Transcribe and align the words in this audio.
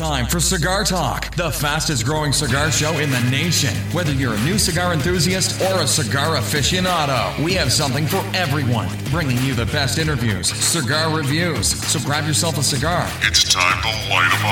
time 0.00 0.24
for 0.24 0.40
Cigar 0.40 0.82
Talk, 0.82 1.34
the 1.36 1.50
fastest 1.50 2.06
growing 2.06 2.32
cigar 2.32 2.70
show 2.70 2.98
in 3.00 3.10
the 3.10 3.20
nation. 3.30 3.74
Whether 3.92 4.14
you're 4.14 4.32
a 4.32 4.40
new 4.44 4.56
cigar 4.56 4.94
enthusiast 4.94 5.60
or 5.60 5.82
a 5.82 5.86
cigar 5.86 6.38
aficionado, 6.38 7.38
we 7.44 7.52
have 7.52 7.70
something 7.70 8.06
for 8.06 8.24
everyone, 8.32 8.88
bringing 9.10 9.36
you 9.42 9.52
the 9.52 9.66
best 9.66 9.98
interviews, 9.98 10.50
cigar 10.50 11.14
reviews. 11.14 11.66
So 11.86 12.00
grab 12.00 12.26
yourself 12.26 12.56
a 12.56 12.62
cigar. 12.62 13.06
It's 13.20 13.52
time 13.52 13.82
to 13.82 13.88
light 14.08 14.32
'em 14.38 14.46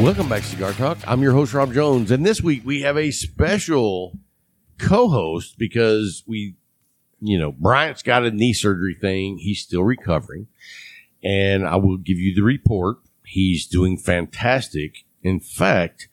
up. 0.00 0.02
Welcome 0.02 0.28
back 0.28 0.42
to 0.42 0.48
Cigar 0.48 0.72
Talk. 0.72 0.98
I'm 1.06 1.22
your 1.22 1.34
host, 1.34 1.54
Rob 1.54 1.72
Jones. 1.72 2.10
And 2.10 2.26
this 2.26 2.42
week 2.42 2.62
we 2.64 2.80
have 2.80 2.96
a 2.96 3.12
special 3.12 4.18
co 4.78 5.08
host 5.08 5.58
because 5.58 6.24
we, 6.26 6.56
you 7.20 7.38
know, 7.38 7.52
Bryant's 7.52 8.02
got 8.02 8.24
a 8.24 8.32
knee 8.32 8.52
surgery 8.52 8.96
thing. 9.00 9.38
He's 9.38 9.60
still 9.60 9.84
recovering. 9.84 10.48
And 11.22 11.64
I 11.64 11.76
will 11.76 11.98
give 11.98 12.18
you 12.18 12.34
the 12.34 12.42
report. 12.42 12.98
He's 13.26 13.66
doing 13.66 13.98
fantastic. 13.98 15.04
In 15.22 15.40
fact, 15.40 16.08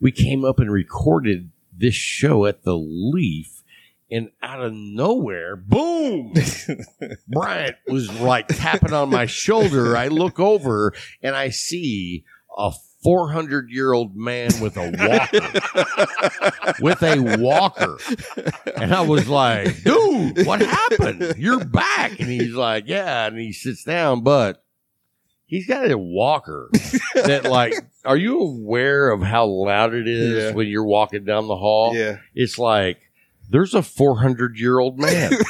we 0.00 0.10
came 0.10 0.44
up 0.44 0.58
and 0.58 0.72
recorded 0.72 1.50
this 1.76 1.94
show 1.94 2.46
at 2.46 2.64
the 2.64 2.76
Leaf. 2.76 3.62
And 4.10 4.30
out 4.42 4.62
of 4.62 4.72
nowhere, 4.72 5.56
boom! 5.56 6.34
Bryant 7.28 7.76
was 7.86 8.12
like 8.20 8.48
tapping 8.48 8.92
on 8.92 9.10
my 9.10 9.26
shoulder. 9.26 9.96
I 9.96 10.08
look 10.08 10.38
over 10.38 10.92
and 11.22 11.34
I 11.34 11.50
see 11.50 12.24
a 12.56 12.72
400 13.02 13.68
year 13.70 13.92
old 13.92 14.16
man 14.16 14.50
with 14.60 14.76
a 14.76 14.90
walker. 14.90 16.80
with 16.80 17.02
a 17.02 17.38
walker. 17.38 17.98
And 18.76 18.94
I 18.94 19.02
was 19.02 19.28
like, 19.28 19.82
dude, 19.82 20.46
what 20.46 20.62
happened? 20.62 21.34
You're 21.36 21.64
back. 21.64 22.18
And 22.18 22.28
he's 22.28 22.54
like, 22.54 22.84
yeah. 22.86 23.26
And 23.26 23.38
he 23.38 23.52
sits 23.52 23.84
down, 23.84 24.22
but 24.22 24.63
he's 25.54 25.66
got 25.66 25.88
a 25.90 25.96
walker 25.96 26.68
that, 27.14 27.44
like, 27.44 27.74
are 28.04 28.16
you 28.16 28.40
aware 28.40 29.10
of 29.10 29.22
how 29.22 29.46
loud 29.46 29.94
it 29.94 30.08
is 30.08 30.44
Yeah. 30.44 30.52
when 30.52 30.66
you're 30.66 30.84
walking 30.84 31.24
down 31.24 31.46
the 31.46 31.56
hall? 31.56 31.94
Yeah. 31.94 32.18
It's 32.34 32.58
like, 32.58 32.98
there's 33.48 33.74
a 33.74 33.82
400 33.82 34.58
year 34.58 34.78
old 34.78 34.98
man. 34.98 35.32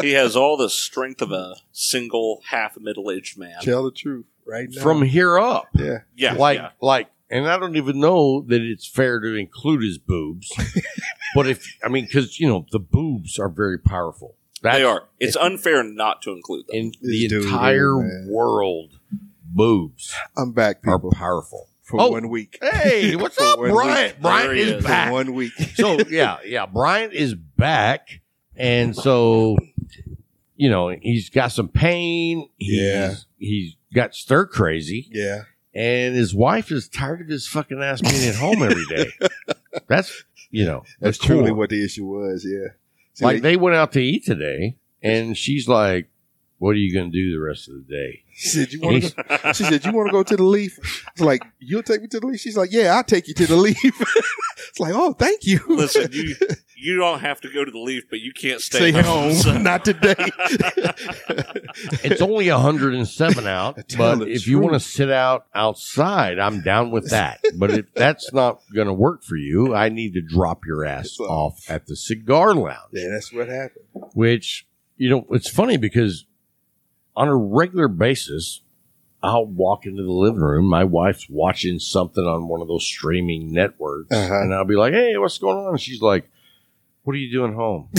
He 0.00 0.12
has 0.12 0.34
all 0.34 0.56
the 0.56 0.68
strength 0.68 1.22
of 1.22 1.30
a 1.30 1.54
single 1.70 2.40
half 2.48 2.76
middle 2.78 3.08
aged 3.10 3.38
man. 3.38 3.54
Tell 3.62 3.84
the 3.84 3.92
truth 3.92 4.26
right 4.44 4.68
now. 4.68 4.82
from 4.82 5.02
here 5.02 5.38
up. 5.38 5.68
yeah. 5.74 5.98
Yeah, 6.16 6.32
like 6.34 6.58
yeah. 6.58 6.70
like 6.80 7.08
and 7.30 7.48
I 7.48 7.56
don't 7.56 7.76
even 7.76 8.00
know 8.00 8.40
that 8.48 8.60
it's 8.62 8.86
fair 8.88 9.20
to 9.20 9.34
include 9.36 9.82
his 9.82 9.98
boobs. 9.98 10.52
but 11.36 11.46
if 11.48 11.64
I 11.84 11.88
mean 11.88 12.08
cuz 12.08 12.40
you 12.40 12.48
know 12.48 12.66
the 12.72 12.80
boobs 12.80 13.38
are 13.38 13.48
very 13.48 13.78
powerful. 13.78 14.34
That's 14.62 14.78
they 14.78 14.84
are. 14.84 15.08
It's 15.20 15.36
unfair 15.36 15.82
not 15.82 16.22
to 16.22 16.30
include 16.32 16.66
them. 16.68 16.76
in 16.76 16.92
the 17.02 17.28
dude 17.28 17.44
entire 17.44 18.02
is, 18.04 18.26
man. 18.26 18.28
world 18.30 18.98
boobs 19.44 20.12
I'm 20.36 20.52
back, 20.52 20.78
are 20.86 20.98
people, 20.98 21.12
powerful. 21.12 21.68
for 21.82 22.00
Oh. 22.00 22.10
one 22.12 22.28
week. 22.30 22.58
Hey, 22.62 23.16
what's 23.16 23.36
For 23.36 23.42
up, 23.44 23.58
one 23.58 23.70
Bryant? 23.72 24.14
week. 24.16 24.22
Bryant 24.22 24.46
There 24.48 24.54
he 24.54 24.60
is 24.62 24.68
is. 24.70 24.82
For 24.82 24.88
back. 24.88 25.12
one 25.12 25.34
week. 25.34 25.52
so 25.74 25.98
yeah, 26.08 26.38
yeah, 26.44 26.66
Bryant 26.66 27.12
is 27.12 27.34
back, 27.34 28.20
and 28.56 28.94
so 28.96 29.56
you 30.56 30.70
know 30.70 30.88
he's 30.88 31.28
got 31.30 31.52
some 31.52 31.68
pain. 31.68 32.48
He's, 32.56 32.80
Yeah. 32.80 33.14
he's 33.38 33.76
got 33.94 34.14
stir 34.14 34.46
crazy. 34.46 35.08
yeah. 35.12 35.42
and 35.74 36.14
his 36.14 36.34
wife 36.34 36.70
is 36.70 36.88
tired 36.88 37.20
of 37.20 37.28
his 37.28 37.46
fucking 37.46 37.82
ass 37.82 38.00
being 38.00 38.28
at 38.28 38.34
home 38.36 38.62
every 38.62 38.84
day. 38.86 39.06
That's 39.88 40.24
you 40.50 40.64
know 40.64 40.84
That's 41.00 41.18
truly 41.18 41.48
core. 41.48 41.54
what 41.58 41.70
the 41.70 41.84
issue 41.84 42.04
was. 42.06 42.46
Yeah. 42.48 42.68
Like 43.20 43.42
they 43.42 43.56
went 43.56 43.76
out 43.76 43.92
to 43.92 44.02
eat 44.02 44.24
today, 44.24 44.76
and 45.02 45.36
she's 45.36 45.68
like, 45.68 46.08
"What 46.62 46.70
are 46.70 46.78
you 46.84 46.92
going 46.94 47.10
to 47.10 47.16
do 47.16 47.32
the 47.32 47.40
rest 47.44 47.68
of 47.68 47.74
the 47.74 47.92
day?" 47.92 48.22
she 48.34 48.48
said, 48.48 48.72
"You 48.72 48.80
want 48.80 49.02
to?" 49.02 49.10
go 49.42 49.52
She 49.52 49.64
said, 49.64 49.84
"You 49.84 49.92
want 49.92 50.08
to 50.08 50.12
go 50.12 50.22
to 50.22 50.36
the 50.36 50.42
Leaf?" 50.44 50.78
I 51.06 51.10
was 51.16 51.26
like, 51.26 51.42
"You'll 51.58 51.82
take 51.82 52.00
me 52.02 52.08
to 52.08 52.20
the 52.20 52.26
Leaf." 52.26 52.40
She's 52.40 52.56
like, 52.56 52.72
"Yeah, 52.72 52.94
I'll 52.96 53.04
take 53.04 53.26
you 53.28 53.34
to 53.34 53.46
the 53.46 53.56
Leaf." 53.56 53.76
it's 54.68 54.80
like, 54.80 54.94
"Oh, 54.94 55.12
thank 55.12 55.44
you." 55.44 55.60
Listen, 55.68 56.08
you 56.12 56.34
you 56.76 56.96
don't 56.96 57.20
have 57.20 57.40
to 57.42 57.48
go 57.52 57.64
to 57.64 57.70
the 57.70 57.78
leaf, 57.78 58.04
but 58.10 58.18
you 58.20 58.32
can't 58.32 58.60
stay, 58.60 58.90
Stay 58.90 59.02
home, 59.02 59.32
So- 59.34 59.56
not 59.56 59.84
today. 59.84 60.16
It's 62.04 62.20
only 62.20 62.50
107 62.50 63.46
out, 63.46 63.76
but 63.96 64.16
the 64.18 64.26
if 64.26 64.46
you 64.46 64.58
want 64.58 64.74
to 64.74 64.80
sit 64.80 65.10
out 65.10 65.46
outside, 65.54 66.38
I'm 66.38 66.60
down 66.62 66.90
with 66.90 67.10
that. 67.10 67.40
But 67.56 67.70
if 67.70 67.92
that's 67.94 68.32
not 68.32 68.60
going 68.74 68.88
to 68.88 68.92
work 68.92 69.22
for 69.22 69.36
you, 69.36 69.74
I 69.74 69.88
need 69.88 70.14
to 70.14 70.20
drop 70.20 70.66
your 70.66 70.84
ass 70.84 71.12
So- 71.12 71.24
off 71.24 71.64
at 71.70 71.86
the 71.86 71.96
cigar 71.96 72.54
lounge. 72.54 72.90
yeah, 72.92 73.08
that's 73.10 73.32
what 73.32 73.48
happened. 73.48 73.84
which 74.14 74.66
you 74.96 75.08
know 75.08 75.26
it's 75.30 75.48
funny 75.48 75.76
because 75.76 76.26
on 77.16 77.28
a 77.28 77.36
regular 77.36 77.88
basis 77.88 78.60
i'll 79.22 79.46
walk 79.46 79.86
into 79.86 80.02
the 80.02 80.10
living 80.12 80.40
room 80.40 80.64
my 80.66 80.82
wife's 80.84 81.28
watching 81.28 81.78
something 81.78 82.24
on 82.24 82.48
one 82.48 82.60
of 82.60 82.68
those 82.68 82.84
streaming 82.84 83.52
networks 83.52 84.10
Uh-huh. 84.14 84.40
and 84.42 84.52
i'll 84.54 84.64
be 84.64 84.74
like 84.76 84.92
hey 84.92 85.16
what's 85.18 85.38
going 85.38 85.56
on 85.58 85.70
and 85.72 85.80
she's 85.80 86.00
like 86.02 86.28
what 87.04 87.14
are 87.14 87.18
you 87.18 87.30
doing 87.32 87.52
home 87.54 87.88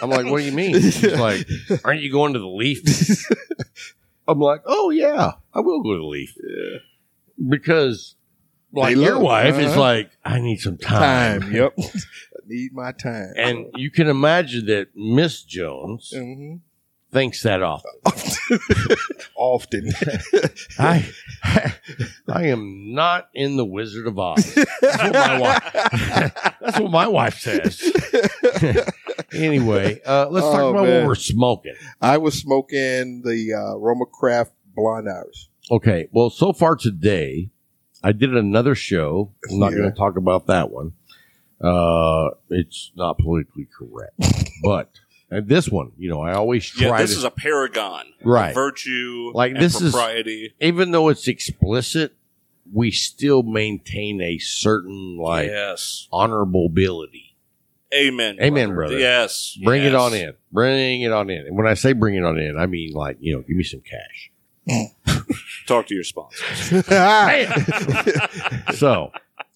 i'm 0.00 0.10
like 0.10 0.26
what 0.26 0.38
do 0.38 0.44
you 0.44 0.52
mean 0.52 0.74
she's 0.80 1.18
like 1.18 1.46
aren't 1.84 2.00
you 2.02 2.10
going 2.12 2.32
to 2.32 2.38
the 2.38 2.46
leaf 2.46 2.82
i'm 4.28 4.38
like 4.40 4.62
oh 4.66 4.90
yeah 4.90 5.32
i 5.54 5.60
will 5.60 5.82
go 5.82 5.92
to 5.92 5.98
the 5.98 6.04
leaf 6.04 6.36
because 7.48 8.14
like 8.72 8.96
your 8.96 9.18
wife 9.18 9.58
is 9.58 9.72
uh-huh. 9.72 9.80
like 9.80 10.10
i 10.24 10.40
need 10.40 10.60
some 10.60 10.76
time, 10.78 11.40
Time. 11.42 11.52
Yep. 11.52 11.74
I 11.78 11.90
need 12.46 12.72
my 12.72 12.92
time. 12.92 13.32
and 13.36 13.66
you 13.76 13.90
can 13.90 14.08
imagine 14.08 14.66
that 14.66 14.88
miss 14.96 15.42
jones 15.42 16.12
hmm 16.14 16.56
thinks 17.12 17.42
that 17.42 17.62
often. 17.62 17.90
often. 19.36 19.90
I, 20.78 21.08
I 22.28 22.46
am 22.46 22.94
not 22.94 23.28
in 23.34 23.56
the 23.56 23.64
Wizard 23.64 24.06
of 24.06 24.18
Oz. 24.18 24.54
That's 24.80 25.02
what 25.02 25.12
my 25.12 25.38
wife. 25.38 25.70
That's 26.60 26.80
what 26.80 26.90
my 26.90 27.06
wife 27.08 27.38
says. 27.38 27.82
anyway, 29.32 30.00
uh, 30.06 30.28
let's 30.30 30.46
talk 30.46 30.60
Oh, 30.60 30.70
about 30.70 30.84
man. 30.86 31.00
what 31.02 31.08
we're 31.08 31.14
smoking. 31.14 31.74
I 32.00 32.18
was 32.18 32.34
smoking 32.34 33.22
the 33.22 33.52
uh, 33.54 33.76
Roma 33.76 34.06
Craft 34.06 34.52
Blonde 34.74 35.08
Irish. 35.08 35.48
Okay. 35.70 36.08
Well, 36.12 36.30
so 36.30 36.52
far 36.52 36.76
today, 36.76 37.50
I 38.02 38.12
did 38.12 38.34
another 38.34 38.74
show. 38.74 39.32
I'm 39.50 39.58
not 39.58 39.72
Yeah. 39.72 39.78
going 39.78 39.90
to 39.92 39.96
talk 39.96 40.16
about 40.16 40.46
that 40.46 40.70
one. 40.70 40.92
Uh, 41.62 42.30
it's 42.50 42.90
not 42.96 43.18
politically 43.18 43.68
correct, 43.78 44.14
but 44.64 44.90
uh, 45.32 45.40
this 45.44 45.68
one, 45.68 45.92
you 45.98 46.08
know, 46.08 46.20
I 46.20 46.34
always 46.34 46.66
try 46.66 46.88
yeah, 46.88 46.96
this 46.98 47.12
to, 47.12 47.18
is 47.18 47.24
a 47.24 47.30
paragon. 47.30 48.06
Right. 48.22 48.54
virtue, 48.54 49.30
Like, 49.34 49.52
and 49.52 49.62
this 49.62 49.80
is- 49.80 49.92
propriety. 49.92 50.54
even 50.60 50.90
though 50.90 51.08
it's 51.08 51.26
explicit, 51.28 52.14
we 52.72 52.90
still 52.90 53.42
maintain 53.42 54.20
a 54.20 54.38
certain 54.38 55.18
like 55.18 55.48
yes. 55.48 56.08
honorable 56.12 56.66
ability. 56.66 57.36
Amen. 57.94 58.38
Amen, 58.40 58.74
brother. 58.74 58.98
Yes. 58.98 59.58
Bring 59.62 59.82
it 59.82 59.94
on 59.94 60.14
in. 60.14 60.32
Bring 60.50 61.02
it 61.02 61.12
on 61.12 61.28
in. 61.28 61.46
And 61.46 61.56
when 61.56 61.66
I 61.66 61.74
say 61.74 61.92
bring 61.92 62.14
it 62.14 62.24
on 62.24 62.38
in, 62.38 62.56
I 62.56 62.64
mean 62.66 62.92
like, 62.92 63.18
you 63.20 63.34
know, 63.34 63.42
give 63.42 63.56
me 63.56 63.64
some 63.64 63.82
cash. 63.82 64.30
Talk 65.66 65.86
to 65.88 65.94
your 65.94 66.04
sponsor. 66.04 66.44
so, 68.74 69.12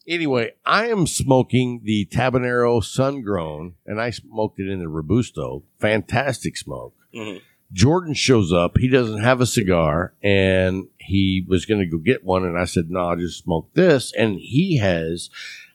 anyway, 0.06 0.52
I 0.64 0.88
am 0.88 1.06
smoking 1.06 1.80
the 1.84 2.06
Tabanero 2.06 2.82
Sun 2.82 3.22
Grown, 3.22 3.74
and 3.86 4.00
I 4.00 4.10
smoked 4.10 4.58
it 4.60 4.68
in 4.68 4.78
the 4.78 4.88
Robusto. 4.88 5.62
Fantastic 5.78 6.56
smoke. 6.56 6.94
Mhm. 7.14 7.40
Jordan 7.72 8.14
shows 8.14 8.52
up. 8.52 8.78
He 8.78 8.88
doesn't 8.88 9.20
have 9.22 9.40
a 9.40 9.46
cigar, 9.46 10.14
and 10.22 10.84
he 10.98 11.44
was 11.48 11.66
going 11.66 11.80
to 11.80 11.86
go 11.86 11.98
get 11.98 12.24
one. 12.24 12.44
And 12.44 12.56
I 12.56 12.64
said, 12.64 12.90
"No, 12.90 13.00
I'll 13.00 13.16
just 13.16 13.42
smoke 13.42 13.70
this." 13.74 14.12
And 14.16 14.38
he 14.38 14.76
has, 14.76 15.30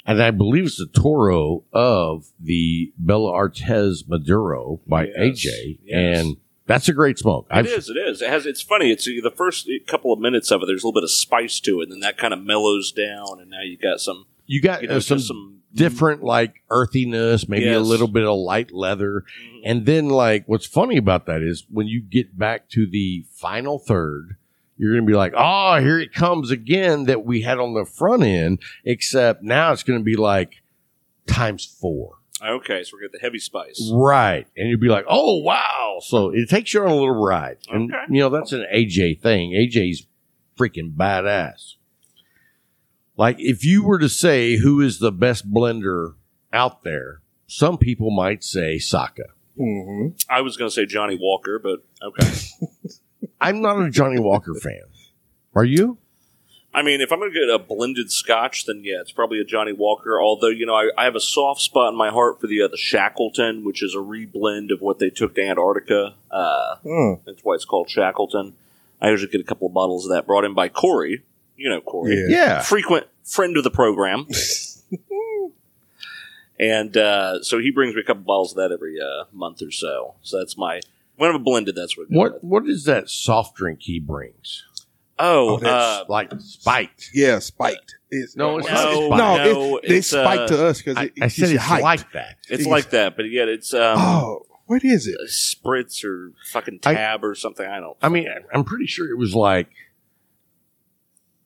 and 0.05 0.21
I 0.23 0.31
believe 0.31 0.65
it's 0.65 0.77
the 0.77 0.87
Toro 0.87 1.63
of 1.73 2.27
the 2.39 2.93
Bellas 3.03 3.33
Artes 3.33 4.05
Maduro 4.07 4.79
by 4.87 5.07
Yes, 5.07 5.17
AJ, 5.45 5.79
yes. 5.83 6.19
and 6.19 6.37
that's 6.71 6.89
a 6.89 6.93
great 6.93 7.17
smoke. 7.19 7.47
It 7.51 7.65
is. 7.65 7.89
It 7.89 7.97
is. 7.97 8.21
It 8.21 8.29
has. 8.29 8.45
It's 8.45 8.61
funny. 8.61 8.91
It's 8.91 9.05
the 9.05 9.33
first 9.35 9.69
couple 9.87 10.11
of 10.13 10.19
minutes 10.19 10.51
of 10.51 10.61
it. 10.61 10.65
There's 10.65 10.83
a 10.83 10.87
little 10.87 10.99
bit 10.99 11.03
of 11.03 11.11
spice 11.11 11.59
to 11.61 11.81
it, 11.81 11.83
and 11.83 11.91
then 11.93 11.99
that 12.01 12.17
kind 12.17 12.33
of 12.33 12.43
mellows 12.43 12.91
down, 12.91 13.39
and 13.39 13.49
now 13.49 13.61
you 13.61 13.77
got 13.77 13.99
some. 13.99 14.25
You 14.45 14.61
got 14.61 14.81
You 14.81 14.89
know, 14.89 14.97
uh, 14.97 14.99
some, 14.99 15.19
some 15.19 15.61
different 15.73 16.23
like 16.23 16.55
earthiness, 16.69 17.47
maybe 17.47 17.71
a 17.71 17.79
little 17.79 18.07
bit 18.07 18.25
of 18.25 18.37
light 18.37 18.71
leather. 18.71 19.23
Mhm. 19.23 19.61
And 19.63 19.85
then 19.85 20.09
like 20.09 20.43
what's 20.47 20.65
funny 20.65 20.97
about 20.97 21.25
that 21.27 21.41
is 21.41 21.65
when 21.69 21.87
you 21.87 22.01
get 22.01 22.37
back 22.37 22.69
to 22.71 22.85
the 22.85 23.25
final 23.31 23.79
third, 23.79 24.35
you're 24.77 24.93
going 24.93 25.05
to 25.05 25.09
be 25.09 25.15
like, 25.15 25.33
"Oh, 25.37 25.79
here 25.79 25.99
it 25.99 26.13
comes 26.13 26.51
again 26.51 27.05
that 27.05 27.23
we 27.25 27.41
had 27.41 27.59
on 27.59 27.73
the 27.73 27.85
front 27.85 28.23
end, 28.23 28.59
except 28.83 29.43
now 29.43 29.71
it's 29.71 29.83
going 29.83 29.99
to 29.99 30.03
be 30.03 30.15
like 30.15 30.61
times 31.27 31.65
4." 31.65 32.15
Okay, 32.43 32.83
so 32.83 32.91
we're 32.95 33.01
getting 33.01 33.19
the 33.19 33.25
heavy 33.25 33.39
spice. 33.39 33.89
Right. 33.93 34.47
And 34.57 34.69
you'd 34.69 34.79
be 34.79 34.87
like, 34.87 35.05
"Oh, 35.07 35.37
wow." 35.41 35.99
So 36.01 36.29
it 36.33 36.49
takes 36.49 36.73
you 36.73 36.81
on 36.81 36.87
a 36.89 36.93
little 36.95 37.11
ride. 37.13 37.57
And 37.69 37.93
Okay. 37.93 38.03
you 38.09 38.19
know, 38.21 38.29
that's 38.29 38.51
an 38.51 38.65
AJ 38.73 39.21
thing. 39.21 39.51
AJ's 39.51 40.07
freaking 40.57 40.95
badass. 40.95 41.75
Like 43.17 43.35
if 43.39 43.63
you 43.63 43.83
were 43.83 43.99
to 43.99 44.09
say 44.09 44.55
who 44.57 44.81
is 44.81 44.99
the 44.99 45.11
best 45.11 45.51
blender 45.51 46.15
out 46.51 46.83
there, 46.83 47.21
some 47.47 47.77
people 47.77 48.09
might 48.09 48.43
say 48.43 48.79
Saka. 48.79 49.25
hmm 49.57 50.07
I 50.29 50.41
was 50.41 50.57
going 50.57 50.69
to 50.69 50.73
say 50.73 50.85
Johnnie 50.85 51.17
Walker, 51.19 51.59
but 51.59 51.83
okay. 52.01 52.31
I'm 53.41 53.61
not 53.61 53.79
a 53.79 53.89
Johnnie 53.91 54.19
Walker 54.19 54.53
fan. 54.55 54.81
Are 55.53 55.65
you? 55.65 55.97
I 56.73 56.83
mean, 56.83 57.01
if 57.01 57.11
I'm 57.11 57.19
going 57.19 57.33
to 57.33 57.37
get 57.39 57.49
a 57.49 57.59
blended 57.59 58.11
Scotch, 58.11 58.65
then 58.65 58.81
yeah, 58.85 59.01
it's 59.01 59.11
probably 59.11 59.41
a 59.41 59.43
Johnnie 59.43 59.73
Walker. 59.73 60.21
Although 60.21 60.47
you 60.47 60.65
know, 60.65 60.75
I, 60.75 60.89
I 60.97 61.03
have 61.03 61.15
a 61.15 61.19
soft 61.19 61.61
spot 61.61 61.91
in 61.91 61.97
my 61.97 62.09
heart 62.09 62.39
for 62.39 62.47
the 62.47 62.61
uh, 62.61 62.67
the 62.69 62.77
Shackleton, 62.77 63.65
which 63.65 63.83
is 63.83 63.93
a 63.93 63.97
reblend 63.99 64.71
of 64.71 64.79
what 64.81 64.99
they 64.99 65.09
took 65.09 65.35
to 65.35 65.41
Antarctica. 65.45 66.15
Uh, 66.29 66.75
Hmm. 66.83 67.13
That's 67.25 67.43
why 67.43 67.55
it's 67.55 67.65
called 67.65 67.89
Shackleton. 67.89 68.53
I 69.01 69.09
usually 69.09 69.31
get 69.31 69.41
a 69.41 69.43
couple 69.43 69.67
of 69.67 69.73
bottles 69.73 70.05
of 70.05 70.11
that 70.11 70.25
brought 70.25 70.45
in 70.45 70.53
by 70.53 70.69
Corey. 70.69 71.23
You 71.57 71.69
know 71.69 71.81
Corey, 71.81 72.15
Yeah. 72.29 72.37
Yeah. 72.37 72.61
frequent 72.61 73.07
friend 73.23 73.57
of 73.57 73.63
the 73.63 73.71
program. 73.71 74.27
and 76.59 76.95
uh, 76.97 77.41
so 77.43 77.59
he 77.59 77.71
brings 77.71 77.95
me 77.95 78.01
a 78.01 78.03
couple 78.03 78.23
bottles 78.23 78.51
of 78.51 78.57
that 78.57 78.71
every 78.73 78.97
uh, 78.99 79.25
month 79.31 79.61
or 79.61 79.71
so. 79.71 80.15
So 80.21 80.37
that's 80.37 80.57
my 80.57 80.81
when 81.17 81.33
I'm 81.35 81.43
blended. 81.43 81.75
That's 81.75 81.97
what. 81.97 82.07
What 82.09 82.33
with. 82.35 82.43
What 82.43 82.65
is 82.67 82.85
that 82.85 83.09
soft 83.09 83.55
drink 83.55 83.79
he 83.81 83.99
brings? 83.99 84.65
Oh, 85.21 85.49
Oh, 85.55 85.57
that's- 85.59 86.01
uh, 86.01 86.05
Like 86.09 86.31
spiked. 86.39 87.09
Yeah, 87.13 87.39
spiked. 87.39 87.95
It's, 88.09 88.35
No, 88.35 88.57
it's 88.57 88.67
No, 88.67 88.73
not 88.73 88.81
spiked. 88.91 89.09
no, 89.09 89.37
no, 89.53 89.77
it, 89.77 89.87
they 89.87 89.97
it's, 89.97 90.07
spiked 90.07 90.41
uh, 90.43 90.47
to 90.47 90.65
us 90.65 90.77
because 90.79 90.97
I, 90.97 91.03
it, 91.03 91.13
I 91.21 91.27
said 91.27 91.43
it's 91.45 91.53
it's 91.53 91.63
hyped. 91.63 91.81
like 91.81 92.11
that. 92.13 92.35
it's 92.49 92.65
like 92.65 92.89
that, 92.89 93.15
but 93.15 93.29
yet 93.29 93.47
it's 93.47 93.73
um, 93.73 93.97
Oh, 93.99 94.45
what 94.65 94.83
is 94.83 95.07
it? 95.07 95.15
a 95.15 95.27
spritz 95.29 96.03
or 96.03 96.33
fucking 96.51 96.79
I- 96.85 96.93
tab 96.93 97.23
or 97.23 97.35
something. 97.35 97.65
I 97.65 97.79
don't. 97.79 97.95
I 98.01 98.09
mean, 98.09 98.27
I'm 98.53 98.63
pretty 98.63 98.87
sure 98.87 99.09
it 99.09 99.17
was 99.17 99.33
like 99.35 99.69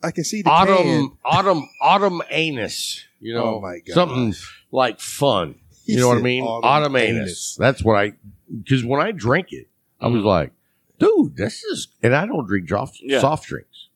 I 0.04 0.12
can 0.12 0.24
see 0.24 0.42
the 0.42 0.50
autumn, 0.50 0.76
can. 0.78 1.12
autumn, 1.26 1.70
autumn 1.82 2.22
anus. 2.30 3.04
You 3.20 3.34
know, 3.34 3.56
Oh 3.56 3.62
my 3.62 3.80
God. 3.80 3.94
something 3.94 4.34
like 4.72 5.00
fun. 5.00 5.56
He 5.86 5.94
you 5.94 6.00
know 6.00 6.10
what 6.10 6.18
I 6.18 6.22
mean? 6.22 6.44
autumn 6.44 6.64
Autumn, 6.70 6.96
anus. 6.96 7.18
anus. 7.20 7.56
That's 7.60 7.84
what 7.84 7.96
I. 7.98 8.14
Because 8.56 8.84
when 8.84 9.02
I 9.02 9.12
drank 9.12 9.52
it, 9.52 9.68
I 10.00 10.08
was 10.08 10.24
like, 10.24 10.52
dude, 11.00 11.36
this 11.38 11.64
is. 11.64 11.88
And 12.04 12.16
I 12.16 12.26
don't 12.26 12.48
drink 12.48 12.70
soft, 12.70 13.00
Yeah. 13.02 13.20
soft 13.22 13.48
drinks. 13.48 13.88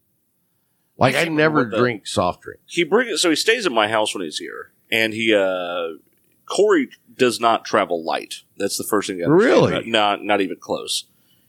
Like 0.97 1.15
I 1.15 1.21
I 1.21 1.25
never 1.29 1.59
what 1.59 1.71
the- 1.71 1.77
drink 1.77 2.05
soft 2.07 2.41
drinks. 2.43 2.63
he 2.67 2.83
brings 2.83 3.21
so 3.21 3.29
he 3.29 3.35
stays 3.35 3.65
at 3.65 3.71
my 3.71 3.87
house 3.87 4.13
when 4.13 4.23
he's 4.23 4.37
here, 4.37 4.71
and 4.91 5.13
he 5.13 5.33
uh 5.33 5.97
Corey 6.45 6.89
does 7.15 7.39
not 7.39 7.63
travel 7.63 8.03
light. 8.03 8.41
That's 8.57 8.77
the 8.77 8.83
first 8.83 9.07
thing. 9.07 9.23
I 9.23 9.27
Really? 9.27 9.71
about- 9.71 9.87
Not 9.87 10.23
not 10.23 10.41
even 10.41 10.57
close. 10.59 11.05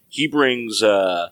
He 0.09 0.27
brings 0.29 0.83
uh, 0.83 1.29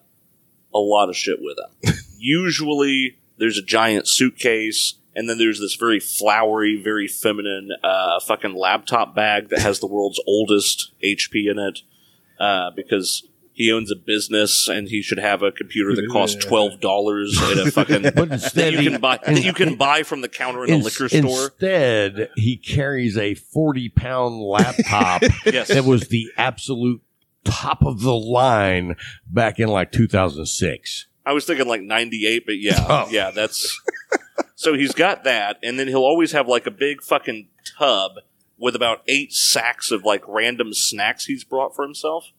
a 0.74 0.78
lot 0.78 1.08
of 1.08 1.16
shit 1.16 1.38
with 1.40 1.56
him. 1.84 1.94
Usually, 2.18 3.18
there's 3.36 3.58
a 3.58 3.62
giant 3.62 4.06
suitcase, 4.08 4.94
and 5.14 5.28
then 5.28 5.38
there's 5.38 5.58
this 5.60 5.74
very 5.74 5.98
flowery, 6.00 6.80
very 6.82 7.08
feminine 7.08 7.70
uh, 7.82 8.20
fucking 8.20 8.54
laptop 8.54 9.14
bag 9.16 9.48
that 9.50 9.58
has 9.60 9.80
the 9.80 9.86
world's 9.88 10.20
oldest 10.26 10.92
HP 11.04 11.50
in 11.50 11.58
it, 11.58 11.80
uh, 12.40 12.70
because. 12.74 13.27
He 13.58 13.72
owns 13.72 13.90
a 13.90 13.96
business, 13.96 14.68
and 14.68 14.88
he 14.88 15.02
should 15.02 15.18
have 15.18 15.42
a 15.42 15.50
computer 15.50 15.94
that 15.96 16.08
costs 16.12 16.42
twelve 16.44 16.80
dollars 16.80 17.36
at 17.42 17.58
a 17.58 17.70
fucking 17.72 18.02
But 18.14 18.14
that 18.14 18.32
instead, 18.32 18.72
you 18.74 18.78
he- 18.78 18.88
can 18.90 19.00
buy 19.00 19.18
that 19.26 19.42
you 19.44 19.52
can 19.52 19.74
buy 19.74 20.04
from 20.04 20.20
the 20.20 20.28
counter 20.28 20.64
in 20.64 20.70
a 20.70 20.74
ins- 20.76 20.84
liquor 20.84 21.08
store. 21.08 21.46
Instead, 21.46 22.30
he 22.36 22.56
carries 22.56 23.18
a 23.18 23.34
40 23.34 23.88
pound 23.88 24.40
laptop 24.40 25.22
Yes. 25.44 25.68
that 25.68 25.84
was 25.84 26.06
the 26.06 26.28
absolute 26.36 27.02
top 27.44 27.82
of 27.82 28.00
the 28.02 28.14
line 28.14 28.94
back 29.26 29.58
in 29.58 29.68
like 29.68 29.90
2006. 29.90 31.06
I 31.26 31.32
was 31.32 31.44
thinking 31.44 31.66
like 31.66 31.82
98, 31.82 32.46
but 32.46 32.58
yeah, 32.60 32.86
Oh. 32.88 33.08
yeah, 33.10 33.30
that's 33.32 33.80
so 34.54 34.74
he's 34.74 34.94
got 34.94 35.24
that, 35.24 35.58
and 35.64 35.78
then 35.80 35.88
he'll 35.88 35.98
always 36.04 36.30
have 36.30 36.46
like 36.46 36.66
a 36.66 36.70
big 36.70 37.02
fucking 37.02 37.48
tub 37.78 38.12
with 38.56 38.76
about 38.76 39.02
eight 39.08 39.32
sacks 39.32 39.90
of 39.90 40.04
like 40.04 40.22
random 40.28 40.72
snacks 40.72 41.26
he's 41.26 41.42
brought 41.44 41.74
for 41.74 41.84
himself. 41.84 42.30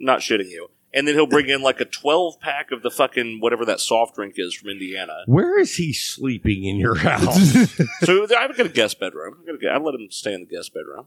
Not 0.00 0.20
shitting 0.20 0.50
you. 0.50 0.68
And 0.94 1.06
then 1.06 1.14
he'll 1.14 1.26
bring 1.26 1.48
in 1.50 1.60
like 1.60 1.80
a 1.80 1.84
12 1.84 2.40
pack 2.40 2.70
of 2.72 2.82
the 2.82 2.90
fucking 2.90 3.40
whatever 3.40 3.64
that 3.66 3.78
soft 3.78 4.14
drink 4.14 4.34
is 4.38 4.54
from 4.54 4.70
Indiana. 4.70 5.18
Where 5.26 5.58
is 5.58 5.76
he 5.76 5.92
sleeping 5.92 6.64
in 6.64 6.76
your 6.76 6.94
house? 6.96 7.76
So 8.04 8.22
I've 8.24 8.56
got 8.56 8.66
a 8.66 8.70
guest 8.70 8.98
bedroom. 8.98 9.36
I'm 9.48 9.58
gonna, 9.58 9.74
I 9.74 9.78
let 9.78 9.94
him 9.94 10.08
stay 10.10 10.32
in 10.32 10.40
the 10.40 10.46
guest 10.46 10.72
bedroom. 10.72 11.06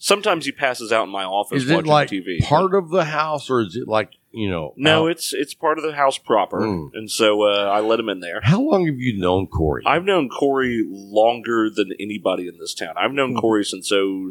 Sometimes 0.00 0.44
he 0.44 0.52
passes 0.52 0.92
out 0.92 1.04
in 1.04 1.10
my 1.10 1.24
office 1.24 1.62
is 1.64 1.70
it 1.70 1.74
watching 1.74 1.90
like 1.90 2.10
TV. 2.10 2.40
part 2.44 2.74
of 2.74 2.90
the 2.90 3.04
house 3.04 3.48
or 3.50 3.62
is 3.62 3.74
it 3.74 3.88
like, 3.88 4.12
you 4.30 4.48
know? 4.50 4.72
No, 4.76 5.04
out- 5.06 5.12
it's 5.12 5.32
it's 5.32 5.54
part 5.54 5.78
of 5.78 5.84
the 5.84 5.94
house 5.94 6.18
proper, 6.18 6.60
Mm. 6.60 6.90
and 6.92 7.10
so 7.10 7.42
uh, 7.48 7.64
I 7.64 7.80
let 7.80 7.98
him 7.98 8.08
in 8.08 8.20
there. 8.20 8.40
How 8.42 8.60
long 8.60 8.86
have 8.86 8.98
you 8.98 9.18
known 9.18 9.46
Corey? 9.48 9.82
I've 9.86 10.04
known 10.04 10.28
Corey 10.28 10.84
longer 10.86 11.68
than 11.70 11.92
anybody 11.98 12.46
in 12.46 12.58
this 12.58 12.74
town. 12.74 12.94
I've 12.96 13.12
known 13.12 13.34
Mhm. 13.34 13.40
Corey 13.40 13.64
since 13.64 13.90
oh 13.90 14.30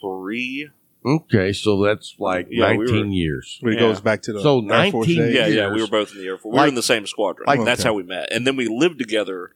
three. 0.00 0.68
Okay, 1.04 1.52
so 1.52 1.82
that's 1.82 2.14
like 2.18 2.48
Yeah, 2.50 2.72
we 2.72 2.78
19 2.78 3.08
were- 3.08 3.14
years. 3.14 3.58
But 3.62 3.72
it 3.72 3.74
Yeah. 3.74 3.80
goes 3.80 4.00
back 4.00 4.22
to 4.22 4.32
the 4.32 4.40
So 4.42 4.58
Air 4.68 4.90
Force 4.90 5.06
19 5.08 5.16
days. 5.26 5.34
Yeah, 5.34 5.46
yeah, 5.46 5.72
we 5.72 5.80
were 5.80 5.88
both 5.88 6.12
in 6.12 6.18
the 6.18 6.26
Air 6.26 6.38
Force. 6.38 6.52
We 6.52 6.56
Like- 6.58 6.64
were 6.64 6.68
in 6.68 6.74
the 6.74 6.82
same 6.82 7.06
squadron. 7.06 7.46
like- 7.46 7.64
That's 7.64 7.80
Okay. 7.80 7.88
how 7.88 7.94
we 7.94 8.02
met, 8.02 8.28
and 8.32 8.46
then 8.46 8.56
we 8.56 8.66
lived 8.68 8.98
together. 8.98 9.52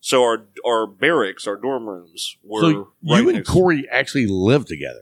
So 0.00 0.22
our 0.22 0.46
our 0.66 0.86
barracks, 0.86 1.46
our 1.46 1.56
dorm 1.56 1.88
rooms 1.88 2.36
were 2.42 2.60
So 2.60 2.66
right 3.02 3.20
you 3.22 3.28
and 3.28 3.38
next- 3.38 3.48
Corey 3.48 3.88
actually 3.90 4.26
live 4.26 4.66
together. 4.66 5.00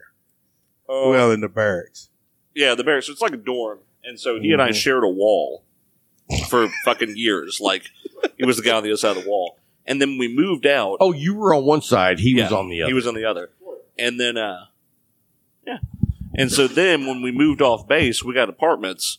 Oh, 0.88 1.10
Well, 1.10 1.30
in 1.32 1.40
the 1.40 1.48
barracks. 1.48 2.10
yeah, 2.54 2.74
the 2.74 2.84
barracks. 2.84 3.08
It's 3.08 3.20
like 3.22 3.32
a 3.32 3.36
dorm, 3.36 3.80
and 4.04 4.20
so 4.20 4.38
he 4.40 4.52
and 4.52 4.60
I 4.62 4.68
Mhm. 4.70 4.74
shared 4.74 5.02
a 5.04 5.08
wall 5.08 5.64
for 6.48 6.68
fucking 6.84 7.16
years. 7.16 7.60
Like 7.60 7.90
he 8.38 8.44
was 8.46 8.56
the 8.58 8.62
guy 8.62 8.76
on 8.76 8.82
the 8.84 8.90
other 8.90 8.96
side 8.96 9.16
of 9.16 9.24
the 9.24 9.28
wall, 9.28 9.58
and 9.86 10.00
then 10.00 10.18
we 10.18 10.28
moved 10.28 10.66
out. 10.66 10.98
Oh, 11.00 11.12
you 11.12 11.34
were 11.34 11.52
on 11.54 11.64
one 11.64 11.82
side, 11.82 12.20
he 12.20 12.34
was 12.34 12.50
Yeah, 12.52 12.56
on 12.56 12.68
the 12.68 12.82
other. 12.82 12.88
He 12.88 12.94
was 12.94 13.06
on 13.06 13.14
the 13.14 13.24
other. 13.24 13.50
And 13.98 14.18
then, 14.20 14.36
uh, 14.38 14.66
yeah. 15.66 15.78
And 16.34 16.50
so 16.50 16.66
then 16.66 17.06
when 17.06 17.20
we 17.22 17.30
moved 17.32 17.60
off 17.60 17.86
base, 17.86 18.22
we 18.24 18.32
got 18.34 18.48
apartments 18.48 19.18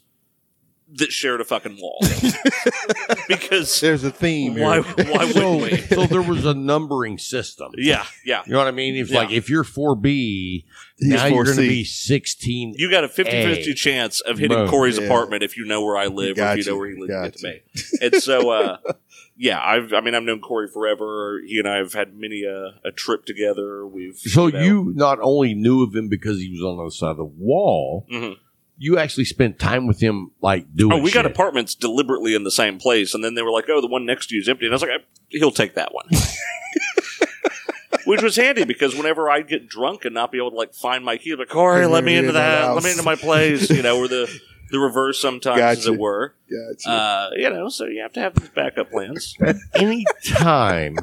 that 0.96 1.12
shared 1.12 1.42
a 1.42 1.44
fucking 1.44 1.78
wall. 1.82 1.98
because, 3.28 3.80
There's 3.82 4.04
a 4.04 4.12
theme. 4.12 4.56
why, 4.56 4.82
here. 4.82 5.12
why 5.12 5.32
so, 5.32 5.58
wouldn't 5.58 5.90
we? 5.90 5.96
so 5.96 6.06
there 6.06 6.22
was 6.22 6.46
a 6.46 6.54
numbering 6.54 7.18
system. 7.18 7.72
Yeah, 7.78 8.06
yeah. 8.26 8.44
You 8.46 8.54
know 8.54 8.60
what 8.60 8.68
I 8.68 8.72
mean? 8.72 8.96
It's 8.96 9.10
Yeah. 9.12 9.20
like 9.20 9.32
if 9.32 9.50
you're 9.50 9.64
4B, 9.64 10.66
He's 11.00 11.10
now 11.10 11.26
you're 11.26 11.44
going 11.46 11.58
to 11.58 11.64
4C. 11.64 11.68
be 11.70 11.84
16. 11.84 12.76
You 12.78 12.90
got 12.92 13.04
a 13.04 13.10
50 13.10 13.32
50 13.32 13.74
chance 13.74 14.22
of 14.22 14.38
hitting 14.38 14.58
Boom. 14.58 14.70
Corey's 14.70 14.98
Yeah. 15.00 15.06
apartment 15.06 15.42
if 15.44 15.58
you 15.58 15.66
know 15.66 15.84
where 15.84 15.98
I 15.98 16.08
live 16.08 16.30
or 16.30 16.30
if 16.32 16.36
Gotcha. 16.38 16.60
you 16.62 16.66
know 16.72 16.78
where 16.78 16.90
he 16.90 16.96
lives 17.00 17.14
to 17.14 17.22
get 17.24 17.38
to 17.38 17.48
me. 17.48 17.62
And 18.02 18.16
so, 18.22 18.50
uh, 18.52 18.78
yeah, 19.36 19.60
I've, 19.62 19.94
I 19.94 20.02
mean, 20.02 20.14
I've 20.16 20.24
known 20.24 20.42
Corey 20.42 20.68
forever. 20.68 21.40
He 21.46 21.58
and 21.60 21.68
I 21.68 21.78
have 21.78 21.94
had 21.94 22.16
many 22.16 22.44
a, 22.44 22.76
a 22.88 22.92
trip 22.92 23.26
together. 23.26 23.86
We've, 23.88 24.16
So 24.18 24.48
know- 24.48 24.60
you 24.62 24.92
not 24.96 25.20
only 25.22 25.54
knew 25.54 25.84
of 25.84 25.96
him 25.96 26.08
because 26.10 26.40
he 26.40 26.50
was 26.52 26.62
on 26.62 26.78
the 26.78 26.84
other 26.84 26.92
side 26.92 27.12
of 27.12 27.18
the 27.18 27.24
wall, 27.26 28.06
Mhm. 28.12 28.38
you 28.78 28.98
actually 28.98 29.26
spent 29.26 29.60
time 29.60 29.88
with 29.88 30.00
him, 30.02 30.32
like 30.42 30.66
doing. 30.76 30.94
Oh, 30.94 30.98
we 31.02 31.12
got 31.12 31.26
apartments 31.26 31.74
deliberately 31.76 32.36
in 32.36 32.44
the 32.44 32.52
same 32.52 32.78
place, 32.80 33.14
and 33.14 33.24
then 33.24 33.34
they 33.36 33.42
were 33.42 33.52
like, 33.52 33.66
"Oh, 33.70 33.82
the 33.82 33.88
one 33.88 34.06
next 34.06 34.28
to 34.28 34.36
you 34.36 34.42
is 34.42 34.50
empty," 34.50 34.66
and 34.66 34.74
I 34.74 34.76
was 34.76 34.82
like, 34.82 34.92
"I- 34.92 35.04
"He'll 35.30 35.52
take 35.52 35.76
that 35.76 35.94
one," 35.94 36.06
which 38.06 38.22
was 38.22 38.36
handy 38.36 38.66
because 38.66 38.96
whenever 38.96 39.30
I'd 39.30 39.48
get 39.48 39.68
drunk 39.70 40.04
and 40.06 40.14
not 40.14 40.32
be 40.32 40.38
able 40.38 40.52
to 40.52 40.58
like 40.58 40.74
find 40.74 41.06
my 41.06 41.18
key, 41.18 41.36
like, 41.36 41.50
"Corey, 41.50 41.86
let 41.86 42.04
me 42.04 42.16
into 42.18 42.34
that 42.34 42.62
that, 42.68 42.74
let 42.74 42.84
me 42.84 42.92
into 42.92 43.04
my 43.04 43.16
place," 43.16 43.70
you 43.70 43.82
know, 43.82 43.98
or 43.98 44.08
the 44.08 44.28
the 44.74 44.80
reverse 44.80 45.22
sometimes, 45.22 45.62
as 45.62 45.86
it 45.86 46.00
were. 46.00 46.34
Gotcha. 46.50 46.90
Uh, 46.90 47.30
you 47.36 47.50
know, 47.50 47.70
so 47.70 47.86
you 47.86 48.02
have 48.02 48.12
to 48.14 48.20
have 48.20 48.34
these 48.34 48.50
backup 48.50 48.90
plans. 48.90 49.38
Any 49.76 50.04
time 50.26 50.98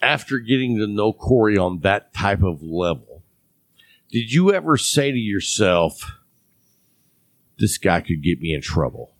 after 0.00 0.38
getting 0.38 0.78
to 0.78 0.86
know 0.86 1.12
Corey 1.12 1.58
on 1.58 1.80
that 1.80 2.14
type 2.14 2.42
of 2.44 2.62
level, 2.62 3.24
did 4.12 4.32
you 4.32 4.54
ever 4.54 4.76
say 4.76 5.10
to 5.10 5.18
yourself, 5.18 6.12
"This 7.58 7.78
guy 7.78 8.00
could 8.00 8.22
get 8.22 8.40
me 8.40 8.54
in 8.54 8.62
trouble"? 8.62 9.12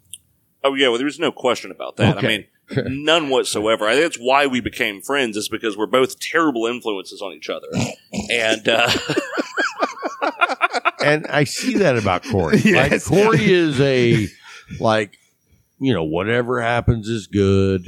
Oh 0.63 0.75
yeah, 0.75 0.89
well, 0.89 0.99
there's 0.99 1.19
no 1.19 1.33
question 1.33 1.73
about 1.73 1.97
that. 1.97 2.19
Okay. 2.19 2.47
I 2.73 2.79
mean, 2.87 3.05
none 3.05 3.29
whatsoever. 3.29 3.89
I 3.89 3.95
think 3.95 4.05
that's 4.05 4.23
why 4.23 4.47
we 4.47 4.61
became 4.61 5.03
friends, 5.03 5.37
is 5.37 5.49
because 5.49 5.77
we're 5.77 5.87
both 5.87 6.21
terrible 6.21 6.67
influences 6.67 7.21
on 7.21 7.33
each 7.33 7.51
other, 7.51 7.67
and. 8.31 8.69
Uh, 8.69 8.91
and 11.07 11.27
I 11.29 11.45
see 11.45 11.75
that 11.79 11.97
about 11.97 12.25
Corey. 12.25 12.59
Yes. 12.65 13.11
Like 13.11 13.23
Corey 13.23 13.53
is 13.53 13.81
a 13.81 14.29
like, 14.81 15.19
you 15.79 15.93
know, 15.93 16.05
whatever 16.05 16.61
happens 16.61 17.09
is 17.09 17.27
good 17.27 17.87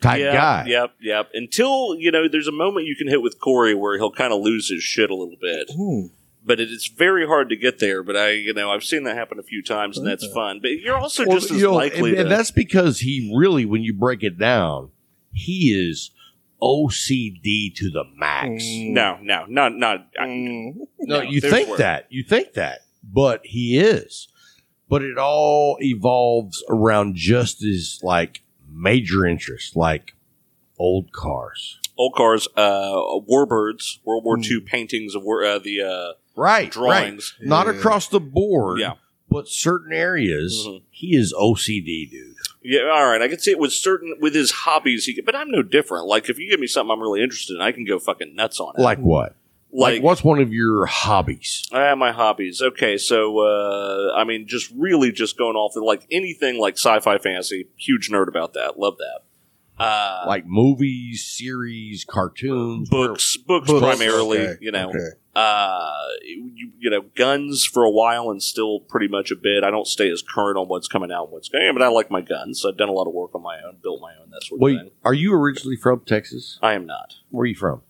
type 0.00 0.20
yep, 0.20 0.34
guy. 0.34 0.64
Yep, 0.66 0.94
yep. 1.00 1.30
Until 1.34 1.96
you 1.96 2.10
know, 2.10 2.28
there's 2.28 2.48
a 2.48 2.52
moment 2.52 2.86
you 2.86 2.96
can 2.96 3.08
hit 3.08 3.22
with 3.22 3.40
Corey 3.40 3.74
where 3.74 3.96
he'll 3.98 4.12
kind 4.12 4.32
of 4.32 4.40
lose 4.40 4.68
his 4.70 4.82
shit 4.82 5.10
a 5.10 5.14
little 5.14 5.36
bit, 5.40 5.70
Hmm. 5.74 6.06
but 6.44 6.60
it, 6.60 6.70
it's 6.70 6.88
very 6.88 7.26
hard 7.26 7.48
to 7.50 7.56
get 7.56 7.78
there. 7.78 8.02
But 8.02 8.16
I, 8.16 8.30
you 8.30 8.52
know, 8.54 8.70
I've 8.70 8.84
seen 8.84 9.04
that 9.04 9.16
happen 9.16 9.38
a 9.38 9.42
few 9.42 9.62
times, 9.62 9.98
and 9.98 10.06
that's 10.06 10.26
fun. 10.32 10.60
But 10.60 10.80
you're 10.80 10.98
also 10.98 11.24
Well, 11.26 11.38
just 11.38 11.50
as 11.50 11.62
know, 11.62 11.74
likely 11.74 12.10
and, 12.10 12.20
and 12.20 12.30
that's 12.30 12.50
because 12.50 13.00
he 13.00 13.32
really, 13.34 13.64
when 13.64 13.82
you 13.82 13.94
break 13.94 14.22
it 14.22 14.38
down, 14.38 14.90
he 15.32 15.72
is 15.72 16.10
OCD 16.62 17.74
to 17.74 17.90
the 17.90 18.04
max. 18.16 18.62
Mm. 18.64 18.90
no, 18.92 19.18
no, 19.20 19.44
not 19.46 19.76
not. 19.76 20.06
I- 20.18 20.26
Mm. 20.26 20.74
No, 21.00 21.18
No, 21.18 21.22
you 21.22 21.40
there's 21.40 21.52
think 21.52 21.68
work. 21.70 21.78
that. 21.78 22.06
You 22.10 22.22
think 22.22 22.52
that. 22.54 22.80
But 23.02 23.40
he 23.44 23.78
is. 23.78 24.28
But 24.88 25.02
it 25.02 25.18
all 25.18 25.76
evolves 25.80 26.62
around 26.68 27.16
just 27.16 27.62
his 27.62 27.98
like 28.02 28.42
major 28.70 29.26
interest, 29.26 29.74
like 29.76 30.14
old 30.78 31.12
cars. 31.12 31.78
old 31.98 32.14
cars, 32.14 32.48
uh, 32.56 32.94
warbirds, 33.30 33.98
World 34.04 34.24
War. 34.24 34.38
II 34.38 34.60
paintings 34.60 35.14
of 35.14 35.22
war, 35.22 35.44
uh, 35.44 35.58
the 35.58 35.82
uh, 35.82 36.12
Right. 36.34 36.70
drawings. 36.70 37.34
Right. 37.38 37.48
Not 37.48 37.66
Yeah. 37.66 37.74
across 37.74 38.08
the 38.08 38.20
board. 38.20 38.78
Yeah. 38.80 38.94
but 39.28 39.48
certain 39.48 39.94
areas, 39.94 40.66
Mhm. 40.68 40.82
he 40.90 41.16
is 41.16 41.32
OCD, 41.32 42.04
dude. 42.10 42.31
Yeah, 42.64 42.90
all 42.92 43.06
right. 43.10 43.20
I 43.22 43.28
can 43.28 43.38
see 43.38 43.50
it 43.50 43.58
with 43.58 43.72
certain 43.72 44.16
with 44.20 44.34
his 44.34 44.50
hobbies. 44.50 45.04
He, 45.06 45.20
but 45.20 45.34
I'm 45.34 45.50
no 45.50 45.62
different. 45.62 46.06
Like 46.06 46.28
if 46.28 46.38
you 46.38 46.48
give 46.50 46.60
me 46.60 46.66
something 46.66 46.90
I'm 46.92 47.00
really 47.00 47.22
interested 47.22 47.54
in, 47.56 47.60
I 47.62 47.72
can 47.72 47.84
go 47.84 47.98
fucking 47.98 48.34
nuts 48.34 48.60
on 48.60 48.74
it. 48.78 48.80
Like 48.82 48.98
what? 48.98 49.36
Like, 49.74 49.94
like, 49.94 50.02
what's 50.02 50.22
one 50.22 50.38
of 50.38 50.52
your 50.52 50.84
hobbies? 50.84 51.66
Ah, 51.72 51.94
my 51.94 52.12
hobbies. 52.12 52.60
Okay, 52.60 52.98
so 52.98 53.38
uh, 53.40 54.12
I 54.14 54.24
mean, 54.24 54.46
just 54.46 54.70
really 54.76 55.12
just 55.12 55.38
going 55.38 55.56
off 55.56 55.72
the 55.74 55.80
like 55.80 56.06
anything 56.10 56.58
like 56.58 56.74
sci-fi 56.74 57.16
fantasy. 57.16 57.68
Huge 57.78 58.10
nerd 58.10 58.28
about 58.28 58.52
that. 58.52 58.78
Love 58.78 58.98
that. 58.98 59.20
Uh, 59.82 60.24
Like 60.26 60.44
movies, 60.46 61.24
series, 61.24 62.04
cartoons, 62.04 62.90
books, 62.90 63.36
books, 63.38 63.66
Books, 63.66 63.80
primarily. 63.82 64.38
okay, 64.40 64.58
You 64.60 64.72
know, 64.72 64.90
okay. 64.90 65.16
Uh, 65.34 65.90
you, 66.24 66.72
you 66.78 66.90
know, 66.90 67.02
guns 67.14 67.64
for 67.64 67.84
a 67.84 67.90
while 67.90 68.30
and 68.30 68.42
still 68.42 68.80
pretty 68.80 69.08
much 69.08 69.30
a 69.30 69.36
bit. 69.36 69.64
I 69.64 69.70
don't 69.70 69.86
stay 69.86 70.10
as 70.10 70.22
current 70.22 70.58
on 70.58 70.68
what's 70.68 70.88
coming 70.88 71.10
out 71.10 71.24
and 71.24 71.32
what's 71.32 71.48
going, 71.48 71.66
on, 71.68 71.74
but 71.74 71.82
I 71.82 71.88
like 71.88 72.10
my 72.10 72.20
guns. 72.20 72.64
I've 72.66 72.76
done 72.76 72.88
a 72.88 72.92
lot 72.92 73.06
of 73.06 73.14
work 73.14 73.34
on 73.34 73.42
my 73.42 73.58
own, 73.66 73.78
built 73.82 74.00
my 74.00 74.12
own, 74.20 74.30
that 74.30 74.42
sort 74.44 74.58
of 74.58 74.62
Wait, 74.62 74.78
thing. 74.78 74.90
are 75.04 75.14
you 75.14 75.34
originally 75.34 75.76
from 75.76 76.00
Texas? 76.06 76.58
I 76.62 76.74
am 76.74 76.86
not 76.86 77.14
Where 77.30 77.44
are 77.44 77.46
you 77.46 77.54
from? 77.54 77.82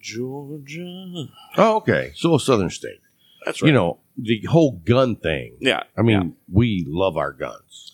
Georgia. 0.00 1.26
Oh, 1.56 1.76
okay. 1.76 2.12
So 2.14 2.34
a 2.34 2.40
southern 2.40 2.70
state. 2.70 3.00
That's 3.44 3.62
right. 3.62 3.68
You 3.68 3.74
know, 3.74 3.98
the 4.16 4.42
whole 4.48 4.72
gun 4.84 5.16
thing. 5.16 5.56
yeah. 5.60 5.84
I 5.96 6.02
mean, 6.02 6.36
we 6.50 6.84
love 6.86 7.16
our 7.16 7.32
guns. 7.32 7.87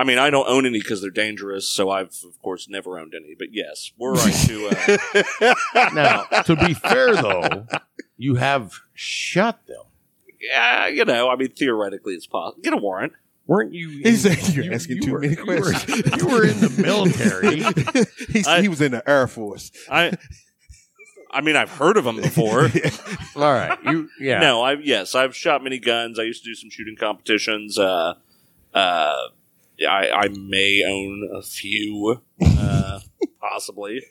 I 0.00 0.04
mean, 0.04 0.18
I 0.18 0.30
don't 0.30 0.48
own 0.48 0.64
any 0.66 0.78
because 0.80 1.00
they're 1.02 1.10
dangerous, 1.10 1.68
so 1.68 1.90
I've 1.90 2.16
of 2.26 2.40
course 2.42 2.68
never 2.68 2.98
owned 2.98 3.14
any. 3.14 3.34
But 3.38 3.48
yes, 3.52 3.92
we're 3.98 4.14
right 4.14 4.34
to. 4.46 4.68
Uh, 4.68 5.54
Now, 5.94 6.22
to 6.44 6.56
be 6.56 6.74
fair 6.74 7.14
though, 7.14 7.66
you 8.16 8.36
have 8.36 8.72
shot 8.94 9.66
them. 9.66 9.82
yeah, 10.40 10.86
you 10.88 11.04
know, 11.04 11.28
I 11.28 11.36
mean, 11.36 11.50
theoretically, 11.50 12.14
it's 12.14 12.26
possible. 12.26 12.62
Get 12.62 12.72
a 12.72 12.76
warrant. 12.78 13.12
Weren't 13.46 13.74
you? 13.74 13.88
He 13.88 14.14
said, 14.16 14.38
"You're 14.54 14.66
you- 14.66 14.72
asking 14.72 14.96
you 14.98 15.02
too 15.02 15.12
were- 15.12 15.20
many 15.20 15.34
you 15.36 15.44
were- 15.44 15.60
questions." 15.60 16.16
You 16.22 16.26
were 16.28 16.44
in 16.46 16.60
the 16.60 16.70
military. 16.80 17.56
he, 18.32 18.44
I- 18.46 18.62
he 18.62 18.68
was 18.68 18.80
in 18.80 18.92
the 18.92 19.08
Air 19.08 19.26
Force. 19.26 19.70
I. 19.90 20.12
I 21.32 21.42
mean, 21.42 21.54
I've 21.54 21.70
heard 21.70 21.96
of 21.96 22.02
them 22.04 22.16
before. 22.16 22.62
All 23.36 23.52
right. 23.52 23.78
You 23.84 24.08
yeah. 24.18 24.40
No, 24.40 24.62
I 24.62 24.72
yes, 24.74 25.14
I've 25.14 25.36
shot 25.36 25.62
many 25.62 25.78
guns. 25.78 26.18
I 26.18 26.24
used 26.24 26.42
to 26.44 26.50
do 26.50 26.54
some 26.56 26.70
shooting 26.70 26.96
competitions. 26.96 27.78
Uh, 27.78 28.14
uh, 28.74 29.16
I, 29.88 30.10
I 30.10 30.28
may 30.28 30.82
own 30.86 31.30
a 31.34 31.42
few, 31.42 32.20
uh, 32.44 33.00
possibly. 33.40 34.02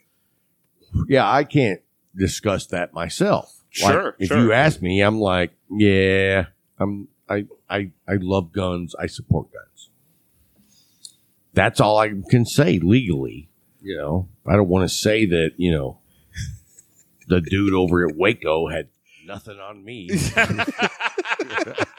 Yeah, 1.07 1.29
I 1.29 1.43
can't 1.43 1.81
discuss 2.15 2.65
that 2.67 2.93
myself. 2.93 3.55
Like, 3.83 3.93
Sure, 3.93 4.15
if 4.19 4.29
sure. 4.29 4.39
you 4.39 4.51
ask 4.53 4.81
me, 4.81 5.01
I'm 5.01 5.19
like, 5.19 5.51
yeah, 5.69 6.45
I'm 6.79 7.07
I 7.29 7.45
I 7.69 7.91
I 8.07 8.15
love 8.19 8.51
guns. 8.51 8.95
I 8.99 9.05
support 9.05 9.47
guns. 9.53 9.89
That's 11.53 11.79
all 11.79 11.99
I 11.99 12.09
can 12.29 12.45
say 12.45 12.79
legally. 12.79 13.49
You 13.81 13.97
know, 13.97 14.29
I 14.47 14.55
don't 14.55 14.67
want 14.69 14.89
to 14.89 14.93
say 14.95 15.25
that, 15.27 15.51
you 15.57 15.71
know, 15.71 15.99
the 17.27 17.41
dude 17.41 17.73
over 17.73 18.07
at 18.09 18.15
Waco 18.15 18.67
had 18.67 18.89
nothing 19.25 19.59
on 19.59 19.85
me. 19.85 20.09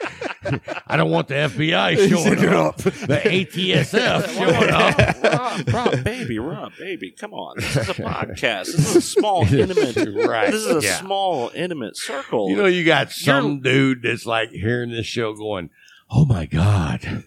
I 0.87 0.97
don't 0.97 1.11
want 1.11 1.27
the 1.27 1.35
FBI 1.35 2.09
showing 2.09 2.45
up, 2.53 2.77
the 2.77 3.21
ATSF 3.23 4.29
showing 4.33 4.69
up. 4.71 5.23
Rob, 5.23 5.93
Rob, 5.93 6.03
baby, 6.03 6.39
Rob, 6.39 6.71
baby, 6.79 7.11
come 7.11 7.33
on. 7.33 7.57
This 7.57 7.77
is 7.77 7.89
a 7.89 7.93
podcast. 7.93 8.65
This 8.65 8.75
is 8.89 8.95
a 8.95 9.01
small, 9.01 9.43
intimate. 9.53 9.95
Right. 10.31 10.51
This 10.51 10.65
is 10.65 10.83
a 10.83 10.85
Yeah. 10.85 10.99
small, 10.99 11.51
intimate 11.53 11.95
circle. 11.97 12.49
You 12.49 12.55
know, 12.57 12.65
you 12.65 12.83
got 12.85 13.11
some 13.11 13.61
dude 13.61 14.01
that's 14.03 14.25
like 14.25 14.49
hearing 14.51 14.89
this 14.91 15.05
show 15.05 15.33
going, 15.33 15.69
"Oh 16.09 16.25
my 16.25 16.45
god, 16.45 17.23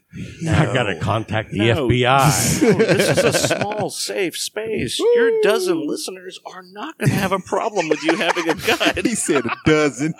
I 0.49 0.64
gotta 0.73 0.99
contact 1.00 1.50
the 1.52 1.59
No. 1.59 1.88
FBI." 1.88 2.62
No, 2.62 2.73
this 2.78 3.09
is 3.18 3.25
a 3.25 3.33
small, 3.33 3.90
safe 3.90 4.37
space. 4.37 4.99
Your 4.99 5.40
dozen 5.42 5.87
listeners 5.87 6.40
are 6.47 6.62
not 6.73 6.99
going 6.99 7.11
to 7.11 7.14
have 7.16 7.33
a 7.33 7.38
problem 7.40 7.88
with 7.88 8.02
you 8.02 8.16
having 8.16 8.49
a 8.49 8.54
gun. 8.54 9.04
He 9.04 9.14
said 9.14 9.44
a 9.47 9.56
dozen. 9.66 10.14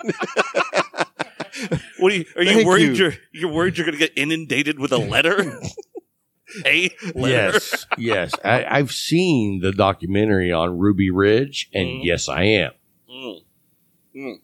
What 1.99 2.11
are 2.11 2.15
you? 2.15 2.25
Are 2.35 2.43
you 2.43 2.53
Thank 2.53 2.67
worried? 2.67 2.81
you. 2.83 2.93
You're 3.05 3.13
you're 3.31 3.51
worried 3.51 3.77
you're 3.77 3.85
going 3.85 3.97
to 3.97 4.03
get 4.07 4.13
inundated 4.17 4.79
with 4.79 4.91
a 4.91 4.97
letter? 4.97 5.59
a 6.65 6.89
letter. 7.15 7.29
yes, 7.29 7.85
yes. 7.97 8.31
I, 8.43 8.65
I've 8.65 8.91
seen 8.91 9.61
the 9.61 9.71
documentary 9.71 10.51
on 10.51 10.77
Ruby 10.77 11.09
Ridge, 11.09 11.69
and 11.73 11.87
Mhm. 11.87 11.99
yes, 12.03 12.29
I 12.29 12.43
am. 12.43 12.71
Mm. 13.09 13.41
Mm. 14.15 14.35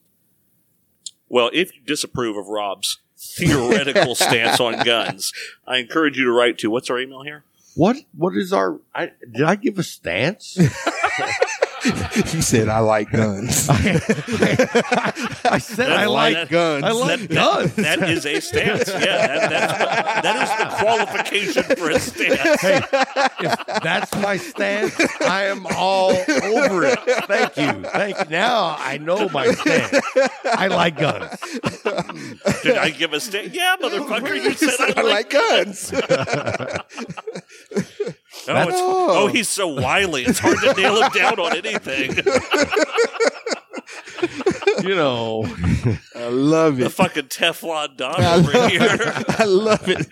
Well, 1.29 1.49
if 1.53 1.73
you 1.75 1.81
disapprove 1.85 2.35
of 2.37 2.47
Rob's 2.47 2.99
theoretical 3.17 4.15
stance 4.25 4.59
on 4.59 4.83
guns, 4.83 5.31
I 5.67 5.77
encourage 5.77 6.17
you 6.17 6.25
to 6.25 6.31
write 6.31 6.57
to 6.59 6.69
what's 6.69 6.89
our 6.89 6.99
email 6.99 7.23
here? 7.23 7.43
What? 7.75 7.97
What 8.15 8.35
is 8.35 8.51
our? 8.51 8.79
I, 8.93 9.11
did 9.31 9.43
I 9.43 9.55
give 9.55 9.79
a 9.79 9.83
stance? 9.83 10.57
he 12.31 12.41
said, 12.41 12.69
"I 12.69 12.79
like 12.79 13.11
guns." 13.11 13.67
I 13.69 15.57
said 15.59 15.91
I 15.91 16.05
That's 16.05 16.09
like. 16.09 16.33
that- 16.35 16.49
guns. 16.49 16.83
I 16.83 16.91
like 16.91 17.19
that, 17.21 17.29
guns. 17.29 17.73
That, 17.75 17.99
that 17.99 18.09
is 18.09 18.25
a 18.25 18.39
stance. 18.39 18.87
Yeah, 18.87 18.99
that, 18.99 19.49
that's 19.49 20.21
that 20.21 20.35
is 20.43 20.49
the 20.59 20.65
qualification 20.83 21.63
for 21.75 21.89
a 21.89 21.99
stance. 21.99 22.61
Hey, 22.61 22.81
if 23.39 23.65
that's 23.83 24.13
my 24.17 24.37
stance, 24.37 24.95
I 25.21 25.45
am 25.45 25.65
all 25.75 26.11
over 26.11 26.83
it. 26.85 26.99
Thank 27.27 27.57
you. 27.57 27.83
Thank 27.89 28.17
you. 28.19 28.25
Now 28.29 28.75
I 28.77 28.97
know 28.97 29.27
my 29.29 29.51
stance. 29.51 29.99
I 30.45 30.67
like 30.67 30.97
guns. 30.97 31.29
Did 32.63 32.77
I 32.77 32.89
give 32.91 33.13
a 33.13 33.19
stance? 33.19 33.53
Yeah, 33.53 33.75
motherfucker, 33.81 34.35
you 34.35 34.53
said 34.53 34.79
I, 34.79 34.93
I 34.97 35.01
like. 35.01 35.11
like 35.11 35.29
guns. 35.31 35.91
Oh, 38.47 38.67
it's, 38.67 38.77
oh, 38.79 39.27
he's 39.27 39.47
so 39.49 39.67
wily. 39.67 40.23
It's 40.25 40.39
hard 40.39 40.57
to 40.59 40.73
nail 40.73 41.01
him 41.03 41.11
down 41.11 41.39
on 41.39 41.55
anything. 41.55 42.17
You 44.83 44.95
know, 44.95 45.43
I 46.15 46.27
love 46.29 46.79
it. 46.79 46.83
The 46.85 46.89
fucking 46.89 47.25
Teflon 47.25 47.97
Don 47.97 48.15
I 48.19 48.35
over 48.35 48.51
love, 48.51 48.71
here. 48.71 48.89
I 49.39 49.43
love 49.43 49.87
it. 49.87 50.07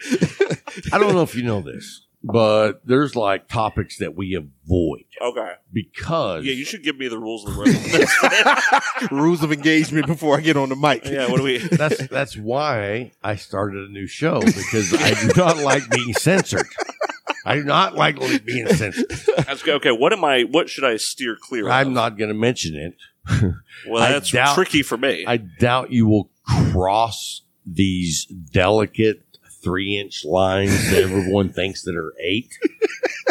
I 0.93 0.99
don't 0.99 1.15
know 1.15 1.23
if 1.23 1.33
you 1.33 1.41
know 1.43 1.61
this, 1.61 2.05
but 2.23 2.81
there's 2.85 3.15
like 3.15 3.47
topics 3.47 3.97
that 3.97 4.15
we 4.15 4.35
avoid 4.35 5.05
Okay. 5.21 5.53
because 5.73 6.43
Yeah, 6.45 6.53
you 6.53 6.65
should 6.65 6.83
give 6.83 6.97
me 6.97 7.07
the 7.07 7.17
rules 7.17 7.47
of 7.47 7.55
the 7.55 7.61
room. 9.09 9.11
Rules 9.23 9.41
of 9.43 9.51
engagement 9.51 10.05
before 10.05 10.37
I 10.37 10.41
get 10.41 10.55
on 10.57 10.69
the 10.69 10.75
mic. 10.75 11.05
yeah, 11.05 11.29
what 11.29 11.37
do 11.37 11.43
we? 11.43 11.57
that's 11.59 12.07
that's 12.07 12.37
why 12.37 13.11
I 13.23 13.35
started 13.37 13.89
a 13.89 13.91
new 13.91 14.05
show 14.07 14.39
because 14.41 14.93
I 14.93 15.13
do 15.19 15.31
not 15.35 15.57
like 15.57 15.89
being 15.89 16.13
censored. 16.13 16.67
I 17.45 17.55
do 17.55 17.63
not 17.63 17.95
like 17.95 18.17
being 18.45 18.67
sensitive. 18.67 19.29
Okay, 19.67 19.91
what 19.91 20.13
am 20.13 20.23
I? 20.23 20.43
What 20.43 20.69
should 20.69 20.83
I 20.83 20.97
steer 20.97 21.37
clear 21.39 21.65
of? 21.65 21.71
I'm 21.71 21.93
not 21.93 22.17
going 22.17 22.29
to 22.29 22.33
mention 22.35 22.75
it. 22.75 22.95
Well, 23.87 24.01
I 24.03 24.11
that's 24.11 24.31
doubt- 24.31 24.55
tricky 24.55 24.81
for 24.83 24.97
me. 24.97 25.25
I 25.27 25.37
doubt 25.37 25.91
you 25.91 26.07
will 26.07 26.29
cross 26.71 27.41
these 27.65 28.25
delicate 28.25 29.23
three 29.63 29.97
inch 29.99 30.23
lines 30.25 30.89
that 30.91 31.03
everyone 31.03 31.49
thinks 31.53 31.83
that 31.83 31.95
are 31.95 32.13
eight. 32.23 32.49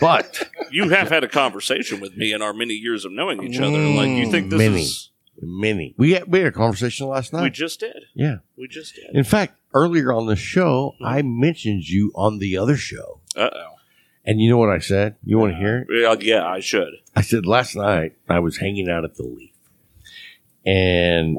But 0.01 0.49
you 0.71 0.91
have 0.91 1.09
had 1.09 1.25
a 1.25 1.29
conversation 1.29 2.01
with 2.01 2.17
me 2.17 2.33
in 2.33 2.43
our 2.43 2.53
many 2.53 2.75
years 2.75 3.05
of 3.05 3.13
knowing 3.13 3.43
each 3.43 3.59
other. 3.61 3.79
Like 3.79 4.11
you 4.11 4.31
think 4.31 4.51
this 4.51 4.59
Many. 4.59 4.83
is? 4.83 5.11
many. 5.41 5.95
We 5.97 6.13
had, 6.13 6.31
we 6.31 6.39
had 6.41 6.49
a 6.49 6.53
conversation 6.53 7.07
last 7.09 7.33
night. 7.33 7.43
We 7.45 7.51
just 7.51 7.81
did. 7.81 7.97
yeah. 8.15 8.37
We 8.57 8.69
just 8.69 8.95
did. 8.95 9.07
In 9.15 9.25
fact, 9.25 9.55
earlier 9.75 10.13
on 10.13 10.27
the 10.27 10.37
show, 10.37 10.95
Hmm. 10.99 11.05
I 11.07 11.23
mentioned 11.23 11.85
you 11.89 12.13
on 12.15 12.39
the 12.39 12.57
other 12.59 12.77
show. 12.77 13.21
Uh 13.37 13.49
oh. 13.53 13.75
And 14.25 14.41
you 14.41 14.51
know 14.51 14.59
what 14.59 14.69
I 14.69 14.79
said? 14.79 15.17
You 15.25 15.39
want 15.39 15.53
to 15.53 15.59
hear 15.59 15.79
it? 15.79 15.87
Yeah, 15.91 16.15
yeah, 16.21 16.47
I 16.47 16.61
should. 16.61 16.93
I 17.17 17.23
said 17.23 17.47
last 17.47 17.75
night 17.75 18.17
I 18.29 18.41
was 18.41 18.59
hanging 18.59 18.89
out 18.89 19.05
at 19.05 19.15
the 19.17 19.23
Leaf, 19.23 19.55
and 20.67 21.39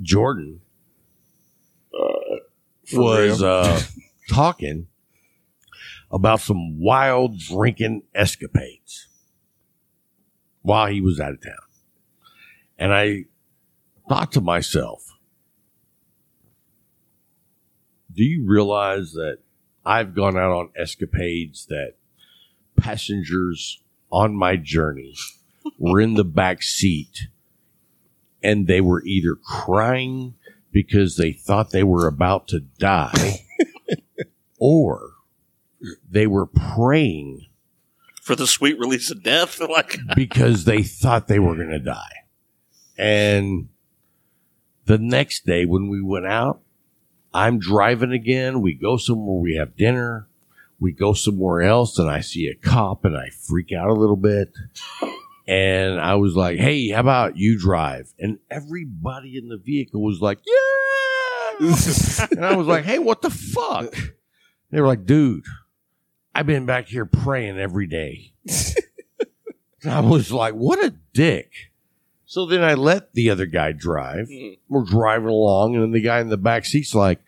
Jordan 0.00 0.62
uh, 1.94 2.36
was 2.94 3.42
uh, 3.42 3.80
talking 4.30 4.86
about 6.10 6.40
some 6.40 6.80
wild 6.80 7.38
drinking 7.38 8.02
escapades 8.14 9.08
while 10.62 10.86
he 10.86 11.00
was 11.00 11.20
out 11.20 11.32
of 11.32 11.42
town, 11.42 11.54
and 12.78 12.94
I 12.94 13.24
thought 14.08 14.32
to 14.32 14.40
myself, 14.40 15.18
"Do 18.14 18.24
you 18.24 18.46
realize 18.46 19.12
that 19.12 19.38
I've 19.84 20.14
gone 20.14 20.36
out 20.36 20.52
on 20.52 20.70
escapades 20.76 21.66
that 21.66 21.94
passengers 22.76 23.82
on 24.10 24.34
my 24.34 24.56
journey 24.56 25.14
were 25.78 26.00
in 26.00 26.14
the 26.14 26.24
back 26.24 26.62
seat 26.62 27.28
and 28.42 28.66
they 28.66 28.80
were 28.80 29.02
either 29.04 29.34
crying 29.34 30.34
because 30.70 31.16
they 31.16 31.32
thought 31.32 31.70
they 31.70 31.82
were 31.82 32.06
about 32.06 32.48
to 32.48 32.60
die 32.78 33.44
or 34.58 35.10
they 36.08 36.26
were 36.26 36.46
praying 36.46 37.46
For 38.22 38.36
the 38.36 38.46
sweet 38.46 38.78
release 38.78 39.10
of 39.10 39.22
death, 39.22 39.60
like 39.68 39.98
because 40.14 40.64
they 40.64 40.82
thought 40.82 41.28
they 41.28 41.38
were 41.40 41.56
going 41.56 41.70
to 41.70 41.78
die. 41.78 42.24
And 42.96 43.68
the 44.84 44.98
next 44.98 45.44
day 45.44 45.64
when 45.64 45.88
we 45.88 46.00
went 46.00 46.26
out, 46.26 46.60
I'm 47.34 47.58
driving 47.58 48.12
again. 48.12 48.60
We 48.60 48.74
go 48.74 48.96
somewhere, 48.96 49.40
we 49.40 49.56
have 49.56 49.76
dinner. 49.76 50.28
We 50.78 50.92
go 50.92 51.12
somewhere 51.12 51.62
else, 51.62 51.98
and 51.98 52.10
I 52.10 52.20
see 52.20 52.48
a 52.48 52.54
cop, 52.56 53.04
and 53.04 53.16
I 53.16 53.28
freak 53.30 53.70
out 53.72 53.88
a 53.88 53.94
little 53.94 54.16
bit. 54.16 54.52
And 55.46 56.00
I 56.00 56.16
was 56.16 56.34
like, 56.34 56.58
"Hey, 56.58 56.88
how 56.88 57.00
about 57.00 57.36
you 57.36 57.56
drive?" 57.58 58.12
And 58.18 58.38
everybody 58.50 59.36
in 59.36 59.48
the 59.48 59.58
vehicle 59.58 60.02
was 60.02 60.20
like, 60.20 60.38
"Yeah!" 60.44 61.68
and 62.32 62.44
I 62.44 62.56
was 62.56 62.66
like, 62.66 62.84
"Hey, 62.84 62.98
what 62.98 63.22
the 63.22 63.30
fuck?" 63.30 63.94
They 64.70 64.80
were 64.80 64.86
like, 64.86 65.06
"Dude, 65.06 65.44
I've 66.34 66.46
been 66.46 66.66
back 66.66 66.88
here 66.88 67.06
praying 67.06 67.58
every 67.58 67.86
day." 67.86 68.32
I 69.84 70.00
was 70.00 70.32
like, 70.32 70.54
"What 70.54 70.84
a 70.84 70.94
dick." 71.12 71.71
So 72.32 72.46
then 72.46 72.64
I 72.64 72.72
let 72.72 73.12
the 73.12 73.28
other 73.28 73.44
guy 73.44 73.72
drive. 73.72 74.26
Mhm. 74.28 74.56
We're 74.66 74.84
driving 74.86 75.28
along, 75.28 75.74
and 75.74 75.82
then 75.84 75.90
the 75.90 76.00
guy 76.00 76.18
in 76.18 76.30
the 76.30 76.38
back 76.38 76.64
seat's 76.64 76.94
like, 76.94 77.20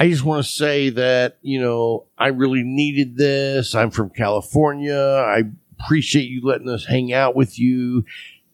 I 0.00 0.08
just 0.08 0.24
want 0.24 0.46
to 0.46 0.50
say 0.50 0.88
that, 0.88 1.36
you 1.42 1.60
know, 1.60 2.06
I 2.16 2.28
really 2.28 2.62
needed 2.62 3.18
this. 3.18 3.74
I'm 3.74 3.90
from 3.90 4.08
California. 4.08 4.96
I 4.96 5.42
appreciate 5.78 6.30
you 6.30 6.40
letting 6.42 6.70
us 6.70 6.86
hang 6.86 7.12
out 7.12 7.36
with 7.36 7.58
you. 7.58 8.06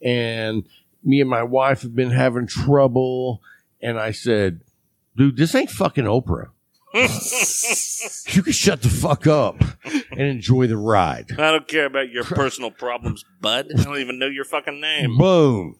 And 0.04 0.64
me 1.04 1.20
and 1.20 1.30
my 1.30 1.44
wife 1.44 1.82
have 1.82 1.94
been 1.94 2.10
having 2.10 2.48
trouble. 2.48 3.40
And 3.80 3.96
I 3.96 4.10
said, 4.10 4.62
dude, 5.16 5.36
this 5.36 5.54
ain't 5.54 5.70
fucking 5.70 6.06
Oprah. 6.06 6.48
You 8.34 8.42
can 8.42 8.52
shut 8.52 8.82
the 8.82 8.88
fuck 8.88 9.26
up 9.28 9.62
and 9.84 10.20
enjoy 10.20 10.66
the 10.66 10.76
ride. 10.76 11.26
I 11.38 11.52
don't 11.52 11.68
care 11.68 11.86
about 11.86 12.10
your 12.10 12.24
personal 12.40 12.70
problems, 12.72 13.24
bud. 13.40 13.68
I 13.78 13.82
don't 13.84 13.98
even 13.98 14.18
know 14.18 14.26
your 14.26 14.44
fucking 14.44 14.80
name. 14.80 15.16
Boom. 15.16 15.76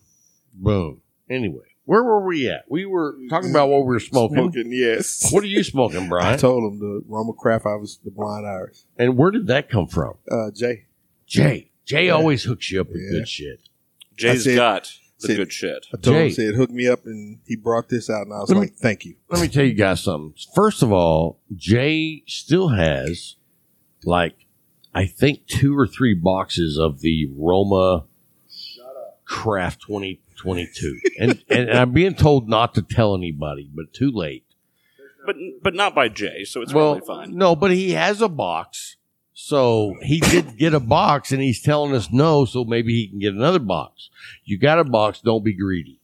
Boom. 0.52 1.00
Anyway, 1.30 1.64
where 1.84 2.02
were 2.02 2.24
we 2.26 2.48
at? 2.48 2.64
We 2.68 2.84
were 2.86 3.16
talking 3.30 3.50
about 3.50 3.68
what 3.68 3.80
we 3.80 3.86
were 3.94 4.00
smoking. 4.00 4.36
Smoking, 4.36 4.72
yes. 4.72 5.30
What 5.32 5.42
are 5.44 5.48
you 5.48 5.62
smoking, 5.64 6.08
Brian? 6.10 6.34
I 6.34 6.36
told 6.36 6.72
him 6.72 6.78
the 6.78 7.02
Roma 7.06 7.32
Craft 7.32 7.66
I 7.66 7.76
was 7.76 7.98
the 8.04 8.10
blind 8.10 8.46
iris. 8.46 8.84
And 8.98 9.16
where 9.16 9.30
did 9.30 9.46
that 9.48 9.68
come 9.70 9.86
from? 9.86 10.14
Uh, 10.30 10.50
Jay. 10.54 10.86
Jay. 11.26 11.70
Jay 11.84 12.06
Yeah. 12.06 12.12
always 12.12 12.44
hooks 12.44 12.70
you 12.70 12.80
up 12.80 12.88
with 12.88 13.00
Yeah. 13.02 13.18
good 13.20 13.28
shit. 13.28 13.60
Jay's 14.16 14.44
said- 14.44 14.56
got 14.56 14.92
the 15.20 15.28
said- 15.28 15.36
good 15.36 15.52
shit. 15.52 15.86
I 15.94 15.96
told 15.96 16.16
Jay. 16.16 16.26
him, 16.26 16.30
said, 16.32 16.54
hook 16.54 16.70
me 16.70 16.86
up, 16.86 17.06
and 17.06 17.38
he 17.46 17.56
brought 17.56 17.88
this 17.88 18.10
out, 18.10 18.26
and 18.26 18.32
I 18.34 18.40
was 18.40 18.50
Let 18.50 18.56
me- 18.56 18.60
like, 18.66 18.74
thank 18.76 19.04
you. 19.04 19.16
Let 19.30 19.40
me 19.40 19.48
tell 19.48 19.64
you 19.64 19.74
guys 19.74 20.02
something. 20.02 20.34
First 20.54 20.82
of 20.82 20.92
all, 20.92 21.40
Jay 21.56 22.22
still 22.26 22.68
has 22.68 23.36
like 24.04 24.34
I 24.94 25.06
think 25.06 25.46
two 25.46 25.76
or 25.78 25.86
three 25.86 26.12
boxes 26.14 26.76
of 26.78 27.00
the 27.00 27.26
Roma 27.34 28.04
Craft 29.24 29.88
2022. 30.42 31.00
and, 31.18 31.44
and 31.48 31.70
I'm 31.70 31.92
being 31.92 32.14
told 32.14 32.48
not 32.48 32.74
to 32.74 32.82
tell 32.82 33.14
anybody, 33.14 33.70
but 33.72 33.92
too 33.92 34.10
late. 34.10 34.44
But 35.24 35.36
but 35.62 35.74
not 35.74 35.94
by 35.94 36.08
Jay, 36.08 36.44
so 36.44 36.62
it's 36.62 36.74
well, 36.74 36.94
really 36.94 37.06
fine. 37.06 37.36
no, 37.36 37.54
but 37.54 37.70
he 37.70 37.92
has 37.92 38.20
a 38.20 38.28
box. 38.28 38.96
So 39.34 39.96
he 40.02 40.20
did 40.20 40.58
get 40.58 40.74
a 40.74 40.80
box 40.80 41.32
and 41.32 41.40
he's 41.40 41.62
telling 41.62 41.94
us 41.94 42.10
no, 42.10 42.44
so 42.44 42.64
maybe 42.64 42.92
he 42.92 43.08
can 43.08 43.18
get 43.18 43.32
another 43.32 43.58
box. 43.58 44.10
You 44.44 44.58
got 44.58 44.78
a 44.78 44.84
box, 44.84 45.20
don't 45.20 45.44
be 45.44 45.54
greedy. 45.54 46.00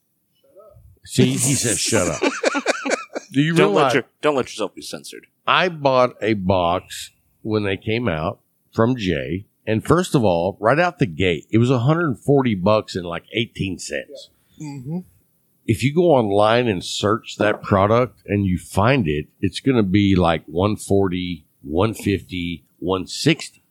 See, 1.05 1.31
he 1.31 1.55
says 1.55 1.79
shut 1.79 2.09
up. 2.09 2.21
Do 3.33 3.43
you 3.43 3.55
Don't 3.55 3.75
realize 3.75 3.85
let 3.85 3.95
your 3.95 4.05
don't 4.23 4.37
let 4.37 4.47
yourself 4.47 4.75
be 4.75 4.83
censored. 4.83 5.27
I 5.47 5.69
bought 5.69 6.17
a 6.23 6.35
box 6.35 7.11
when 7.43 7.65
they 7.65 7.77
came 7.77 8.09
out 8.09 8.41
from 8.73 8.97
Jay. 8.97 9.47
And 9.69 9.85
first 9.85 10.15
of 10.15 10.25
all, 10.25 10.57
right 10.61 10.79
out 10.81 10.99
the 10.99 11.07
gate, 11.07 11.47
it 11.51 11.59
was 11.59 11.71
140 11.71 12.55
bucks 12.55 12.97
and 12.97 13.05
like 13.07 13.25
18 13.35 13.79
cents. 13.79 14.31
Mm-hmm. 14.61 15.01
If 15.67 15.85
you 15.85 15.95
go 15.95 16.11
online 16.13 16.67
and 16.69 16.83
search 16.83 17.37
that 17.37 17.63
product 17.63 18.23
and 18.25 18.47
you 18.47 18.59
find 18.59 19.07
it, 19.07 19.27
it's 19.43 19.61
going 19.61 19.77
to 19.77 19.83
be 19.83 20.17
like 20.17 20.43
140, 20.47 21.45
150, 21.63 22.65
160 22.79 23.63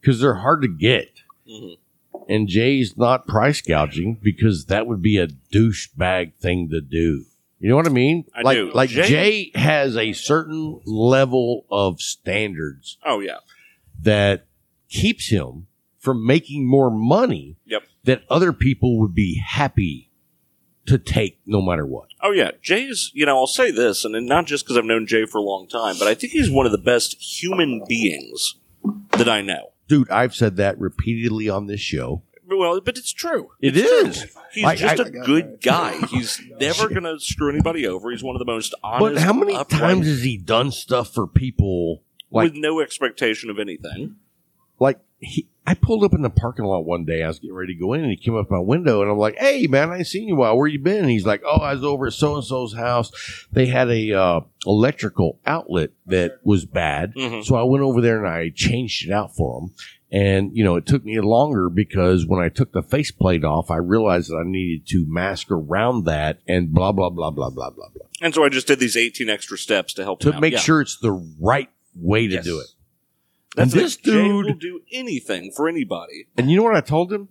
because 0.00 0.20
they're 0.20 0.36
hard 0.36 0.62
to 0.62 0.68
get. 0.68 1.20
Mhm. 1.46 1.76
And 2.26 2.48
Jay's 2.48 2.96
not 2.96 3.26
price 3.26 3.60
gouging 3.60 4.18
because 4.22 4.64
that 4.66 4.86
would 4.86 5.02
be 5.02 5.18
a 5.18 5.26
douchebag 5.28 6.36
thing 6.36 6.70
to 6.70 6.80
do. 6.80 7.26
You 7.60 7.68
know 7.68 7.76
what 7.76 7.86
I 7.86 7.90
mean? 7.90 8.24
I 8.34 8.40
like, 8.40 8.56
do. 8.56 8.72
like 8.72 8.88
Jay- 8.88 9.08
Jay 9.08 9.50
has 9.54 9.96
a 9.96 10.14
certain 10.14 10.80
level 10.86 11.66
of 11.70 12.00
standards 12.00 12.96
Oh 13.04 13.20
yeah. 13.20 13.38
that 14.00 14.46
keeps 14.94 15.28
him 15.28 15.66
from 15.98 16.24
making 16.26 16.66
more 16.68 16.90
money 16.90 17.56
Yep. 17.66 17.82
that 18.04 18.22
other 18.30 18.52
people 18.52 18.98
would 19.00 19.14
be 19.14 19.42
happy 19.44 20.10
to 20.86 20.98
take 20.98 21.40
no 21.46 21.62
matter 21.62 21.86
what. 21.86 22.08
Oh 22.22 22.30
yeah, 22.32 22.50
Jay's. 22.62 23.10
You 23.14 23.24
know, 23.26 23.36
I'll 23.38 23.46
say 23.46 23.70
this, 23.70 24.04
and 24.04 24.14
not 24.26 24.46
just 24.46 24.64
because 24.64 24.76
I've 24.76 24.84
known 24.84 25.06
Jay 25.06 25.24
for 25.24 25.38
a 25.38 25.42
long 25.42 25.66
time, 25.66 25.96
but 25.98 26.08
I 26.08 26.14
think 26.14 26.32
he's 26.32 26.50
one 26.50 26.66
of 26.66 26.72
the 26.72 26.78
best 26.78 27.14
human 27.20 27.82
beings 27.88 28.56
that 29.12 29.28
I 29.28 29.40
know. 29.40 29.72
Dude, 29.88 30.10
I've 30.10 30.34
said 30.34 30.56
that 30.56 30.78
repeatedly 30.78 31.48
on 31.48 31.66
this 31.68 31.80
show. 31.80 32.22
Well, 32.46 32.78
but 32.82 32.98
it's 32.98 33.12
true. 33.12 33.50
It 33.62 33.74
It's 33.76 33.90
is. 34.18 34.30
true. 34.30 34.42
He's 34.52 34.64
Like, 34.64 34.78
just 34.78 35.00
I- 35.00 35.04
a 35.06 35.10
good 35.10 35.60
guy. 35.62 35.98
He's 36.10 36.38
never 36.60 36.88
going 36.90 37.04
to 37.04 37.18
screw 37.18 37.50
anybody 37.50 37.86
over. 37.86 38.10
He's 38.10 38.22
one 38.22 38.34
of 38.36 38.38
the 38.38 38.44
most 38.44 38.74
honest. 38.84 39.14
But 39.14 39.22
how 39.22 39.32
many 39.32 39.54
upright, 39.54 39.80
times 39.80 40.06
has 40.06 40.22
he 40.22 40.36
done 40.36 40.70
stuff 40.70 41.12
for 41.14 41.26
people 41.26 42.02
like 42.30 42.52
with 42.52 42.60
no 42.62 42.80
expectation 42.80 43.48
of 43.48 43.58
anything? 43.58 44.16
He, 45.24 45.48
I 45.66 45.74
pulled 45.74 46.04
up 46.04 46.12
in 46.14 46.22
the 46.22 46.28
parking 46.30 46.66
lot 46.66 46.84
one 46.84 47.04
day. 47.04 47.22
I 47.22 47.28
was 47.28 47.38
getting 47.38 47.56
ready 47.56 47.72
to 47.74 47.80
go 47.80 47.94
in, 47.94 48.02
and 48.02 48.10
he 48.10 48.16
came 48.16 48.36
up 48.36 48.50
my 48.50 48.58
window, 48.58 49.00
and 49.02 49.10
I'm 49.10 49.16
like, 49.18 49.36
"Hey, 49.38 49.66
man, 49.66 49.90
I 49.90 49.98
ain't 49.98 50.06
seen 50.06 50.28
you 50.28 50.34
a 50.34 50.38
while. 50.38 50.56
Where 50.58 50.66
you 50.66 50.78
been?" 50.78 51.00
And 51.00 51.10
he's 51.10 51.24
like, 51.26 51.42
"Oh, 51.44 51.56
I 51.60 51.72
was 51.74 51.82
over 51.84 52.06
at 52.06 52.12
so 52.12 52.34
and 52.34 52.44
so's 52.44 52.74
house. 52.74 53.46
They 53.50 53.66
had 53.66 53.88
a 53.90 54.12
uh, 54.12 54.40
electrical 54.66 55.38
outlet 55.46 55.90
that 56.06 56.38
was 56.44 56.64
bad, 56.66 57.14
Mhm. 57.14 57.44
so 57.44 57.54
I 57.56 57.62
went 57.62 57.82
over 57.82 58.00
there 58.00 58.18
and 58.22 58.28
I 58.28 58.50
changed 58.54 59.06
it 59.08 59.12
out 59.12 59.34
for 59.34 59.60
him." 59.62 59.70
And 60.12 60.54
you 60.56 60.62
know, 60.62 60.76
it 60.76 60.86
took 60.86 61.04
me 61.04 61.18
longer 61.20 61.68
because 61.68 62.24
when 62.26 62.40
I 62.42 62.48
took 62.48 62.72
the 62.72 62.82
faceplate 62.82 63.42
off, 63.42 63.70
I 63.70 63.76
realized 63.78 64.30
that 64.30 64.36
I 64.36 64.42
needed 64.44 64.86
to 64.88 65.04
mask 65.08 65.50
around 65.50 66.04
that 66.04 66.38
and 66.46 66.72
blah 66.72 66.92
blah 66.92 67.10
blah 67.10 67.30
blah 67.30 67.50
blah 67.50 67.70
blah 67.70 67.88
blah 67.88 68.06
And 68.20 68.32
so 68.34 68.44
I 68.44 68.48
just 68.48 68.66
did 68.68 68.78
these 68.78 68.96
18 68.96 69.28
extra 69.28 69.58
steps 69.58 69.92
to 69.94 70.04
help 70.04 70.22
him 70.22 70.32
to 70.32 70.40
make 70.40 70.52
Yeah. 70.52 70.58
sure 70.60 70.80
it's 70.82 70.98
the 70.98 71.10
right 71.40 71.68
way 71.96 72.28
to 72.28 72.34
Yes. 72.34 72.44
do 72.44 72.60
it. 72.60 72.66
That's 73.54 73.72
and 73.72 73.82
this 73.82 73.96
dude- 73.96 74.46
will 74.46 74.54
do 74.54 74.80
anything 74.92 75.50
for 75.54 75.68
anybody. 75.68 76.26
And 76.36 76.50
you 76.50 76.56
know 76.56 76.62
what 76.64 76.76
I 76.76 76.80
told 76.80 77.12
him? 77.12 77.28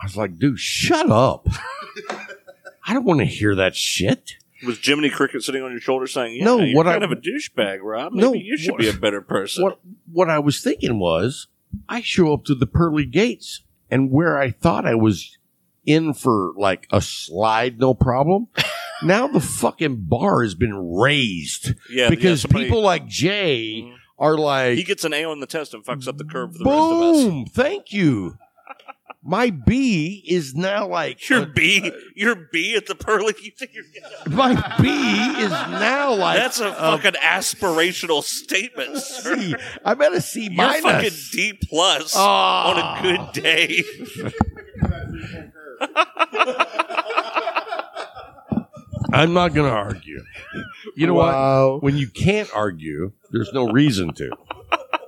I 0.00 0.06
was 0.06 0.16
like, 0.16 0.38
dude, 0.38 0.58
shut 0.58 1.10
up. 1.10 1.48
I 2.86 2.94
don't 2.94 3.04
want 3.04 3.20
to 3.20 3.26
hear 3.26 3.54
that 3.56 3.74
shit. 3.74 4.34
Was 4.66 4.78
Jiminy 4.84 5.10
Cricket 5.10 5.42
sitting 5.42 5.62
on 5.62 5.70
your 5.70 5.80
shoulder 5.80 6.06
saying, 6.06 6.36
"Yeah, 6.36 6.44
No, 6.44 6.58
you're 6.60 6.76
what 6.76 6.86
I- 6.88 6.92
kind 6.92 7.04
of 7.04 7.12
a 7.12 7.16
douchebag, 7.16 7.78
Rob. 7.82 8.12
Maybe 8.12 8.26
No, 8.26 8.32
you 8.34 8.56
should 8.56 8.72
what- 8.72 8.80
be 8.80 8.88
a 8.88 8.92
better 8.92 9.20
person." 9.20 9.62
What 9.62 9.78
what 10.10 10.30
I 10.30 10.38
was 10.38 10.60
thinking 10.60 10.98
was 10.98 11.46
I 11.88 12.00
show 12.00 12.32
up 12.32 12.44
to 12.46 12.54
the 12.54 12.66
pearly 12.66 13.04
gates 13.04 13.62
and 13.90 14.10
where 14.10 14.38
I 14.38 14.50
thought 14.50 14.84
I 14.86 14.94
was 14.96 15.36
in 15.84 16.12
for 16.14 16.54
like 16.56 16.86
a 16.90 17.00
slide, 17.00 17.78
no 17.78 17.94
problem. 17.94 18.48
now 19.02 19.28
the 19.28 19.40
fucking 19.40 20.06
bar 20.08 20.42
has 20.42 20.54
been 20.56 20.74
raised 20.96 21.74
Yeah, 21.90 22.04
yeah, 22.04 22.10
because 22.10 22.42
somebody- 22.42 22.64
people 22.64 22.82
like 22.82 23.06
Jay 23.06 23.82
Mhm. 23.84 23.94
Are 24.18 24.36
like 24.36 24.76
he 24.76 24.84
gets 24.84 25.04
an 25.04 25.12
A 25.12 25.24
on 25.24 25.40
the 25.40 25.46
test 25.46 25.74
and 25.74 25.84
fucks 25.84 26.08
up 26.08 26.16
the 26.18 26.24
curve 26.24 26.52
for 26.52 26.58
the 26.58 26.64
rest 26.64 26.76
of 26.76 27.02
us. 27.02 27.24
boom, 27.24 27.46
thank 27.46 27.92
you. 27.92 28.36
My 29.22 29.50
B 29.50 30.24
is 30.26 30.54
now 30.54 30.86
like 30.88 31.28
Your 31.28 31.44
B, 31.44 31.90
your 32.14 32.34
B 32.52 32.76
at 32.76 32.86
the 32.86 32.94
pearly. 32.94 33.34
You 33.42 33.50
think 33.50 33.72
you're 33.74 33.84
my 34.34 34.54
B 34.80 34.88
is 35.42 35.50
now 35.50 36.14
like 36.14 36.38
that's 36.38 36.60
a 36.60 36.72
fucking 36.72 37.12
aspirational 37.20 38.22
statement, 38.22 38.96
sir. 38.98 39.36
C. 39.36 39.54
I'm 39.84 40.00
at 40.00 40.12
a 40.14 40.20
C 40.20 40.44
You're 40.44 40.52
minus. 40.54 40.82
fucking 40.82 41.12
D 41.32 41.58
plus 41.68 42.14
Ah. 42.16 42.70
on 42.70 42.78
a 42.78 43.02
good 43.02 43.42
day. 43.42 43.82
I'm 49.12 49.32
not 49.32 49.54
going 49.54 49.70
to 49.70 49.76
argue. 49.76 50.22
You 50.96 51.06
know 51.06 51.14
Wow. 51.14 51.72
what? 51.74 51.82
When 51.82 51.96
you 51.96 52.08
can't 52.08 52.50
argue, 52.54 53.12
there's 53.30 53.52
no 53.52 53.70
reason 53.70 54.12
to. 54.14 54.30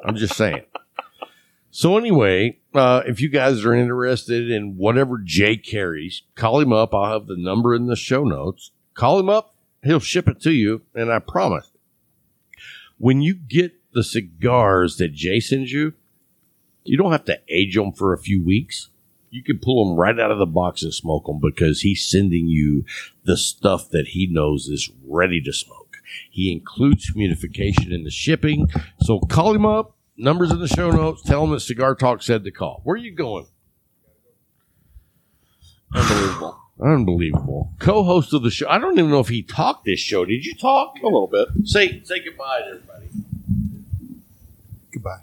I'm 0.04 0.16
just 0.16 0.34
saying. 0.36 0.62
So 1.70 1.96
anyway, 1.98 2.58
uh, 2.74 3.02
if 3.06 3.20
you 3.20 3.28
guys 3.28 3.64
are 3.64 3.74
interested 3.74 4.50
in 4.50 4.76
whatever 4.76 5.18
Jay 5.18 5.56
carries, 5.56 6.22
call 6.34 6.60
him 6.60 6.72
up. 6.72 6.94
I'll 6.94 7.12
have 7.12 7.26
the 7.26 7.36
number 7.36 7.74
in 7.74 7.86
the 7.86 7.96
show 7.96 8.24
notes. 8.24 8.72
Call 8.94 9.18
him 9.20 9.28
up. 9.28 9.54
He'll 9.82 10.00
ship 10.00 10.28
it 10.28 10.40
to 10.42 10.50
you, 10.52 10.82
and 10.94 11.12
I 11.12 11.20
promise. 11.20 11.70
When 12.98 13.22
you 13.22 13.34
get 13.34 13.72
the 13.92 14.04
cigars 14.04 14.96
that 14.96 15.12
Jay 15.14 15.40
sends 15.40 15.72
you, 15.72 15.94
you 16.84 16.98
don't 16.98 17.12
have 17.12 17.24
to 17.26 17.38
age 17.48 17.76
them 17.76 17.92
for 17.92 18.12
a 18.12 18.18
few 18.18 18.42
weeks. 18.42 18.89
You 19.30 19.44
can 19.44 19.58
pull 19.58 19.86
them 19.86 19.96
right 19.96 20.18
out 20.18 20.32
of 20.32 20.38
the 20.38 20.46
box 20.46 20.82
and 20.82 20.92
smoke 20.92 21.26
them 21.26 21.38
because 21.40 21.82
he's 21.82 22.04
sending 22.04 22.48
you 22.48 22.84
the 23.24 23.36
stuff 23.36 23.88
that 23.90 24.08
he 24.08 24.26
knows 24.26 24.66
is 24.66 24.90
ready 25.06 25.40
to 25.42 25.52
smoke. 25.52 25.98
He 26.28 26.52
includes 26.52 27.12
humidification 27.12 27.92
in 27.92 28.02
the 28.02 28.10
shipping. 28.10 28.68
So 29.02 29.20
call 29.20 29.54
him 29.54 29.64
up. 29.64 29.96
Numbers 30.16 30.50
in 30.50 30.58
the 30.58 30.68
show 30.68 30.90
notes. 30.90 31.22
Tell 31.22 31.44
him 31.44 31.50
that 31.50 31.60
Cigar 31.60 31.94
Talk 31.94 32.22
said 32.22 32.44
to 32.44 32.50
call. 32.50 32.80
Where 32.84 32.94
are 32.94 32.98
you 32.98 33.14
going? 33.14 33.46
Unbelievable. 35.94 36.60
Unbelievable. 36.82 37.72
Co-host 37.78 38.32
of 38.32 38.42
the 38.42 38.50
show. 38.50 38.68
I 38.68 38.78
don't 38.78 38.98
even 38.98 39.10
know 39.10 39.20
if 39.20 39.28
he 39.28 39.42
talked 39.42 39.84
this 39.84 40.00
show. 40.00 40.24
Did 40.24 40.44
you 40.44 40.54
talk? 40.54 40.96
A 41.00 41.04
little 41.04 41.26
bit. 41.26 41.48
Say 41.64 42.02
say 42.04 42.22
goodbye 42.24 42.60
to 42.60 42.66
everybody. 42.66 43.08
Goodbye. 44.92 45.20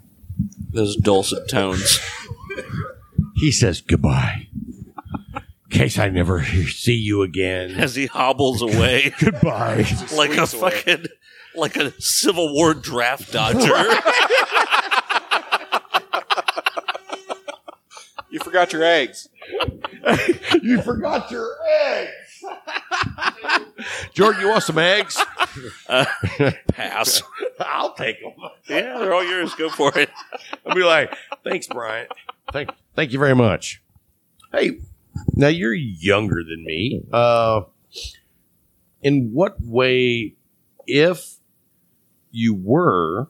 Those 0.70 0.96
dulcet 0.96 1.48
tones. 1.48 2.00
He 3.38 3.52
says 3.52 3.80
goodbye. 3.80 4.48
In 5.34 5.70
case 5.70 5.98
I 5.98 6.08
never 6.08 6.44
see 6.44 6.94
you 6.94 7.22
again. 7.22 7.72
As 7.72 7.94
he 7.94 8.06
hobbles 8.06 8.62
away 8.62 9.12
goodbye. 9.20 9.86
like 10.16 10.30
a 10.36 10.46
fucking 10.46 11.06
like 11.54 11.76
a 11.76 11.92
Civil 12.00 12.54
War 12.54 12.74
draft 12.74 13.32
dodger. 13.32 13.84
You 18.30 18.40
forgot 18.40 18.72
your 18.74 18.84
eggs. 18.84 19.28
you 20.62 20.82
forgot 20.82 21.30
your 21.30 21.56
eggs. 21.86 22.10
Jordan, 24.14 24.40
you 24.40 24.48
want 24.48 24.62
some 24.62 24.78
eggs? 24.78 25.22
Pass. 26.68 27.22
I'll 27.60 27.94
take 27.94 28.20
them. 28.22 28.32
Yeah, 28.68 28.98
they're 28.98 29.14
all 29.14 29.24
yours. 29.24 29.54
Go 29.54 29.68
for 29.68 29.96
it. 29.98 30.10
I'll 30.66 30.74
be 30.74 30.82
like, 30.82 31.14
thanks, 31.44 31.66
Brian. 31.66 32.08
Thank, 32.52 32.70
thank 32.94 33.12
you 33.12 33.18
very 33.18 33.34
much. 33.34 33.82
Hey, 34.52 34.78
now 35.34 35.48
you're 35.48 35.74
younger 35.74 36.42
than 36.42 36.64
me. 36.64 37.02
Uh, 37.12 37.62
in 39.02 39.30
what 39.32 39.56
way, 39.60 40.34
if 40.86 41.36
you 42.30 42.54
were, 42.54 43.28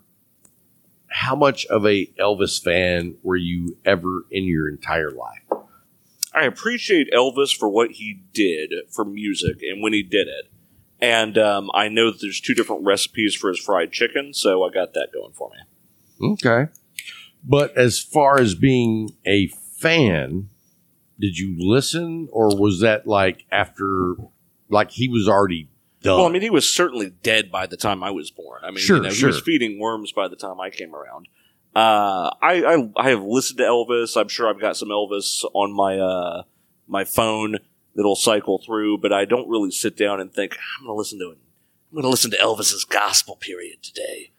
how 1.08 1.34
much 1.34 1.66
of 1.66 1.84
a 1.86 2.06
Elvis 2.20 2.62
fan 2.62 3.16
were 3.22 3.36
you 3.36 3.76
ever 3.84 4.24
in 4.30 4.44
your 4.44 4.68
entire 4.68 5.10
life? 5.10 5.42
I 6.38 6.44
appreciate 6.44 7.12
Elvis 7.12 7.56
for 7.56 7.68
what 7.68 7.92
he 7.92 8.22
did 8.32 8.72
for 8.90 9.04
music 9.04 9.58
and 9.62 9.82
when 9.82 9.92
he 9.92 10.02
did 10.02 10.28
it. 10.28 10.50
And 11.00 11.38
um, 11.38 11.70
I 11.74 11.88
know 11.88 12.10
that 12.10 12.20
there's 12.20 12.40
two 12.40 12.54
different 12.54 12.84
recipes 12.84 13.34
for 13.34 13.48
his 13.50 13.60
fried 13.60 13.92
chicken, 13.92 14.34
so 14.34 14.64
I 14.64 14.70
got 14.70 14.94
that 14.94 15.08
going 15.12 15.32
for 15.32 15.50
me. 15.50 16.30
Okay. 16.32 16.70
But 17.44 17.76
as 17.76 18.00
far 18.00 18.40
as 18.40 18.54
being 18.54 19.10
a 19.24 19.48
fan, 19.48 20.48
did 21.20 21.38
you 21.38 21.54
listen 21.58 22.28
or 22.32 22.56
was 22.56 22.80
that 22.80 23.06
like 23.06 23.44
after 23.52 24.14
like 24.68 24.90
he 24.90 25.08
was 25.08 25.28
already 25.28 25.68
done? 26.02 26.18
Well, 26.18 26.26
I 26.26 26.30
mean, 26.30 26.42
he 26.42 26.50
was 26.50 26.72
certainly 26.72 27.10
dead 27.22 27.50
by 27.50 27.66
the 27.66 27.76
time 27.76 28.02
I 28.02 28.10
was 28.10 28.30
born. 28.30 28.62
I 28.64 28.70
mean, 28.70 28.78
Sure, 28.78 28.96
you 28.96 29.02
know, 29.04 29.10
sure. 29.10 29.28
he 29.28 29.34
was 29.34 29.40
feeding 29.42 29.78
worms 29.78 30.12
by 30.12 30.26
the 30.28 30.36
time 30.36 30.60
I 30.60 30.70
came 30.70 30.94
around. 30.94 31.28
Uh, 31.78 32.30
I, 32.42 32.64
I 32.64 32.90
I 32.96 33.10
have 33.10 33.22
listened 33.22 33.58
to 33.58 33.64
Elvis. 33.64 34.20
I'm 34.20 34.26
sure 34.26 34.48
I've 34.50 34.60
got 34.60 34.76
some 34.76 34.88
Elvis 34.88 35.44
on 35.54 35.72
my 35.72 35.96
uh, 35.98 36.42
my 36.88 37.04
phone 37.04 37.58
that'll 37.94 38.16
cycle 38.16 38.58
through, 38.58 38.98
but 38.98 39.12
I 39.12 39.24
don't 39.24 39.48
really 39.48 39.70
sit 39.70 39.96
down 39.96 40.20
and 40.20 40.32
think 40.32 40.56
I'm 40.80 40.86
going 40.86 40.94
to 40.96 40.98
listen 40.98 41.20
to 41.20 41.30
it. 41.30 41.38
I'm 41.90 41.94
going 41.94 42.02
to 42.02 42.08
listen 42.08 42.32
to 42.32 42.36
Elvis's 42.36 42.84
gospel 42.84 43.36
period 43.36 43.82
today. 43.82 44.32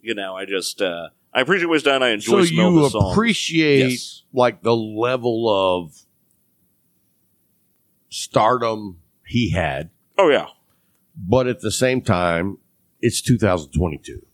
You 0.00 0.14
know, 0.14 0.36
I 0.36 0.46
just 0.46 0.80
uh, 0.80 1.08
I 1.34 1.42
appreciate 1.42 1.66
what's 1.68 1.82
done. 1.82 2.02
I 2.02 2.10
enjoy 2.10 2.40
so 2.40 2.44
some 2.46 2.56
you 2.56 2.62
Elvis 2.62 2.90
songs. 2.92 3.12
appreciate 3.12 3.90
Yes. 3.90 4.22
like 4.32 4.62
the 4.62 4.74
level 4.74 5.48
of 5.50 6.00
stardom 8.08 9.00
he 9.26 9.50
had, 9.50 9.90
Oh 10.16 10.30
yeah, 10.30 10.46
but 11.16 11.46
at 11.46 11.60
the 11.60 11.70
same 11.72 12.00
time, 12.00 12.56
it's 13.02 13.20
2022. 13.20 14.25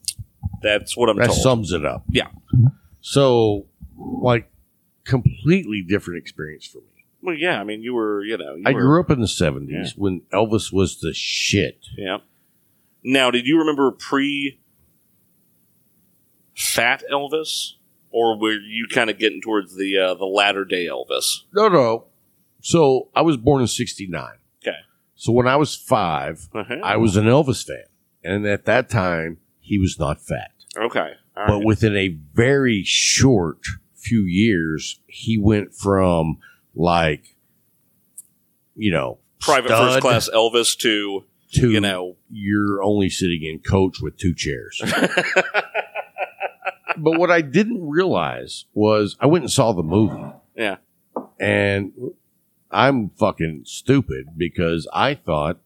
That's 0.63 0.97
what 0.97 1.09
I'm 1.09 1.17
That 1.17 1.27
told. 1.27 1.39
sums 1.39 1.73
it 1.73 1.85
up. 1.85 2.05
Yeah. 2.11 2.29
So, 3.01 3.67
like, 3.99 4.51
completely 5.05 5.83
different 5.87 6.19
experience 6.19 6.67
for 6.67 6.79
me. 6.79 7.05
well, 7.23 7.35
yeah. 7.37 7.61
I 7.61 7.65
mean, 7.65 7.83
you 7.83 7.95
were, 7.95 8.25
you 8.25 8.37
know, 8.39 8.55
you 8.55 8.63
I 8.67 8.73
were, 8.73 8.81
grew 8.81 9.01
up 9.01 9.11
in 9.11 9.21
the 9.21 9.27
70s 9.27 9.69
Yeah. 9.71 9.87
when 9.97 10.23
Elvis 10.33 10.73
was 10.73 11.01
the 11.01 11.13
shit. 11.13 11.79
Yeah. 11.97 12.19
Now, 13.05 13.31
did 13.31 13.47
you 13.47 13.59
remember 13.59 13.91
pre 13.91 14.59
Fat 16.55 17.03
Elvis, 17.11 17.73
or 18.11 18.39
were 18.39 18.53
you 18.53 18.87
kind 18.89 19.11
of 19.11 19.19
getting 19.19 19.41
towards 19.41 19.75
the 19.77 19.97
uh, 19.99 20.15
the 20.15 20.27
latter 20.27 20.65
day 20.65 20.87
Elvis? 20.87 21.41
No, 21.53 21.69
no. 21.69 22.05
So 22.61 23.09
I 23.15 23.23
was 23.23 23.37
born 23.37 23.63
in 23.63 23.67
69. 23.69 24.25
Okay. 24.63 24.77
So 25.17 25.33
when 25.33 25.49
I 25.49 25.57
was 25.57 25.75
5 25.75 26.49
Uh-huh. 26.55 26.75
I 26.85 26.97
was 26.97 27.17
an 27.17 27.25
Elvis 27.25 27.67
fan. 27.67 27.85
And 28.23 28.47
at 28.47 28.67
that 28.67 28.89
time, 28.89 29.39
he 29.59 29.79
was 29.81 29.99
not 29.99 30.21
fat. 30.21 30.52
Okay. 30.77 31.11
All 31.37 31.47
But 31.47 31.57
right. 31.57 31.65
within 31.65 31.97
a 31.97 32.09
very 32.35 32.83
short 32.85 33.59
few 33.95 34.23
years, 34.23 35.01
he 35.07 35.39
went 35.39 35.75
from 35.75 36.39
like, 36.75 37.37
you 38.75 38.91
know, 38.91 39.19
private 39.41 39.69
first 39.69 40.01
class 40.01 40.31
Elvis 40.33 40.77
to 40.79 41.25
to 41.55 41.71
you 41.71 41.81
know 41.81 42.17
you're 42.31 42.83
only 42.83 43.11
sitting 43.11 43.43
in 43.43 43.59
coach 43.59 44.01
with 44.01 44.17
two 44.17 44.35
chairs. 44.35 44.81
but 46.97 47.19
what 47.19 47.31
I 47.31 47.43
didn't 47.43 47.87
realize 47.87 48.65
was 48.73 49.17
I 49.21 49.27
went 49.27 49.45
and 49.45 49.51
saw 49.53 49.73
the 49.73 49.83
movie. 49.83 50.33
Yeah. 50.57 50.77
And 51.39 51.93
I'm 52.71 53.11
fucking 53.11 53.63
stupid 53.67 54.29
because 54.37 54.89
I 54.93 55.15
thought, 55.15 55.59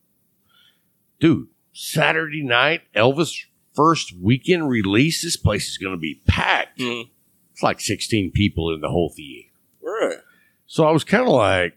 dude, 1.20 1.48
Saturday 1.72 2.42
night, 2.42 2.82
Elvis 2.94 3.44
first 3.76 4.12
weekend 4.20 4.68
release, 4.68 5.22
this 5.22 5.36
place 5.36 5.68
is 5.68 5.78
going 5.78 5.94
to 5.94 6.00
be 6.00 6.20
packed. 6.26 6.80
Mhm. 6.80 7.10
It's 7.52 7.62
like 7.62 7.80
16 7.80 8.32
people 8.32 8.72
in 8.74 8.80
the 8.80 8.88
whole 8.88 9.12
theater. 9.14 9.48
Right. 9.82 10.18
So 10.66 10.84
I 10.84 10.90
was 10.90 11.04
kind 11.04 11.22
of 11.22 11.28
like, 11.34 11.76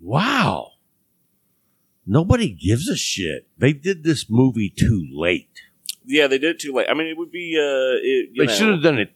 wow, 0.00 0.70
nobody 2.06 2.50
gives 2.50 2.88
a 2.88 2.96
shit. 2.96 3.46
They 3.58 3.72
did 3.72 4.04
this 4.04 4.26
movie 4.30 4.70
too 4.70 5.06
late. 5.12 5.48
Yeah, 6.04 6.26
they 6.26 6.38
did 6.38 6.56
it 6.56 6.58
too 6.60 6.72
late. 6.72 6.86
I 6.90 6.94
mean, 6.94 7.06
it 7.06 7.16
would 7.16 7.30
be 7.30 7.54
uh, 7.56 7.98
it, 8.02 8.30
They 8.36 8.46
know, 8.46 8.52
should 8.52 8.70
have 8.72 8.82
done 8.82 8.98
it 8.98 9.12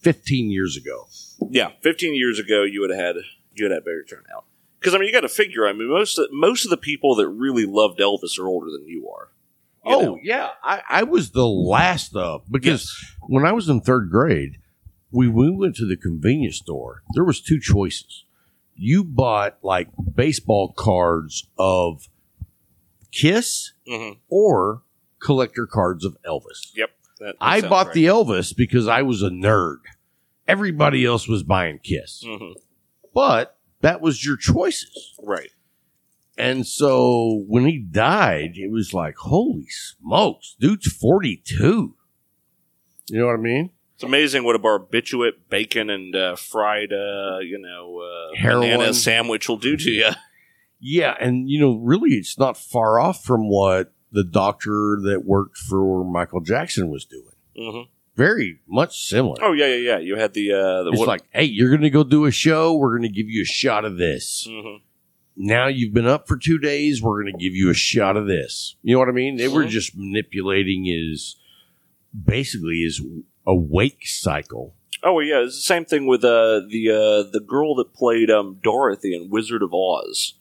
15 0.00 0.50
years 0.50 0.76
ago. 0.76 1.06
yeah, 1.50 1.70
15 1.82 2.14
years 2.14 2.38
ago, 2.38 2.62
you 2.62 2.80
would 2.80 2.90
have 2.90 2.98
had 2.98 3.16
you 3.54 3.64
would 3.64 3.70
have 3.72 3.78
had 3.78 3.84
better 3.84 4.04
turnout. 4.04 4.44
Because 4.80 4.94
I 4.94 4.98
mean, 4.98 5.06
you 5.06 5.12
got 5.12 5.20
to 5.20 5.28
figure. 5.28 5.66
I 5.66 5.72
mean, 5.72 5.88
most 5.88 6.18
of, 6.18 6.26
most 6.32 6.64
of 6.64 6.70
the 6.70 6.76
people 6.76 7.14
that 7.16 7.28
really 7.28 7.66
loved 7.66 7.98
Elvis 8.00 8.38
are 8.38 8.46
older 8.46 8.70
than 8.70 8.86
you 8.88 9.08
are. 9.08 9.28
Oh, 9.86 10.00
know? 10.00 10.18
yeah. 10.22 10.50
I, 10.62 10.82
I 10.88 11.02
was 11.02 11.30
the 11.30 11.46
last 11.46 12.14
of 12.16 12.42
because 12.50 12.90
when 13.28 13.44
I 13.46 13.52
was 13.52 13.68
in 13.68 13.80
third 13.80 14.10
grade, 14.10 14.58
we, 15.10 15.28
we 15.28 15.50
went 15.50 15.76
to 15.76 15.86
the 15.86 15.96
convenience 15.96 16.56
store. 16.56 17.02
There 17.14 17.24
was 17.24 17.40
two 17.40 17.60
choices. 17.60 18.24
You 18.76 19.04
bought 19.04 19.58
like 19.62 19.88
baseball 20.14 20.72
cards 20.72 21.46
of 21.58 22.08
Kiss 23.12 23.72
Mhm. 23.88 24.18
or 24.28 24.82
collector 25.20 25.66
cards 25.66 26.04
of 26.04 26.16
Elvis. 26.26 26.72
Yep. 26.74 26.90
That- 27.20 27.26
that 27.26 27.36
I 27.40 27.60
bought 27.60 27.86
right. 27.86 27.94
the 27.94 28.06
Elvis 28.06 28.54
because 28.56 28.88
I 28.88 29.02
was 29.02 29.22
a 29.22 29.30
nerd. 29.30 29.78
Everybody 30.48 31.04
else 31.04 31.28
was 31.28 31.42
buying 31.44 31.78
Kiss. 31.78 32.22
Mhm. 32.26 32.54
But 33.14 33.56
that 33.82 34.00
was 34.00 34.24
your 34.24 34.36
choices. 34.36 35.14
right. 35.22 35.50
And 36.36 36.66
so 36.66 37.44
when 37.46 37.64
he 37.66 37.78
died, 37.78 38.52
it 38.56 38.70
was 38.70 38.92
like, 38.92 39.16
holy 39.16 39.66
smokes, 39.68 40.56
dude's 40.58 40.92
42. 40.92 41.94
You 43.08 43.18
know 43.18 43.26
what 43.26 43.34
I 43.34 43.42
mean? 43.42 43.70
It's 43.94 44.02
amazing 44.02 44.42
what 44.44 44.56
a 44.56 44.58
barbiturate, 44.58 45.34
bacon, 45.48 45.88
and 45.90 46.16
uh, 46.16 46.34
fried, 46.36 46.92
uh, 46.92 47.38
you 47.40 47.58
know, 47.60 48.00
uh, 48.00 48.36
Heroin. 48.36 48.70
banana 48.70 48.94
sandwich 48.94 49.48
will 49.48 49.56
do 49.58 49.76
to 49.76 49.90
you. 49.90 50.10
Yeah. 50.80 51.16
And, 51.20 51.48
you 51.48 51.60
know, 51.60 51.76
really, 51.76 52.10
it's 52.14 52.36
not 52.38 52.56
far 52.56 52.98
off 52.98 53.22
from 53.22 53.48
what 53.48 53.92
the 54.10 54.24
doctor 54.24 54.98
that 55.04 55.22
worked 55.24 55.56
for 55.56 56.04
Michael 56.04 56.40
Jackson 56.40 56.88
was 56.90 57.04
doing. 57.04 57.34
hmm 57.56 57.82
Very 58.16 58.60
much 58.68 59.06
similar. 59.08 59.36
Oh 59.42 59.52
yeah, 59.52 59.66
yeah, 59.66 59.76
yeah. 59.92 59.98
You 59.98 60.16
had 60.16 60.34
the 60.34 60.52
uh, 60.52 60.82
the 60.84 60.90
it's 60.90 60.98
what- 60.98 61.08
like, 61.08 61.22
hey, 61.32 61.44
you're 61.44 61.70
going 61.70 61.82
to 61.82 61.90
go 61.90 62.02
do 62.04 62.24
a 62.26 62.30
show. 62.30 62.74
We're 62.76 62.90
going 62.98 63.02
to 63.02 63.16
give 63.16 63.28
you 63.28 63.42
a 63.42 63.46
shot 63.46 63.84
of 63.84 63.96
this. 63.96 64.46
Mhm. 64.48 64.80
Now 65.36 65.66
you've 65.66 65.92
been 65.94 66.06
up 66.06 66.28
for 66.28 66.36
two 66.36 66.58
days. 66.58 67.02
We're 67.02 67.22
going 67.22 67.32
to 67.32 67.38
give 67.38 67.54
you 67.54 67.70
a 67.70 67.74
shot 67.74 68.16
of 68.16 68.26
this. 68.26 68.76
You 68.82 68.94
know 68.94 68.98
what 69.00 69.08
I 69.08 69.12
mean? 69.12 69.36
They 69.36 69.48
were 69.48 69.64
just 69.64 69.96
manipulating 69.96 70.84
his, 70.84 71.36
basically 72.14 72.82
his 72.82 73.02
awake 73.46 74.06
cycle. 74.06 74.74
Oh 75.02 75.20
yeah. 75.20 75.40
It's 75.40 75.56
the 75.56 75.62
same 75.62 75.84
thing 75.84 76.06
with 76.06 76.24
uh, 76.24 76.60
the 76.68 76.90
uh, 76.90 77.30
the 77.30 77.40
girl 77.46 77.74
that 77.76 77.92
played 77.94 78.30
um, 78.30 78.58
Dorothy 78.62 79.14
in 79.14 79.28
Wizard 79.30 79.62
of 79.62 79.74
Oz. 79.74 80.34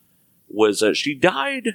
Was 0.48 0.84
uh, 0.84 0.94
she 0.94 1.16
died? 1.16 1.70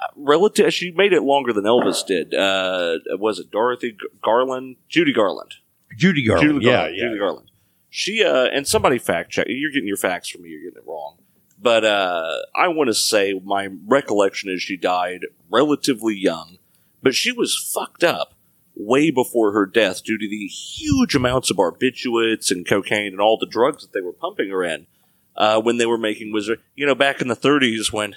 uh, 0.00 0.06
Relative, 0.16 0.72
she 0.72 0.90
made 0.92 1.12
it 1.12 1.22
longer 1.22 1.52
than 1.52 1.64
Elvis 1.64 2.06
did. 2.06 2.34
Uh, 2.34 2.98
was 3.18 3.38
it 3.38 3.50
Dorothy 3.50 3.96
Garland? 4.22 4.76
Judy 4.88 5.12
Garland. 5.12 5.54
Judy 5.96 6.26
Garland. 6.26 6.48
Judy 6.52 6.66
yeah, 6.66 6.72
Garland. 6.72 6.96
yeah. 6.96 7.04
Judy 7.04 7.18
Garland. 7.18 7.50
She 7.88 8.24
uh, 8.24 8.44
and 8.44 8.68
somebody 8.68 8.98
fact 8.98 9.30
check. 9.32 9.46
You're 9.48 9.72
getting 9.72 9.88
your 9.88 9.96
facts 9.96 10.28
from 10.28 10.42
me. 10.42 10.50
You're 10.50 10.62
getting 10.62 10.82
it 10.82 10.86
wrong. 10.86 11.16
But 11.62 11.84
uh, 11.84 12.36
I 12.54 12.68
want 12.68 12.88
to 12.88 12.94
say 12.94 13.38
my 13.44 13.68
recollection 13.86 14.48
is 14.50 14.62
she 14.62 14.76
died 14.76 15.26
relatively 15.50 16.16
young, 16.16 16.58
but 17.02 17.14
she 17.14 17.32
was 17.32 17.54
fucked 17.74 18.02
up 18.02 18.34
way 18.74 19.10
before 19.10 19.52
her 19.52 19.66
death 19.66 20.02
due 20.02 20.16
to 20.16 20.28
the 20.28 20.46
huge 20.46 21.14
amounts 21.14 21.50
of 21.50 21.58
barbiturates 21.58 22.50
and 22.50 22.66
cocaine 22.66 23.12
and 23.12 23.20
all 23.20 23.36
the 23.38 23.46
drugs 23.46 23.82
that 23.82 23.92
they 23.92 24.00
were 24.00 24.12
pumping 24.12 24.48
her 24.48 24.64
in. 24.64 24.86
uh, 25.36 25.60
when 25.60 25.76
they 25.76 25.86
were 25.86 25.98
making 25.98 26.32
Wizard. 26.32 26.60
You 26.74 26.86
know, 26.86 26.94
back 26.94 27.20
in 27.20 27.28
the 27.28 27.36
30s 27.36 27.92
when 27.92 28.14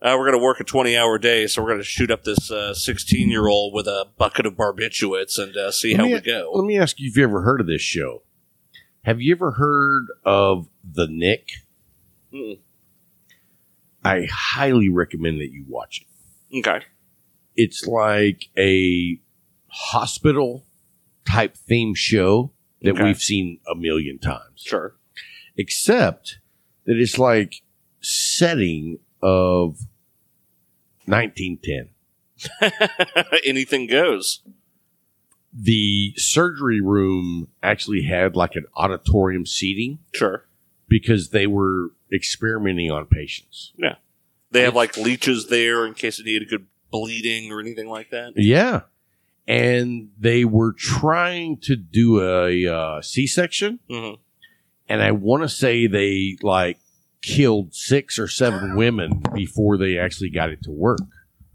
uh, 0.00 0.14
we're 0.16 0.26
going 0.30 0.38
to 0.38 0.42
work 0.44 0.60
a 0.60 0.64
20 0.64 0.96
hour 0.96 1.18
day, 1.18 1.46
so 1.48 1.60
we're 1.62 1.68
going 1.68 1.80
to 1.80 1.84
shoot 1.84 2.10
up 2.12 2.22
this 2.24 2.50
16 2.74 3.28
year 3.28 3.48
old 3.48 3.74
with 3.74 3.86
a 3.88 4.06
bucket 4.16 4.46
of 4.46 4.54
barbiturates 4.54 5.36
and 5.38 5.56
uh, 5.56 5.70
see 5.72 5.92
Let 5.92 6.00
how 6.00 6.06
me- 6.06 6.14
we 6.14 6.20
go. 6.20 6.52
Let 6.54 6.64
me 6.64 6.78
ask 6.78 6.98
you 7.00 7.08
if 7.10 7.16
you 7.16 7.24
ever 7.24 7.42
heard 7.42 7.60
of 7.60 7.66
this 7.66 7.82
show. 7.82 8.22
Have 9.02 9.20
you 9.20 9.34
ever 9.34 9.52
heard 9.52 10.06
of 10.24 10.68
The 10.84 11.06
Knick? 11.08 11.48
Mm-mm. 12.32 12.58
I 14.04 14.26
highly 14.30 14.88
recommend 14.88 15.40
that 15.40 15.50
you 15.52 15.64
watch 15.68 16.02
it. 16.50 16.58
Okay. 16.58 16.84
It's 17.56 17.84
like 17.86 18.48
a 18.56 19.20
hospital 19.68 20.64
type 21.26 21.56
theme 21.56 21.94
show 21.94 22.52
that 22.82 22.90
Okay. 22.94 23.02
we've 23.04 23.20
seen 23.20 23.58
a 23.70 23.74
million 23.74 24.18
times. 24.18 24.62
Sure. 24.64 24.94
Except 25.56 26.38
that 26.84 26.96
it's 26.96 27.18
like 27.18 27.62
setting 28.00 28.98
of 29.20 29.80
1910. 31.06 31.90
Anything 33.44 33.86
goes. 33.88 34.42
The 35.52 36.12
surgery 36.16 36.80
room 36.80 37.48
actually 37.62 38.02
had 38.02 38.36
like 38.36 38.54
an 38.54 38.66
auditorium 38.76 39.44
seating 39.46 39.98
Sure. 40.14 40.44
Because 40.88 41.30
they 41.30 41.46
were 41.46 41.90
experimenting 42.12 42.90
on 42.90 43.06
patients. 43.06 43.72
Yeah. 43.76 43.96
They 44.50 44.62
have 44.62 44.74
like 44.74 44.96
leeches 44.96 45.48
there 45.48 45.86
in 45.86 45.94
case 45.94 46.18
it 46.18 46.26
needed 46.26 46.48
a 46.48 46.50
good 46.50 46.66
bleeding 46.90 47.52
or 47.52 47.60
anything 47.60 47.88
like 47.88 48.10
that. 48.10 48.32
Yeah. 48.36 48.82
And 49.46 50.10
they 50.18 50.44
were 50.44 50.72
trying 50.72 51.58
to 51.62 51.76
do 51.76 52.20
a 52.20 52.66
uh, 52.66 53.02
C-section, 53.02 53.80
hmm 53.88 54.14
and 54.88 55.02
I 55.02 55.12
want 55.12 55.42
to 55.42 55.48
say 55.48 55.86
they 55.86 56.38
like 56.42 56.78
killed 57.20 57.74
six 57.74 58.18
or 58.18 58.26
seven 58.26 58.74
women 58.76 59.22
before 59.34 59.76
they 59.76 59.98
actually 59.98 60.30
got 60.30 60.50
it 60.50 60.62
to 60.62 60.70
work. 60.70 61.00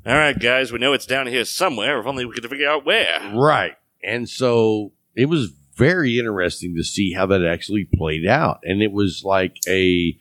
All 0.05 0.13
right, 0.13 0.37
guys, 0.37 0.71
we 0.71 0.79
know 0.79 0.93
it's 0.93 1.05
down 1.05 1.27
here 1.27 1.45
somewhere. 1.45 1.99
If 1.99 2.05
only 2.05 2.25
we 2.25 2.33
could 2.33 2.47
figure 2.47 2.69
out 2.69 2.85
where. 2.85 3.31
Right. 3.33 3.73
And 4.03 4.29
so 4.29 4.91
it 5.15 5.27
was 5.27 5.53
very 5.75 6.19
interesting 6.19 6.75
to 6.75 6.83
see 6.83 7.13
how 7.13 7.25
that 7.27 7.45
actually 7.45 7.85
played 7.85 8.25
out. 8.25 8.59
And 8.63 8.81
it 8.81 8.91
was 8.91 9.23
like 9.23 9.57
a, 9.67 10.17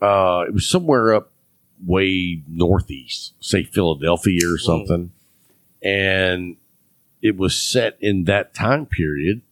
uh, 0.00 0.44
it 0.46 0.54
was 0.54 0.68
somewhere 0.68 1.14
up 1.14 1.32
way 1.84 2.42
northeast, 2.48 3.34
say 3.40 3.64
Philadelphia 3.64 4.40
or 4.46 4.58
something. 4.58 5.12
And 5.82 6.56
it 7.20 7.36
was 7.36 7.60
set 7.60 7.96
in 8.00 8.24
that 8.24 8.54
time 8.54 8.86
period. 8.86 9.42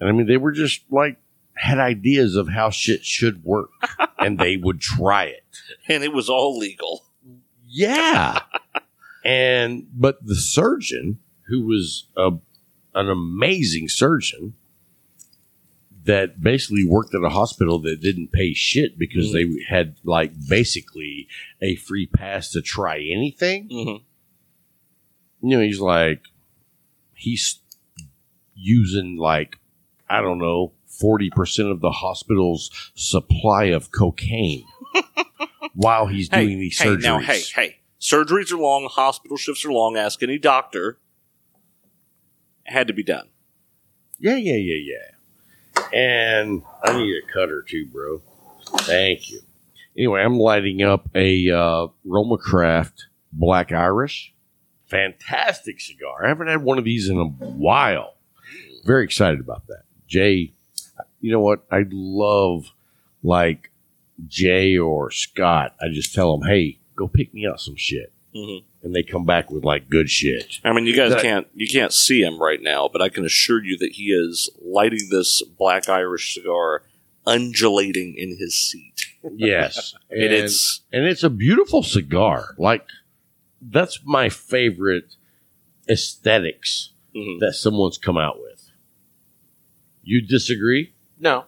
And 0.00 0.08
I 0.08 0.12
mean, 0.12 0.26
they 0.26 0.36
were 0.36 0.52
just 0.52 0.82
like, 0.90 1.18
had 1.56 1.78
ideas 1.78 2.34
of 2.34 2.48
how 2.48 2.70
shit 2.70 3.04
should 3.04 3.44
work 3.44 3.70
and 4.18 4.38
they 4.38 4.56
would 4.56 4.80
try 4.80 5.24
it. 5.24 5.44
And 5.88 6.02
it 6.02 6.12
was 6.12 6.28
all 6.28 6.58
legal. 6.58 7.04
Yeah. 7.66 8.40
and 9.24 9.86
but 9.94 10.24
the 10.24 10.34
surgeon, 10.34 11.20
who 11.46 11.66
was 11.66 12.08
a, 12.16 12.32
an 12.94 13.08
amazing 13.10 13.88
surgeon, 13.88 14.54
that 16.04 16.42
basically 16.42 16.84
worked 16.84 17.14
at 17.14 17.22
a 17.24 17.30
hospital 17.30 17.78
that 17.80 18.00
didn't 18.00 18.30
pay 18.30 18.52
shit 18.52 18.98
because 18.98 19.32
they 19.32 19.46
had 19.68 19.96
like 20.04 20.32
basically 20.48 21.26
a 21.62 21.76
free 21.76 22.06
pass 22.06 22.50
to 22.50 22.60
try 22.60 22.96
anything. 22.98 23.68
hmm 23.70 23.96
You 25.48 25.56
know, 25.56 25.60
he's 25.60 25.80
like 25.80 26.20
he's 27.14 27.60
using 28.54 29.16
like 29.16 29.56
I 30.08 30.20
don't 30.20 30.38
know 30.38 30.72
forty 30.86 31.30
percent 31.30 31.70
of 31.70 31.80
the 31.80 31.90
hospital's 31.90 32.70
supply 32.94 33.64
of 33.66 33.90
cocaine 33.90 34.64
while 35.74 36.06
he's 36.06 36.28
Hey, 36.30 36.44
doing 36.44 36.58
these 36.60 36.78
hey, 36.78 36.88
surgeries. 36.90 37.02
now, 37.02 37.18
hey, 37.20 37.40
hey. 37.54 37.76
Surgeries 38.00 38.52
are 38.52 38.58
long, 38.58 38.86
hospital 38.90 39.38
shifts 39.38 39.64
are 39.64 39.72
long. 39.72 39.96
Ask 39.96 40.22
any 40.22 40.36
doctor. 40.38 40.98
Had 42.64 42.86
to 42.88 42.92
be 42.92 43.02
done. 43.02 43.28
Yeah, 44.18 44.36
yeah, 44.36 44.56
yeah, 44.56 44.96
yeah. 44.96 45.82
And 45.92 46.62
I 46.82 46.96
need 46.96 47.14
a 47.16 47.32
cutter 47.32 47.62
too, 47.62 47.86
bro. 47.86 48.22
Thank 48.80 49.30
you. 49.30 49.40
Anyway, 49.96 50.22
I'm 50.22 50.38
lighting 50.38 50.82
up 50.82 51.08
a 51.14 51.50
uh, 51.50 51.88
Roma 52.04 52.38
Craft 52.38 53.06
Black 53.32 53.70
Irish. 53.72 54.32
Fantastic 54.86 55.80
cigar. 55.80 56.24
I 56.24 56.28
haven't 56.28 56.48
had 56.48 56.62
one 56.62 56.78
of 56.78 56.84
these 56.84 57.08
in 57.08 57.18
a 57.18 57.24
while. 57.24 58.14
Very 58.84 59.04
excited 59.04 59.40
about 59.40 59.66
that. 59.68 59.82
Jay, 60.06 60.52
you 61.20 61.32
know 61.32 61.40
what? 61.40 61.64
I 61.70 61.84
love 61.90 62.72
like 63.22 63.70
Jay 64.26 64.76
or 64.76 65.10
Scott. 65.10 65.74
I 65.80 65.88
just 65.88 66.14
tell 66.14 66.36
them, 66.36 66.48
hey, 66.48 66.78
go 66.96 67.08
pick 67.08 67.32
me 67.32 67.46
up 67.46 67.58
some 67.60 67.76
shit. 67.76 68.12
Hmm 68.34 68.58
And 68.82 68.94
they 68.94 69.02
come 69.02 69.24
back 69.24 69.50
with 69.50 69.64
like 69.64 69.88
good 69.88 70.10
shit. 70.10 70.58
I 70.64 70.72
mean, 70.72 70.86
you 70.86 70.94
guys 70.96 71.12
That- 71.12 71.22
can't 71.22 71.46
you 71.54 71.68
can't 71.68 71.92
see 71.92 72.22
him 72.22 72.40
right 72.40 72.60
now, 72.62 72.88
but 72.92 73.00
I 73.00 73.08
can 73.08 73.24
assure 73.24 73.62
you 73.64 73.76
that 73.78 73.92
he 73.92 74.04
is 74.12 74.50
lighting 74.60 75.08
this 75.10 75.42
black 75.42 75.88
Irish 75.88 76.34
cigar, 76.34 76.82
undulating 77.26 78.14
in 78.16 78.36
his 78.38 78.54
seat. 78.56 79.06
Yes. 79.36 79.94
And 80.10 80.22
and 80.22 80.32
it's 80.32 80.80
and 80.92 81.04
it's 81.06 81.22
a 81.22 81.30
beautiful 81.30 81.82
cigar. 81.82 82.54
Like 82.58 82.86
that's 83.60 84.00
my 84.04 84.28
favorite 84.28 85.14
aesthetics 85.88 86.90
mhm. 87.14 87.40
that 87.40 87.54
someone's 87.54 87.98
come 87.98 88.18
out 88.18 88.40
with. 88.40 88.70
You 90.02 90.20
disagree? 90.26 90.92
No, 91.18 91.44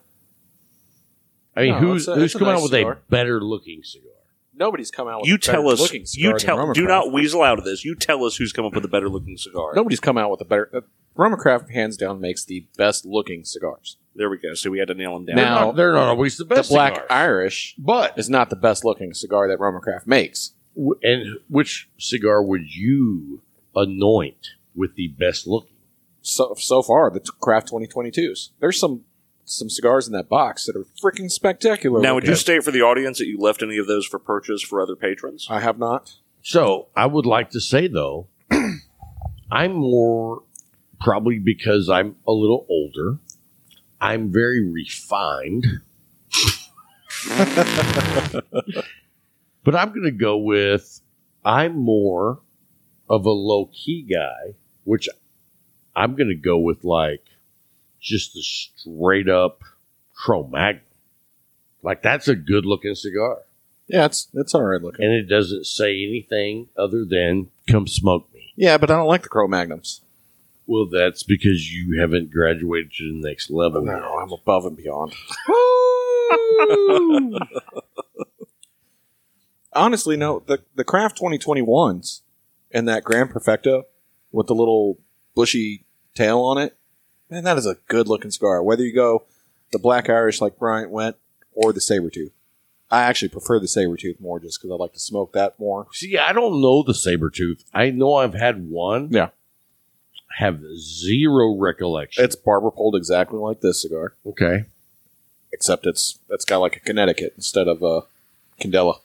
I 1.55 1.61
mean, 1.63 1.73
No, 1.73 1.79
who's 1.79 2.09
a- 2.09 2.15
who's 2.15 2.25
it's 2.33 2.39
come 2.39 2.49
nice 2.49 2.59
out 2.59 2.63
with 2.63 2.71
cigar. 2.73 2.93
a 2.93 3.11
better 3.11 3.41
looking 3.43 3.83
cigar? 3.83 4.13
Nobody's 4.57 4.91
come 4.91 5.09
out 5.09 5.21
with 5.23 5.29
you 5.29 5.35
a 5.35 5.39
better 5.39 5.53
tell 5.53 5.69
us. 5.69 5.81
looking 5.81 6.07
cigar 6.07 6.25
You 6.25 6.31
than 6.39 6.39
tell. 6.47 6.59
Roma 6.59 6.75
Do 6.75 6.87
Craft. 6.87 7.07
not 7.07 7.13
weasel 7.13 7.43
out 7.43 7.59
of 7.59 7.65
this. 7.65 7.85
You 7.85 7.95
tell 7.95 8.25
us 8.25 8.37
who's 8.37 8.53
come 8.53 8.65
up 8.65 8.75
with 8.75 8.85
a 8.85 8.89
better 8.89 9.09
looking 9.09 9.37
cigar. 9.37 9.73
Nobody's 9.75 10.01
come 10.01 10.19
out 10.19 10.31
with 10.31 10.41
a 10.41 10.45
better. 10.45 10.71
Uh, 10.75 10.81
Roma 11.15 11.37
Craft 11.37 11.71
hands 11.71 11.97
down 11.97 12.21
makes 12.21 12.45
the 12.45 12.67
best 12.77 13.05
looking 13.07 13.45
cigars. 13.45 13.97
There 14.15 14.29
we 14.31 14.39
go. 14.39 14.55
So 14.55 14.71
we 14.71 14.79
had 14.79 14.89
to 14.89 14.95
nail 14.95 15.17
him 15.17 15.25
down. 15.27 15.37
Now- 15.37 15.45
they're, 15.45 15.65
not, 15.67 15.77
they're 15.77 15.93
not 15.93 16.09
always 16.09 16.37
the 16.37 16.45
best. 16.45 16.57
The 16.57 16.61
best. 16.61 16.71
Black 16.71 16.93
cigars. 16.95 17.07
Irish 17.11 17.75
but 17.79 18.19
is 18.19 18.29
not 18.31 18.51
the 18.51 18.57
best 18.57 18.85
looking 18.85 19.13
cigar 19.15 19.49
that 19.49 19.59
Roma 19.61 19.81
Craft 19.81 20.07
makes. 20.07 20.53
w- 20.75 20.99
and 21.03 21.39
which 21.49 21.89
cigar 21.99 22.43
would 22.43 22.63
you 22.75 23.43
anoint 23.75 24.49
with 24.75 24.95
the 24.95 25.09
best 25.09 25.47
looking? 25.47 25.73
So 26.23 26.55
so 26.59 26.83
far, 26.83 27.11
the 27.11 27.21
Craft 27.21 27.71
2022s. 27.71 28.51
There's 28.61 28.79
some 28.81 29.03
some 29.47 29.71
cigars 29.71 30.07
in 30.07 30.13
that 30.13 30.29
box 30.29 30.67
that 30.67 30.77
are 30.77 30.85
freaking 31.03 31.31
spectacular. 31.31 32.01
now, 32.01 32.15
would 32.17 32.27
you 32.27 32.35
state 32.35 32.65
for 32.65 32.73
the 32.73 32.83
audience 32.83 33.19
that 33.19 33.27
you 33.27 33.39
left 33.39 33.63
any 33.63 33.79
of 33.79 33.87
those 33.87 34.05
for 34.05 34.19
purchase 34.19 34.61
for 34.61 34.81
other 34.81 34.97
patrons? 34.97 35.47
I 35.49 35.61
have 35.61 35.79
not. 35.79 36.17
So 36.43 36.89
I 36.95 37.07
would 37.07 37.27
like 37.27 37.51
to 37.51 37.61
say 37.61 37.87
though, 37.87 38.29
I'm 39.51 39.73
more 39.73 40.43
probably 41.01 41.39
because 41.39 41.89
I'm 41.89 42.17
a 42.27 42.33
little 42.33 42.67
older. 42.69 43.19
I'm 44.01 44.33
very 44.33 44.61
refined. 44.69 45.67
but 49.65 49.75
I'm 49.75 49.89
going 49.89 50.05
to 50.05 50.11
go 50.11 50.37
with 50.37 51.01
I'm 51.45 51.77
more 51.77 52.41
of 53.09 53.25
a 53.25 53.31
low 53.31 53.71
key 53.73 54.03
guy, 54.03 54.57
which 54.85 55.09
I'm 55.95 56.17
going 56.17 56.29
to 56.29 56.35
go 56.35 56.59
with 56.59 56.85
like 56.85 57.23
just 58.07 58.37
a 58.37 58.43
straight 58.43 59.29
up 59.29 59.63
Cro 60.15 60.47
Magnon. 60.47 60.83
Like 61.83 62.03
that's 62.03 62.29
a 62.29 62.35
good 62.35 62.65
looking 62.65 62.95
cigar 62.95 63.39
Yeah, 63.87 64.07
it's 64.07 64.29
it's 64.35 64.55
all 64.55 64.63
right 64.63 64.81
looking. 64.81 65.05
and 65.05 65.15
it 65.15 65.29
doesn't 65.29 65.67
say 65.67 66.03
anything 66.05 66.69
other 66.77 67.05
than 67.05 67.49
"come 67.69 67.87
smoke 67.87 68.33
me." 68.33 68.53
Yeah, 68.57 68.79
but 68.79 68.91
I 68.91 68.97
don't 68.97 69.07
like 69.09 69.23
the 69.23 69.29
Cro 69.29 69.47
Magnums. 69.47 70.01
Well, 70.69 70.89
that's 70.91 71.23
because 71.23 71.73
you 71.73 72.01
haven't 72.01 72.33
graduated 72.33 72.93
to 72.95 73.05
the 73.13 73.29
next 73.29 73.51
level. 73.51 73.83
No, 73.83 73.93
yet. 73.93 74.03
I'm 74.03 74.33
above 74.33 74.67
and 74.67 74.77
beyond. 74.77 75.13
Honestly, 79.73 80.17
no. 80.17 80.43
The 80.47 80.63
the 80.75 80.85
Craft 80.85 81.21
2021s 81.21 82.23
and 82.73 82.89
that 82.89 83.05
Grand 83.05 83.31
Perfecto 83.31 83.85
with 84.33 84.47
the 84.47 84.55
little 84.55 84.99
bushy 85.35 85.85
tail 86.15 86.41
on 86.41 86.59
it, 86.59 86.77
man, 87.31 87.45
that 87.45 87.59
is 87.59 87.67
a 87.67 87.77
good 87.89 88.09
looking 88.09 88.31
cigar. 88.31 88.63
Whether 88.63 88.85
you 88.85 88.95
go 88.95 89.25
the 89.73 89.79
Black 89.79 90.09
Irish 90.09 90.41
like 90.41 90.59
Bryant 90.59 90.91
went 90.91 91.17
or 91.53 91.73
the 91.73 91.81
Sabretooth. 91.81 92.31
I 92.91 93.03
actually 93.03 93.31
prefer 93.31 93.59
the 93.59 93.67
Sabretooth 93.67 94.21
more 94.21 94.39
just 94.39 94.61
because 94.61 94.73
I 94.73 94.77
like 94.77 94.93
to 94.93 95.01
smoke 95.01 95.33
that 95.33 95.59
more. 95.59 95.89
See, 95.93 96.17
I 96.17 96.33
don't 96.33 96.61
know 96.61 96.83
the 96.83 96.95
saber 96.95 97.31
tooth. 97.31 97.65
I 97.75 97.91
know 97.91 98.15
I've 98.15 98.35
had 98.35 98.71
one. 98.71 99.09
Yeah. 99.11 99.31
Have 100.39 100.61
zero 100.79 101.57
recollection. 101.57 102.23
It's 102.23 102.37
barber 102.37 102.71
pulled 102.71 102.95
exactly 102.95 103.39
like 103.39 103.61
this 103.61 103.83
cigar, 103.83 104.15
okay. 104.25 104.67
except 105.51 105.87
it's 105.87 106.19
it's 106.29 106.45
got 106.45 106.59
like 106.59 106.77
a 106.77 106.81
Connecticut 106.81 107.33
instead 107.37 107.67
of 107.69 107.83
a 107.83 108.03
Candela. 108.61 109.01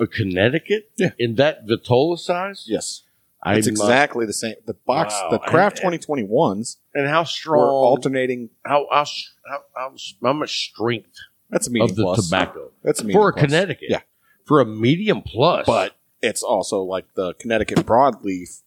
A 0.00 0.06
Connecticut? 0.06 0.90
Yeah. 0.96 1.12
In 1.18 1.36
that 1.36 1.64
Vitola 1.66 2.18
size? 2.18 2.64
Yes. 2.66 3.02
I 3.44 3.56
it's 3.56 3.66
exactly 3.66 4.24
the 4.26 4.32
same. 4.32 4.54
The 4.66 4.74
box, 4.74 5.14
Wow. 5.14 5.30
the 5.32 5.38
Craft 5.40 5.80
And- 5.80 5.94
2021s 6.00 6.76
and 6.94 7.08
how 7.08 7.22
were 7.22 7.26
strong 7.26 7.60
alternating. 7.84 8.50
how, 8.64 8.86
how 8.90 9.04
how 9.46 9.60
how 9.74 9.94
how 10.22 10.32
much 10.32 10.68
strength 10.70 11.16
That's 11.50 11.66
a 11.66 11.70
medium 11.70 11.90
of 11.90 11.96
the 11.96 12.02
plus. 12.04 12.24
tobacco 12.28 12.70
That's 12.82 13.00
a 13.00 13.04
medium 13.04 13.20
for 13.20 13.28
a 13.30 13.32
plus. 13.32 13.44
Connecticut. 13.46 13.88
Yeah, 13.90 14.00
for 14.44 14.60
a 14.60 14.64
medium 14.64 15.22
plus. 15.22 15.66
but 15.66 15.96
it's 16.20 16.42
also 16.42 16.82
like 16.82 17.14
the 17.14 17.34
Connecticut 17.34 17.78
broadleaf 17.78 18.62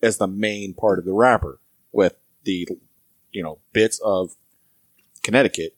is 0.00 0.18
the 0.18 0.28
main 0.28 0.74
part 0.74 0.98
of 1.00 1.04
the 1.04 1.12
wrapper 1.12 1.60
with 1.90 2.14
the 2.44 2.68
you 3.32 3.42
know 3.42 3.58
bits 3.72 3.98
of 4.04 4.36
Connecticut 5.24 5.76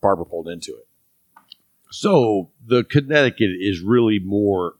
barber 0.00 0.24
pulled 0.24 0.48
into 0.48 0.72
it 0.72 0.86
so 1.90 2.50
the 2.66 2.82
Connecticut 2.84 3.50
is 3.60 3.80
really 3.80 4.18
more 4.18 4.74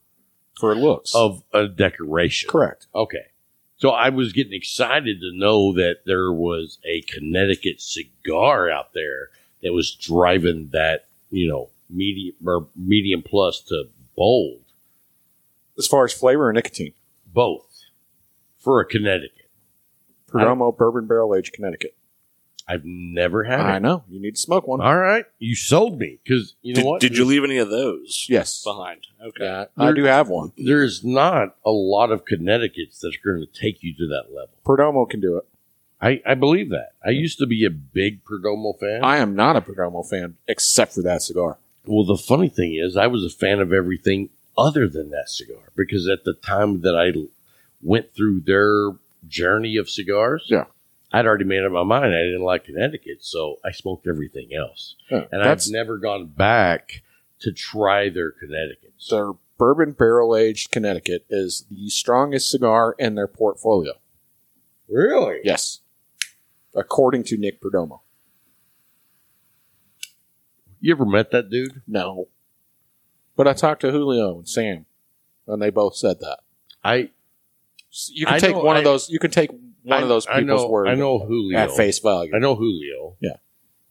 for 0.58 0.74
looks. 0.74 1.14
of 1.14 1.42
a 1.52 1.68
decoration. 1.68 2.50
correct. 2.50 2.86
Okay. 2.94 3.26
So 3.78 3.90
I 3.90 4.08
was 4.08 4.32
getting 4.32 4.54
excited 4.54 5.20
to 5.20 5.32
know 5.34 5.74
that 5.74 5.98
there 6.06 6.32
was 6.32 6.78
a 6.84 7.02
Connecticut 7.02 7.80
cigar 7.80 8.70
out 8.70 8.94
there 8.94 9.28
that 9.62 9.72
was 9.72 9.94
driving 9.94 10.70
that, 10.72 11.08
you 11.30 11.46
know, 11.46 11.68
medium 11.90 12.34
or 12.46 12.68
medium 12.74 13.22
plus 13.22 13.60
to 13.64 13.84
bold, 14.16 14.62
As 15.76 15.86
far 15.86 16.04
as 16.04 16.12
flavor 16.12 16.48
and 16.48 16.56
nicotine, 16.56 16.94
both 17.26 17.82
for 18.58 18.80
a 18.80 18.86
Connecticut. 18.86 19.50
Perdomo 20.28 20.76
Bourbon 20.76 21.06
Barrel 21.06 21.34
Aged 21.34 21.52
Connecticut. 21.52 21.94
I've 22.68 22.84
never 22.84 23.44
had 23.44 23.60
I 23.60 23.76
it. 23.76 23.80
know 23.80 24.02
you 24.08 24.20
need 24.20 24.34
to 24.34 24.40
smoke 24.40 24.66
one. 24.66 24.80
All 24.80 24.96
right, 24.98 25.24
you 25.38 25.54
sold 25.54 25.98
me 25.98 26.18
because 26.24 26.54
you 26.62 26.74
know 26.74 26.80
Did, 26.80 26.86
what? 26.86 27.00
did 27.00 27.16
you 27.16 27.24
leave 27.24 27.44
any 27.44 27.58
of 27.58 27.70
those 27.70 28.26
Yes, 28.28 28.62
behind? 28.64 29.06
Okay. 29.22 29.44
yeah, 29.44 29.66
I 29.78 29.92
do 29.92 30.04
have 30.04 30.28
one. 30.28 30.52
There's 30.58 31.04
not 31.04 31.54
a 31.64 31.70
lot 31.70 32.10
of 32.10 32.24
Connecticut's 32.24 32.98
that's 33.00 33.16
going 33.18 33.40
to 33.40 33.46
take 33.60 33.82
you 33.82 33.94
to 33.94 34.06
that 34.08 34.34
level. 34.34 34.50
Perdomo 34.64 35.08
can 35.08 35.20
do 35.20 35.36
it. 35.36 35.44
I, 36.00 36.20
I 36.26 36.34
believe 36.34 36.70
that. 36.70 36.90
I 37.04 37.10
used 37.10 37.38
to 37.38 37.46
be 37.46 37.64
a 37.64 37.70
big 37.70 38.24
Perdomo 38.24 38.78
fan. 38.78 39.02
I 39.04 39.18
am 39.18 39.34
not 39.36 39.56
a 39.56 39.60
Perdomo 39.60 40.06
fan 40.08 40.36
except 40.48 40.92
for 40.94 41.02
that 41.02 41.22
cigar. 41.22 41.58
Well, 41.86 42.04
the 42.04 42.16
funny 42.18 42.48
thing 42.48 42.74
is, 42.74 42.96
I 42.96 43.06
was 43.06 43.24
a 43.24 43.30
fan 43.30 43.60
of 43.60 43.72
everything 43.72 44.30
other 44.58 44.88
than 44.88 45.10
that 45.10 45.28
cigar 45.30 45.70
because 45.76 46.08
at 46.08 46.24
the 46.24 46.32
time 46.34 46.80
that 46.80 46.96
I 46.96 47.16
l- 47.16 47.28
went 47.80 48.12
through 48.14 48.40
their 48.40 48.90
journey 49.28 49.76
of 49.76 49.88
cigars, 49.88 50.46
Yeah. 50.48 50.64
I'd 51.12 51.24
already 51.26 51.44
made 51.44 51.62
up 51.64 51.72
my 51.72 51.84
mind 51.84 52.06
I 52.14 52.22
didn't 52.22 52.42
like 52.42 52.64
Connecticut, 52.64 53.18
so 53.24 53.56
I 53.64 53.70
smoked 53.70 54.06
everything 54.06 54.50
else, 54.54 54.96
and 55.10 55.42
I've 55.42 55.62
never 55.68 55.98
gone 55.98 56.26
back 56.26 57.02
to 57.40 57.52
try 57.52 58.08
their 58.08 58.30
Connecticut. 58.32 58.92
their 59.10 59.32
bourbon 59.58 59.92
barrel 59.92 60.36
aged 60.36 60.70
Connecticut 60.70 61.24
is 61.30 61.64
the 61.70 61.88
strongest 61.88 62.50
cigar 62.50 62.94
in 62.98 63.14
their 63.14 63.28
portfolio. 63.28 63.92
Really? 64.88 65.40
Yes, 65.44 65.80
according 66.74 67.24
to 67.24 67.36
Nick 67.36 67.60
Perdomo. 67.60 68.00
You 70.80 70.92
ever 70.94 71.06
met 71.06 71.30
that 71.30 71.50
dude? 71.50 71.82
No, 71.86 72.28
but 73.36 73.48
I 73.48 73.52
talked 73.52 73.80
to 73.82 73.90
Julio 73.90 74.38
and 74.38 74.48
Sam, 74.48 74.86
and 75.46 75.60
they 75.62 75.70
both 75.70 75.96
said 75.96 76.20
that. 76.20 76.38
I 76.84 77.10
you 78.08 78.26
can 78.26 78.34
I 78.34 78.38
take 78.38 78.56
one 78.56 78.76
I- 78.76 78.80
of 78.80 78.84
those. 78.84 79.08
You 79.08 79.18
can 79.18 79.30
take 79.30 79.50
one 79.86 79.98
I- 80.00 80.02
of 80.02 80.08
those 80.08 80.26
I 80.26 80.40
people's 80.40 80.62
know, 80.62 80.68
word 80.68 80.88
I 80.88 80.94
know 80.94 81.18
Julio 81.18 81.58
at 81.58 81.70
face 81.72 81.98
value. 82.00 82.32
I 82.34 82.38
know 82.38 82.54
Julio. 82.56 83.16
Yeah. 83.20 83.36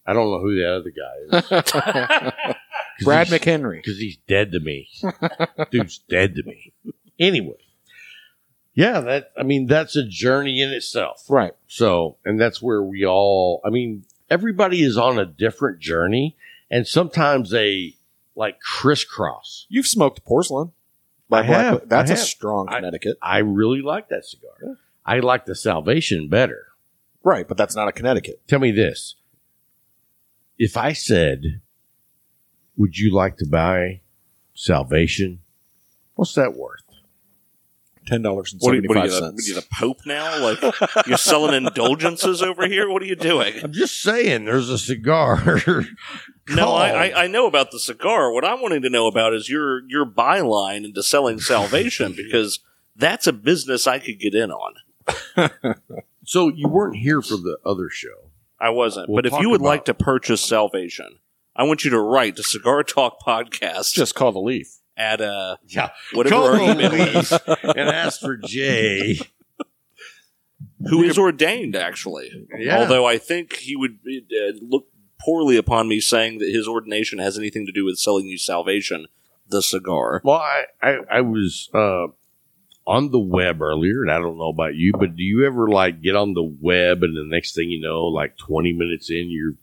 I 0.06 0.14
don't 0.14 0.30
know 0.30 0.40
who 0.40 0.56
the 0.56 0.76
other 0.76 0.92
guy 0.92 2.46
is. 2.46 2.56
Brad 3.04 3.28
McHenry. 3.28 3.78
because 3.84 3.98
he's 3.98 4.18
dead 4.28 4.52
to 4.54 4.60
me. 4.60 4.88
Dude's 5.72 6.00
dead 6.10 6.36
to 6.36 6.44
me. 6.44 6.74
Anyway, 7.20 7.58
yeah, 8.74 9.00
that 9.02 9.32
I 9.38 9.44
mean 9.44 9.66
that's 9.68 9.96
a 9.96 10.06
journey 10.06 10.62
in 10.62 10.70
itself. 10.70 11.26
Right. 11.30 11.54
So, 11.68 12.18
and 12.26 12.40
that's 12.40 12.62
where 12.62 12.82
we 12.84 13.06
all. 13.06 13.62
I 13.66 13.70
mean, 13.70 14.04
everybody 14.30 14.84
is 14.84 14.98
on 14.98 15.18
a 15.18 15.26
different 15.26 15.80
journey, 15.80 16.36
and 16.70 16.86
sometimes 16.88 17.50
they 17.52 17.96
like 18.36 18.60
crisscross. 18.60 19.66
You've 19.70 19.88
smoked 19.88 20.24
porcelain. 20.26 20.72
by 21.30 21.40
I 21.40 21.48
Black- 21.48 21.66
have, 21.66 21.90
That's 21.90 22.12
I 22.12 22.14
a 22.14 22.18
have. 22.18 22.26
strong 22.26 22.68
I- 22.70 22.76
Connecticut. 22.76 23.18
I 23.22 23.40
really 23.40 23.82
like 23.82 24.10
that 24.10 24.24
cigar. 24.26 24.78
I 25.06 25.20
like 25.20 25.46
the 25.46 25.56
Salvation 25.56 26.30
better. 26.30 26.68
right, 27.24 27.48
but 27.48 27.58
that's 27.58 27.76
not 27.76 27.88
a 27.88 27.92
Connecticut. 27.92 28.42
Tell 28.48 28.60
me 28.60 28.72
this: 28.72 29.16
if 30.58 30.78
I 30.78 30.94
said, 30.94 31.62
"Would 32.78 32.98
you 32.98 33.14
like 33.14 33.38
to 33.38 33.46
buy 33.48 34.02
Salvation?" 34.54 35.40
What's 36.16 36.34
that 36.36 36.56
worth? 36.56 36.82
Ten 38.08 38.22
dollars 38.22 38.54
and 38.54 38.62
What 38.62 38.72
are, 38.72 38.76
you're 38.76 38.84
the, 38.84 39.10
cents. 39.10 39.22
what 39.22 39.44
are 39.44 39.48
you, 39.48 39.56
the 39.56 39.68
Pope 39.74 40.00
now? 40.06 40.40
Like 40.40 41.08
you're 41.08 41.18
selling 41.18 41.56
indulgences 41.56 42.42
over 42.42 42.68
here? 42.68 42.90
What 42.90 43.02
are 43.02 43.06
you 43.06 43.16
doing? 43.16 43.56
I'm 43.64 43.74
just 43.74 44.02
saying, 44.02 44.46
there's 44.46 44.70
a 44.70 44.78
cigar. 44.78 45.60
No, 46.48 46.74
I, 46.76 47.08
I, 47.08 47.24
I 47.24 47.28
know 47.28 47.48
about 47.48 47.72
the 47.72 47.80
cigar. 47.80 48.32
What 48.32 48.46
I'm 48.46 48.62
wanting 48.62 48.84
to 48.84 48.90
know 48.92 49.08
about 49.08 49.34
is 49.34 49.50
your 49.50 49.82
your 49.90 50.06
byline 50.06 50.86
into 50.86 51.02
selling 51.02 51.40
salvation 51.40 52.14
because 52.16 52.60
that's 52.96 53.26
a 53.26 53.34
business 53.34 53.88
I 53.88 53.98
could 53.98 54.20
get 54.20 54.36
in 54.36 54.52
on. 54.52 54.76
So 56.28 56.50
you 56.50 56.68
weren't 56.68 56.96
here 56.96 57.22
for 57.22 57.36
the 57.38 57.58
other 57.64 57.88
show. 57.90 58.32
I 58.60 58.70
wasn't, 58.72 59.10
We'll 59.10 59.18
but 59.18 59.26
if 59.28 59.40
you 59.40 59.50
would 59.52 59.62
about- 59.62 59.68
like 59.70 59.86
to 59.86 59.94
purchase 59.94 60.42
salvation, 60.44 61.20
I 61.56 61.64
want 61.64 61.84
you 61.86 61.92
to 61.92 62.00
write 62.00 62.36
to 62.38 62.44
Cigar 62.44 62.84
Talk 62.84 63.20
Podcast 63.26 63.94
Just 63.94 64.16
call 64.16 64.32
the 64.32 64.40
leaf. 64.40 64.68
at 64.98 65.22
uh 65.22 65.58
Yeah, 65.68 65.90
whatever 66.14 66.36
Call 66.36 66.48
our 66.48 66.58
the 66.58 66.72
email 66.72 66.92
leaf 66.92 67.16
is, 67.16 67.32
and 67.64 67.90
ask 67.90 68.20
for 68.20 68.38
Jay. 68.38 69.20
who 70.90 71.04
is 71.04 71.18
ordained 71.18 71.76
actually. 71.76 72.48
Yeah. 72.58 72.80
Although 72.80 73.06
I 73.06 73.18
think 73.18 73.58
he 73.58 73.76
would 73.76 74.00
uh, 74.08 74.54
look 74.62 74.88
poorly 75.22 75.58
upon 75.58 75.88
me 75.88 76.00
saying 76.00 76.40
that 76.40 76.50
his 76.50 76.68
ordination 76.68 77.20
has 77.20 77.38
anything 77.38 77.66
to 77.68 77.72
do 77.72 77.86
with 77.86 77.98
selling 78.00 78.26
you 78.26 78.38
salvation, 78.38 79.08
the 79.48 79.62
cigar. 79.62 80.22
Well, 80.24 80.38
I 80.40 80.66
I, 80.82 80.98
I 81.12 81.22
was 81.22 81.70
uh, 81.74 82.08
on 82.88 83.12
the 83.12 83.20
web 83.20 83.62
earlier, 83.62 84.02
and 84.04 84.12
I 84.12 84.20
don't 84.20 84.38
know 84.38 84.50
about 84.50 84.76
you, 84.76 84.94
but 84.94 85.16
do 85.16 85.24
you 85.24 85.46
ever 85.46 85.68
like 85.68 86.02
get 86.02 86.16
on 86.16 86.34
the 86.34 86.44
web, 86.44 87.04
and 87.04 87.16
the 87.16 87.26
next 87.26 87.56
thing 87.56 87.70
you 87.70 87.82
know, 87.82 88.06
like 88.06 88.38
20 88.38 88.74
minutes 88.74 89.10
in, 89.10 89.30
you're 89.30 89.56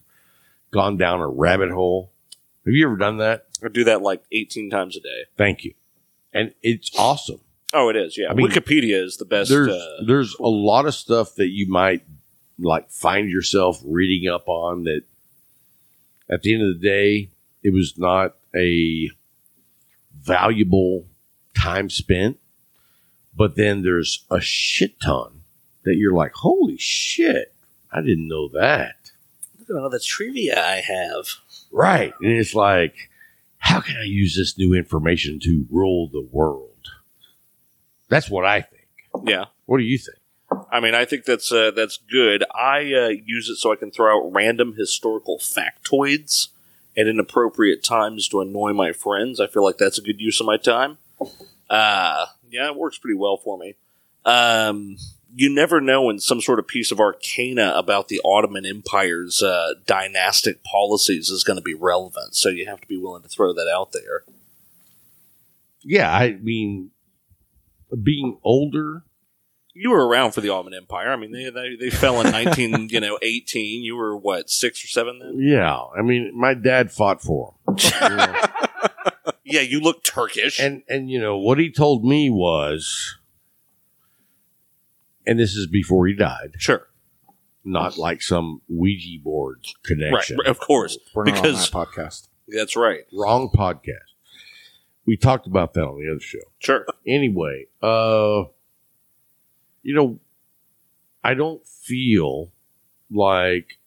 gone 0.73 0.97
down 0.97 1.21
a 1.21 1.29
rabbit 1.29 1.71
hole? 1.71 2.13
Have 2.65 2.75
you 2.75 2.87
ever 2.87 2.97
done 2.97 3.19
that? 3.19 3.47
I 3.65 3.69
do 3.69 3.85
that 3.85 4.03
like 4.03 4.23
18 4.33 4.71
times 4.71 4.97
a 4.97 5.01
day. 5.01 5.25
Thank 5.37 5.65
you. 5.65 5.75
And 6.33 6.55
it's 6.63 6.91
awesome. 6.99 7.41
Oh, 7.75 7.89
it 7.89 7.97
is. 7.97 8.19
Yeah, 8.19 8.31
I 8.31 8.35
mean, 8.35 8.49
Wikipedia 8.49 9.03
is 9.03 9.17
the 9.17 9.25
best. 9.25 9.51
there's 9.51 9.69
uh, 9.69 10.03
there's 10.07 10.35
a 10.35 10.47
lot 10.47 10.87
of 10.87 10.95
stuff 10.95 11.37
that 11.37 11.49
you 11.49 11.69
might 11.69 12.05
like 12.59 12.91
find 12.91 13.31
yourself 13.31 13.81
reading 13.85 14.29
up 14.29 14.49
on 14.49 14.85
that 14.85 15.03
at 16.29 16.43
the 16.43 16.55
end 16.55 16.63
of 16.63 16.81
the 16.81 16.87
day 16.87 17.31
it 17.63 17.73
was 17.73 17.95
not 17.97 18.37
a 18.55 19.11
valuable 20.21 21.07
time 21.57 21.89
spent 21.89 22.39
but 23.37 23.57
then 23.57 23.83
there's 23.83 24.25
a 24.31 24.41
shit 24.41 25.01
ton 25.01 25.43
that 25.85 25.97
you're 25.97 26.13
like 26.15 26.33
holy 26.35 26.77
shit 26.79 27.55
i 27.93 28.01
didn't 28.01 28.29
know 28.29 28.49
that 28.49 29.11
Look 29.59 29.71
at 29.71 29.83
all 29.83 29.91
the 29.91 30.01
trivia 30.01 30.61
I 30.65 30.77
have. 30.81 31.27
right 31.71 32.13
and 32.21 32.33
it's 32.33 32.55
like 32.55 33.11
how 33.59 33.81
can 33.81 33.97
i 33.97 34.05
use 34.05 34.37
this 34.37 34.57
new 34.59 34.75
information 34.75 35.39
to 35.41 35.67
rule 35.71 36.09
the 36.09 36.27
world 36.31 36.69
that's 38.09 38.29
what 38.31 38.45
i 38.45 38.61
think 38.61 38.87
Yeah. 39.27 39.47
what 39.67 39.79
do 39.79 39.85
you 39.85 39.99
think 39.99 40.19
I 40.71 40.81
mean, 40.81 40.95
I 40.95 41.07
think 41.07 41.25
that's 41.25 41.51
uh, 41.51 41.71
that's 41.75 41.97
good. 42.11 42.45
I 42.55 42.81
uh, 42.93 43.09
use 43.09 43.49
it 43.49 43.57
so 43.57 43.73
I 43.73 43.77
can 43.77 43.91
throw 43.91 44.15
out 44.19 44.33
random 44.35 44.75
historical 44.77 45.39
factoids 45.39 46.49
at 46.95 47.07
inappropriate 47.07 47.83
times 47.83 48.29
to 48.29 48.41
annoy 48.43 48.75
my 48.75 48.93
friends. 48.93 49.41
I 49.41 49.47
feel 49.47 49.65
like 49.65 49.79
that's 49.79 49.99
a 49.99 50.03
good 50.03 50.21
use 50.21 50.41
of 50.41 50.47
my 50.47 50.59
time. 50.59 50.99
Uh, 51.71 52.27
yeah, 52.53 52.69
it 52.69 52.77
works 52.77 52.99
pretty 52.99 53.17
well 53.19 53.37
for 53.37 53.59
me. 53.59 53.75
Um, 54.25 54.97
you 55.35 55.49
never 55.53 55.81
know 55.81 56.03
when 56.03 56.19
some 56.21 56.41
sort 56.41 56.59
of 56.59 56.69
piece 56.69 56.93
of 56.93 57.01
arcana 57.01 57.73
about 57.75 58.09
the 58.09 58.21
Ottoman 58.25 58.65
Empire's 58.67 59.43
uh, 59.43 59.75
dynastic 59.87 60.63
policies 60.63 61.29
is 61.31 61.43
going 61.43 61.57
to 61.57 61.63
be 61.63 61.75
relevant, 61.75 62.37
so 62.37 62.49
you 62.49 62.67
have 62.67 62.81
to 62.81 62.87
be 62.87 62.97
willing 62.97 63.23
to 63.23 63.29
throw 63.29 63.53
that 63.55 63.69
out 63.75 63.93
there. 63.93 64.23
yeah 65.83 66.13
i 66.13 66.33
mean 66.41 66.91
being 68.03 68.39
older 68.45 69.03
You 69.75 69.91
were 69.91 70.07
around 70.07 70.33
for 70.33 70.41
the 70.43 70.51
Ottoman 70.51 70.75
Empire. 70.75 71.11
I 71.11 71.17
mean, 71.17 71.33
they 71.33 71.49
they, 71.51 71.77
they 71.81 71.91
fell 71.91 72.21
in 72.21 72.31
nineteen, 72.39 72.89
you 72.91 73.01
know, 73.01 73.19
eighteen. 73.23 73.83
You 73.83 73.97
were 73.97 74.15
what 74.17 74.51
six 74.51 74.85
or 74.85 74.89
seven 74.89 75.19
then? 75.19 75.39
Yeah, 75.41 75.79
I 75.99 76.03
mean, 76.03 76.31
my 76.35 76.53
dad 76.55 76.93
fought 76.93 77.23
for 77.23 77.55
him, 77.69 77.75
You 78.03 78.17
know, 78.17 78.35
Yeah, 79.53 79.61
you 79.61 79.81
look 79.81 80.03
Turkish. 80.03 80.59
and 80.59 80.83
and 80.89 81.11
you 81.11 81.21
know 81.21 81.37
what 81.39 81.59
he 81.59 81.71
told 81.71 82.05
me 82.05 82.31
was, 82.31 83.19
and 85.27 85.39
this 85.39 85.55
is 85.55 85.67
before 85.67 86.07
he 86.07 86.15
died, 86.15 86.53
sure, 86.59 86.89
not 87.65 87.97
like 87.99 88.23
some 88.23 88.63
Ouija 88.69 89.23
board 89.23 89.59
right, 89.65 89.85
connection. 89.85 90.39
of 90.47 90.59
course, 90.59 90.99
We're 91.15 91.25
not 91.25 91.35
because 91.35 91.73
on 91.75 91.83
that 91.85 91.89
podcast. 91.95 92.29
that's 92.49 92.77
right. 92.77 93.01
Wrong 93.13 93.51
podcast. 93.55 93.99
We 95.05 95.17
talked 95.17 95.47
about 95.47 95.75
that 95.75 95.83
on 95.83 96.01
the 96.01 96.11
other 96.11 96.21
show. 96.21 96.39
Sure, 96.59 96.87
Anyway, 97.07 97.67
uh, 97.83 98.45
you 99.83 99.95
know, 99.95 100.19
I 101.25 101.35
don't 101.35 101.67
feel 101.67 102.53
like 103.11 103.79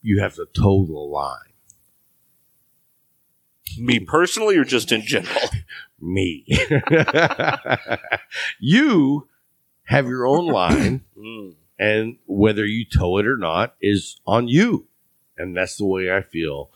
you 0.00 0.20
have 0.20 0.34
to 0.34 0.46
toe 0.46 0.84
the 0.86 0.92
line. 0.92 1.51
Me 3.78 4.00
personally, 4.00 4.56
or 4.56 4.64
just 4.64 4.92
in 4.92 5.02
general? 5.02 5.40
Me. 6.00 6.44
you 8.60 9.28
have 9.84 10.06
your 10.06 10.26
own 10.26 10.46
line, 10.46 11.02
Mm. 11.18 11.54
and 11.78 12.16
whether 12.26 12.66
you 12.66 12.84
toe 12.84 13.18
it 13.18 13.26
or 13.26 13.36
not 13.36 13.74
is 13.80 14.20
on 14.26 14.48
you. 14.48 14.86
And 15.38 15.56
that's 15.56 15.76
the 15.76 15.86
way 15.86 16.12
I 16.12 16.22
feel 16.22 16.70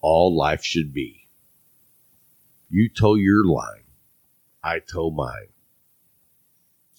all 0.00 0.34
life 0.34 0.64
should 0.64 0.92
be. 0.94 1.26
You 2.70 2.88
toe 2.88 3.14
your 3.16 3.44
line, 3.44 3.82
I 4.62 4.78
toe 4.78 5.10
mine. 5.10 5.48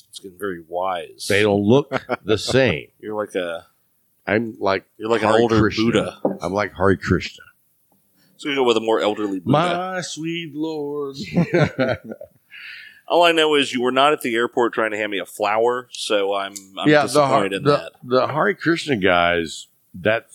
It's 0.09 0.19
getting 0.19 0.37
very 0.37 0.63
wise. 0.67 1.25
They 1.27 1.41
don't 1.41 1.63
look 1.63 1.89
the 2.23 2.37
same. 2.37 2.89
You're 2.99 3.15
like 3.15 3.33
a 3.35 3.65
I'm 4.27 4.55
like 4.59 4.85
you're 4.97 5.09
like 5.09 5.23
an 5.23 5.29
Hare 5.29 5.39
older 5.41 5.59
Krishna. 5.59 5.83
Buddha. 5.85 6.21
I'm 6.41 6.53
like 6.53 6.73
Hari 6.73 6.97
Krishna. 6.97 7.43
So 8.41 8.49
we 8.49 8.55
go 8.55 8.63
with 8.63 8.75
a 8.77 8.81
more 8.81 8.99
elderly 8.99 9.39
Buddha. 9.39 9.51
My 9.51 10.01
sweet 10.01 10.51
Lord. 10.55 11.15
All 13.07 13.21
I 13.23 13.33
know 13.33 13.53
is 13.53 13.71
you 13.71 13.83
were 13.83 13.91
not 13.91 14.13
at 14.13 14.21
the 14.21 14.33
airport 14.33 14.73
trying 14.73 14.89
to 14.91 14.97
hand 14.97 15.11
me 15.11 15.19
a 15.19 15.27
flower, 15.27 15.89
so 15.91 16.33
I'm, 16.33 16.53
I'm 16.79 16.89
yeah, 16.89 17.01
the, 17.01 17.07
disappointed 17.07 17.53
in 17.53 17.63
the, 17.63 17.71
that. 17.77 17.91
the 18.03 18.25
Hari 18.27 18.55
Krishna 18.55 18.95
guys, 18.97 19.67
that 19.93 20.27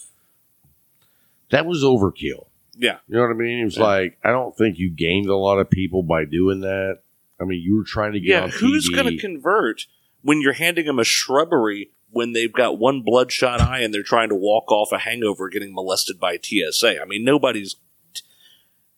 that 1.50 1.66
was 1.66 1.82
overkill. 1.82 2.46
Yeah. 2.78 2.98
You 3.09 3.16
know 3.16 3.22
what 3.22 3.30
I 3.30 3.34
mean? 3.34 3.59
It 3.61 3.64
was 3.64 3.76
Yeah. 3.76 3.82
like 3.84 4.18
I 4.22 4.28
don't 4.30 4.57
think 4.57 4.78
you 4.78 4.88
gained 4.88 5.26
a 5.26 5.34
lot 5.36 5.59
of 5.59 5.68
people 5.68 6.04
by 6.04 6.26
doing 6.26 6.61
that. 6.61 7.00
I 7.40 7.44
mean, 7.44 7.61
you 7.61 7.76
were 7.78 7.84
trying 7.84 8.12
to 8.12 8.20
get 8.20 8.28
Yeah, 8.28 8.42
on 8.44 8.50
who's 8.50 8.88
going 8.88 9.07
to 9.07 9.16
convert 9.18 9.86
when 10.22 10.40
you're 10.40 10.52
handing 10.52 10.86
them 10.86 11.00
a 11.00 11.04
shrubbery 11.04 11.90
when 12.11 12.34
they've 12.34 12.52
got 12.52 12.78
one 12.78 13.02
bloodshot 13.02 13.61
eye 13.61 13.80
and 13.80 13.92
they're 13.92 14.04
trying 14.04 14.28
to 14.28 14.36
walk 14.36 14.70
off 14.70 14.92
a 14.92 14.98
hangover 14.98 15.48
getting 15.48 15.74
molested 15.74 16.20
by 16.20 16.38
TSA? 16.40 17.00
I 17.02 17.04
mean, 17.04 17.24
nobody's. 17.24 17.74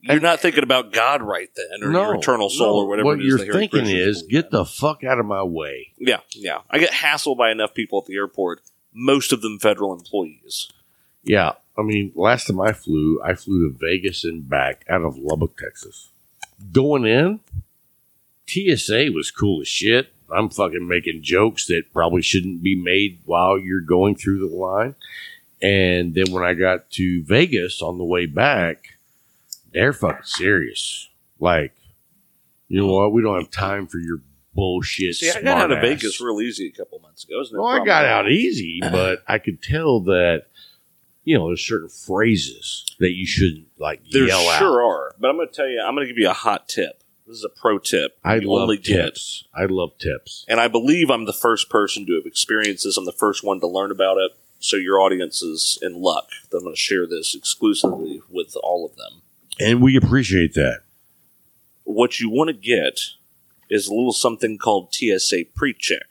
You're 0.01 0.21
not 0.21 0.41
thinking 0.41 0.63
about 0.63 0.93
God 0.93 1.23
right 1.23 1.49
then, 1.57 1.83
or 1.83 1.93
your 1.93 2.15
eternal 2.15 2.49
soul, 2.49 2.77
no. 2.77 2.85
or 2.85 2.89
whatever. 2.89 3.07
What 3.07 3.21
it 3.21 3.27
is 3.27 3.45
you're 3.45 3.53
thinking 3.53 3.87
is, 3.87 4.23
get 4.23 4.51
the 4.51 4.65
fuck 4.65 5.03
out 5.03 5.19
of 5.19 5.27
my 5.27 5.43
way. 5.43 5.93
Yeah, 5.99 6.21
yeah. 6.31 6.61
I 6.71 6.79
get 6.79 6.93
hassled 6.93 7.37
by 7.37 7.51
enough 7.51 7.75
people 7.75 7.99
at 8.01 8.07
the 8.07 8.15
airport. 8.15 8.63
Most 8.93 9.33
of 9.33 9.43
them 9.43 9.59
federal 9.59 9.93
employees. 9.93 10.71
Yeah, 11.25 11.53
I 11.77 11.83
mean, 11.83 12.13
last 12.15 12.47
time 12.47 12.61
I 12.61 12.73
flew, 12.73 13.21
I 13.25 13.35
flew 13.35 13.71
to 13.71 13.77
Vegas 13.77 14.25
and 14.25 14.49
back 14.49 14.85
out 14.89 15.03
of 15.03 15.19
Lubbock, 15.19 15.57
Texas. 15.59 16.11
Going 16.73 17.05
in, 17.05 17.41
TSA 18.47 19.11
was 19.13 19.31
cool 19.31 19.61
as 19.61 19.69
shit. 19.69 20.13
I'm 20.31 20.51
fucking 20.51 20.87
making 20.87 21.23
jokes 21.23 21.67
that 21.67 21.93
probably 21.93 22.23
shouldn't 22.23 22.63
be 22.63 22.75
made 22.75 23.21
while 23.25 23.59
you're 23.59 23.81
going 23.81 24.15
through 24.15 24.41
the 24.41 24.55
line. 24.55 24.95
And 25.61 26.15
then 26.15 26.31
when 26.33 26.45
I 26.45 26.55
got 26.55 26.91
to 26.93 27.25
Vegas 27.25 27.83
on 27.83 27.99
the 27.99 28.05
way 28.05 28.27
back, 28.27 28.98
they're 29.73 29.93
fucking 29.93 30.23
serious. 30.25 31.09
Like, 31.39 31.73
you 32.69 32.81
know 32.81 32.93
what? 32.93 33.13
We 33.13 33.23
don't 33.23 33.39
have 33.41 33.51
time 33.51 33.87
for 33.87 33.99
your 33.99 34.21
bullshit. 34.55 35.15
See, 35.17 35.31
I 35.31 35.41
got 35.43 35.59
out 35.63 35.71
of. 35.73 35.81
Vegas 35.81 36.21
real 36.21 36.41
easy 36.41 36.69
a 36.69 36.77
couple 36.77 36.99
months 37.01 37.25
ago. 37.25 37.41
Isn't 37.41 37.55
it 37.57 37.59
was 37.61 37.65
Well, 37.73 37.83
I 37.83 37.85
got 37.85 38.05
out 38.05 38.31
easy, 38.31 38.81
but 38.83 39.23
I 39.27 39.39
could 39.39 39.63
tell 39.63 40.01
that 40.01 40.45
you 41.25 41.37
know 41.39 41.49
there's 41.49 41.67
certain 41.67 41.89
phrases 41.89 42.85
that 42.99 43.13
you 43.13 43.27
shouldn't 43.27 43.67
like 43.79 44.03
There 44.11 44.27
yell 44.27 44.49
out. 44.49 44.59
sure 44.59 44.83
are, 44.83 45.15
but 45.19 45.29
I'm 45.31 45.37
going 45.37 45.49
to 45.49 45.55
tell 45.55 45.69
you. 45.69 45.81
I'm 45.81 45.95
going 45.95 46.07
to 46.07 46.13
give 46.13 46.19
you 46.19 46.29
a 46.31 46.35
hot 46.35 46.69
tip. 46.69 47.03
This 47.27 47.37
is 47.37 47.45
a 47.45 47.51
pro 47.61 47.79
tip. 47.79 48.19
I 48.25 48.37
You 48.37 48.51
love 48.51 48.69
get- 48.71 48.85
tips. 48.85 49.45
I 49.55 49.67
love 49.67 49.99
tips. 49.99 50.47
and 50.49 50.59
I 50.61 50.67
believe 50.69 51.11
I'm 51.11 51.27
the 51.27 51.33
first 51.35 51.69
person 51.69 52.07
to 52.07 52.15
have 52.15 52.25
experienced 52.27 52.85
this. 52.85 52.97
I'm 52.97 53.05
the 53.05 53.13
first 53.13 53.45
one 53.45 53.61
to 53.61 53.67
learn 53.67 53.91
about 53.91 54.17
it. 54.17 54.33
So 54.61 54.77
your 54.77 54.99
audience 54.99 55.43
is 55.43 55.79
in 55.83 56.01
luck. 56.01 56.29
that 56.51 56.57
I'm 56.57 56.63
going 56.65 56.75
to 56.75 56.81
share 56.81 57.07
this 57.07 57.35
exclusively 57.35 58.21
with 58.31 58.57
all 58.63 58.85
of 58.87 58.97
them. 58.97 59.23
And 59.59 59.83
we 59.83 59.97
appreciate 59.97 60.55
that. 60.55 60.81
What 61.85 62.21
you 62.21 62.31
want 62.31 62.49
to 62.49 62.55
get 62.55 63.01
is 63.71 63.89
a 63.89 63.95
little 63.95 64.13
something 64.13 64.59
called 64.59 64.95
TSA 64.95 65.45
pre-check. 65.55 66.07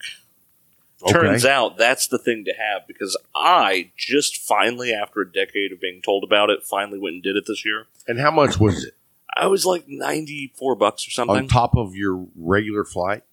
Turns 1.08 1.46
out 1.46 1.78
that's 1.78 2.08
the 2.08 2.18
thing 2.18 2.44
to 2.46 2.54
have 2.54 2.88
because 2.88 3.16
I 3.36 3.92
just 3.96 4.38
finally, 4.38 4.92
after 4.94 5.22
a 5.22 5.32
decade 5.32 5.72
of 5.72 5.80
being 5.80 6.02
told 6.02 6.24
about 6.24 6.50
it, 6.50 6.64
finally 6.64 6.98
went 6.98 7.14
and 7.16 7.24
did 7.24 7.36
it 7.36 7.46
this 7.48 7.64
year. 7.64 7.86
And 8.08 8.20
how 8.20 8.32
much 8.32 8.60
was 8.60 8.84
it 8.84 8.96
I 9.36 9.46
was 9.46 9.64
like 9.66 9.86
94 9.88 10.76
bucks 10.76 11.08
or 11.08 11.12
something. 11.12 11.36
on 11.36 11.48
top 11.48 11.76
of 11.78 11.96
your 11.96 12.26
regular 12.36 12.84
flight? 12.84 13.24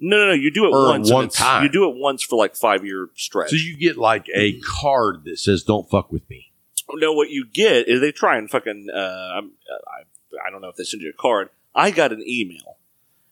No, 0.00 0.16
no, 0.16 0.26
no. 0.28 0.32
You 0.32 0.50
do 0.50 0.64
it 0.66 0.70
Or 0.74 0.88
once. 0.88 1.10
one 1.12 1.28
time. 1.28 1.62
You 1.62 1.68
do 1.70 1.88
it 1.88 1.94
once 1.96 2.22
for 2.22 2.34
like 2.34 2.56
five 2.56 2.84
year 2.84 3.08
stretch. 3.14 3.50
So 3.50 3.56
you 3.56 3.76
get 3.76 3.96
like 3.96 4.26
a 4.34 4.58
card 4.60 5.22
that 5.24 5.38
says 5.38 5.62
"Don't 5.62 5.88
fuck 5.88 6.10
with 6.10 6.28
me." 6.28 6.50
No, 6.94 7.12
what 7.12 7.30
you 7.30 7.46
get 7.46 7.88
is 7.88 8.00
they 8.00 8.12
try 8.12 8.36
and 8.38 8.50
fucking. 8.50 8.88
Uh, 8.92 8.98
I'm- 9.34 9.52
I, 9.70 10.46
I 10.46 10.50
don't 10.50 10.60
know 10.62 10.68
if 10.68 10.76
they 10.76 10.84
send 10.84 11.02
you 11.02 11.10
a 11.10 11.12
card. 11.20 11.50
I 11.74 11.90
got 11.90 12.12
an 12.12 12.22
email, 12.26 12.78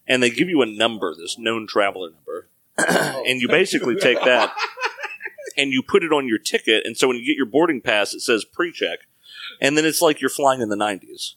and 0.07 0.23
they 0.23 0.31
give 0.31 0.49
you 0.49 0.63
a 0.63 0.67
number, 0.67 1.15
this 1.15 1.39
known 1.39 1.67
traveler 1.67 2.11
number, 2.11 2.49
and 3.27 3.41
you 3.41 3.49
basically 3.49 3.97
take 3.97 4.23
that 4.25 4.55
and 5.57 5.73
you 5.73 5.83
put 5.83 6.03
it 6.05 6.13
on 6.13 6.27
your 6.29 6.39
ticket. 6.39 6.85
And 6.87 6.97
so 6.97 7.09
when 7.09 7.17
you 7.17 7.25
get 7.27 7.37
your 7.37 7.47
boarding 7.47 7.81
pass, 7.81 8.15
it 8.15 8.21
says 8.21 8.45
pre-check, 8.45 9.01
and 9.61 9.77
then 9.77 9.85
it's 9.85 10.01
like 10.03 10.21
you're 10.21 10.31
flying 10.31 10.61
in 10.61 10.69
the 10.69 10.77
'90s. 10.77 11.35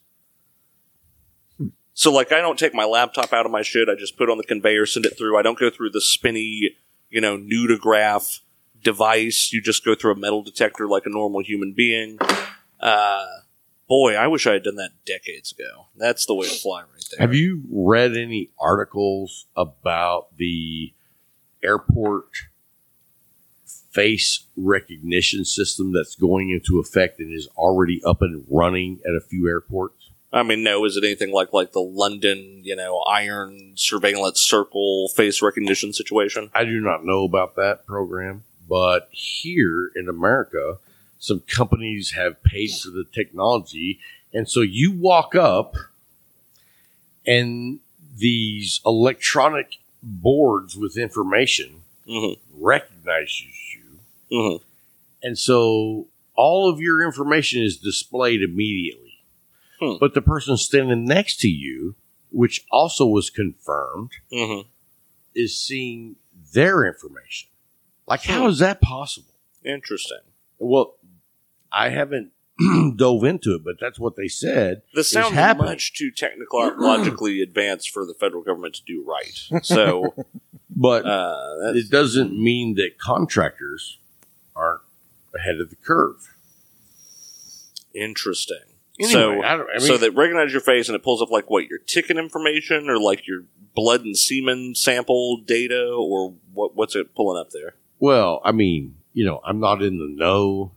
So 1.94 2.12
like 2.12 2.32
I 2.32 2.42
don't 2.42 2.58
take 2.58 2.74
my 2.74 2.86
laptop 2.86 3.34
out 3.34 3.46
of 3.46 3.52
my 3.52 3.62
shit. 3.62 3.90
I 3.90 3.96
just 3.96 4.18
put 4.18 4.30
it 4.30 4.32
on 4.32 4.38
the 4.38 4.44
conveyor, 4.44 4.86
send 4.86 5.06
it 5.06 5.18
through. 5.18 5.38
I 5.38 5.42
don't 5.42 5.60
go 5.60 5.70
through 5.70 5.92
the 5.92 6.02
spinny, 6.02 6.76
you 7.10 7.22
know, 7.22 7.38
nudograph 7.38 8.40
device. 8.84 9.52
You 9.52 9.62
just 9.62 9.86
go 9.86 9.96
through 9.96 10.14
a 10.14 10.18
metal 10.18 10.44
detector 10.44 10.88
like 10.88 11.06
a 11.06 11.10
normal 11.10 11.42
human 11.42 11.74
being. 11.74 12.20
Uh, 12.80 13.26
boy, 13.88 14.16
I 14.16 14.28
wish 14.28 14.46
I 14.46 14.54
had 14.54 14.64
done 14.64 14.76
that 14.76 14.92
decades 15.06 15.52
ago. 15.52 15.88
That's 15.96 16.26
the 16.26 16.36
way 16.36 16.48
to 16.48 16.56
fly 16.56 16.82
right 16.82 17.06
there. 17.12 17.26
Have 17.26 17.34
you 17.34 17.64
read 17.72 18.16
any 18.16 18.50
articles 18.60 19.48
about 19.56 20.36
the 20.38 20.94
airport 21.64 22.28
face 23.92 24.48
recognition 24.58 25.46
system 25.46 25.94
that's 25.94 26.16
going 26.16 26.50
into 26.50 26.80
effect 26.80 27.20
and 27.20 27.32
is 27.32 27.48
already 27.56 28.02
up 28.04 28.22
and 28.22 28.44
running 28.50 29.00
at 29.06 29.14
a 29.14 29.22
few 29.22 29.48
airports? 29.48 30.10
I 30.32 30.42
mean, 30.42 30.64
no, 30.64 30.84
is 30.84 30.98
it 30.98 31.04
anything 31.04 31.32
like 31.32 31.54
like 31.54 31.74
the 31.74 31.80
London, 31.80 32.62
you 32.64 32.76
know, 32.76 33.04
iron 33.08 33.74
surveillance 33.76 34.42
circle 34.42 35.10
face 35.16 35.44
recognition 35.44 35.94
situation? 35.94 36.50
I 36.56 36.64
do 36.64 36.82
not 36.82 37.06
know 37.06 37.24
about 37.24 37.56
that 37.58 37.86
program, 37.86 38.44
but 38.68 39.10
here 39.12 39.92
in 39.96 40.08
America, 40.10 40.78
some 41.20 41.42
companies 41.42 42.12
have 42.12 42.44
paid 42.44 42.72
for 42.72 42.90
the 42.90 43.06
technology. 43.14 44.00
And 44.34 44.50
so 44.50 44.62
you 44.62 44.92
walk 44.92 45.36
up 45.36 45.76
and 47.26 47.80
these 48.16 48.82
electronic 48.86 49.78
boards 50.02 50.76
with 50.76 50.98
information 50.98 51.82
hmm 52.06 52.34
recognizes 52.54 53.56
you. 53.74 54.00
hmm 54.30 54.64
And 55.22 55.38
so 55.38 56.08
all 56.36 56.70
of 56.70 56.82
your 56.82 57.02
information 57.02 57.64
is 57.64 57.78
displayed 57.78 58.42
immediately. 58.42 59.24
Hmm. 59.80 59.96
But 60.00 60.14
the 60.14 60.22
person 60.22 60.58
standing 60.58 61.06
next 61.06 61.40
to 61.42 61.48
you, 61.48 61.96
which 62.32 62.66
also 62.72 63.06
was 63.06 63.30
confirmed, 63.30 64.12
hmm 64.32 64.62
is 65.36 65.60
seeing 65.60 66.18
their 66.54 66.86
information. 66.86 67.50
Like, 68.08 68.24
how 68.24 68.42
Hmm. 68.44 68.60
that 68.60 68.82
possible? 68.82 69.34
Interesting. 69.66 70.20
Well, 70.60 70.96
I 71.72 71.90
haven't 71.90 72.32
dove 72.98 73.24
into 73.24 73.56
it, 73.56 73.64
but 73.64 73.76
that's 73.80 74.00
what 74.00 74.16
they 74.16 74.28
said. 74.28 74.82
This 74.94 75.08
is 75.08 75.12
sounds 75.14 75.34
much 75.58 75.94
too 75.94 76.12
technologically 76.12 77.42
advanced 77.44 77.90
for 77.92 78.06
the 78.06 78.14
federal 78.14 78.44
government 78.44 78.76
to 78.76 78.84
do 78.86 79.04
right. 79.08 79.64
So 79.66 80.14
But 80.76 81.06
uh, 81.06 81.74
it 81.76 81.90
doesn't 81.92 82.34
mean 82.38 82.76
that 82.76 82.98
contractors 82.98 84.00
aren't 84.56 84.82
ahead 85.36 85.60
of 85.60 85.70
the 85.70 85.76
curve. 85.76 86.34
interesting. 87.94 88.58
Anyway, 89.00 89.12
so, 89.14 89.42
I 89.44 89.58
don't- 89.58 89.70
I 89.76 89.80
so 89.80 89.94
mean- 89.94 90.02
that 90.02 90.12
recognize 90.12 90.52
your 90.52 90.62
face 90.62 90.88
and 90.90 90.96
it 90.96 91.04
pulls 91.04 91.22
up 91.22 91.32
like 91.32 91.50
what 91.50 91.68
your 91.68 91.80
ticket 91.80 92.18
information 92.18 92.90
or 92.90 93.00
like 93.00 93.28
your 93.28 93.44
blood 93.76 94.02
and 94.06 94.16
semen 94.18 94.76
sample 94.76 95.38
data 95.38 95.90
or 95.92 96.34
what? 96.54 96.76
What's 96.76 96.96
it 96.96 97.16
pulling 97.16 97.40
up 97.40 97.50
there? 97.52 97.76
Well, 98.04 98.42
I 98.44 98.52
mean, 98.52 98.98
you 99.14 99.24
know, 99.24 99.40
I'm 99.46 99.62
not 99.62 99.82
in 99.82 99.98
the 99.98 100.10
know. 100.10 100.74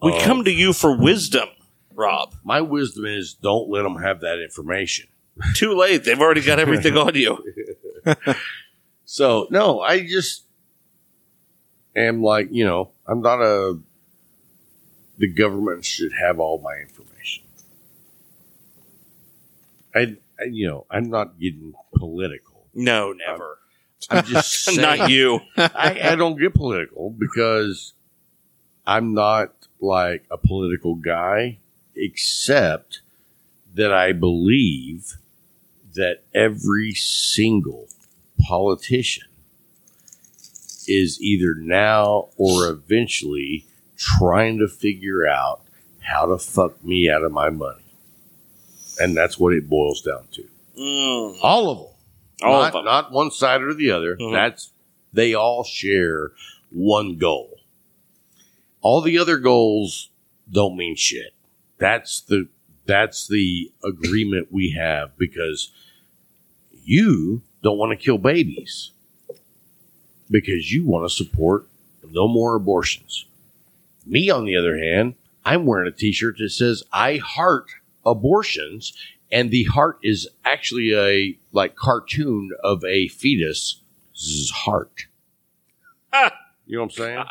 We 0.00 0.14
of- 0.14 0.22
come 0.22 0.44
to 0.44 0.50
you 0.50 0.72
for 0.72 0.96
wisdom, 0.96 1.46
Rob. 1.94 2.36
My 2.42 2.62
wisdom 2.62 3.04
is 3.04 3.34
don't 3.34 3.68
let 3.68 3.82
them 3.82 3.96
have 3.96 4.20
that 4.20 4.42
information. 4.42 5.08
Too 5.54 5.74
late. 5.74 6.04
They've 6.04 6.18
already 6.18 6.40
got 6.40 6.58
everything 6.58 6.96
on 6.96 7.14
you. 7.14 7.36
So 9.04 9.46
no, 9.50 9.80
I 9.80 10.06
just 10.06 10.44
am 11.96 12.22
like, 12.22 12.48
you 12.50 12.64
know, 12.64 12.90
I'm 13.06 13.20
not 13.22 13.40
a. 13.40 13.78
The 15.18 15.28
government 15.28 15.84
should 15.84 16.12
have 16.12 16.38
all 16.38 16.60
my 16.62 16.76
information. 16.76 17.44
I, 19.94 20.16
I 20.40 20.44
you 20.50 20.66
know, 20.68 20.86
I'm 20.90 21.08
not 21.10 21.38
getting 21.38 21.74
political. 21.94 22.68
No, 22.74 23.12
never. 23.12 23.58
I'm 24.10 24.24
just 24.24 24.52
saying. 24.64 24.80
Not 24.80 25.10
you. 25.10 25.40
I, 25.56 26.10
I 26.12 26.14
don't 26.16 26.38
get 26.38 26.54
political 26.54 27.10
because 27.10 27.94
I'm 28.86 29.14
not 29.14 29.52
like 29.80 30.24
a 30.30 30.38
political 30.38 30.94
guy, 30.94 31.58
except 31.94 33.00
that 33.74 33.92
I 33.92 34.12
believe 34.12 35.18
that 35.94 36.22
every 36.34 36.92
single 36.94 37.88
politician 38.40 39.26
is 40.86 41.20
either 41.20 41.54
now 41.54 42.28
or 42.36 42.68
eventually 42.68 43.66
trying 43.96 44.58
to 44.58 44.68
figure 44.68 45.26
out 45.26 45.60
how 46.00 46.24
to 46.26 46.38
fuck 46.38 46.82
me 46.82 47.10
out 47.10 47.22
of 47.22 47.32
my 47.32 47.50
money. 47.50 47.84
And 48.98 49.16
that's 49.16 49.38
what 49.38 49.52
it 49.52 49.68
boils 49.68 50.00
down 50.00 50.26
to. 50.32 50.48
Mm, 50.78 51.38
All 51.42 51.70
of 51.70 51.78
them. 51.78 51.86
All 52.42 52.60
not, 52.60 52.66
of 52.68 52.72
them. 52.72 52.84
not 52.84 53.12
one 53.12 53.30
side 53.30 53.62
or 53.62 53.74
the 53.74 53.90
other. 53.90 54.16
Mhm. 54.16 54.32
That's 54.32 54.72
they 55.12 55.34
all 55.34 55.64
share 55.64 56.32
one 56.70 57.16
goal. 57.16 57.60
All 58.80 59.00
the 59.00 59.18
other 59.18 59.38
goals 59.38 60.10
don't 60.50 60.76
mean 60.76 60.96
shit. 60.96 61.34
That's 61.78 62.20
the 62.20 62.48
that's 62.86 63.28
the 63.28 63.70
agreement 63.84 64.48
we 64.50 64.70
have 64.70 65.16
because 65.18 65.70
you 66.84 67.42
don't 67.62 67.78
want 67.78 67.90
to 67.90 68.02
kill 68.02 68.18
babies 68.18 68.92
because 70.30 70.72
you 70.72 70.84
want 70.86 71.08
to 71.08 71.14
support 71.14 71.66
no 72.10 72.26
more 72.26 72.54
abortions. 72.54 73.26
Me, 74.06 74.30
on 74.30 74.46
the 74.46 74.56
other 74.56 74.78
hand, 74.78 75.14
I'm 75.44 75.66
wearing 75.66 75.88
a 75.88 75.94
T-shirt 75.96 76.36
that 76.38 76.50
says 76.50 76.82
"I 76.92 77.16
heart 77.16 77.66
abortions," 78.06 78.94
and 79.30 79.50
the 79.50 79.64
heart 79.64 79.98
is 80.02 80.28
actually 80.44 80.94
a 80.94 81.38
like 81.52 81.76
cartoon 81.76 82.50
of 82.62 82.84
a 82.84 83.08
fetus's 83.08 84.50
heart. 84.54 85.06
Ah. 86.12 86.32
You 86.66 86.76
know 86.76 86.84
what 86.84 86.92
I'm 86.92 86.96
saying? 86.96 87.24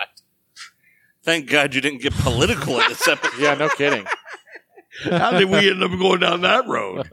Thank 1.23 1.49
God 1.49 1.75
you 1.75 1.81
didn't 1.81 2.01
get 2.01 2.13
political 2.13 2.79
in 2.79 2.89
this 2.89 3.07
episode. 3.07 3.39
Yeah, 3.39 3.53
no 3.55 3.69
kidding. 3.69 4.05
How 5.03 5.37
did 5.37 5.49
we 5.49 5.69
end 5.69 5.83
up 5.83 5.91
going 5.91 6.21
down 6.21 6.41
that 6.41 6.65
road? 6.67 7.09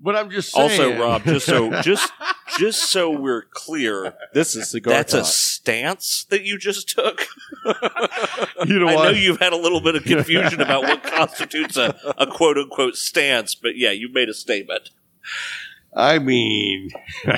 But 0.00 0.14
I'm 0.16 0.30
just 0.30 0.52
saying. 0.52 0.70
Also, 0.70 0.98
Rob, 1.00 1.24
just 1.24 1.46
so 1.46 1.70
just 1.82 2.12
just 2.58 2.84
so 2.90 3.10
we're 3.10 3.42
clear, 3.50 4.14
This 4.32 4.54
is 4.54 4.70
cigar. 4.70 4.94
that's 4.94 5.12
a 5.14 5.24
stance 5.24 6.24
that 6.30 6.42
you 6.44 6.56
just 6.58 6.88
took. 6.88 7.26
you 8.66 8.78
know 8.78 8.88
I 8.88 8.94
know 8.94 9.10
you've 9.10 9.40
had 9.40 9.52
a 9.52 9.56
little 9.56 9.80
bit 9.80 9.96
of 9.96 10.04
confusion 10.04 10.60
about 10.60 10.82
what 10.82 11.02
constitutes 11.14 11.76
a, 11.76 11.96
a 12.16 12.26
quote 12.26 12.58
unquote 12.58 12.94
stance, 12.96 13.54
but 13.54 13.76
yeah, 13.76 13.90
you 13.90 14.08
made 14.12 14.28
a 14.28 14.34
statement. 14.34 14.90
I 15.94 16.18
mean, 16.20 16.90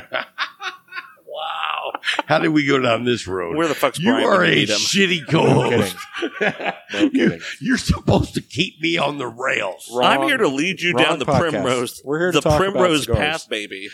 wow. 1.41 2.01
How 2.27 2.39
did 2.39 2.49
we 2.51 2.67
go 2.67 2.79
down 2.79 3.05
this 3.05 3.27
road? 3.27 3.57
Where 3.57 3.69
the 3.69 3.75
fuck's 3.75 3.99
you 3.99 4.11
Brian 4.13 4.27
are 4.27 4.39
when 4.41 4.49
you 4.49 4.53
a 4.53 4.57
need 4.57 4.71
him? 4.71 4.77
shitty 4.79 5.33
No 5.33 5.45
co-host. 5.45 5.97
kidding. 6.39 6.73
No 6.95 7.11
kidding. 7.11 7.41
You're 7.61 7.79
supposed 7.79 8.35
to 8.35 8.41
keep 8.41 8.81
me 8.81 8.97
on 8.99 9.19
the 9.19 9.27
rails. 9.27 9.91
Wrong- 9.93 10.23
I'm 10.23 10.29
here 10.29 10.37
to 10.39 10.49
lead 10.49 10.81
you 10.81 10.93
wrong 10.95 11.05
down 11.05 11.19
the 11.19 11.27
podcast. 11.27 11.51
primrose. 11.51 12.03
We're 12.05 12.19
here 12.19 12.33
to 12.33 12.41
the 12.41 12.43
talk 12.49 12.61
about 12.61 12.73
primrose 12.73 13.03
cigars. 13.03 13.19
path, 13.19 13.49
baby. 13.49 13.89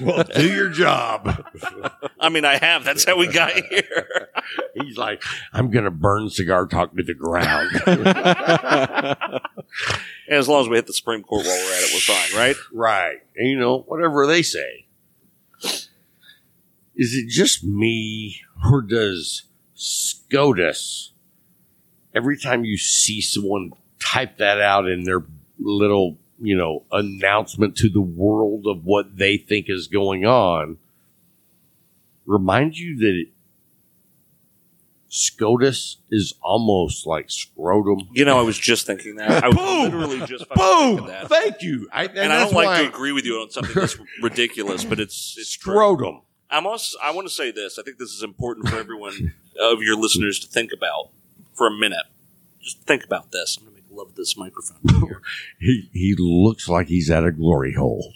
Well, 0.00 0.22
do 0.22 0.46
your 0.48 0.68
job. 0.68 1.44
I 2.20 2.28
mean, 2.28 2.44
I 2.44 2.58
have. 2.58 2.84
That's 2.84 3.04
how 3.04 3.16
we 3.18 3.26
got 3.26 3.50
here. 3.52 4.28
He's 4.80 4.96
like, 4.96 5.20
I'm 5.52 5.70
going 5.72 5.84
to 5.84 5.90
burn 5.90 6.30
cigar 6.30 6.66
talk 6.66 6.94
to 6.96 7.02
the 7.02 7.12
ground. 7.14 7.70
As 10.28 10.48
long 10.48 10.62
as 10.62 10.68
we 10.68 10.76
hit 10.76 10.86
the 10.86 10.92
Supreme 10.92 11.22
Court 11.24 11.44
while 11.44 11.56
we're 11.56 11.74
at 11.74 11.82
it, 11.82 11.90
we're 11.92 12.00
fine, 12.14 12.38
right? 12.38 12.56
right. 12.72 13.16
And 13.36 13.48
you 13.48 13.58
know, 13.58 13.78
whatever 13.80 14.26
they 14.28 14.42
say. 14.42 14.86
Is 16.96 17.14
it 17.14 17.28
just 17.28 17.64
me 17.64 18.40
or 18.70 18.82
does 18.82 19.44
SCOTUS, 19.74 21.12
every 22.14 22.38
time 22.38 22.64
you 22.64 22.76
see 22.76 23.20
someone 23.20 23.72
type 23.98 24.38
that 24.38 24.60
out 24.60 24.88
in 24.88 25.04
their 25.04 25.24
little, 25.58 26.18
you 26.40 26.56
know, 26.56 26.84
announcement 26.92 27.76
to 27.76 27.88
the 27.88 28.00
world 28.00 28.66
of 28.66 28.84
what 28.84 29.16
they 29.16 29.36
think 29.36 29.66
is 29.68 29.86
going 29.86 30.26
on, 30.26 30.78
remind 32.26 32.76
you 32.76 32.96
that 32.98 33.20
it, 33.20 33.28
SCOTUS 35.08 35.98
is 36.10 36.34
almost 36.42 37.06
like 37.06 37.30
scrotum? 37.30 38.08
You 38.12 38.24
know, 38.24 38.38
I 38.38 38.42
was 38.42 38.56
just 38.56 38.86
thinking 38.86 39.16
that. 39.16 39.42
I 39.42 39.48
was 39.48 39.56
Boom! 39.56 39.82
literally 39.84 40.26
just 40.26 40.46
fucking 40.46 40.62
Boom! 40.62 40.96
thinking 40.96 41.06
that. 41.06 41.28
Thank 41.28 41.62
you. 41.62 41.88
I, 41.92 42.04
and, 42.04 42.18
And, 42.18 42.32
I 42.32 42.44
don't 42.44 42.52
like 42.52 42.82
to 42.82 42.88
agree 42.88 43.12
with 43.12 43.24
you 43.24 43.36
on 43.36 43.50
something 43.50 43.74
that's 43.74 43.98
ridiculous, 44.22 44.84
but 44.84 45.00
it's 45.00 45.34
it's 45.36 45.52
true. 45.56 45.74
I'm 46.50 46.66
also, 46.66 46.98
I 47.02 47.12
want 47.12 47.28
to 47.28 47.34
say 47.34 47.50
this. 47.50 47.78
I 47.78 47.82
think 47.82 47.98
this 47.98 48.10
is 48.10 48.22
important 48.22 48.68
for 48.68 48.76
everyone 48.76 49.34
of 49.60 49.82
your 49.82 49.96
listeners 49.96 50.38
to 50.40 50.48
think 50.48 50.72
about 50.72 51.10
for 51.54 51.66
a 51.66 51.70
minute. 51.70 52.06
Just 52.60 52.82
think 52.82 53.04
about 53.04 53.30
this. 53.32 53.56
I'm 53.56 53.64
going 53.64 53.76
to 53.76 53.82
make 53.82 53.90
love 53.90 54.14
this 54.16 54.36
microphone 54.36 55.06
here. 55.06 55.22
He 55.58 55.90
he 55.92 56.14
looks 56.18 56.68
like 56.68 56.88
he's 56.88 57.10
at 57.10 57.24
a 57.24 57.32
glory 57.32 57.74
hole. 57.74 58.14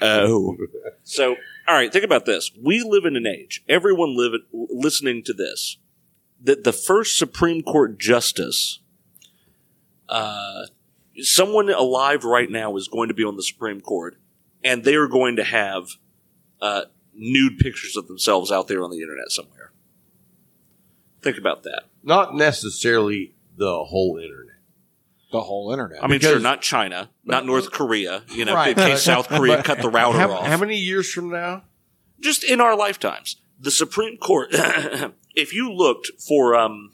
Oh. 0.00 0.56
So, 1.02 1.36
all 1.66 1.74
right, 1.74 1.92
think 1.92 2.04
about 2.04 2.24
this. 2.24 2.52
We 2.62 2.82
live 2.82 3.04
in 3.04 3.16
an 3.16 3.26
age, 3.26 3.64
everyone 3.68 4.16
live, 4.16 4.40
listening 4.52 5.22
to 5.24 5.32
this, 5.32 5.78
that 6.40 6.64
the 6.64 6.72
first 6.72 7.18
Supreme 7.18 7.62
Court 7.62 7.98
justice, 7.98 8.80
uh, 10.08 10.66
someone 11.16 11.68
alive 11.68 12.24
right 12.24 12.50
now 12.50 12.76
is 12.76 12.88
going 12.88 13.08
to 13.08 13.14
be 13.14 13.24
on 13.24 13.36
the 13.36 13.42
Supreme 13.42 13.80
Court, 13.80 14.18
and 14.62 14.84
they 14.84 14.94
are 14.94 15.08
going 15.08 15.36
to 15.36 15.44
have 15.44 15.88
uh, 16.60 16.82
nude 17.14 17.58
pictures 17.58 17.96
of 17.96 18.06
themselves 18.08 18.50
out 18.52 18.68
there 18.68 18.82
on 18.82 18.90
the 18.90 19.00
internet 19.00 19.30
somewhere. 19.30 19.72
Think 21.22 21.36
about 21.38 21.64
that. 21.64 21.84
Not 22.02 22.34
necessarily 22.34 23.34
the 23.56 23.84
whole 23.84 24.16
internet. 24.18 24.44
the 25.30 25.42
whole 25.42 25.70
internet. 25.72 26.02
I 26.02 26.06
mean, 26.06 26.18
Because- 26.20 26.30
sure, 26.34 26.40
not 26.40 26.62
China, 26.62 27.10
not 27.24 27.44
North 27.44 27.70
Korea, 27.70 28.22
you 28.34 28.44
know, 28.46 28.54
Right. 28.54 28.70
in 28.70 28.76
case 28.76 29.02
South 29.02 29.28
Korea 29.28 29.62
cut 29.64 29.82
the 29.82 29.90
router 29.90 30.16
how, 30.18 30.30
off. 30.32 30.46
how 30.46 30.56
many 30.56 30.76
years 30.78 31.12
from 31.12 31.28
now? 31.30 31.64
just 32.20 32.42
in 32.44 32.60
our 32.62 32.74
lifetimes. 32.76 33.36
The 33.60 33.70
Supreme 33.70 34.16
Court, 34.16 34.48
if 35.34 35.52
you 35.52 35.70
looked 35.72 36.10
for 36.26 36.54
um, 36.56 36.92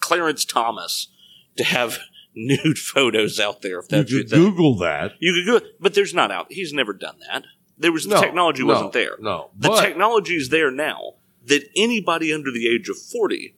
Clarence 0.00 0.44
Thomas 0.44 1.08
to 1.56 1.62
have 1.64 1.98
nude 2.34 2.78
photos 2.78 3.38
out 3.38 3.62
there, 3.62 3.78
if 3.78 3.84
You 3.92 3.98
that's 3.98 4.10
your 4.10 4.20
could 4.22 4.30
thing, 4.30 4.40
Google 4.40 4.76
that. 4.78 5.12
you 5.20 5.32
could 5.34 5.62
go, 5.62 5.66
but 5.78 5.94
there's 5.94 6.14
not 6.14 6.30
out. 6.32 6.46
He's 6.50 6.72
never 6.72 6.92
done 6.92 7.16
that. 7.30 7.44
There 7.78 7.92
was 7.92 8.04
the 8.04 8.14
No, 8.14 8.20
technology 8.20 8.62
no, 8.62 8.68
wasn't 8.72 8.92
there. 8.92 9.16
No, 9.20 9.50
The 9.58 9.68
but 9.68 9.80
technology 9.82 10.34
is 10.36 10.48
there 10.48 10.70
now 10.70 11.14
that 11.46 11.68
anybody 11.76 12.32
under 12.32 12.50
the 12.50 12.68
age 12.68 12.88
of 12.88 12.96
forty 12.98 13.54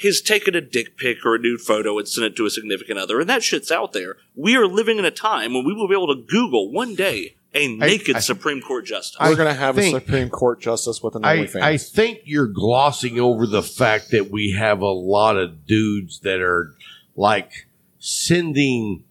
has 0.00 0.20
taken 0.22 0.54
a 0.54 0.60
dick 0.62 0.96
pic 0.96 1.18
or 1.26 1.34
a 1.34 1.38
nude 1.38 1.60
photo 1.60 1.98
and 1.98 2.08
sent 2.08 2.24
it 2.26 2.36
to 2.36 2.46
a 2.46 2.50
significant 2.50 2.98
other, 2.98 3.20
and 3.20 3.28
that 3.28 3.42
shit's 3.42 3.70
out 3.70 3.92
there. 3.92 4.16
We 4.34 4.56
are 4.56 4.66
living 4.66 4.98
in 4.98 5.04
a 5.04 5.10
time 5.10 5.52
when 5.52 5.64
we 5.64 5.74
will 5.74 5.88
be 5.88 5.94
able 5.94 6.14
to 6.14 6.22
Google 6.22 6.72
one 6.72 6.94
day 6.94 7.36
a 7.52 7.66
naked 7.66 8.16
I- 8.16 8.20
Supreme 8.20 8.62
Court 8.62 8.86
justice. 8.86 9.18
We're 9.20 9.34
going 9.36 9.48
to 9.52 9.60
have 9.60 9.74
think- 9.74 9.94
a 9.96 10.00
Supreme 10.00 10.30
Court 10.30 10.60
justice 10.60 11.02
with 11.02 11.16
an 11.16 11.24
I, 11.24 11.38
OnlyFans. 11.38 11.62
I 11.62 11.76
think 11.76 12.20
you're 12.24 12.46
glossing 12.46 13.18
over 13.20 13.44
the 13.46 13.62
fact 13.62 14.12
that 14.12 14.30
we 14.30 14.52
have 14.52 14.80
a 14.80 14.86
lot 14.86 15.36
of 15.36 15.66
dudes 15.66 16.20
that 16.20 16.40
are 16.40 16.74
like 17.16 17.66
sending 17.98 19.04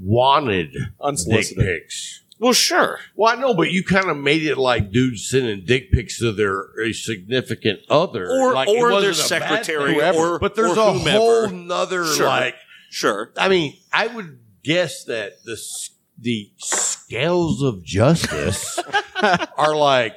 unwanted 0.00 0.72
dick 0.72 0.82
Unsolicited. 1.00 1.64
pics. 1.64 2.22
well, 2.38 2.52
sure. 2.52 3.00
Well, 3.16 3.36
I 3.36 3.40
know, 3.40 3.54
but 3.54 3.70
you 3.72 3.82
kind 3.84 4.08
of 4.08 4.16
made 4.16 4.44
it 4.44 4.56
like 4.58 4.90
dudes 4.92 5.28
sending 5.28 5.64
dick 5.64 5.90
pics 5.92 6.18
to 6.20 6.32
their 6.32 6.66
a 6.80 6.92
significant 6.92 7.80
other, 7.90 8.28
or 8.30 8.54
like, 8.54 8.68
it 8.68 8.76
or 8.78 8.90
their 9.00 9.08
wasn't 9.10 9.30
a 9.30 9.40
bad 9.44 9.64
secretary, 9.64 9.94
thing. 9.98 10.14
or 10.16 10.38
But 10.38 10.54
there's 10.54 10.76
or 10.76 10.88
a 10.90 10.92
whomever. 10.92 11.18
whole 11.18 11.48
nother 11.50 12.04
Sure. 12.06 12.26
like. 12.26 12.54
Sure, 12.90 13.32
I 13.36 13.48
mean, 13.50 13.76
I 13.92 14.06
would 14.06 14.38
guess 14.64 15.04
that 15.04 15.44
the 15.44 15.52
s- 15.52 15.90
the 16.20 16.50
scales 16.56 17.62
of 17.62 17.84
justice 17.84 18.78
are 19.56 19.76
like, 19.76 20.16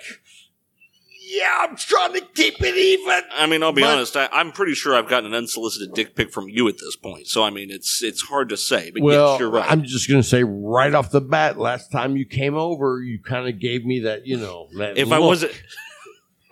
yeah, 1.34 1.50
I'm 1.70 1.76
trying 1.78 2.14
to 2.14 2.22
keep 2.22 2.56
it 2.62 2.76
even. 2.76 3.22
I 3.34 3.46
mean, 3.48 3.64
I'll 3.64 3.72
be 3.72 3.82
But- 3.82 3.96
honest. 3.98 4.18
I, 4.18 4.28
I'm 4.32 4.52
pretty 4.52 4.74
sure 4.74 4.96
I've 4.96 5.08
gotten 5.08 5.28
an 5.32 5.36
unsolicited 5.36 5.94
dick 5.94 6.16
pic 6.16 6.32
from 6.32 6.50
you 6.50 6.68
at 6.68 6.78
this 6.78 6.96
point. 6.96 7.28
So 7.28 7.44
I 7.44 7.50
mean, 7.50 7.72
it's 7.72 8.04
it's 8.04 8.22
hard 8.22 8.50
to 8.50 8.58
say. 8.58 8.92
But 8.92 9.02
Well, 9.04 9.32
yes, 9.32 9.40
you're 9.40 9.50
right. 9.50 9.72
I'm 9.72 9.84
just 9.84 10.10
going 10.10 10.22
to 10.22 10.28
say 10.28 10.44
right 10.44 10.94
off 10.94 11.12
the 11.12 11.22
bat, 11.22 11.58
last 11.58 11.92
time 11.92 12.18
you 12.18 12.26
came 12.26 12.56
over, 12.56 13.02
you 13.02 13.20
kind 13.24 13.48
of 13.48 13.60
gave 13.60 13.86
me 13.86 14.02
that, 14.02 14.26
you 14.28 14.38
know, 14.38 14.68
that 14.78 14.98
if 14.98 15.12
I 15.12 15.20
wasn't, 15.20 15.54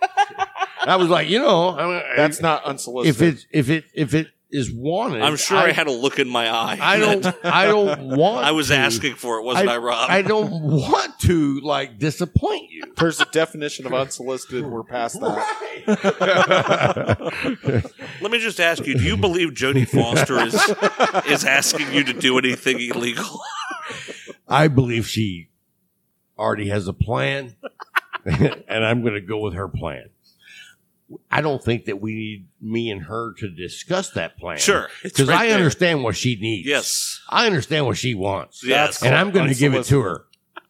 I 0.82 0.96
was 0.96 1.08
like, 1.08 1.28
you 1.28 1.38
know, 1.40 1.76
I 1.78 1.86
mean, 1.86 2.02
That's 2.16 2.40
not 2.40 2.64
unsolicited. 2.64 3.20
if 3.22 3.34
it 3.34 3.46
if 3.52 3.68
it 3.70 3.84
if 3.94 4.14
it 4.14 4.28
is 4.52 4.72
wanted. 4.72 5.22
I'm 5.22 5.36
sure 5.36 5.56
I, 5.56 5.72
had 5.72 5.86
a 5.86 5.92
look 5.92 6.18
in 6.18 6.28
my 6.28 6.48
eye. 6.48 6.78
I 6.80 6.98
don't. 6.98 7.26
I 7.44 7.66
don't 7.66 8.08
want. 8.16 8.44
I 8.44 8.52
was 8.52 8.68
to. 8.68 8.76
asking 8.76 9.14
for 9.14 9.38
it, 9.38 9.44
wasn't 9.44 9.68
I, 9.68 9.76
Rob? 9.76 10.10
I 10.10 10.22
don't 10.22 10.50
want 10.50 11.18
to 11.20 11.60
like 11.60 11.98
disappoint 11.98 12.70
you. 12.70 12.84
There's 12.96 13.20
a 13.20 13.26
definition 13.26 13.86
of 13.86 13.94
unsolicited. 13.94 14.66
We're 14.66 14.84
past 14.84 15.20
that. 15.20 15.86
Let 18.20 18.30
me 18.30 18.38
just 18.38 18.60
ask 18.60 18.86
you: 18.86 18.94
Do 18.94 19.04
you 19.04 19.16
believe 19.16 19.50
Jodie 19.50 19.88
Foster 19.88 20.38
is 20.40 20.54
is 21.26 21.44
asking 21.44 21.92
you 21.92 22.04
to 22.04 22.12
do 22.12 22.38
anything 22.38 22.80
illegal? 22.80 23.40
I 24.48 24.68
believe 24.68 25.06
she 25.06 25.48
already 26.38 26.68
has 26.68 26.88
a 26.88 26.92
plan, 26.92 27.56
and 28.24 28.84
I'm 28.84 29.02
going 29.02 29.14
to 29.14 29.20
go 29.20 29.38
with 29.38 29.54
her 29.54 29.68
plan. 29.68 30.09
I 31.30 31.40
don't 31.40 31.62
think 31.62 31.86
that 31.86 32.00
we 32.00 32.14
need 32.14 32.46
me 32.60 32.90
and 32.90 33.02
her 33.02 33.32
to 33.38 33.48
discuss 33.50 34.10
that 34.12 34.36
plan. 34.38 34.58
Sure. 34.58 34.88
Because 35.02 35.28
right 35.28 35.40
I 35.40 35.46
there. 35.48 35.56
understand 35.56 36.04
what 36.04 36.16
she 36.16 36.36
needs. 36.36 36.68
Yes. 36.68 37.20
I 37.28 37.46
understand 37.46 37.86
what 37.86 37.96
she 37.96 38.14
wants. 38.14 38.62
Yes. 38.64 39.02
And 39.02 39.14
I'm 39.14 39.30
going 39.30 39.48
to 39.48 39.54
give 39.54 39.74
it 39.74 39.84
to 39.86 40.00
her 40.02 40.24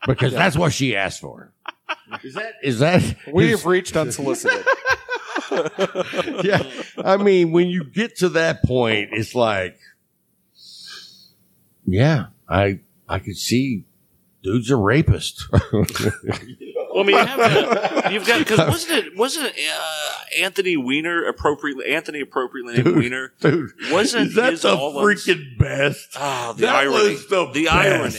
because 0.06 0.32
that's 0.32 0.56
what 0.56 0.72
she 0.72 0.96
asked 0.96 1.20
for. 1.20 1.52
Is 2.22 2.34
that, 2.34 2.52
is 2.62 2.78
that, 2.78 3.16
We 3.32 3.52
is- 3.52 3.60
have 3.60 3.66
reached 3.66 3.96
unsolicited. 3.96 4.64
yeah. 6.44 6.62
I 7.04 7.16
mean, 7.16 7.50
when 7.52 7.68
you 7.68 7.84
get 7.84 8.16
to 8.18 8.28
that 8.30 8.62
point, 8.64 9.10
it's 9.12 9.34
like, 9.34 9.78
yeah, 11.86 12.26
I, 12.48 12.80
I 13.08 13.18
could 13.18 13.36
see 13.36 13.84
dude's 14.42 14.70
a 14.70 14.76
rapist. 14.76 15.46
Well, 16.92 17.04
I 17.04 17.06
mean, 17.06 17.16
you 17.16 17.24
have 17.24 18.04
to, 18.04 18.10
you've 18.12 18.26
got 18.26 18.38
because 18.40 18.58
wasn't 18.58 19.06
it 19.06 19.16
wasn't 19.16 19.46
uh, 19.48 20.12
Anthony 20.42 20.76
Weiner 20.76 21.24
appropriately 21.26 21.86
Anthony 21.92 22.20
appropriately 22.20 22.74
named 22.74 22.84
Dude. 22.86 22.96
Weiner? 22.96 23.32
Dude, 23.40 23.70
Wasn't 23.90 24.34
that 24.34 24.52
his 24.52 24.62
the 24.62 24.76
freaking 24.76 25.58
best? 25.58 26.08
Ah, 26.16 26.52
the 26.56 26.62
that 26.62 26.74
irony. 26.74 26.92
was 27.14 27.26
the, 27.28 27.50
The 27.52 27.68
irony. 27.68 28.16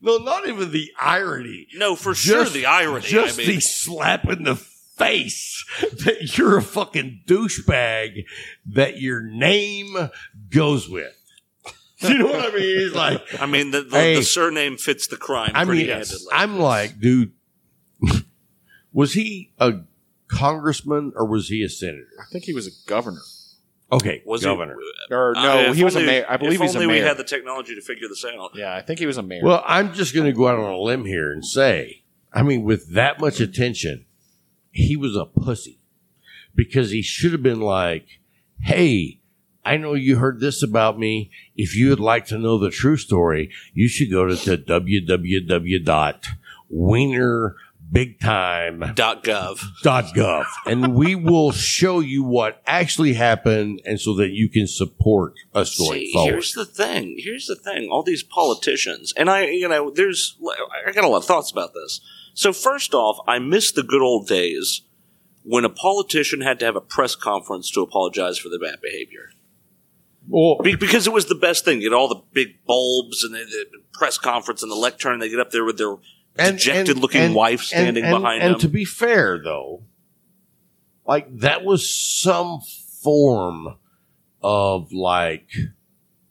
No, 0.00 0.16
not 0.18 0.48
even 0.48 0.72
the 0.72 0.90
irony. 0.98 1.66
No, 1.74 1.96
for 1.96 2.14
sure 2.14 2.44
the 2.46 2.66
irony. 2.66 3.02
Just 3.06 3.38
I 3.38 3.42
mean, 3.44 3.54
the 3.56 3.60
slap 3.60 4.24
in 4.28 4.44
the 4.44 4.56
face 4.56 5.64
that 6.04 6.38
you're 6.38 6.56
a 6.56 6.62
fucking 6.62 7.22
douchebag 7.26 8.24
that 8.66 8.98
your 9.00 9.20
name 9.22 9.96
goes 10.50 10.88
with. 10.88 11.12
You 12.00 12.18
know 12.18 12.26
what 12.26 12.52
I 12.52 12.54
mean? 12.54 12.80
He's 12.80 12.92
like, 12.92 13.22
I 13.40 13.46
mean, 13.46 13.70
the, 13.70 13.80
the, 13.80 13.96
Hey. 13.96 14.14
the 14.16 14.22
surname 14.22 14.76
fits 14.76 15.06
the 15.06 15.16
crime 15.16 15.52
I 15.54 15.64
pretty 15.64 15.82
mean, 15.84 15.90
handedly. 15.90 16.26
I'm 16.32 16.58
like, 16.58 17.00
dude, 17.00 17.32
was 18.94 19.12
he 19.12 19.52
a 19.58 19.80
congressman 20.28 21.12
or 21.14 21.26
was 21.26 21.48
he 21.48 21.62
a 21.62 21.68
senator? 21.68 22.08
I 22.18 22.24
think 22.32 22.44
he 22.44 22.54
was 22.54 22.66
a 22.66 22.70
governor. 22.88 23.20
Okay, 23.92 24.22
was 24.24 24.42
governor. 24.42 24.76
He, 25.08 25.14
Or 25.14 25.36
Uh, 25.36 25.42
no, 25.42 25.58
if 25.70 25.76
he 25.76 25.84
was 25.84 25.94
a 25.94 26.00
mayor. 26.00 26.24
I 26.28 26.38
believe 26.38 26.60
he's 26.60 26.74
a 26.74 26.78
only 26.78 26.86
mayor. 26.86 27.02
we 27.02 27.06
had 27.06 27.18
the 27.18 27.24
technology 27.24 27.74
to 27.74 27.82
figure 27.82 28.08
this 28.08 28.24
out. 28.24 28.52
yeah, 28.54 28.74
I 28.74 28.80
think 28.80 28.98
he 28.98 29.06
was 29.06 29.18
a 29.18 29.22
mayor. 29.22 29.42
Well, 29.44 29.62
I'm 29.66 29.92
just 29.92 30.14
going 30.14 30.26
to 30.26 30.32
go 30.32 30.48
out 30.48 30.58
on 30.58 30.72
a 30.72 30.78
limb 30.78 31.04
here 31.04 31.30
and 31.30 31.44
say, 31.44 32.02
I 32.32 32.42
mean, 32.42 32.64
with 32.64 32.94
that 32.94 33.20
much 33.20 33.40
attention, 33.40 34.06
he 34.70 34.96
was 34.96 35.14
a 35.16 35.26
pussy 35.26 35.78
because 36.54 36.90
he 36.90 37.02
should 37.02 37.32
have 37.32 37.42
been 37.42 37.60
like, 37.60 38.06
hey, 38.62 39.20
I 39.64 39.76
know 39.76 39.94
you 39.94 40.16
heard 40.16 40.40
this 40.40 40.62
about 40.62 40.98
me. 40.98 41.30
If 41.56 41.76
you 41.76 41.90
would 41.90 42.00
like 42.00 42.26
to 42.26 42.38
know 42.38 42.58
the 42.58 42.70
true 42.70 42.96
story, 42.96 43.50
you 43.72 43.88
should 43.88 44.10
go 44.10 44.26
to, 44.26 44.36
to 44.36 44.56
www.wienerbigtime.gov 47.94 49.60
Dot 49.82 50.14
gov. 50.14 50.46
and 50.66 50.94
we 50.94 51.14
will 51.14 51.52
show 51.52 52.00
you 52.00 52.22
what 52.24 52.60
actually 52.66 53.14
happened 53.14 53.80
and 53.84 54.00
so 54.00 54.14
that 54.14 54.30
you 54.30 54.48
can 54.48 54.66
support 54.66 55.34
us 55.54 55.76
going 55.78 56.00
See, 56.00 56.12
forward. 56.12 56.30
here's 56.32 56.52
the 56.52 56.64
thing. 56.64 57.16
Here's 57.18 57.46
the 57.46 57.56
thing. 57.56 57.88
All 57.90 58.02
these 58.02 58.22
politicians, 58.22 59.12
and 59.16 59.30
I, 59.30 59.46
you 59.46 59.68
know, 59.68 59.90
there's, 59.90 60.36
I 60.86 60.92
got 60.92 61.04
a 61.04 61.08
lot 61.08 61.18
of 61.18 61.24
thoughts 61.24 61.50
about 61.50 61.74
this. 61.74 62.00
So 62.34 62.52
first 62.52 62.94
off, 62.94 63.18
I 63.28 63.38
miss 63.38 63.70
the 63.72 63.82
good 63.82 64.02
old 64.02 64.26
days 64.26 64.82
when 65.44 65.64
a 65.64 65.70
politician 65.70 66.40
had 66.40 66.58
to 66.60 66.64
have 66.64 66.76
a 66.76 66.80
press 66.80 67.14
conference 67.14 67.70
to 67.72 67.80
apologize 67.82 68.38
for 68.38 68.48
their 68.48 68.58
bad 68.58 68.80
behavior. 68.80 69.30
well, 70.28 70.56
Be- 70.62 70.74
because 70.74 71.06
it 71.06 71.12
was 71.12 71.26
the 71.26 71.34
best 71.34 71.64
thing. 71.64 71.80
You 71.80 71.90
get 71.90 71.94
all 71.96 72.08
the 72.08 72.22
big 72.32 72.64
bulbs 72.66 73.22
and 73.22 73.34
the, 73.34 73.44
the 73.44 73.66
press 73.92 74.18
conference 74.18 74.62
and 74.62 74.72
the 74.72 74.76
lectern. 74.76 75.20
They 75.20 75.28
get 75.28 75.38
up 75.38 75.50
there 75.50 75.64
with 75.64 75.78
their 75.78 75.96
dejected-looking 76.36 77.34
wife 77.34 77.62
standing 77.62 78.04
and- 78.04 78.14
behind 78.22 78.42
and 78.42 78.54
them. 78.54 78.60
to 78.60 78.68
be 78.68 78.84
fair, 78.84 79.40
though, 79.42 79.82
like 81.06 81.26
that 81.40 81.64
was 81.64 81.88
some 81.88 82.60
form 83.02 83.76
of 84.42 84.92
like 84.92 85.48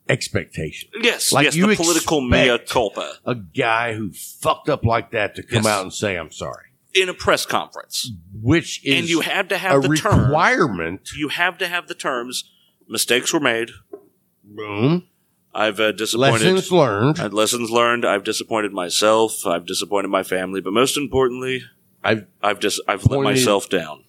expectation. 0.09 0.89
yes, 1.01 1.31
like 1.31 1.45
yes, 1.45 1.55
you 1.55 1.67
the 1.67 1.75
political 1.75 2.21
mea 2.21 2.57
culpa 2.67 3.13
A 3.25 3.35
guy 3.35 3.93
who 3.93 4.11
fucked 4.11 4.69
up 4.69 4.83
like 4.83 5.11
that 5.11 5.35
to 5.35 5.43
come 5.43 5.63
Yes. 5.63 5.67
out 5.67 5.81
and 5.83 5.93
say, 5.93 6.15
"I'm 6.17 6.31
sorry," 6.31 6.67
in 6.93 7.09
a 7.09 7.13
press 7.13 7.45
conference, 7.45 8.11
which 8.41 8.83
is 8.85 8.99
and 8.99 9.09
you 9.09 9.21
have 9.21 9.47
to 9.49 9.55
a 9.55 9.57
have 9.57 9.81
the 9.83 9.95
term. 9.95 10.19
requirement. 10.25 11.09
You 11.15 11.29
have 11.29 11.57
to 11.59 11.67
have 11.67 11.87
the 11.87 11.95
terms. 11.95 12.49
Mistakes 12.87 13.31
were 13.33 13.39
made. 13.39 13.69
Boom. 14.43 15.07
I've 15.55 15.79
uh, 15.79 15.91
disappointed. 15.91 16.33
Lessons 16.33 16.71
learned. 16.71 17.19
Uh, 17.19 17.29
lessons 17.29 17.69
learned. 17.69 18.05
I've 18.05 18.23
disappointed 18.23 18.73
myself. 18.73 19.45
I've 19.45 19.65
disappointed 19.65 20.07
my 20.07 20.23
family, 20.23 20.61
but 20.61 20.73
most 20.73 20.97
importantly, 20.97 21.63
I've 22.03 22.25
I've 22.41 22.59
just 22.59 22.81
I've 22.87 23.05
let 23.05 23.21
myself 23.21 23.69
down. 23.69 24.03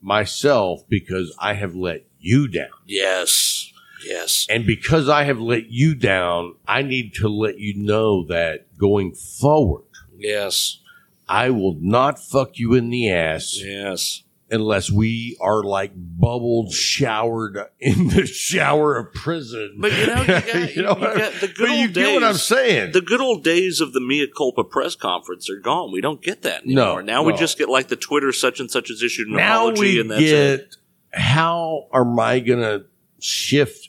myself 0.00 0.82
because 0.88 1.34
I 1.38 1.54
have 1.54 1.74
let 1.74 2.06
you 2.18 2.48
down. 2.48 2.70
Yes, 2.86 3.72
yes. 4.04 4.46
And 4.48 4.66
because 4.66 5.08
I 5.08 5.24
have 5.24 5.38
let 5.38 5.66
you 5.70 5.94
down, 5.94 6.54
I 6.66 6.82
need 6.82 7.14
to 7.14 7.28
let 7.28 7.58
you 7.58 7.74
know 7.76 8.24
that 8.26 8.76
going 8.78 9.14
forward, 9.14 9.84
Yes, 10.18 10.80
I 11.28 11.50
will 11.50 11.76
not 11.78 12.18
fuck 12.18 12.58
you 12.58 12.72
in 12.74 12.88
the 12.90 13.10
ass 13.10 13.60
yes. 13.62 14.22
Unless 14.50 14.90
we 14.90 15.36
are 15.40 15.62
like 15.64 15.92
bubbled, 15.94 16.72
showered 16.72 17.58
in 17.80 18.08
the 18.08 18.26
shower 18.26 18.96
of 18.96 19.12
prison. 19.12 19.78
But 19.80 19.92
you 19.92 20.06
know, 20.06 20.20
you 20.20 20.26
got, 20.26 20.76
you 20.76 20.82
know 20.82 20.94
what 20.94 21.16
I- 21.16 21.18
got 21.18 21.32
the 21.40 21.48
good 21.48 21.56
but 21.58 21.68
old 21.70 21.78
you 21.80 21.88
days. 21.88 21.94
get 22.06 22.14
what 22.14 22.24
I'm 22.24 22.34
saying. 22.36 22.92
The 22.92 23.00
good 23.00 23.20
old 23.20 23.42
days 23.42 23.80
of 23.80 23.92
the 23.92 24.00
mea 24.00 24.28
culpa 24.36 24.62
press 24.64 24.94
conference 24.94 25.50
are 25.50 25.58
gone. 25.60 25.90
We 25.92 26.00
don't 26.00 26.22
get 26.22 26.42
that 26.42 26.62
anymore. 26.64 27.02
No, 27.02 27.06
now 27.06 27.22
we 27.24 27.32
just 27.34 27.58
get 27.58 27.68
like 27.68 27.88
the 27.88 27.96
Twitter 27.96 28.30
such 28.32 28.60
and 28.60 28.70
such 28.70 28.88
has 28.88 29.02
issued 29.02 29.28
an 29.28 29.34
now 29.34 29.62
apology, 29.68 29.80
we 29.80 30.00
and 30.00 30.10
that's 30.10 30.22
it. 30.22 30.76
how 31.12 31.88
am 31.92 32.18
I 32.20 32.40
going 32.40 32.60
to 32.60 32.84
shift 33.20 33.88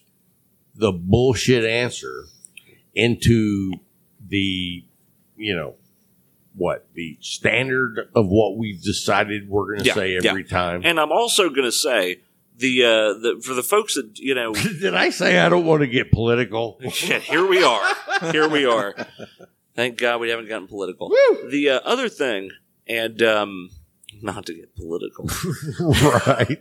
the 0.73 0.91
bullshit 0.91 1.65
answer 1.65 2.25
into 2.95 3.73
the, 4.27 4.83
you 5.35 5.55
know, 5.55 5.75
what 6.57 6.87
the 6.93 7.17
standard 7.21 8.09
of 8.15 8.27
what 8.27 8.57
we've 8.57 8.81
decided 8.81 9.47
we're 9.47 9.67
going 9.67 9.79
to 9.79 9.85
Yeah, 9.85 9.93
say 9.93 10.17
every 10.17 10.43
time. 10.43 10.81
And 10.83 10.99
I'm 10.99 11.11
also 11.11 11.49
going 11.49 11.63
to 11.63 11.71
say 11.71 12.21
the 12.57 12.83
uh, 12.83 12.87
the 13.13 13.41
for 13.43 13.53
the 13.53 13.63
folks 13.63 13.95
that 13.95 14.17
you 14.17 14.33
know 14.33 14.53
Did 14.81 14.95
I 14.95 15.11
say 15.11 15.39
I 15.39 15.49
don't 15.49 15.65
want 15.65 15.81
to 15.81 15.87
get 15.87 16.11
political? 16.11 16.79
Shit, 16.91 17.21
here 17.23 17.45
we 17.45 17.63
are. 17.63 17.95
Here 18.31 18.49
we 18.49 18.65
are. 18.65 18.95
Thank 19.75 19.99
God 19.99 20.19
we 20.19 20.29
haven't 20.29 20.49
gotten 20.49 20.67
political. 20.67 21.09
The 21.49 21.69
uh, 21.69 21.79
other 21.85 22.09
thing, 22.09 22.49
and 22.87 23.21
um, 23.21 23.69
not 24.21 24.47
to 24.47 24.55
get 24.55 24.75
political. 24.75 25.29
right. 26.27 26.59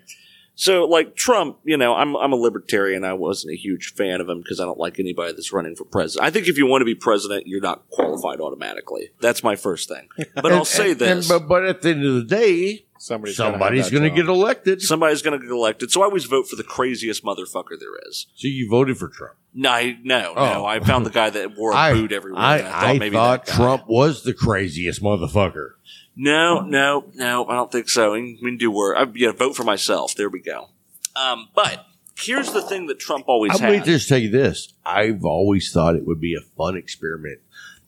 So, 0.58 0.84
like 0.86 1.14
Trump, 1.14 1.58
you 1.64 1.76
know, 1.76 1.94
I'm 1.94 2.16
I'm 2.16 2.32
a 2.32 2.36
libertarian. 2.36 3.04
I 3.04 3.12
wasn't 3.12 3.52
a 3.52 3.56
huge 3.56 3.92
fan 3.94 4.20
of 4.22 4.28
him 4.28 4.38
because 4.40 4.58
I 4.58 4.64
don't 4.64 4.78
like 4.78 4.98
anybody 4.98 5.32
that's 5.32 5.52
running 5.52 5.76
for 5.76 5.84
president. 5.84 6.26
I 6.26 6.30
think 6.30 6.48
if 6.48 6.56
you 6.56 6.66
want 6.66 6.80
to 6.80 6.86
be 6.86 6.94
president, 6.94 7.46
you're 7.46 7.60
not 7.60 7.88
qualified 7.90 8.40
automatically. 8.40 9.10
That's 9.20 9.42
my 9.44 9.54
first 9.54 9.88
thing. 9.88 10.08
But 10.34 10.52
I'll 10.52 10.64
say 10.64 10.92
and- 10.92 11.00
this: 11.00 11.30
and- 11.30 11.42
but, 11.42 11.48
but 11.48 11.64
at 11.66 11.82
the 11.82 11.90
end 11.90 12.04
of 12.06 12.14
the 12.14 12.24
day, 12.24 12.86
somebody's 12.98 13.36
somebody's 13.36 13.90
going 13.90 14.02
to 14.04 14.10
get 14.10 14.26
elected. 14.28 14.80
somebody's 14.80 15.20
going 15.22 15.38
to 15.38 15.44
get 15.46 15.52
elected. 15.52 15.90
So 15.90 16.00
I 16.00 16.04
always 16.06 16.24
vote 16.24 16.48
for 16.48 16.56
the 16.56 16.64
craziest 16.64 17.22
motherfucker 17.22 17.78
there 17.78 17.96
is. 18.08 18.26
So 18.34 18.48
you 18.48 18.68
voted 18.70 18.96
for 18.96 19.08
Trump. 19.08 19.34
No, 19.54 19.70
I- 19.70 19.98
no, 20.02 20.32
Oh. 20.36 20.44
no. 20.54 20.64
I 20.66 20.80
found 20.80 21.04
the 21.04 21.10
guy 21.10 21.28
that 21.30 21.54
wore 21.56 21.72
a 21.72 21.76
I, 21.86 21.92
boot 21.92 22.12
everywhere. 22.12 22.40
I, 22.40 22.54
I 22.56 22.62
thought 22.62 22.84
I 22.84 22.98
maybe 22.98 23.14
thought. 23.16 23.46
Trump 23.46 23.84
was 23.88 24.22
the 24.22 24.32
craziest 24.34 25.02
motherfucker. 25.02 25.72
No, 26.16 26.60
no, 26.62 27.04
no, 27.14 27.46
I 27.46 27.54
don't 27.54 27.70
think 27.70 27.88
so. 27.90 28.12
We 28.12 28.38
can 28.40 28.56
do 28.56 28.70
work. 28.70 28.96
I, 28.98 29.06
yeah, 29.14 29.32
vote 29.32 29.54
for 29.54 29.64
myself. 29.64 30.14
There 30.14 30.30
we 30.30 30.40
go. 30.40 30.70
Um, 31.14 31.48
but 31.54 31.84
here's 32.18 32.52
the 32.52 32.62
thing 32.62 32.86
that 32.86 32.98
Trump 32.98 33.26
always 33.28 33.52
I'm 33.52 33.60
going 33.60 33.80
to 33.80 33.86
just 33.86 34.08
tell 34.08 34.18
you 34.18 34.30
this. 34.30 34.72
I've 34.84 35.24
always 35.24 35.70
thought 35.72 35.94
it 35.94 36.06
would 36.06 36.20
be 36.20 36.34
a 36.34 36.40
fun 36.56 36.76
experiment 36.76 37.40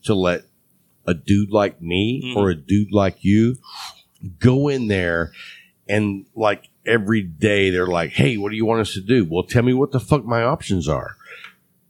to 0.04 0.14
let 0.14 0.42
a 1.06 1.14
dude 1.14 1.50
like 1.50 1.80
me 1.80 2.22
Mhm. 2.22 2.36
or 2.36 2.50
a 2.50 2.54
dude 2.54 2.92
like 2.92 3.24
you 3.24 3.56
go 4.38 4.68
in 4.68 4.88
there 4.88 5.32
and 5.88 6.26
like 6.34 6.68
every 6.84 7.22
day 7.22 7.70
they're 7.70 7.86
like, 7.86 8.10
Hey, 8.10 8.36
what 8.36 8.50
do 8.50 8.56
you 8.56 8.66
want 8.66 8.80
us 8.82 8.92
to 8.92 9.00
do? 9.00 9.24
Well, 9.28 9.42
tell 9.44 9.62
me 9.62 9.72
what 9.72 9.92
the 9.92 10.00
fuck 10.00 10.26
my 10.26 10.42
options 10.42 10.86
are. 10.86 11.16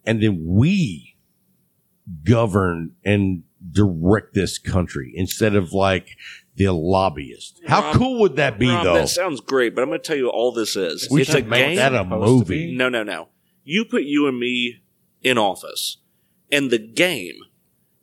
And 0.04 0.22
then 0.22 0.44
we 0.46 1.16
govern 2.24 2.92
and 3.04 3.42
direct 3.70 4.34
this 4.34 4.58
country 4.58 5.12
instead 5.14 5.54
of 5.54 5.72
like 5.72 6.16
the 6.56 6.72
lobbyist. 6.72 7.60
How 7.66 7.82
Rob- 7.82 7.96
cool 7.96 8.20
would 8.20 8.36
that 8.36 8.58
be 8.58 8.68
Rob, 8.68 8.84
though? 8.84 8.94
That 8.94 9.08
sounds 9.08 9.40
great, 9.40 9.74
but 9.74 9.82
I'm 9.82 9.88
going 9.88 10.00
to 10.00 10.06
tell 10.06 10.16
you 10.16 10.28
all 10.28 10.52
this 10.52 10.76
is. 10.76 11.08
we 11.10 11.22
it's 11.22 11.30
should 11.30 11.46
a 11.46 11.48
make 11.48 11.66
game. 11.66 11.76
that 11.76 11.94
a 11.94 12.04
movie. 12.04 12.74
no, 12.76 12.88
no, 12.88 13.02
no. 13.02 13.28
You 13.64 13.84
put 13.84 14.02
you 14.02 14.26
and 14.26 14.38
me 14.38 14.80
in 15.22 15.38
office, 15.38 15.98
and 16.50 16.70
the 16.70 16.78
game 16.78 17.36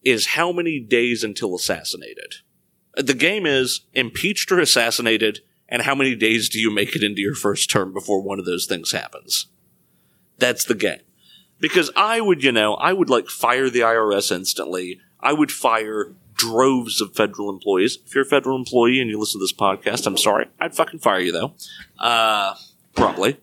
is 0.03 0.27
how 0.27 0.51
many 0.51 0.79
days 0.79 1.23
until 1.23 1.55
assassinated. 1.55 2.35
The 2.95 3.13
game 3.13 3.45
is 3.45 3.81
impeached 3.93 4.51
or 4.51 4.59
assassinated, 4.59 5.39
and 5.67 5.81
how 5.81 5.95
many 5.95 6.15
days 6.15 6.47
do 6.47 6.59
you 6.59 6.71
make 6.73 6.95
it 6.95 7.03
into 7.03 7.21
your 7.21 7.35
first 7.35 7.69
term 7.69 7.91
before 7.93 8.21
one 8.21 8.39
of 8.39 8.45
those 8.45 8.65
things 8.67 8.91
happens? 8.91 9.47
That's 10.37 10.63
the 10.63 10.75
game. 10.75 10.99
Because 11.59 11.89
I 11.95 12.21
would, 12.21 12.43
you 12.43 12.51
know, 12.51 12.75
I 12.75 12.93
would 12.93 13.09
like 13.09 13.27
fire 13.27 13.69
the 13.69 13.79
IRS 13.79 14.31
instantly. 14.33 14.99
I 15.25 15.33
would 15.33 15.51
fire 15.51 16.13
droves 16.35 17.01
of 17.01 17.15
federal 17.15 17.49
employees. 17.49 17.97
If 18.05 18.13
you're 18.15 18.23
a 18.25 18.27
federal 18.27 18.57
employee 18.57 18.99
and 19.01 19.09
you 19.09 19.19
listen 19.19 19.39
to 19.39 19.43
this 19.43 19.53
podcast, 19.53 20.05
I'm 20.05 20.17
sorry. 20.17 20.47
I'd 20.59 20.75
fucking 20.75 20.99
fire 20.99 21.19
you 21.19 21.31
though. 21.31 21.53
Uh, 21.99 22.55
probably. 22.95 23.37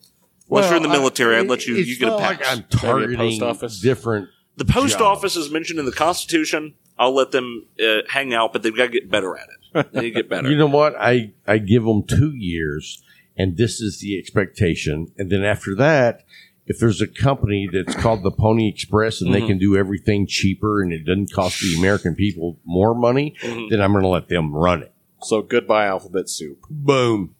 Unless 0.50 0.68
you're 0.68 0.76
in 0.76 0.82
the 0.82 0.88
Well, 0.88 0.96
I- 0.98 1.00
military, 1.00 1.36
I'd 1.36 1.48
let 1.48 1.66
you. 1.66 1.74
You 1.76 1.98
get 1.98 2.08
a 2.08 2.18
pass. 2.18 2.38
like 2.38 2.84
I'm 2.84 3.00
Maybe 3.00 3.14
a 3.14 3.16
post 3.16 3.42
office? 3.42 3.80
different. 3.80 4.28
the 4.56 4.64
post 4.66 4.98
job. 4.98 5.16
office 5.18 5.34
is 5.36 5.50
mentioned 5.50 5.78
in 5.78 5.86
the 5.86 5.92
Constitution. 5.92 6.74
I'll 6.98 7.14
let 7.14 7.30
them 7.32 7.66
uh, 7.82 8.02
hang 8.08 8.34
out, 8.34 8.52
but 8.52 8.62
they've 8.62 8.76
got 8.76 8.86
to 8.86 8.92
get 8.92 9.10
better 9.10 9.36
at 9.36 9.48
it. 9.48 9.92
They 9.92 10.10
get 10.10 10.28
better. 10.28 10.50
You 10.50 10.56
know 10.56 10.66
what? 10.66 10.94
I 11.00 11.32
I 11.46 11.56
give 11.58 11.84
them 11.84 12.02
two 12.02 12.32
years, 12.36 13.02
and 13.36 13.56
this 13.56 13.80
is 13.80 14.00
the 14.00 14.18
expectation. 14.18 15.10
And 15.16 15.30
then 15.32 15.42
after 15.42 15.74
that, 15.76 16.24
if 16.66 16.78
there's 16.78 17.00
a 17.00 17.06
company 17.08 17.68
that's 17.72 17.94
called 17.96 18.22
the 18.22 18.30
Pony 18.30 18.68
Express 18.68 19.20
and 19.20 19.30
Mm-hmm. 19.30 19.40
they 19.40 19.46
can 19.46 19.58
do 19.58 19.76
everything 19.76 20.26
cheaper 20.26 20.80
and 20.82 20.92
it 20.92 21.04
doesn't 21.04 21.32
cost 21.32 21.60
the 21.60 21.74
American 21.78 22.14
people 22.14 22.58
more 22.64 22.94
money, 22.94 23.34
Mm-hmm. 23.42 23.68
then 23.70 23.80
I'm 23.80 23.92
going 23.92 24.02
to 24.02 24.08
let 24.08 24.28
them 24.28 24.54
run 24.54 24.82
it. 24.82 24.92
So 25.22 25.42
goodbye 25.42 25.86
alphabet 25.86 26.28
soup. 26.28 26.60
Boom. 26.70 27.34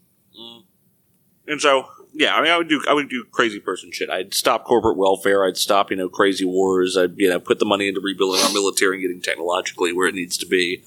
And 1.47 1.61
so, 1.61 1.87
yeah, 2.15 2.35
I 2.37 2.41
mean, 2.43 2.51
I 2.53 2.57
would 2.57 2.69
do, 2.69 2.83
I 2.89 2.95
would 2.95 3.09
do 3.09 3.25
crazy 3.31 3.59
person 3.59 3.91
shit. 3.93 4.09
I'd 4.09 4.33
stop 4.33 4.65
corporate 4.65 4.97
welfare. 4.97 5.45
I'd 5.45 5.57
stop, 5.57 5.91
you 5.91 5.97
know, 5.97 6.09
crazy 6.09 6.45
wars. 6.45 6.97
I'd, 6.97 7.15
you 7.17 7.29
know, 7.29 7.41
put 7.41 7.59
the 7.59 7.65
money 7.65 7.89
into 7.89 8.01
rebuilding 8.01 8.41
our 8.43 8.53
military 8.53 8.97
and 8.97 9.03
getting 9.03 9.21
technologically 9.21 9.93
where 9.93 10.07
it 10.07 10.15
needs 10.15 10.37
to 10.39 10.47
be. 10.47 10.85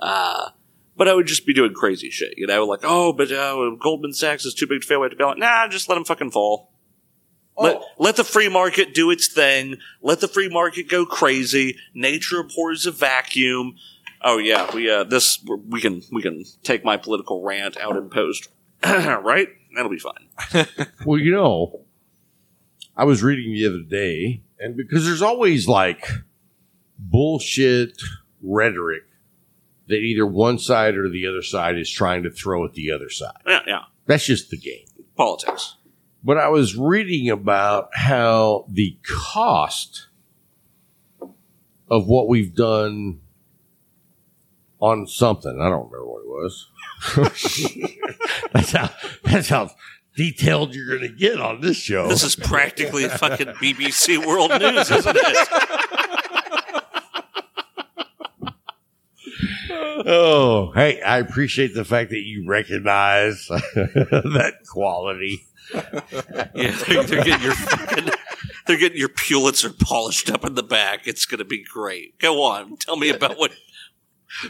Uh, 0.00 0.50
but 0.96 1.06
I 1.08 1.14
would 1.14 1.26
just 1.26 1.46
be 1.46 1.54
doing 1.54 1.72
crazy 1.74 2.10
shit, 2.10 2.34
you 2.36 2.46
know, 2.46 2.64
like, 2.66 2.80
oh, 2.82 3.12
but 3.12 3.30
uh, 3.30 3.70
Goldman 3.80 4.12
Sachs 4.12 4.44
is 4.44 4.52
too 4.54 4.66
big 4.66 4.80
to 4.80 4.86
fail. 4.86 5.00
We 5.00 5.04
have 5.04 5.12
to 5.12 5.16
bail 5.16 5.30
it. 5.30 5.38
Nah, 5.38 5.68
just 5.68 5.88
let 5.88 5.94
them 5.94 6.04
fucking 6.04 6.32
fall. 6.32 6.70
Let, 7.56 7.80
let 7.98 8.16
the 8.16 8.24
free 8.24 8.48
market 8.48 8.94
do 8.94 9.10
its 9.10 9.28
thing. 9.28 9.76
Let 10.02 10.20
the 10.20 10.28
free 10.28 10.48
market 10.48 10.88
go 10.88 11.06
crazy. 11.06 11.76
Nature 11.94 12.40
abhors 12.40 12.84
a 12.86 12.90
vacuum. 12.90 13.76
Oh 14.22 14.38
yeah, 14.38 14.74
we 14.74 14.90
uh, 14.90 15.04
this 15.04 15.44
we 15.68 15.80
can 15.80 16.02
we 16.10 16.22
can 16.22 16.44
take 16.62 16.84
my 16.84 16.96
political 16.96 17.42
rant 17.42 17.76
out 17.76 17.96
in 17.96 18.08
post, 18.08 18.48
right? 18.84 19.48
That'll 19.74 19.90
be 19.90 19.98
fine. 19.98 20.66
Well, 21.06 21.20
you 21.20 21.32
know, 21.32 21.84
I 22.96 23.04
was 23.04 23.22
reading 23.22 23.52
the 23.52 23.66
other 23.66 23.82
day, 23.82 24.42
and 24.58 24.76
because 24.76 25.04
there's 25.04 25.22
always 25.22 25.68
like 25.68 26.08
bullshit 26.98 28.00
rhetoric 28.42 29.02
that 29.88 29.96
either 29.96 30.26
one 30.26 30.58
side 30.58 30.96
or 30.96 31.10
the 31.10 31.26
other 31.26 31.42
side 31.42 31.76
is 31.76 31.90
trying 31.90 32.22
to 32.22 32.30
throw 32.30 32.64
at 32.64 32.72
the 32.72 32.90
other 32.90 33.10
side. 33.10 33.36
Yeah, 33.46 33.60
yeah. 33.66 33.82
That's 34.06 34.24
just 34.24 34.50
the 34.50 34.56
game. 34.56 34.86
Politics. 35.16 35.76
But 36.24 36.38
I 36.38 36.48
was 36.48 36.74
reading 36.74 37.28
about 37.28 37.90
how 37.92 38.64
the 38.68 38.96
cost 39.06 40.08
of 41.90 42.06
what 42.06 42.28
we've 42.28 42.54
done 42.54 43.20
on 44.80 45.06
something, 45.06 45.60
I 45.60 45.68
don't 45.68 45.90
remember 45.90 46.06
what 46.06 46.22
it 46.22 46.28
was. 46.28 46.70
that's 48.52 48.72
how 48.72 48.90
that's 49.22 49.48
how 49.50 49.70
detailed 50.16 50.74
you're 50.74 50.88
going 50.88 51.02
to 51.02 51.14
get 51.14 51.40
on 51.40 51.60
this 51.60 51.76
show. 51.76 52.08
This 52.08 52.24
is 52.24 52.36
practically 52.36 53.06
fucking 53.08 53.48
BBC 53.48 54.24
World 54.24 54.50
News, 54.50 54.90
isn't 54.90 55.16
it? 55.20 55.48
oh, 60.06 60.72
hey, 60.74 61.02
I 61.02 61.18
appreciate 61.18 61.74
the 61.74 61.84
fact 61.84 62.10
that 62.10 62.22
you 62.22 62.46
recognize 62.46 63.46
that 63.48 64.54
quality. 64.66 65.44
Yeah, 65.72 66.76
they're, 66.86 67.02
they're 67.04 67.24
getting 67.24 67.42
your 67.42 67.54
fucking, 67.54 68.10
they're 68.66 68.78
getting 68.78 68.98
your 68.98 69.08
Pulitzer 69.08 69.70
polished 69.70 70.30
up 70.30 70.44
in 70.44 70.54
the 70.54 70.62
back. 70.62 71.06
It's 71.06 71.26
going 71.26 71.38
to 71.38 71.44
be 71.44 71.62
great. 71.62 72.18
Go 72.18 72.42
on, 72.42 72.76
tell 72.76 72.96
me 72.96 73.10
about 73.10 73.38
what. 73.38 73.52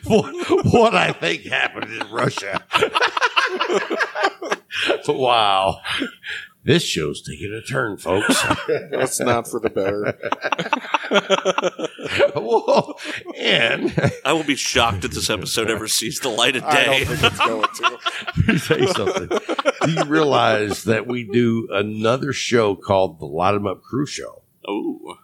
what, 0.04 0.34
what 0.72 0.94
I 0.94 1.12
think 1.12 1.42
happened 1.42 1.92
in 1.92 2.10
Russia. 2.10 2.64
wow. 5.08 5.80
This 6.64 6.82
show's 6.82 7.20
taking 7.20 7.52
a 7.52 7.60
turn, 7.60 7.98
folks. 7.98 8.42
That's 8.90 9.20
not 9.20 9.46
for 9.46 9.60
the 9.60 9.68
better. 9.68 10.16
Whoa. 12.34 12.94
And 13.38 13.94
I 14.24 14.32
will 14.32 14.44
be 14.44 14.54
shocked 14.56 15.04
if 15.04 15.12
this 15.12 15.28
episode 15.30 15.70
ever 15.70 15.88
sees 15.88 16.20
the 16.20 16.28
light 16.30 16.56
of 16.56 16.64
I 16.64 16.72
day. 16.84 17.04
don't 17.04 17.16
think 17.16 17.32
it's 17.32 17.38
going 17.38 17.68
to. 17.74 17.98
let 18.46 18.48
me 18.48 18.58
tell 18.58 18.78
you 18.80 18.88
something. 18.88 19.28
Do 19.84 19.90
you 19.92 20.04
realize 20.04 20.84
that 20.84 21.06
we 21.06 21.24
do 21.24 21.68
another 21.70 22.32
show 22.32 22.74
called 22.74 23.20
the 23.20 23.26
Light 23.26 23.54
'em 23.54 23.66
Up 23.66 23.82
Crew 23.82 24.06
Show? 24.06 24.42
Oh, 24.66 25.16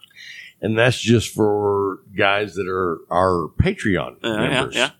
And 0.61 0.77
that's 0.77 0.99
just 0.99 1.33
for 1.33 1.99
guys 2.15 2.53
that 2.53 2.67
are 2.67 2.99
our 3.09 3.49
Patreon 3.59 4.17
yeah, 4.23 4.29
yeah, 4.29 4.37
members. 4.47 4.75
yeah. 4.75 4.91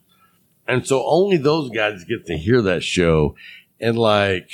And 0.67 0.87
so 0.87 1.03
only 1.05 1.37
those 1.37 1.69
guys 1.69 2.03
get 2.05 2.25
to 2.27 2.37
hear 2.37 2.61
that 2.63 2.81
show. 2.83 3.35
And 3.79 3.97
like, 3.97 4.49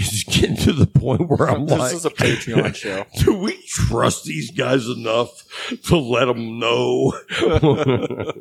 it's 0.00 0.24
getting 0.24 0.56
to 0.56 0.72
the 0.72 0.86
point 0.86 1.28
where 1.28 1.48
I'm 1.50 1.66
This 1.66 1.78
like, 1.78 1.94
is 1.94 2.04
a 2.04 2.10
Patreon 2.10 2.74
show. 2.82 3.04
do 3.18 3.34
we 3.38 3.60
trust 3.66 4.24
these 4.24 4.50
guys 4.50 4.86
enough 4.86 5.30
to 5.84 5.96
let 5.96 6.26
them 6.26 6.58
know? 6.58 7.12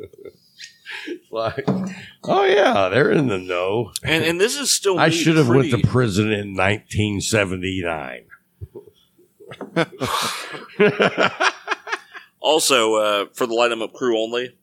like, 1.31 1.65
oh 2.23 2.43
yeah, 2.45 2.89
they're 2.89 3.11
in 3.11 3.27
the 3.27 3.37
know. 3.37 3.91
And 4.03 4.23
and 4.23 4.39
this 4.41 4.57
is 4.57 4.71
still. 4.71 4.99
I 4.99 5.09
should 5.09 5.37
have 5.37 5.49
went 5.49 5.71
to 5.71 5.79
prison 5.87 6.31
in 6.31 6.55
1979. 6.55 8.25
Also, 12.39 12.95
uh, 12.95 13.25
for 13.33 13.45
the 13.45 13.53
Light 13.53 13.71
'em 13.73 13.81
Up 13.81 13.91
crew 13.93 14.17
only, 14.17 14.55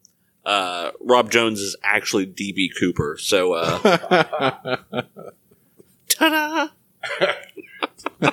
uh, 0.47 0.93
Rob 1.01 1.31
Jones 1.31 1.61
is 1.61 1.77
actually 1.83 2.25
DB 2.25 2.71
Cooper. 2.79 3.19
So, 3.21 3.53
uh, 3.53 3.79
ta-da! 6.09 6.69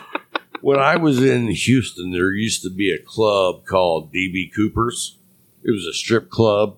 When 0.61 0.77
I 0.77 0.95
was 0.97 1.21
in 1.23 1.47
Houston, 1.47 2.11
there 2.11 2.31
used 2.31 2.61
to 2.61 2.69
be 2.69 2.91
a 2.91 2.99
club 2.99 3.65
called 3.65 4.13
DB 4.13 4.53
Cooper's. 4.55 5.17
It 5.63 5.71
was 5.71 5.85
a 5.87 5.93
strip 5.93 6.29
club, 6.29 6.77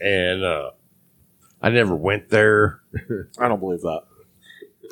and 0.00 0.44
uh, 0.44 0.70
I 1.60 1.70
never 1.70 1.96
went 1.96 2.28
there. 2.28 2.80
I 3.36 3.48
don't 3.48 3.58
believe 3.58 3.80
that. 3.80 4.02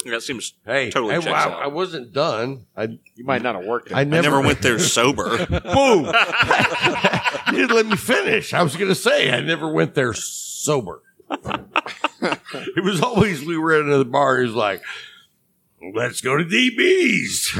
That 0.06 0.22
seems. 0.22 0.54
Hey, 0.66 0.90
Totally 0.90 1.14
hey, 1.14 1.20
checks 1.20 1.32
well, 1.32 1.54
out. 1.54 1.62
I 1.62 1.68
wasn't 1.68 2.12
done. 2.12 2.66
I 2.76 2.98
You 3.14 3.24
might 3.24 3.42
not 3.42 3.54
have 3.54 3.64
worked. 3.64 3.92
I 3.92 4.02
it. 4.02 4.08
never, 4.08 4.28
I 4.28 4.30
never 4.30 4.40
went 4.46 4.62
there 4.62 4.80
sober. 4.80 5.36
Boom! 5.46 6.06
you 7.52 7.52
didn't 7.52 7.76
let 7.76 7.86
me 7.86 7.96
finish. 7.96 8.52
I 8.52 8.62
was 8.64 8.74
going 8.74 8.88
to 8.88 8.96
say 8.96 9.30
I 9.32 9.40
never 9.42 9.72
went 9.72 9.94
there 9.94 10.12
sober. 10.12 11.02
it 11.30 12.82
was 12.82 13.00
always 13.00 13.44
we 13.44 13.56
were 13.56 13.74
at 13.74 13.82
another 13.82 14.04
bar. 14.04 14.38
He 14.38 14.46
was 14.46 14.54
like, 14.54 14.82
"Let's 15.94 16.20
go 16.20 16.36
to 16.36 16.44
DB's." 16.44 17.52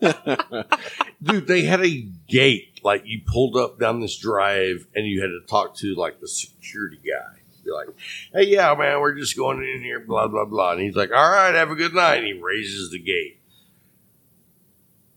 Dude, 1.22 1.46
they 1.46 1.62
had 1.62 1.84
a 1.84 2.08
gate. 2.28 2.80
Like 2.82 3.02
you 3.04 3.20
pulled 3.26 3.56
up 3.56 3.78
down 3.78 4.00
this 4.00 4.18
drive, 4.18 4.86
and 4.94 5.06
you 5.06 5.20
had 5.20 5.28
to 5.28 5.40
talk 5.48 5.76
to 5.76 5.94
like 5.94 6.20
the 6.20 6.28
security 6.28 6.98
guy. 6.98 7.40
Be 7.64 7.70
like, 7.70 7.88
"Hey, 8.32 8.48
yeah, 8.48 8.74
man, 8.74 9.00
we're 9.00 9.14
just 9.14 9.36
going 9.36 9.58
in 9.58 9.82
here." 9.82 10.00
Blah 10.00 10.28
blah 10.28 10.46
blah. 10.46 10.72
And 10.72 10.80
he's 10.80 10.96
like, 10.96 11.10
"All 11.10 11.30
right, 11.30 11.54
have 11.54 11.70
a 11.70 11.74
good 11.74 11.94
night." 11.94 12.16
And 12.16 12.26
he 12.26 12.32
raises 12.32 12.90
the 12.90 12.98
gate. 12.98 13.40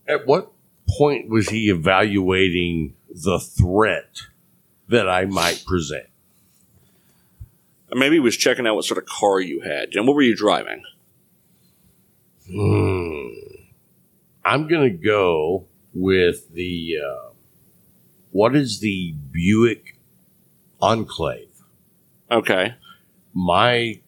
At 0.06 0.26
what 0.26 0.52
point 0.88 1.28
was 1.30 1.48
he 1.48 1.70
evaluating 1.70 2.94
the 3.08 3.40
threat 3.40 4.20
that 4.88 5.08
I 5.08 5.24
might 5.24 5.64
present? 5.66 6.06
Maybe 7.92 8.16
he 8.16 8.20
was 8.20 8.36
checking 8.36 8.66
out 8.66 8.74
what 8.74 8.84
sort 8.84 8.98
of 8.98 9.06
car 9.06 9.40
you 9.40 9.60
had. 9.60 9.94
And 9.94 10.06
what 10.06 10.14
were 10.14 10.22
you 10.22 10.36
driving? 10.36 10.82
Hmm. 12.50 13.28
I'm 14.44 14.68
going 14.68 14.90
to 14.90 14.96
go 14.96 15.66
with 15.94 16.52
the 16.52 16.96
uh, 17.04 17.30
what 18.30 18.54
is 18.54 18.80
the 18.80 19.14
Buick 19.30 19.98
Enclave? 20.80 21.48
Okay. 22.30 22.74
My 23.32 24.00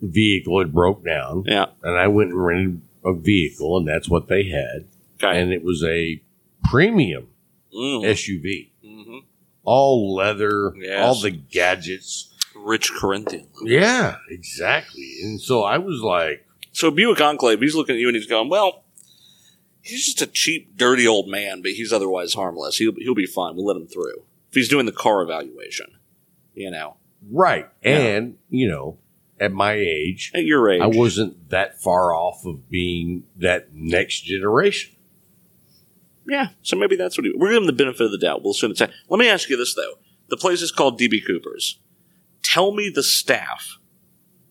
vehicle 0.00 0.58
had 0.60 0.72
broke 0.72 1.04
down, 1.04 1.44
Yeah. 1.46 1.66
and 1.82 1.96
I 1.98 2.08
went 2.08 2.30
and 2.30 2.44
rented 2.44 2.80
a 3.04 3.12
vehicle, 3.12 3.76
and 3.78 3.86
that's 3.86 4.08
what 4.08 4.28
they 4.28 4.44
had, 4.44 4.86
Okay. 5.22 5.40
and 5.40 5.52
it 5.52 5.62
was 5.62 5.84
a 5.84 6.22
premium 6.64 7.28
Mm. 7.74 8.04
SUV, 8.04 8.70
hmm 8.84 9.18
all 9.64 10.14
leather, 10.14 10.72
Yes. 10.76 11.04
all 11.04 11.14
the 11.20 11.30
gadgets. 11.30 12.28
Rich 12.54 12.92
Corinthian. 12.92 13.46
Yeah, 13.64 14.16
exactly. 14.28 15.08
And 15.22 15.40
so 15.40 15.62
I 15.62 15.78
was 15.78 16.00
like, 16.00 16.44
So 16.72 16.90
Buick 16.90 17.20
Enclave, 17.20 17.60
he's 17.60 17.74
looking 17.74 17.94
at 17.94 18.00
you 18.00 18.08
and 18.08 18.16
he's 18.16 18.26
going, 18.26 18.48
well, 18.48 18.84
he's 19.82 20.06
just 20.06 20.22
a 20.22 20.26
cheap, 20.26 20.76
dirty 20.76 21.06
old 21.06 21.28
man, 21.28 21.62
but 21.62 21.72
he's 21.72 21.92
otherwise 21.92 22.34
harmless. 22.34 22.78
He'll, 22.78 22.94
he'll 22.96 23.14
be 23.14 23.26
fine. 23.26 23.56
We'll 23.56 23.66
let 23.66 23.76
him 23.76 23.86
through. 23.86 24.24
If 24.48 24.54
he's 24.54 24.68
doing 24.68 24.86
the 24.86 24.92
car 24.92 25.22
evaluation, 25.22 25.86
you 26.54 26.70
know, 26.70 26.96
right. 27.30 27.68
Yeah. 27.82 27.98
And, 27.98 28.38
you 28.48 28.68
know, 28.68 28.98
at 29.38 29.52
my 29.52 29.72
age, 29.72 30.30
at 30.34 30.44
your 30.44 30.70
age. 30.70 30.80
I 30.80 30.86
wasn't 30.86 31.50
that 31.50 31.80
far 31.80 32.14
off 32.14 32.44
of 32.46 32.70
being 32.70 33.24
that 33.36 33.74
next 33.74 34.20
generation. 34.22 34.94
Yeah, 36.28 36.48
so 36.62 36.76
maybe 36.76 36.94
that's 36.94 37.18
what 37.18 37.24
he, 37.24 37.32
we're 37.36 37.48
giving 37.48 37.62
him 37.62 37.66
the 37.66 37.72
benefit 37.72 38.02
of 38.04 38.12
the 38.12 38.18
doubt. 38.18 38.44
We'll 38.44 38.54
soon 38.54 38.76
say. 38.76 38.88
Let 39.08 39.18
me 39.18 39.28
ask 39.28 39.50
you 39.50 39.56
this 39.56 39.74
though: 39.74 39.94
The 40.28 40.36
place 40.36 40.62
is 40.62 40.70
called 40.70 41.00
DB 41.00 41.26
Cooper's. 41.26 41.80
Tell 42.42 42.72
me 42.72 42.88
the 42.88 43.02
staff 43.02 43.78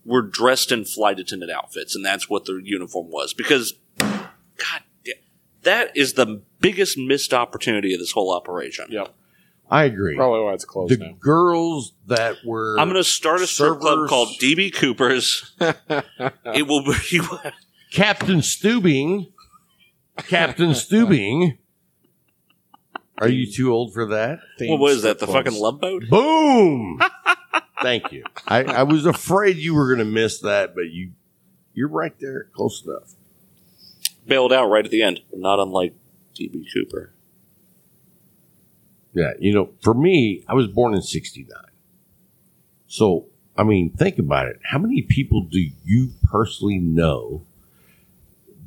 were 0.05 0.21
dressed 0.21 0.71
in 0.71 0.85
flight 0.85 1.19
attendant 1.19 1.51
outfits, 1.51 1.95
and 1.95 2.05
that's 2.05 2.29
what 2.29 2.45
their 2.45 2.59
uniform 2.59 3.09
was. 3.09 3.33
Because, 3.33 3.73
God, 3.99 4.81
da- 5.05 5.21
that 5.63 5.95
is 5.95 6.13
the 6.13 6.41
biggest 6.59 6.97
missed 6.97 7.33
opportunity 7.33 7.93
of 7.93 7.99
this 7.99 8.11
whole 8.11 8.33
operation. 8.33 8.85
Yep. 8.89 9.13
I 9.69 9.85
agree. 9.85 10.15
Probably 10.17 10.41
why 10.41 10.53
it's 10.53 10.65
closed 10.65 10.91
the 10.91 10.97
now. 10.97 11.13
girls 11.19 11.93
that 12.07 12.37
were 12.43 12.77
I'm 12.77 12.89
going 12.89 13.01
to 13.01 13.05
start 13.05 13.39
a 13.39 13.47
strip 13.47 13.79
club 13.79 13.93
Servers. 13.99 14.09
called 14.09 14.27
DB 14.41 14.73
Cooper's. 14.73 15.55
it 15.61 16.67
will 16.67 16.83
be. 16.83 17.21
Captain 17.91 18.39
Stubing. 18.39 19.31
Captain 20.17 20.71
Stubing. 20.71 21.57
Are 23.19 23.29
you 23.29 23.49
too 23.49 23.71
old 23.71 23.93
for 23.93 24.07
that? 24.07 24.39
what 24.59 24.79
was 24.79 25.03
that? 25.03 25.19
The 25.19 25.25
Clubs. 25.27 25.45
fucking 25.45 25.61
love 25.61 25.79
boat? 25.79 26.03
Boom. 26.09 26.99
Thank 27.81 28.11
you. 28.11 28.23
I, 28.47 28.63
I 28.63 28.83
was 28.83 29.05
afraid 29.05 29.57
you 29.57 29.75
were 29.75 29.87
going 29.87 30.05
to 30.05 30.11
miss 30.11 30.39
that, 30.39 30.75
but 30.75 30.89
you 30.91 31.11
you're 31.73 31.89
right 31.89 32.13
there, 32.19 32.49
close 32.53 32.83
enough. 32.85 33.15
Bailed 34.27 34.53
out 34.53 34.67
right 34.67 34.85
at 34.85 34.91
the 34.91 35.01
end. 35.01 35.21
Not 35.33 35.59
unlike 35.59 35.93
DB 36.35 36.65
Cooper. 36.73 37.13
Yeah, 39.13 39.31
you 39.39 39.53
know, 39.53 39.71
for 39.81 39.93
me, 39.93 40.43
I 40.47 40.53
was 40.53 40.67
born 40.67 40.93
in 40.93 41.01
'69. 41.01 41.49
So, 42.87 43.27
I 43.57 43.63
mean, 43.63 43.91
think 43.91 44.19
about 44.19 44.47
it. 44.47 44.59
How 44.63 44.77
many 44.77 45.01
people 45.01 45.41
do 45.41 45.65
you 45.83 46.11
personally 46.23 46.77
know 46.77 47.45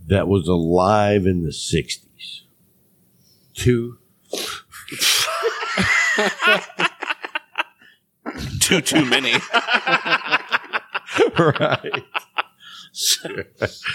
that 0.07 0.29
was 0.29 0.49
alive 0.49 1.27
in 1.27 1.43
the 1.45 1.51
'60s? 1.51 2.43
Two. 3.55 3.99
Too, 8.65 8.81
too 8.81 9.05
many. 9.05 9.33
right. 11.39 12.03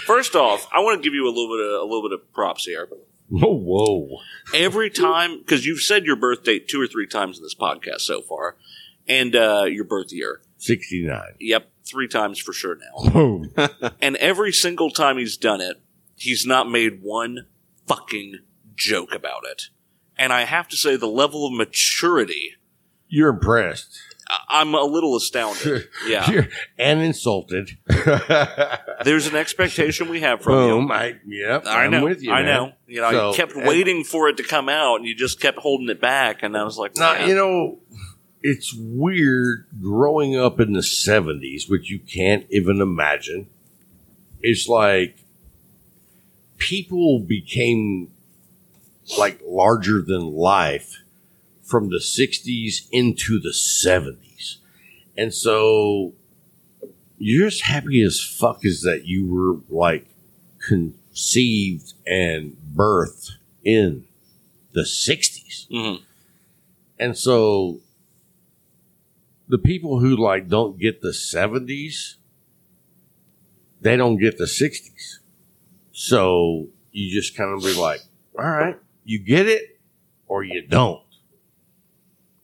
First 0.06 0.36
off, 0.36 0.68
I 0.72 0.80
want 0.80 1.02
to 1.02 1.04
give 1.06 1.14
you 1.14 1.26
a 1.26 1.32
little 1.32 1.48
bit 1.48 1.66
of, 1.66 1.80
a 1.80 1.84
little 1.84 2.08
bit 2.08 2.12
of 2.12 2.32
props 2.32 2.64
here. 2.64 2.88
Whoa, 3.28 3.52
whoa. 3.52 4.18
Every 4.54 4.90
time, 4.90 5.38
because 5.38 5.66
you've 5.66 5.80
said 5.80 6.04
your 6.04 6.16
birth 6.16 6.44
date 6.44 6.68
two 6.68 6.80
or 6.80 6.86
three 6.86 7.06
times 7.06 7.38
in 7.38 7.42
this 7.42 7.54
podcast 7.54 8.00
so 8.02 8.22
far, 8.22 8.56
and 9.08 9.34
uh, 9.34 9.64
your 9.66 9.84
birth 9.84 10.12
year. 10.12 10.40
'69. 10.58 11.20
Yep, 11.40 11.70
three 11.84 12.06
times 12.08 12.38
for 12.38 12.52
sure 12.52 12.76
now. 12.76 13.10
Boom. 13.10 13.52
And 14.02 14.16
every 14.16 14.52
single 14.52 14.90
time 14.90 15.18
he's 15.18 15.36
done 15.36 15.60
it, 15.60 15.80
he's 16.14 16.46
not 16.46 16.70
made 16.70 17.00
one 17.02 17.46
fucking 17.86 18.38
joke 18.76 19.14
about 19.14 19.42
it. 19.50 19.64
And 20.16 20.32
I 20.32 20.44
have 20.44 20.68
to 20.68 20.76
say, 20.76 20.96
the 20.96 21.06
level 21.06 21.46
of 21.46 21.52
maturity, 21.54 22.54
You're 23.08 23.30
impressed. 23.30 23.98
I- 24.30 24.60
I'm 24.60 24.74
a 24.74 24.82
little 24.82 25.16
astounded. 25.16 25.88
Yeah. 26.06 26.46
And 26.78 27.00
insulted. 27.02 27.70
There's 29.04 29.26
an 29.26 29.36
expectation 29.36 30.08
we 30.08 30.20
have 30.20 30.42
from 30.42 30.52
you. 30.54 30.58
Oh, 30.60 30.80
Boom. 30.80 30.92
I, 30.92 31.16
yep. 31.26 31.66
I 31.66 31.84
I'm 31.84 31.90
know. 31.90 32.04
with 32.04 32.22
you. 32.22 32.32
I 32.32 32.42
man. 32.42 32.46
know. 32.46 32.72
You 32.86 33.00
know, 33.00 33.10
So, 33.10 33.30
you 33.30 33.36
kept 33.36 33.52
and- 33.54 33.66
waiting 33.66 34.04
for 34.04 34.28
it 34.28 34.36
to 34.38 34.42
come 34.42 34.68
out, 34.68 34.96
and 34.96 35.06
you 35.06 35.14
just 35.14 35.40
kept 35.40 35.58
holding 35.58 35.88
it 35.88 36.00
back. 36.00 36.42
And 36.42 36.56
I 36.56 36.64
was 36.64 36.78
like, 36.78 36.96
Now, 36.96 37.14
man. 37.14 37.28
you 37.28 37.34
know, 37.34 37.78
it's 38.42 38.74
weird 38.78 39.66
growing 39.82 40.36
up 40.36 40.60
in 40.60 40.72
the 40.72 40.80
70s, 40.80 41.68
which 41.68 41.90
you 41.90 41.98
can't 41.98 42.46
even 42.50 42.80
imagine. 42.80 43.48
It's 44.42 44.66
like 44.68 45.18
people 46.58 47.20
became 47.20 48.10
like 49.18 49.40
larger 49.44 50.00
than 50.02 50.32
life 50.32 51.02
from 51.70 51.88
the 51.88 52.00
60s 52.00 52.88
into 52.90 53.38
the 53.38 53.54
70s. 53.54 54.56
And 55.16 55.32
so 55.32 56.14
you're 57.16 57.48
just 57.48 57.62
happy 57.62 58.02
as 58.02 58.20
fuck 58.20 58.64
as 58.64 58.80
that 58.80 59.06
you 59.06 59.24
were 59.26 59.60
like 59.68 60.08
conceived 60.66 61.94
and 62.06 62.56
birthed 62.74 63.32
in 63.62 64.04
the 64.72 64.84
60s. 64.84 65.68
Mhm. 65.70 66.00
And 66.98 67.16
so 67.16 67.80
the 69.48 69.58
people 69.58 70.00
who 70.00 70.16
like 70.16 70.48
don't 70.48 70.78
get 70.78 71.02
the 71.02 71.12
70s, 71.12 72.16
they 73.80 73.96
don't 73.96 74.18
get 74.18 74.38
the 74.38 74.46
60s. 74.46 75.20
So 75.92 76.68
you 76.90 77.12
just 77.12 77.36
kind 77.36 77.54
of 77.54 77.62
be 77.62 77.74
like, 77.74 78.00
all 78.36 78.44
right, 78.44 78.76
you 79.04 79.18
get 79.18 79.46
it 79.46 79.78
or 80.26 80.42
you 80.42 80.62
don't. 80.66 81.02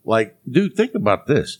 Like, 0.07 0.39
dude, 0.51 0.75
think 0.77 0.95
about 0.95 1.27
this. 1.27 1.59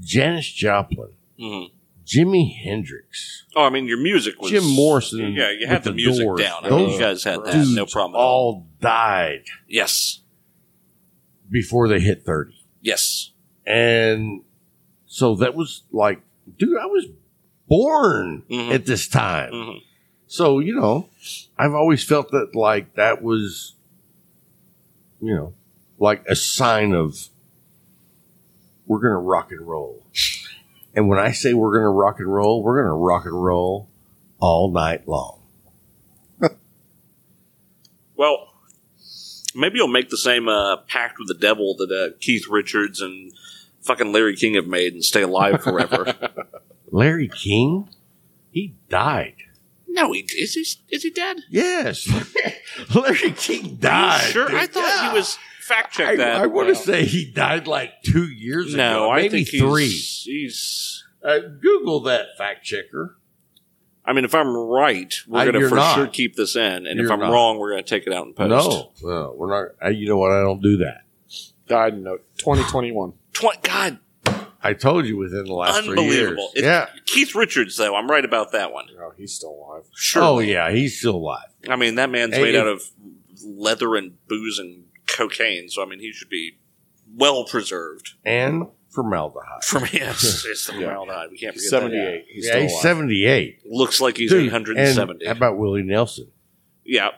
Janis 0.00 0.46
Joplin, 0.50 1.12
Mhm. 1.38 1.70
Jimi 2.04 2.52
Hendrix, 2.62 3.44
Oh, 3.54 3.62
I 3.62 3.70
mean, 3.70 3.86
your 3.86 4.02
music 4.02 4.40
was 4.42 4.50
Jim 4.50 4.64
Morrison 4.74 5.32
Yeah, 5.32 5.50
you 5.52 5.66
had 5.68 5.84
the, 5.84 5.90
the 5.90 5.96
music 5.96 6.24
Doors. 6.26 6.40
down. 6.40 6.64
I 6.64 6.70
mean, 6.70 6.78
Those 6.80 6.92
you 6.94 6.98
guys 6.98 7.22
had 7.24 7.44
that. 7.44 7.66
No 7.68 7.86
problem. 7.86 8.16
All. 8.20 8.66
died 8.80 9.44
Yes. 9.68 10.22
before 11.48 11.86
they 11.86 12.00
hit 12.00 12.24
30. 12.24 12.64
Yes. 12.80 13.30
And 13.64 14.42
so 15.06 15.36
that 15.36 15.54
was 15.54 15.84
like, 15.92 16.20
dude, 16.58 16.76
I 16.78 16.86
was 16.86 17.06
born 17.68 18.42
Mhm. 18.50 18.72
at 18.74 18.86
this 18.86 19.06
time. 19.06 19.52
Mhm. 19.52 19.80
So, 20.26 20.58
you 20.58 20.74
know, 20.74 21.08
I've 21.56 21.74
always 21.74 22.02
felt 22.02 22.32
that 22.32 22.56
like 22.56 22.94
that 22.94 23.22
was, 23.22 23.76
you 25.20 25.32
know, 25.34 25.54
like 26.02 26.24
a 26.28 26.34
sign 26.36 26.92
of 26.94 27.28
we're 28.86 28.98
going 29.00 29.12
to 29.12 29.18
rock 29.18 29.52
and 29.52 29.60
roll. 29.66 30.04
And 30.94 31.08
when 31.08 31.18
I 31.18 31.30
say 31.32 31.54
we're 31.54 31.70
going 31.72 31.84
to 31.84 31.88
rock 31.88 32.18
and 32.18 32.26
roll, 32.32 32.62
we're 32.62 32.82
going 32.82 32.90
to 32.90 32.92
rock 33.02 33.24
and 33.24 33.42
roll 33.42 33.88
all 34.40 34.70
night 34.70 35.06
long. 35.08 35.38
Well, 38.16 38.52
maybe 39.54 39.76
you'll 39.78 39.88
make 39.88 40.10
the 40.10 40.16
same 40.16 40.48
uh, 40.48 40.76
pact 40.76 41.16
with 41.18 41.28
the 41.28 41.34
devil 41.34 41.74
that 41.78 41.90
uh, 41.90 42.16
Keith 42.20 42.46
Richards 42.48 43.00
and 43.00 43.32
fucking 43.80 44.12
Larry 44.12 44.36
King 44.36 44.54
have 44.54 44.66
made 44.66 44.92
and 44.92 45.02
stay 45.04 45.22
alive 45.22 45.62
forever. 45.62 46.14
Larry 46.92 47.28
King, 47.28 47.88
he 48.50 48.74
died. 48.88 49.34
no, 49.88 50.12
he 50.12 50.20
is 50.20 50.54
he 50.54 50.94
is 50.94 51.02
he 51.02 51.10
dead? 51.10 51.38
Yes. 51.50 52.06
Larry 52.94 53.32
King 53.32 53.76
died. 53.76 54.20
sure, 54.30 54.48
dude. 54.48 54.58
I 54.58 54.66
thought 54.66 54.84
Yeah. 54.84 55.10
he 55.10 55.16
was 55.16 55.38
fact 55.72 55.94
check 55.94 56.08
I, 56.10 56.16
that. 56.16 56.50
want 56.52 56.68
to 56.68 56.74
say 56.74 57.04
he 57.04 57.30
died 57.30 57.66
like 57.66 58.02
two 58.04 58.26
years 58.26 58.74
no, 58.74 59.04
ago. 59.04 59.10
I 59.10 59.16
maybe 59.22 59.44
think 59.44 59.62
three. 59.62 59.88
He's, 59.88 60.22
he's. 60.24 61.04
Uh, 61.22 61.38
Google 61.60 62.00
that 62.00 62.36
fact 62.36 62.64
checker. 62.64 63.16
I 64.04 64.12
mean, 64.12 64.24
if 64.24 64.34
I'm 64.34 64.56
right, 64.56 65.14
we're 65.28 65.50
going 65.52 65.62
to 65.62 65.68
for 65.68 65.76
not. 65.76 65.94
sure 65.94 66.06
keep 66.08 66.34
this 66.34 66.56
in, 66.56 66.86
and 66.88 66.98
if 66.98 67.04
You're 67.04 67.12
I'm 67.12 67.20
not. 67.20 67.30
wrong, 67.32 67.58
we're 67.58 67.70
going 67.70 67.84
to 67.84 67.88
take 67.88 68.06
it 68.08 68.12
out 68.12 68.26
and 68.26 68.34
post. 68.34 68.48
No, 68.50 69.08
no, 69.08 69.34
we're 69.36 69.48
not. 69.48 69.76
I, 69.80 69.90
you 69.90 70.08
know 70.08 70.16
what? 70.16 70.32
I 70.32 70.40
don't 70.40 70.60
do 70.60 70.78
that. 70.78 71.02
Died 71.68 71.94
in 71.94 72.02
no- 72.02 72.16
2021. 72.38 73.12
Tw- 73.32 73.44
God, 73.62 73.98
I 74.60 74.72
told 74.72 75.06
you 75.06 75.16
within 75.16 75.44
the 75.44 75.54
last 75.54 75.84
three 75.84 75.90
unbelievable. 75.90 76.50
years. 76.52 76.52
It's- 76.56 76.64
Yeah. 76.94 77.00
Keith 77.06 77.36
Richards, 77.36 77.76
though, 77.76 77.94
I'm 77.94 78.10
right 78.10 78.24
about 78.24 78.50
that 78.50 78.72
one. 78.72 78.86
Oh, 79.00 79.12
he's 79.16 79.32
still 79.34 79.50
alive. 79.54 79.84
Sure. 79.94 80.22
Oh 80.24 80.38
yeah, 80.40 80.72
he's 80.72 80.98
still 80.98 81.14
alive. 81.16 81.46
I 81.68 81.76
mean, 81.76 81.94
that 81.94 82.10
man's 82.10 82.34
Hey, 82.34 82.42
made 82.42 82.54
if- 82.56 82.60
out 82.60 82.66
of 82.66 82.82
leather 83.44 83.94
and 83.94 84.14
booze 84.26 84.58
and 84.58 84.84
cocaine, 85.06 85.68
so 85.68 85.82
I 85.82 85.86
mean, 85.86 86.00
he 86.00 86.12
should 86.12 86.28
be 86.30 86.58
well 87.16 87.44
preserved. 87.44 88.14
And 88.24 88.66
formaldehyde. 88.90 89.64
From 89.64 89.84
yes, 89.92 90.44
it's 90.48 90.66
the 90.66 90.72
formaldehyde. 90.74 91.30
We 91.30 91.38
can't 91.38 91.54
He's 91.54 91.68
forget 91.70 91.90
that. 91.90 91.96
78. 91.96 92.24
He's 92.28 92.44
yeah, 92.46 92.50
still 92.52 92.62
he's 92.62 92.72
alive. 92.72 92.82
seventy-eight. 92.82 93.60
Looks 93.66 94.00
like 94.00 94.16
he's 94.16 94.30
Dude, 94.30 94.52
170. 94.52 95.24
How 95.26 95.32
about 95.32 95.58
Willie 95.58 95.82
Nelson? 95.82 96.28
yeah, 96.84 97.10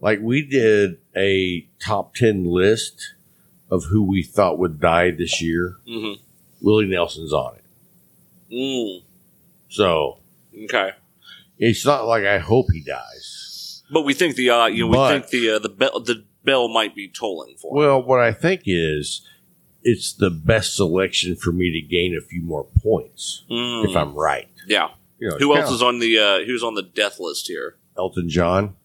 Like 0.00 0.20
we 0.22 0.42
did 0.46 0.98
a 1.16 1.66
top 1.80 2.14
ten 2.14 2.44
list 2.44 3.14
of 3.70 3.84
who 3.84 4.02
we 4.02 4.22
thought 4.22 4.58
would 4.58 4.80
die 4.80 5.10
this 5.10 5.40
year. 5.42 5.76
hmm 5.86 6.12
Willie 6.62 6.86
Nelson's 6.88 7.32
on 7.32 7.54
it. 7.56 7.64
mm, 8.54 9.02
So 9.70 10.18
okay. 10.64 10.92
it's 11.58 11.84
not 11.86 12.06
like 12.06 12.24
I 12.24 12.38
hope 12.38 12.66
he 12.72 12.80
dies. 12.82 13.82
But 13.90 14.02
we 14.02 14.12
think 14.14 14.36
the 14.36 14.50
uh, 14.50 14.66
you 14.66 14.88
know 14.88 15.02
we 15.04 15.08
think 15.08 15.28
the 15.30 15.50
uh, 15.52 15.58
the 15.58 15.68
bell 15.68 16.00
the 16.00 16.24
bell 16.44 16.68
might 16.68 16.94
be 16.94 17.08
tolling 17.08 17.56
for. 17.56 17.72
him. 17.74 17.78
Well, 17.78 18.02
what 18.02 18.20
I 18.20 18.32
think 18.32 18.62
is 18.66 19.26
it's 19.82 20.12
the 20.12 20.30
best 20.30 20.76
selection 20.76 21.36
for 21.36 21.52
me 21.52 21.70
to 21.72 21.80
gain 21.80 22.14
a 22.16 22.20
few 22.20 22.42
more 22.42 22.64
points 22.82 23.44
Mm, 23.50 23.88
if 23.88 23.96
I'm 23.96 24.14
right. 24.14 24.48
yeah. 24.66 24.88
You 25.18 25.28
know, 25.28 25.36
Who 25.38 25.54
else 25.56 25.70
is 25.70 25.82
on 25.82 25.98
the 25.98 26.18
uh, 26.18 26.38
who's 26.46 26.62
on 26.62 26.74
the 26.74 26.82
death 26.82 27.18
list 27.20 27.46
here? 27.46 27.76
Elton 27.98 28.28
John? 28.30 28.76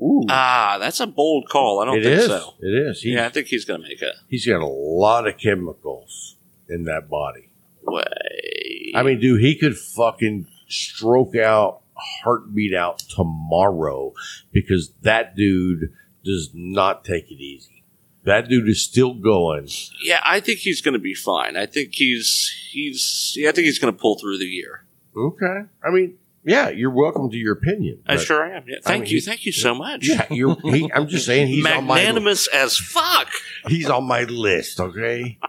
Ooh. 0.00 0.24
Ah, 0.28 0.76
that's 0.80 0.98
a 1.00 1.06
bold 1.06 1.48
call. 1.48 1.80
I 1.80 1.84
don't 1.84 1.98
It 1.98 2.02
think 2.04 2.18
is. 2.20 2.26
so. 2.26 2.54
It 2.60 2.66
is. 2.88 3.02
He's, 3.02 3.14
Yeah, 3.14 3.26
I 3.26 3.28
think 3.30 3.46
he's 3.48 3.64
going 3.64 3.82
to 3.82 3.88
make 3.88 4.02
it. 4.02 4.14
he's 4.28 4.44
got 4.46 4.60
a 4.60 4.66
lot 4.66 5.26
of 5.28 5.38
chemicals 5.38 6.36
in 6.68 6.84
that 6.84 7.08
body. 7.08 7.50
Way. 7.82 8.92
I 8.94 9.02
mean, 9.04 9.20
dude, 9.20 9.40
he 9.40 9.56
could 9.56 9.76
fucking 9.78 10.46
stroke 10.68 11.34
out, 11.36 11.82
heartbeat 12.24 12.74
out 12.74 12.98
tomorrow 12.98 14.12
because 14.52 14.92
that 15.02 15.34
dude 15.36 15.92
does 16.28 16.50
not 16.54 17.04
take 17.04 17.30
it 17.30 17.40
easy. 17.40 17.82
That 18.24 18.48
dude 18.48 18.68
is 18.68 18.82
still 18.82 19.14
going. 19.14 19.68
Yeah, 20.04 20.20
I 20.24 20.40
think 20.40 20.58
he's 20.58 20.82
going 20.82 20.92
to 20.92 20.98
be 20.98 21.14
fine. 21.14 21.56
I 21.56 21.66
think 21.66 21.94
he's 21.94 22.52
he's. 22.70 23.34
Yeah, 23.36 23.48
I 23.48 23.52
think 23.52 23.64
he's 23.64 23.78
going 23.78 23.92
to 23.94 23.98
pull 23.98 24.18
through 24.18 24.38
the 24.38 24.44
year. 24.44 24.84
Okay. 25.16 25.62
I 25.82 25.90
mean, 25.90 26.18
yeah, 26.44 26.68
you're 26.68 26.90
welcome 26.90 27.30
to 27.30 27.36
your 27.36 27.54
opinion. 27.54 28.02
I 28.06 28.16
sure 28.16 28.44
am. 28.44 28.64
Yeah, 28.66 28.76
thank 28.82 29.04
mean, 29.04 29.12
you, 29.12 29.20
thank 29.20 29.46
you 29.46 29.52
so 29.52 29.74
much. 29.74 30.06
Yeah, 30.06 30.26
you're. 30.30 30.56
He, 30.60 30.90
I'm 30.92 31.08
just 31.08 31.26
saying 31.26 31.46
he's 31.48 31.64
on 31.64 31.84
my 31.84 31.96
Magnanimous 31.96 32.48
as 32.48 32.76
fuck. 32.76 33.28
he's 33.66 33.88
on 33.88 34.04
my 34.04 34.24
list. 34.24 34.78
Okay. 34.80 35.38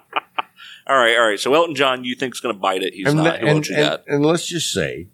All 0.88 0.98
right, 0.98 1.16
all 1.16 1.28
right. 1.28 1.40
So 1.40 1.54
Elton 1.54 1.76
John, 1.76 2.04
you 2.04 2.16
think's 2.16 2.40
going 2.40 2.56
to 2.56 2.60
bite 2.60 2.82
it? 2.82 2.96
He's 2.96 3.06
and, 3.06 3.18
not. 3.18 3.44
and, 3.44 3.68
you 3.68 3.76
and, 3.76 4.00
and 4.08 4.26
let's 4.26 4.48
just 4.48 4.72
say 4.74 5.10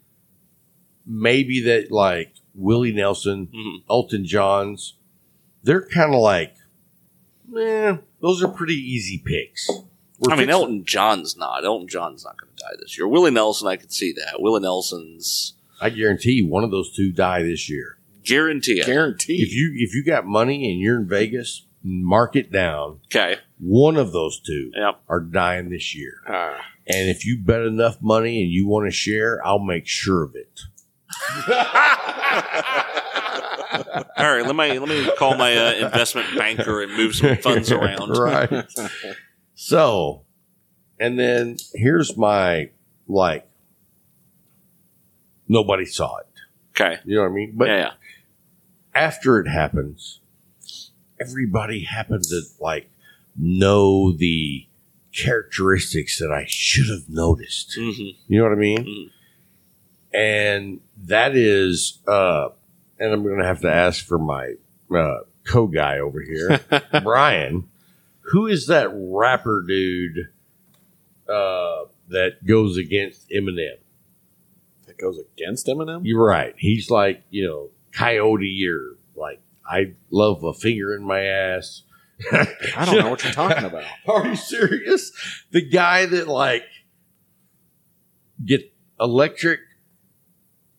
maybe 1.06 1.62
that 1.64 1.92
like 1.92 2.34
Willie 2.54 2.94
Nelson, 2.94 3.50
Mhm. 3.54 3.84
Elton 3.90 4.26
John's, 4.26 4.94
they're 5.66 5.86
kind 5.86 6.14
of 6.14 6.22
like, 6.22 6.56
eh, 7.58 7.98
those 8.22 8.42
are 8.42 8.48
pretty 8.48 8.76
easy 8.76 9.22
picks. 9.26 9.70
We're 10.20 10.32
I 10.32 10.36
mean, 10.38 10.48
fixing- 10.48 10.50
Elton 10.50 10.86
John's 10.86 11.36
not. 11.36 11.66
Elton 11.66 11.88
John's 11.90 12.24
not 12.24 12.38
going 12.40 12.54
to 12.56 12.64
die 12.64 12.76
this 12.80 12.98
year. 12.98 13.08
Willie 13.08 13.32
Nelson, 13.32 13.68
I 13.68 13.76
could 13.76 13.92
see 13.92 14.14
that. 14.14 14.42
Willie 14.42 14.62
Nelson's 14.62 15.54
I 15.82 15.90
guarantee 15.90 16.32
you, 16.34 16.48
one 16.48 16.64
of 16.64 16.72
those 16.72 16.96
two 16.96 17.12
die 17.12 17.44
this 17.44 17.70
year. 17.70 17.98
guarantee 18.24 18.80
it. 18.80 18.86
Guaranteed. 18.86 19.42
If 19.42 19.54
you 19.54 19.74
if 19.76 19.94
you 19.94 20.06
got 20.06 20.26
money 20.26 20.72
and 20.72 20.80
you're 20.80 20.98
in 21.02 21.08
Vegas, 21.08 21.66
mark 21.84 22.36
it 22.38 22.50
down. 22.52 23.02
Okay. 23.14 23.40
One 23.60 23.98
of 23.98 24.14
those 24.14 24.40
two 24.40 24.72
Yep. 24.74 25.02
are 25.10 25.20
dying 25.20 25.70
this 25.70 25.94
year. 25.94 26.14
Ah. 26.28 26.56
And 26.88 27.10
if 27.10 27.26
you 27.26 27.38
bet 27.38 27.62
enough 27.62 28.02
money 28.02 28.42
and 28.42 28.50
you 28.52 28.66
want 28.68 28.86
to 28.88 28.92
share, 28.92 29.46
I'll 29.46 29.60
make 29.60 29.86
sure 29.88 30.24
of 30.24 30.34
it. 30.36 30.62
All 34.18 34.36
right. 34.38 34.46
Let 34.46 34.56
me 34.56 34.80
let 34.80 34.90
me 34.90 35.10
call 35.18 35.36
my 35.36 35.56
uh, 35.56 35.74
investment 35.88 36.28
banker 36.38 36.82
and 36.82 36.96
move 36.96 37.16
some 37.16 37.36
funds 37.38 37.72
around. 37.72 38.10
right. 38.18 38.66
so, 39.56 40.24
and 41.00 41.18
then 41.20 41.58
here's 41.74 42.16
my 42.18 42.70
like. 43.08 43.48
Nobody 45.48 45.86
saw 45.86 46.18
it. 46.18 46.26
Okay. 46.72 47.00
You 47.06 47.16
know 47.18 47.22
what 47.22 47.30
I 47.32 47.34
mean? 47.34 47.54
But 47.56 47.68
yeah, 47.68 47.78
yeah. 47.78 47.92
after 48.96 49.40
it 49.40 49.48
happens, 49.48 50.20
everybody 51.20 51.84
happened 51.84 52.24
to 52.24 52.42
like 52.60 52.90
know 53.38 54.12
the 54.12 54.66
characteristics 55.14 56.18
that 56.20 56.32
I 56.32 56.46
should 56.48 56.88
have 56.90 57.08
noticed. 57.10 57.76
hmm 57.76 57.92
You 58.28 58.40
know 58.40 58.44
what 58.44 58.54
I 58.54 58.56
mean? 58.56 58.78
Mhm. 58.86 59.12
And 60.18 60.80
that 60.98 61.36
is, 61.36 62.00
uh, 62.08 62.50
and 63.00 63.14
I'm 63.14 63.24
going 63.24 63.40
to 63.40 63.46
have 63.46 63.62
to 63.62 63.72
ask 63.72 64.06
for 64.06 64.20
my 64.20 64.54
uh, 64.96 65.20
co 65.46 65.68
guy 65.68 66.00
over 66.00 66.22
here, 66.22 66.60
Brian. 67.04 67.70
Who 68.32 68.48
is 68.48 68.68
that 68.68 68.90
rapper 68.94 69.64
dude 69.68 70.30
uh, 71.30 71.86
that 72.10 72.46
goes 72.46 72.78
against 72.78 73.30
Eminem? 73.30 73.78
that 74.96 75.02
goes 75.02 75.20
against 75.20 75.68
Eminem. 75.68 76.02
You're 76.04 76.24
right. 76.24 76.54
He's 76.58 76.90
like, 76.90 77.24
you 77.30 77.46
know, 77.46 77.70
Coyote 77.92 78.68
or 78.68 78.98
like, 79.16 79.42
I 79.66 79.94
love 80.10 80.44
a 80.44 80.54
finger 80.54 80.96
in 80.96 81.04
my 81.04 81.22
ass. 81.22 81.84
I 82.32 82.86
don't 82.86 83.00
know 83.00 83.10
what 83.10 83.24
you're 83.24 83.34
talking 83.34 83.66
about. 83.66 83.84
Are 84.08 84.26
you 84.26 84.36
serious? 84.36 85.12
The 85.52 85.62
guy 85.62 86.06
that 86.06 86.28
like 86.28 86.64
get 88.44 88.72
electric 89.00 89.60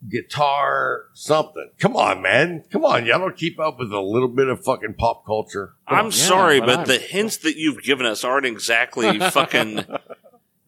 guitar 0.09 1.07
something. 1.13 1.71
Come 1.79 1.97
on, 1.97 2.23
man. 2.23 2.65
Come 2.71 2.85
on. 2.85 3.07
Y'all 3.07 3.19
don't 3.19 3.37
keep 3.37 3.59
up 3.59 3.79
with 3.79 3.93
a 3.93 4.01
little 4.01 4.29
bit 4.29 4.49
of 4.49 4.65
fucking 4.65 4.95
pop 4.95 5.27
culture. 5.27 5.75
Come 5.89 5.99
I'm 5.99 6.05
on. 6.07 6.13
sorry, 6.13 6.61
but 6.61 6.77
but, 6.77 6.87
the 6.87 6.99
hints 6.99 7.39
that 7.39 7.57
you've 7.57 7.83
given 7.83 8.07
us 8.07 8.25
aren't 8.25 8.47
exactly 8.47 9.19
fucking. 9.19 9.85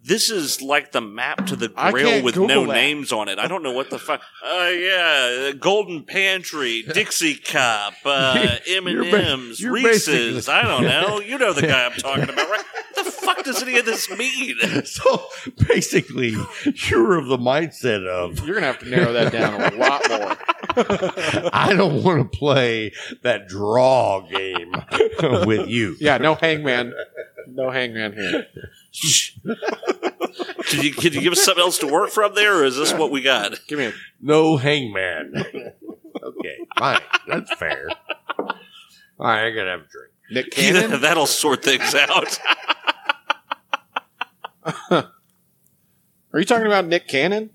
This 0.05 0.31
is 0.31 0.63
like 0.63 0.93
the 0.93 1.01
map 1.01 1.47
to 1.49 1.57
the 1.57 1.73
I 1.77 1.91
grail 1.91 2.09
can't 2.09 2.25
with 2.25 2.35
Google 2.37 2.49
no 2.49 2.67
that. 2.67 2.73
names 2.75 3.13
on 3.13 3.29
it. 3.29 3.39
I 3.39 3.47
don't 3.49 3.63
know 3.63 3.73
what 3.73 3.91
the 3.91 3.99
fuck. 3.99 4.23
Uh, 4.45 4.69
yeah, 4.69 5.51
Golden 5.59 6.05
Pantry, 6.05 6.83
Dixie 6.95 7.35
Cup, 7.35 7.95
uh, 8.05 8.57
M 8.69 8.87
and 8.87 9.05
M's, 9.07 9.61
you're 9.61 9.73
Reese's. 9.73 10.47
basically- 10.47 10.55
I 10.55 10.63
don't 10.63 10.85
know. 10.85 11.21
You 11.21 11.37
know 11.37 11.53
the 11.53 11.63
guy 11.67 11.85
I'm 11.85 11.93
talking 11.93 12.23
about, 12.25 12.49
right? 12.49 12.65
What 12.95 13.05
the 13.05 13.11
fuck 13.11 13.43
does 13.45 13.63
any 13.63 13.77
of 13.79 13.85
this 13.87 14.09
mean? 14.17 14.57
So 14.87 15.27
basically, 15.69 16.35
you're 16.89 17.19
of 17.19 17.27
the 17.27 17.37
mindset 17.37 18.07
of 18.07 18.39
You're 18.47 18.55
gonna 18.55 18.67
have 18.67 18.79
to 18.81 18.89
narrow 18.89 19.13
that 19.13 19.33
down 19.33 19.61
a 19.61 19.77
lot 19.77 20.03
more. 20.09 20.37
I 21.53 21.75
don't 21.77 22.03
want 22.05 22.31
to 22.33 22.39
play 22.39 22.93
that 23.23 23.49
draw 23.49 24.21
game 24.29 24.73
with 25.47 25.69
you. 25.69 25.97
Yeah, 26.01 26.19
no 26.19 26.35
hangman. 26.37 26.95
No 27.49 27.71
hangman 27.71 28.13
here. 28.13 28.47
Can 30.65 30.83
you 30.85 30.93
can 30.93 31.13
you 31.15 31.21
give 31.23 31.33
us 31.33 31.43
something 31.43 31.63
else 31.63 31.79
to 31.79 31.87
work 31.87 32.11
from 32.11 32.35
there, 32.35 32.59
or 32.61 32.65
is 32.65 32.77
this 32.77 32.93
what 32.93 33.11
we 33.11 33.23
got? 33.23 33.59
Give 33.69 33.79
me 33.79 33.87
a 33.87 33.93
No 34.21 34.57
hangman. 34.59 35.33
okay, 36.23 36.57
fine. 36.79 37.01
That's 37.27 37.55
fair. 37.55 37.89
All 38.39 38.47
right, 39.19 39.47
I 39.47 39.51
gotta 39.51 39.71
have 39.71 39.81
a 39.81 39.87
drink. 39.89 40.13
Nick 40.31 40.51
Cannon. 40.53 41.01
That'll 41.01 41.27
sort 41.27 41.63
things 41.65 41.95
out. 41.95 42.39
Are 44.91 46.39
you 46.39 46.45
talking 46.45 46.67
about 46.67 46.87
Nick 46.87 47.09
Cannon? 47.09 47.51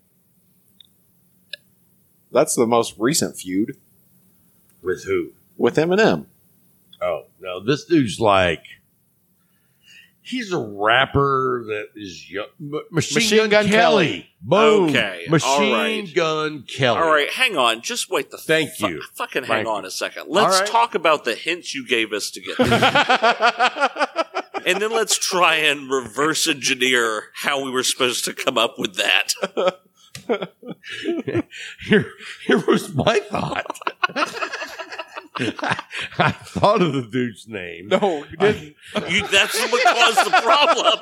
That's 2.31 2.55
the 2.55 2.65
most 2.65 2.95
recent 2.97 3.37
feud 3.37 3.77
With 4.81 5.03
who? 5.05 5.33
with 5.57 5.75
Eminem. 5.75 6.25
Oh 7.01 7.25
no, 7.39 7.63
this 7.63 7.85
dude's 7.85 8.19
like 8.19 8.63
he's 10.23 10.51
a 10.51 10.57
rapper 10.57 11.63
that 11.67 11.89
is 11.95 12.29
young. 12.29 12.47
Machine, 12.59 13.15
Machine 13.15 13.37
Gun, 13.37 13.49
Gun 13.49 13.67
Kelly. 13.67 14.07
Kelly. 14.07 14.29
Boom. 14.41 14.89
Okay, 14.89 15.25
Machine 15.29 16.05
right. 16.05 16.15
Gun 16.15 16.63
Kelly. 16.63 16.99
All 16.99 17.09
right, 17.09 17.29
hang 17.29 17.57
on. 17.57 17.81
Just 17.81 18.09
wait 18.09 18.31
the 18.31 18.37
Thank 18.37 18.71
fu- 18.71 18.87
you. 18.87 19.01
Fucking 19.13 19.43
hang 19.43 19.65
Thank 19.65 19.67
on 19.67 19.85
a 19.85 19.91
second. 19.91 20.25
Let's 20.29 20.61
right. 20.61 20.69
talk 20.69 20.95
about 20.95 21.25
the 21.25 21.35
hints 21.35 21.75
you 21.75 21.87
gave 21.87 22.11
us 22.13 22.31
to 22.31 22.41
get 22.41 22.57
there. 22.57 22.67
and 24.65 24.81
then 24.81 24.91
let's 24.91 25.17
try 25.17 25.55
and 25.55 25.89
reverse 25.89 26.47
engineer 26.47 27.25
how 27.33 27.63
we 27.63 27.69
were 27.71 27.83
supposed 27.83 28.25
to 28.25 28.33
come 28.33 28.57
up 28.57 28.79
with 28.79 28.95
that. 28.95 29.79
Here, 31.85 32.11
here 32.45 32.63
was 32.65 32.93
my 32.93 33.19
thought. 33.19 33.79
I 36.19 36.31
thought 36.31 36.81
of 36.81 36.93
the 36.93 37.01
dude's 37.09 37.47
name. 37.47 37.87
No, 37.87 38.23
you 38.29 38.37
didn't. 38.37 38.75
You, 39.09 39.27
that's 39.27 39.59
what 39.71 39.83
caused 39.83 40.25
the 40.27 40.41
problem. 40.41 40.99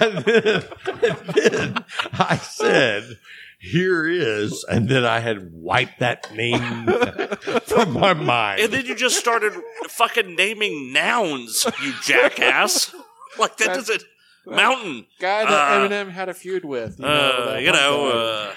and 0.00 0.24
then, 0.24 0.64
and 1.04 1.18
then 1.34 1.84
I 2.12 2.36
said, 2.36 3.18
"Here 3.58 4.08
is," 4.08 4.64
and 4.68 4.88
then 4.88 5.04
I 5.04 5.20
had 5.20 5.52
wiped 5.52 5.98
that 6.00 6.34
name 6.34 6.86
from 7.66 7.92
my 7.92 8.14
mind. 8.14 8.60
And 8.62 8.72
then 8.72 8.86
you 8.86 8.94
just 8.94 9.18
started 9.18 9.52
fucking 9.88 10.34
naming 10.34 10.92
nouns, 10.92 11.66
you 11.82 11.92
jackass. 12.04 12.94
Like 13.38 13.56
that 13.58 13.66
That's- 13.68 13.86
doesn't. 13.88 14.04
Mountain. 14.46 15.04
Guy 15.20 15.44
that 15.44 15.50
Uh, 15.52 15.86
Eminem 15.88 16.10
had 16.10 16.30
a 16.30 16.34
feud 16.34 16.64
with. 16.64 16.98
You 16.98 17.04
know, 17.04 17.10
Uh, 17.10 17.46
that 17.52 17.60
you 17.60 17.66
one 17.70 17.76
know, 17.80 18.10
guy. 18.10 18.16
uh, 18.18 18.54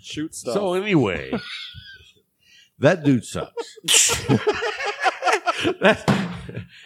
shoot 0.00 0.32
stuff. 0.32 0.54
so 0.54 0.74
anyway, 0.74 1.32
that 2.84 3.02
dude 3.04 3.24
sucks. 3.24 3.78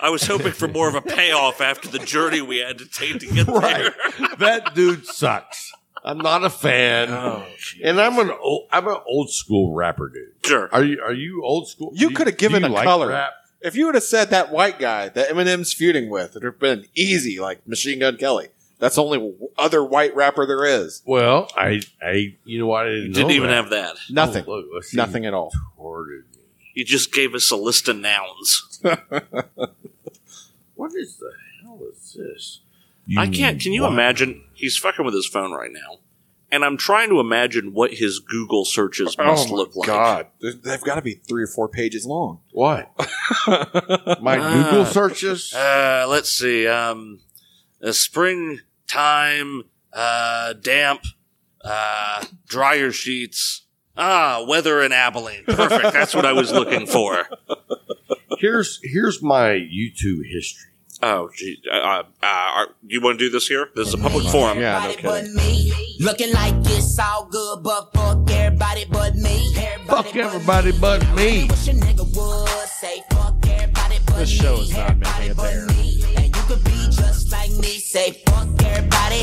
I 0.01 0.11
was 0.11 0.27
hoping 0.27 0.53
for 0.53 0.69
more 0.69 0.89
of 0.89 0.95
a 0.95 1.01
payoff 1.03 1.61
after 1.61 1.89
the 1.89 1.99
journey 1.99 2.41
we 2.41 2.59
had 2.59 2.79
to 2.79 2.87
take 2.87 3.19
to 3.21 3.27
get 3.27 3.47
right, 3.49 3.93
there. 4.19 4.29
that 4.39 4.75
dude 4.75 5.07
sucks. 5.07 5.73
I'm 6.05 6.19
not 6.19 6.45
a 6.45 6.51
fan, 6.51 7.09
Oh, 7.11 7.45
and 7.83 8.01
I'm 8.01 8.19
an 8.19 8.31
old, 8.41 8.69
I'm 8.71 8.87
an 8.87 8.99
old 9.07 9.31
school 9.31 9.75
rapper 9.75 10.09
dude. 10.09 10.47
Sure. 10.47 10.69
Are 10.73 10.85
you? 10.85 11.01
Are 11.03 11.13
you 11.13 11.43
old 11.45 11.69
school? 11.69 11.91
You 11.95 12.11
coulda 12.11 12.33
given 12.33 12.65
a 12.65 12.69
like 12.69 12.85
color. 12.85 13.09
rap? 13.09 13.33
if 13.61 13.75
you 13.75 13.87
would 13.87 13.97
have 13.97 14.05
said 14.05 14.31
that 14.31 14.53
white 14.53 14.79
guy 14.79 15.09
that 15.09 15.29
Eminem's 15.31 15.73
feuding 15.73 16.09
with, 16.09 16.37
it 16.37 16.45
would 16.45 16.45
have 16.45 16.59
been 16.61 16.87
easy, 16.95 17.41
like 17.41 17.67
Machine 17.67 17.99
Gun 17.99 18.17
Kelly. 18.17 18.49
That's 18.79 18.95
the 18.95 19.03
only 19.03 19.35
other 19.59 19.85
white 19.85 20.15
rapper 20.15 20.47
there 20.47 20.65
is. 20.65 21.03
Well, 21.05 21.51
I, 21.57 21.83
I, 22.01 22.37
you 22.45 22.59
know 22.61 22.67
what? 22.67 22.87
I 22.87 22.91
didn't, 22.91 23.07
You 23.09 23.13
didn't 23.13 23.29
know 23.29 23.35
even 23.35 23.49
that. 23.51 23.55
have 23.57 23.71
that. 23.71 23.97
Nothing. 24.11 24.45
Oh, 24.47 24.51
look, 24.57 24.67
let's 24.75 24.89
see. 24.91 24.97
Nothing 24.97 25.27
at 25.27 25.35
all. 25.35 25.51
Recorded 25.77 26.25
me. 26.37 26.43
You 26.75 26.85
just 26.85 27.13
gave 27.13 27.35
us 27.35 27.51
a 27.51 27.57
list 27.57 27.89
of 27.89 27.97
nouns. 27.97 28.81
What 30.75 30.93
is 30.95 31.17
the 31.17 31.33
hell 31.63 31.81
is 31.93 32.15
this? 32.17 32.61
I 33.17 33.27
can't. 33.27 33.61
Can 33.61 33.73
you 33.73 33.83
What? 33.83 33.93
imagine? 33.93 34.45
He's 34.55 34.77
fucking 34.77 35.05
with 35.05 35.15
his 35.15 35.27
phone 35.27 35.51
right 35.53 35.73
now, 35.73 35.99
and 36.53 36.65
I'm 36.65 36.77
trying 36.77 37.09
to 37.09 37.19
imagine 37.21 37.73
what 37.73 37.95
his 37.95 38.21
Google 38.21 38.65
searches 38.65 39.17
must 39.19 39.51
oh 39.51 39.55
look 39.55 39.75
like. 39.75 39.87
God, 39.89 40.27
They- 40.41 40.53
they've 40.53 40.81
got 40.83 40.95
to 40.97 41.03
be 41.03 41.15
three 41.15 41.43
or 41.43 41.47
four 41.49 41.69
pages 41.69 42.07
long. 42.07 42.41
What? 42.53 42.93
My 44.23 44.39
Ah. 44.39 44.69
Google 44.71 44.85
searches? 44.85 45.53
Uh, 45.53 46.07
let's 46.09 46.31
see. 46.31 46.69
Um, 46.69 47.21
a 47.81 47.93
springtime, 47.93 49.63
uh, 49.93 50.53
damp, 50.55 51.03
uh, 51.65 52.25
dryer 52.47 52.93
sheets. 52.93 53.63
Ah, 53.97 54.45
weather 54.49 54.81
in 54.83 54.93
Abilene. 54.93 55.45
Perfect. 55.45 55.93
That's 55.93 56.15
what 56.15 56.25
I 56.25 56.33
was 56.33 56.53
looking 56.53 56.87
for. 56.87 57.27
here's 58.39 58.79
here's 58.85 59.21
my 59.23 59.51
YouTube 59.51 60.21
history. 60.31 60.71
Oh, 61.03 61.29
gee. 61.35 61.61
Uh, 61.71 61.75
uh, 61.75 62.03
uh, 62.23 62.67
you 62.87 63.01
want 63.01 63.19
to 63.19 63.25
do 63.27 63.31
this 63.31 63.47
here? 63.47 63.69
This 63.75 63.89
is 63.89 63.95
a 63.95 63.99
public 63.99 64.27
forum. 64.29 64.59
Yeah, 64.59 64.81
no 64.83 64.91
kidding. 64.91 65.05
but 65.05 65.25
me. 65.31 65.73
Looking 66.01 66.33
like 66.33 66.55
it's 66.59 66.99
all 66.99 67.27
good, 67.27 67.63
but 67.63 67.93
fuck 67.95 68.29
everybody 68.31 68.85
but 68.85 69.15
me. 69.17 69.55
Fuck 69.87 70.15
everybody 70.17 70.73
but 70.73 71.01
me. 71.15 71.47
Wish 71.49 71.69
a 71.69 71.73
nigga 71.73 72.05
would 72.17 72.69
say 72.69 73.03
fuck 73.11 73.35
everybody 73.49 73.99
but 74.07 74.17
This 74.17 74.29
show 74.31 74.61
is 74.61 74.73
not 74.73 74.97
making 74.97 75.23
it 75.23 75.31
Everybody 75.31 75.55
there. 75.55 75.88
Could 76.49 76.65
be 76.65 76.71
just 76.91 77.31
like 77.31 77.51
me. 77.53 77.79
Say 77.79 78.23
fuck 78.27 78.49
everybody. 78.65 79.23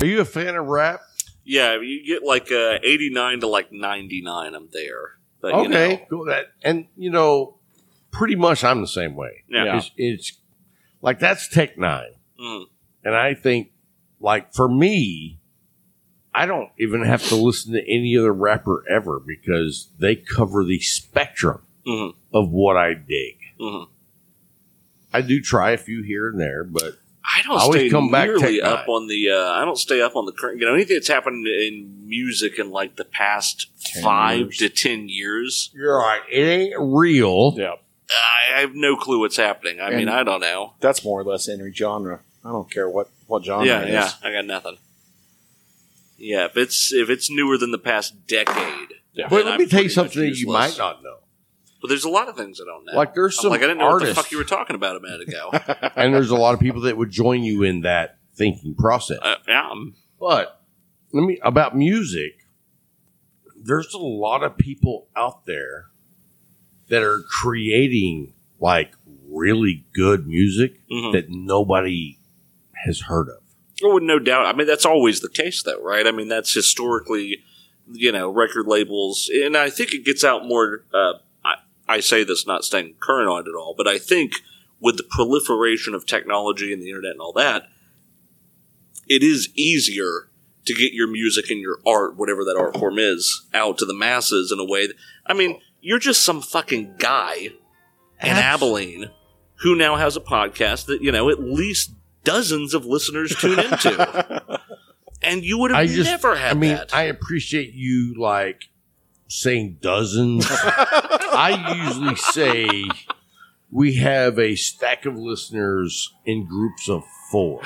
Are 0.00 0.04
you 0.06 0.20
a 0.20 0.24
fan 0.26 0.54
of 0.56 0.66
rap? 0.66 1.00
Yeah, 1.44 1.80
you 1.80 2.04
get 2.06 2.22
like 2.22 2.52
uh, 2.52 2.78
89 2.82 3.40
to 3.40 3.46
like 3.48 3.72
99, 3.72 4.54
I'm 4.54 4.68
there. 4.72 5.18
But, 5.40 5.54
you 5.54 5.60
Okay, 5.62 5.94
know, 5.96 6.00
cool. 6.10 6.24
That 6.26 6.46
and 6.62 6.86
you 6.96 7.10
know, 7.10 7.56
pretty 8.10 8.36
much 8.36 8.62
I'm 8.62 8.82
the 8.82 8.86
same 8.86 9.16
way. 9.16 9.44
Yeah. 9.48 9.78
It's, 9.78 9.90
it's 9.96 10.32
like 11.00 11.18
that's 11.18 11.48
Tech 11.48 11.76
N9ne, 11.76 12.04
Mm. 12.38 12.64
and 13.04 13.14
I 13.14 13.32
think 13.34 13.70
like 14.20 14.52
for 14.54 14.68
me, 14.68 15.40
I 16.34 16.44
don't 16.46 16.68
even 16.78 17.02
have 17.04 17.26
to 17.28 17.36
listen 17.36 17.72
to 17.72 17.80
any 17.90 18.16
other 18.18 18.32
rapper 18.34 18.84
ever 18.88 19.18
because 19.18 19.88
they 19.98 20.14
cover 20.14 20.62
the 20.64 20.78
spectrum 20.80 21.62
Mhm. 21.86 22.14
of 22.34 22.50
what 22.50 22.76
I 22.76 22.92
dig. 22.94 23.38
Mhm. 23.58 23.88
I 25.12 25.20
do 25.22 25.40
try 25.40 25.72
a 25.72 25.76
few 25.76 26.02
here 26.02 26.28
and 26.28 26.40
there, 26.40 26.64
but 26.64 26.98
I 27.24 27.42
don't 27.42 27.58
I 27.58 27.60
always 27.62 27.80
stay 27.80 27.90
come 27.90 28.10
back 28.10 28.28
nearly 28.28 28.60
Tech 28.60 28.64
up 28.70 28.88
on 28.88 29.06
the. 29.08 29.30
Uh, 29.30 29.52
I 29.52 29.64
don't 29.64 29.78
stay 29.78 30.00
up 30.00 30.16
on 30.16 30.26
the 30.26 30.32
current. 30.32 30.60
You 30.60 30.66
know, 30.66 30.74
anything 30.74 30.96
that's 30.96 31.08
happened 31.08 31.46
in 31.46 32.08
music 32.08 32.58
in 32.58 32.70
like 32.70 32.96
the 32.96 33.04
past 33.04 33.66
10 33.84 34.02
five 34.02 34.38
years. 34.38 34.56
to 34.58 34.68
ten 34.68 35.08
years, 35.08 35.70
you're 35.74 35.96
right. 35.98 36.22
It 36.30 36.42
ain't 36.42 36.74
real. 36.78 37.54
Yeah, 37.56 37.74
I 38.56 38.60
have 38.60 38.74
no 38.74 38.96
clue 38.96 39.20
what's 39.20 39.36
happening. 39.36 39.80
I 39.80 39.90
mean, 39.90 40.08
I 40.08 40.22
don't 40.22 40.40
know. 40.40 40.74
that's 40.80 41.04
more 41.04 41.20
or 41.20 41.24
less 41.24 41.48
any 41.48 41.72
genre. 41.72 42.20
I 42.44 42.50
don't 42.50 42.70
care 42.70 42.88
what 42.88 43.08
what 43.26 43.44
genre 43.44 43.66
yeah, 43.66 43.82
it 43.82 43.88
is. 43.88 43.92
yeah, 43.92 44.12
I 44.22 44.32
got 44.32 44.46
nothing. 44.46 44.78
Yeah, 46.18 46.46
if 46.46 46.56
it's 46.56 46.92
if 46.92 47.08
it's 47.10 47.30
newer 47.30 47.56
than 47.58 47.70
the 47.70 47.78
past 47.78 48.26
decade, 48.26 48.88
Yeah. 49.12 49.28
But 49.28 49.44
let 49.44 49.54
I'm 49.54 49.58
me 49.58 49.66
tell 49.66 49.82
you 49.82 49.88
something 49.88 50.20
that 50.20 50.36
you 50.38 50.48
might 50.48 50.76
not 50.78 51.02
know. 51.02 51.16
But 51.80 51.88
there's 51.88 52.04
a 52.04 52.08
lot 52.10 52.28
of 52.28 52.36
things 52.36 52.60
I 52.60 52.64
don't 52.66 52.84
know. 52.84 52.92
Like, 52.92 53.14
there's 53.14 53.38
I'm 53.38 53.42
some 53.42 53.50
like 53.52 53.60
I 53.62 53.66
didn't 53.66 53.78
know 53.78 53.86
what 53.86 53.98
the 54.00 54.06
artists- 54.06 54.16
fuck 54.22 54.30
you 54.32 54.38
were 54.38 54.44
talking 54.44 54.76
about 54.76 54.96
a 54.96 55.00
minute 55.00 55.22
ago. 55.28 55.50
and 55.96 56.12
there's 56.14 56.30
a 56.30 56.36
lot 56.36 56.52
of 56.54 56.60
people 56.60 56.82
that 56.82 56.96
would 56.96 57.10
join 57.10 57.42
you 57.42 57.62
in 57.62 57.80
that 57.82 58.18
thinking 58.34 58.74
process. 58.74 59.18
uh, 59.22 59.36
yeah, 59.48 59.62
I'm- 59.68 59.94
But 60.18 60.60
let 61.12 61.22
me 61.24 61.38
about 61.42 61.76
music. 61.76 62.32
There's 63.62 63.92
a 63.94 63.98
lot 63.98 64.42
of 64.42 64.56
people 64.56 65.08
out 65.16 65.46
there 65.46 65.86
that 66.88 67.02
are 67.02 67.22
creating 67.28 68.32
like 68.58 68.92
really 69.28 69.84
good 69.92 70.26
music 70.26 70.80
Mhm. 70.90 71.12
that 71.12 71.26
nobody 71.30 72.18
has 72.84 73.02
heard 73.02 73.28
of. 73.28 73.36
Oh, 73.82 73.98
no 73.98 74.18
doubt. 74.18 74.44
I 74.46 74.52
mean, 74.56 74.66
that's 74.66 74.84
always 74.84 75.20
the 75.20 75.28
case, 75.30 75.62
though, 75.62 75.80
right? 75.82 76.06
I 76.06 76.10
mean, 76.10 76.28
that's 76.28 76.52
historically, 76.52 77.38
you 77.90 78.12
know, 78.12 78.28
record 78.28 78.66
labels, 78.66 79.30
and 79.32 79.56
I 79.56 79.70
think 79.70 79.94
it 79.94 80.04
gets 80.04 80.22
out 80.24 80.44
more. 80.46 80.84
Uh, 80.92 81.14
I, 81.90 82.00
say 82.00 82.24
this 82.24 82.46
not 82.46 82.64
staying 82.64 82.94
current 83.00 83.28
on 83.28 83.40
it 83.40 83.48
at 83.48 83.54
all, 83.54 83.74
but 83.76 83.88
I 83.88 83.98
think 83.98 84.32
with 84.80 84.96
the 84.96 85.04
proliferation 85.08 85.94
of 85.94 86.06
technology 86.06 86.72
and 86.72 86.82
the 86.82 86.88
internet 86.88 87.12
and 87.12 87.20
all 87.20 87.32
that, 87.34 87.64
it 89.08 89.22
is 89.22 89.48
easier 89.54 90.30
to 90.66 90.74
get 90.74 90.92
your 90.92 91.08
music 91.08 91.50
and 91.50 91.60
your 91.60 91.78
art, 91.86 92.16
whatever 92.16 92.44
that 92.44 92.56
art 92.58 92.76
form 92.76 92.98
is, 92.98 93.46
out 93.52 93.78
to 93.78 93.84
the 93.84 93.94
masses 93.94 94.52
in 94.52 94.60
a 94.60 94.64
way 94.64 94.86
that, 94.86 94.96
I 95.26 95.34
mean, 95.34 95.60
you're 95.80 95.98
just 95.98 96.22
some 96.22 96.42
fucking 96.42 96.94
guy 96.98 97.48
in 98.22 98.28
Abilene 98.28 99.10
who 99.56 99.74
now 99.74 99.96
has 99.96 100.16
a 100.16 100.20
podcast 100.20 100.86
that, 100.86 101.02
you 101.02 101.10
know, 101.10 101.28
at 101.28 101.40
least 101.40 101.92
dozens 102.24 102.74
of 102.74 102.84
listeners 102.84 103.34
tune 103.34 103.58
into. 103.58 104.60
and 105.22 105.44
you 105.44 105.58
would 105.58 105.70
have 105.70 105.80
I 105.80 105.86
just 105.86 106.10
never 106.10 106.36
had 106.36 106.52
I 106.52 106.54
mean, 106.54 106.76
that. 106.76 106.94
I 106.94 107.04
appreciate 107.04 107.74
you 107.74 108.14
like 108.18 108.64
saying 109.34 109.78
dozens. 109.80 110.44
I 110.50 111.84
usually 111.86 112.16
say 112.16 112.82
we 113.70 113.94
have 113.96 114.38
a 114.38 114.56
stack 114.56 115.06
of 115.06 115.16
listeners 115.16 116.12
in 116.26 116.46
groups 116.46 116.88
of 116.88 117.04
four. 117.30 117.62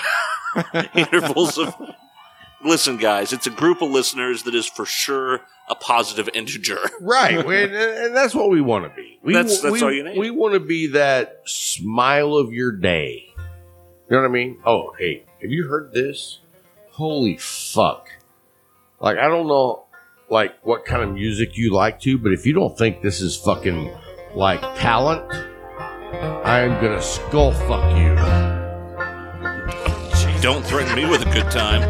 intervals 0.95 1.59
of. 1.59 1.75
Listen, 2.63 2.97
guys, 2.97 3.33
it's 3.33 3.47
a 3.47 3.51
group 3.51 3.83
of 3.83 3.91
listeners 3.91 4.45
that 4.45 4.55
is 4.55 4.67
for 4.67 4.87
sure 4.87 5.41
a 5.69 5.75
positive 5.75 6.29
integer. 6.35 6.79
Right, 7.01 7.45
we- 7.47 7.63
and, 7.63 7.75
and 7.75 8.17
that's 8.17 8.35
what 8.35 8.51
we 8.51 8.61
want 8.61 8.85
to 8.85 8.95
be. 8.95 9.19
We, 9.23 9.33
That's- 9.35 9.61
that's 9.61 9.73
we, 9.73 9.83
all 9.83 9.93
you 9.93 10.05
need. 10.05 10.19
We 10.19 10.31
want 10.31 10.55
to 10.55 10.61
be 10.61 10.89
that 10.89 11.43
smile 11.47 12.35
of 12.35 12.53
your 12.53 12.73
day. 12.73 13.25
You 13.37 14.17
know 14.17 14.21
what 14.23 14.29
I 14.29 14.33
mean? 14.33 14.59
Oh, 14.67 14.95
hey, 14.99 15.25
have 15.43 15.51
you 15.51 15.67
heard 15.67 15.93
this? 15.93 16.41
Holy 16.91 17.37
fuck! 17.39 18.09
Like 19.01 19.17
I 19.19 19.29
don't 19.29 19.47
know, 19.49 19.84
like 20.31 20.55
what 20.65 20.85
kind 20.85 21.03
of 21.03 21.13
music 21.13 21.57
you 21.57 21.73
like 21.73 22.01
to, 22.01 22.19
but 22.19 22.33
if 22.33 22.47
you 22.47 22.53
don't 22.53 22.77
think 22.77 23.03
this 23.03 23.21
is 23.21 23.37
fucking 23.37 23.91
like 24.35 24.61
talent, 24.79 25.23
I 26.45 26.61
am 26.61 26.81
gonna 26.83 27.03
skull 27.03 27.53
fuck 27.53 27.97
you. 27.97 28.15
Don't 30.41 30.65
threaten 30.65 30.95
me 30.95 31.07
with 31.07 31.23
a 31.27 31.31
good 31.31 31.51
time. 31.51 31.83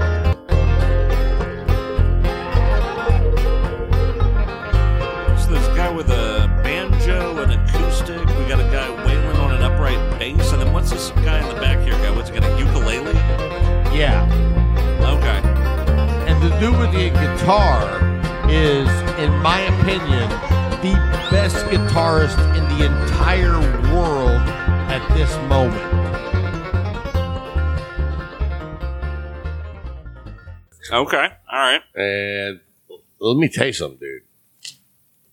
So 5.38 5.50
there's 5.50 5.66
a 5.68 5.74
guy 5.76 5.90
with 5.90 6.08
a 6.10 6.48
banjo 6.62 7.42
and 7.42 7.52
acoustic. 7.52 8.18
We 8.18 8.44
got 8.46 8.60
a 8.60 8.70
guy 8.72 8.88
wailing 9.04 9.36
on 9.36 9.50
an 9.52 9.62
upright 9.62 10.18
bass, 10.18 10.52
and 10.52 10.62
then 10.62 10.72
what's 10.72 10.90
this 10.90 11.10
guy 11.10 11.40
in 11.46 11.54
the 11.54 11.60
back 11.60 11.80
here? 11.80 11.92
Guy, 11.94 12.10
what's 12.14 12.30
he 12.30 12.38
got 12.38 12.44
a 12.50 12.58
ukulele? 12.58 13.12
Yeah, 13.96 14.24
Okay. 15.02 15.40
and 16.30 16.42
the 16.42 16.48
dude 16.60 16.78
with 16.78 16.92
the 16.92 17.10
guitar 17.10 18.13
is, 18.50 18.88
in 19.18 19.32
my 19.42 19.60
opinion, 19.60 20.28
the 20.82 20.94
best 21.30 21.56
guitarist 21.66 22.38
in 22.56 22.78
the 22.78 22.84
entire 22.86 23.58
world 23.92 24.40
at 24.90 25.06
this 25.14 25.34
moment. 25.48 26.04
Okay. 30.92 31.28
All 31.52 31.58
right. 31.58 31.82
And 31.94 32.60
let 33.18 33.36
me 33.36 33.48
tell 33.48 33.66
you 33.66 33.72
something, 33.72 33.98
dude. 33.98 34.22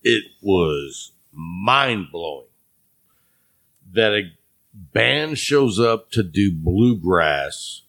It 0.03 0.23
was 0.41 1.11
mind 1.31 2.07
blowing 2.11 2.47
that 3.93 4.13
a 4.13 4.31
band 4.73 5.37
shows 5.37 5.79
up 5.79 6.09
to 6.11 6.23
do 6.23 6.51
bluegrass 6.53 7.81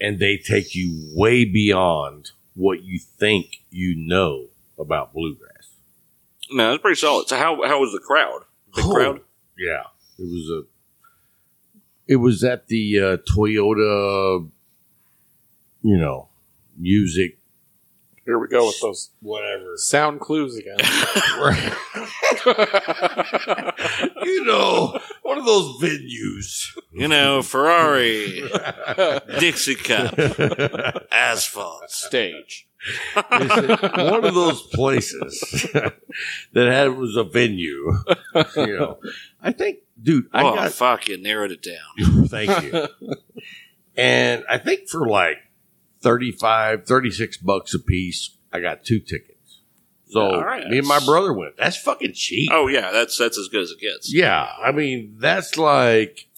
and 0.00 0.18
they 0.18 0.36
take 0.36 0.74
you 0.74 1.10
way 1.14 1.44
beyond 1.44 2.32
what 2.54 2.82
you 2.82 2.98
think 2.98 3.62
you 3.70 3.94
know 3.96 4.48
about 4.78 5.12
bluegrass. 5.12 5.70
No, 6.50 6.70
that's 6.70 6.82
pretty 6.82 6.96
solid. 6.96 7.28
So 7.28 7.36
how 7.36 7.66
how 7.66 7.80
was 7.80 7.92
the 7.92 7.98
crowd? 8.00 8.42
Big 8.74 8.84
Oh, 8.84 8.92
crowd. 8.94 9.20
Yeah. 9.58 9.82
It 10.18 10.22
was 10.30 10.50
a 10.50 10.62
it 12.08 12.16
was 12.16 12.44
at 12.44 12.66
the 12.68 12.98
uh, 13.00 13.16
Toyota 13.18 14.48
you 15.82 15.96
know, 15.96 16.28
music 16.78 17.38
Here 18.24 18.38
we 18.38 18.46
go 18.46 18.66
with 18.66 18.80
those 18.80 19.10
whatever. 19.20 19.76
sound 19.76 20.20
clues 20.20 20.56
again. 20.56 20.76
you 24.22 24.44
know, 24.44 24.96
one 25.22 25.38
of 25.38 25.44
those 25.44 25.82
venues. 25.82 26.68
You 26.92 27.08
know, 27.08 27.42
Ferrari, 27.42 28.42
Dixie 29.40 29.74
Cup, 29.74 30.14
asphalt. 31.10 31.90
Stage. 31.90 32.68
It's 33.16 33.82
one 33.96 34.24
of 34.24 34.34
those 34.34 34.62
places 34.68 35.66
that 36.52 36.66
had 36.66 36.96
was 36.96 37.16
a 37.16 37.24
venue. 37.24 37.92
You 38.56 38.78
know, 38.78 38.98
I 39.40 39.52
think, 39.52 39.78
dude, 40.00 40.26
I 40.32 40.42
oh 40.42 40.54
got 40.54 40.72
fuck! 40.72 41.08
You 41.08 41.20
narrowed 41.20 41.52
it 41.52 41.62
down. 41.62 42.26
thank 42.28 42.62
you, 42.64 42.86
and 43.96 44.44
I 44.48 44.58
think 44.58 44.88
for 44.88 45.08
like 45.08 45.38
35, 46.02 46.86
36 46.86 47.36
bucks 47.38 47.74
a 47.74 47.78
piece, 47.78 48.36
I 48.52 48.60
got 48.60 48.84
two 48.84 49.00
tickets. 49.00 49.32
So 50.12 50.42
right. 50.42 50.68
me 50.68 50.78
and 50.78 50.86
my 50.86 51.00
brother 51.00 51.32
went. 51.32 51.56
That's 51.56 51.78
fucking 51.78 52.12
cheap. 52.12 52.50
Oh 52.52 52.68
yeah, 52.68 52.90
that's 52.92 53.16
that's 53.16 53.38
as 53.38 53.48
good 53.48 53.62
as 53.62 53.70
it 53.70 53.80
gets. 53.80 54.12
Yeah, 54.12 54.46
I 54.62 54.70
mean 54.70 55.16
that's 55.18 55.56
like 55.56 56.28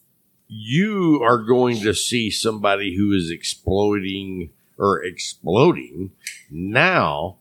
you 0.47 1.21
are 1.25 1.39
going 1.39 1.81
to 1.81 1.93
see 1.93 2.31
somebody 2.31 2.97
who 2.97 3.13
is 3.13 3.33
exploiting 3.33 4.51
or 4.79 5.03
exploding 5.03 6.13
now 6.51 7.39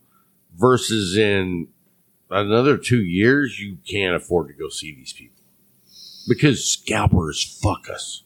versus 0.55 1.15
in 1.15 1.67
another 2.31 2.77
two 2.77 3.03
years 3.03 3.59
you 3.59 3.77
can't 3.87 4.15
afford 4.15 4.47
to 4.47 4.53
go 4.53 4.69
see 4.69 4.93
these 4.95 5.13
people 5.13 5.43
because 6.27 6.67
scalpers 6.67 7.59
fuck 7.61 7.89
us. 7.89 8.23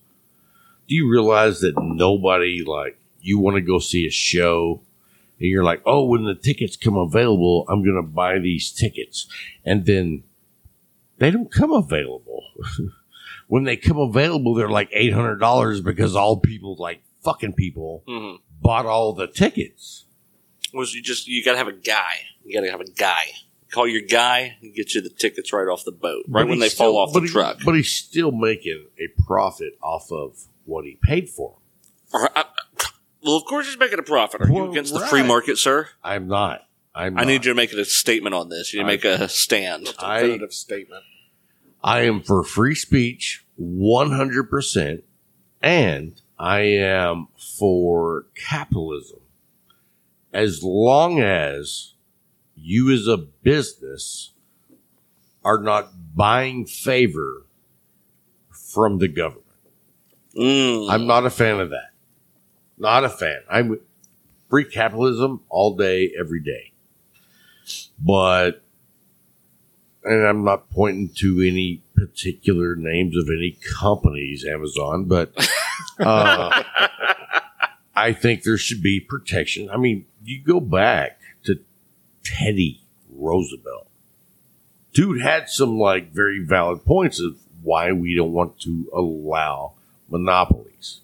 Do 0.87 0.95
you 0.95 1.09
realize 1.09 1.59
that 1.59 1.77
nobody 1.77 2.63
like 2.65 2.97
you 3.27 3.37
want 3.39 3.55
to 3.55 3.61
go 3.61 3.77
see 3.77 4.05
a 4.07 4.09
show 4.09 4.81
and 5.39 5.49
you're 5.49 5.63
like, 5.63 5.81
oh, 5.85 6.05
when 6.05 6.23
the 6.23 6.33
tickets 6.33 6.77
come 6.77 6.95
available, 6.95 7.65
I'm 7.69 7.83
going 7.83 7.97
to 7.97 8.01
buy 8.07 8.39
these 8.39 8.71
tickets, 8.71 9.27
and 9.65 9.85
then 9.85 10.23
they 11.19 11.29
don't 11.29 11.51
come 11.51 11.71
available. 11.73 12.43
when 13.47 13.65
they 13.65 13.75
come 13.77 13.97
available, 13.99 14.53
they're 14.55 14.69
like 14.69 14.89
eight 14.93 15.13
hundred 15.13 15.37
dollars 15.37 15.81
because 15.81 16.15
all 16.15 16.39
people 16.39 16.75
like 16.79 17.01
fucking 17.23 17.53
people 17.53 18.03
hmm 18.07 18.35
bought 18.61 18.85
all 18.87 19.13
the 19.13 19.27
tickets. 19.27 20.05
Was 20.73 20.93
you 20.95 21.01
just 21.03 21.27
you 21.27 21.43
gotta 21.43 21.57
have 21.57 21.67
a 21.67 21.71
guy. 21.73 22.13
You 22.43 22.57
gotta 22.59 22.71
have 22.71 22.81
a 22.81 22.89
guy. 22.89 23.25
Call 23.71 23.87
your 23.87 24.01
guy 24.01 24.57
and 24.61 24.73
get 24.73 24.95
you 24.95 25.01
the 25.01 25.09
tickets 25.09 25.51
right 25.53 25.67
off 25.67 25.83
the 25.83 25.91
boat, 25.91 26.23
right 26.29 26.41
But 26.43 26.47
when 26.47 26.59
they 26.59 26.65
he's 26.67 26.73
fall 26.73 26.97
off 26.97 27.13
the 27.13 27.19
he- 27.21 27.27
truck. 27.27 27.59
but 27.65 27.75
he's 27.75 27.91
still 27.91 28.31
making 28.31 28.87
a 28.97 29.07
profit 29.23 29.73
off 29.83 30.09
of 30.11 30.45
what 30.65 30.85
he 30.85 30.97
paid 31.03 31.29
for. 31.29 31.57
Or, 33.27 33.31
well, 33.31 33.37
of 33.37 33.45
course 33.45 33.67
he's 33.67 33.77
making 33.77 33.99
a 33.99 34.03
profit. 34.03 34.41
Are 34.41 34.47
you 34.47 34.53
Well, 34.53 34.71
against 34.71 34.93
the 34.93 34.99
free 35.01 35.21
right. 35.21 35.27
market, 35.27 35.57
sir? 35.57 35.89
I'm 36.03 36.27
not. 36.27 36.61
I'm 36.95 37.17
I 37.17 37.21
not. 37.21 37.27
need 37.27 37.45
you 37.45 37.51
to 37.51 37.55
make 37.55 37.71
a 37.73 37.85
statement 37.85 38.33
on 38.33 38.49
this. 38.49 38.73
You 38.73 38.79
need 38.83 39.01
to 39.01 39.09
make 39.09 39.21
a 39.21 39.29
stand. 39.29 39.93
I, 39.99 40.21
Definitive 40.21 40.53
statement. 40.53 41.03
I 41.83 42.01
am 42.01 42.21
for 42.21 42.43
free 42.43 42.73
speech 42.75 43.45
100%, 43.61 45.03
and 45.61 46.21
I 46.39 46.59
am 46.61 47.27
for 47.59 48.25
capitalism 48.35 49.19
as 50.33 50.61
long 50.63 51.19
as 51.19 51.93
you 52.55 52.91
as 52.91 53.07
a 53.07 53.17
business 53.17 54.33
are 55.45 55.61
not 55.61 56.15
buying 56.15 56.65
favor 56.65 57.45
from 58.51 58.97
the 58.97 59.07
government. 59.07 59.43
Mm. 60.35 60.89
I'm 60.91 61.07
not 61.07 61.25
a 61.25 61.29
fan 61.29 61.59
of 61.59 61.69
that. 61.69 61.91
Not 62.77 63.03
a 63.03 63.09
fan. 63.09 63.39
I'm 63.49 63.79
free 64.49 64.65
capitalism 64.65 65.41
all 65.49 65.75
day, 65.75 66.13
every 66.17 66.39
day. 66.39 66.71
But, 67.99 68.61
and 70.03 70.25
I'm 70.25 70.43
not 70.43 70.69
pointing 70.69 71.09
to 71.17 71.41
any 71.41 71.81
particular 71.95 72.75
names 72.75 73.17
of 73.17 73.27
any 73.29 73.57
companies, 73.79 74.45
Amazon, 74.45 75.05
but 75.05 75.33
uh, 75.99 76.63
I 77.95 78.13
think 78.13 78.43
there 78.43 78.57
should 78.57 78.83
be 78.83 78.99
protection. 78.99 79.69
I 79.69 79.77
mean, 79.77 80.05
you 80.23 80.41
go 80.41 80.59
back 80.59 81.19
to 81.45 81.59
Teddy 82.23 82.81
Roosevelt. 83.09 83.87
Dude 84.93 85.21
had 85.21 85.49
some 85.49 85.79
like 85.79 86.11
very 86.11 86.43
valid 86.43 86.85
points 86.85 87.19
of 87.19 87.37
why 87.61 87.91
we 87.91 88.15
don't 88.15 88.31
want 88.33 88.59
to 88.61 88.89
allow 88.93 89.73
monopolies. 90.09 91.01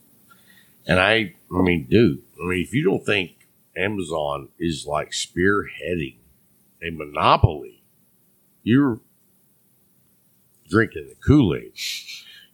And 0.86 1.00
I, 1.00 1.36
I 1.54 1.62
mean, 1.62 1.88
dude, 1.90 2.22
I 2.42 2.48
mean, 2.48 2.62
if 2.62 2.74
you 2.74 2.84
don't 2.84 3.06
think 3.06 3.48
Amazon 3.76 4.50
is 4.60 4.86
like 4.86 5.12
spearheading 5.12 6.18
a 6.82 6.92
monopoly, 6.92 7.84
you're 8.64 9.00
drinking 10.70 11.08
the 11.10 11.16
Kool 11.26 11.56
Aid. 11.56 11.74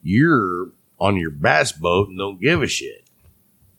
You're 0.01 0.71
on 0.99 1.15
your 1.15 1.31
bass 1.31 1.71
boat 1.71 2.09
and 2.09 2.17
don't 2.17 2.41
give 2.41 2.61
a 2.61 2.67
shit. 2.67 3.09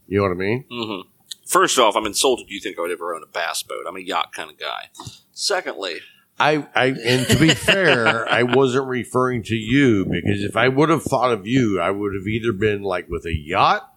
You 0.08 0.18
know 0.18 0.24
what 0.24 0.32
I 0.32 0.34
mean? 0.34 0.64
Mm-hmm. 0.70 1.08
First 1.46 1.78
off, 1.78 1.96
I'm 1.96 2.06
insulted 2.06 2.48
you 2.48 2.60
think 2.60 2.78
I 2.78 2.82
would 2.82 2.90
ever 2.90 3.14
own 3.14 3.22
a 3.22 3.26
bass 3.26 3.62
boat. 3.62 3.84
I'm 3.86 3.96
a 3.96 4.00
yacht 4.00 4.32
kind 4.32 4.50
of 4.50 4.58
guy. 4.58 4.88
Secondly, 5.32 6.00
I, 6.38 6.66
I, 6.74 6.86
and 6.86 7.26
to 7.28 7.38
be 7.38 7.50
fair, 7.50 8.26
I 8.28 8.44
wasn't 8.44 8.86
referring 8.86 9.42
to 9.44 9.54
you 9.54 10.06
because 10.06 10.42
if 10.42 10.56
I 10.56 10.68
would 10.68 10.88
have 10.88 11.02
thought 11.02 11.32
of 11.32 11.46
you, 11.46 11.80
I 11.80 11.90
would 11.90 12.14
have 12.14 12.26
either 12.26 12.52
been 12.52 12.82
like 12.82 13.08
with 13.08 13.26
a 13.26 13.34
yacht 13.34 13.89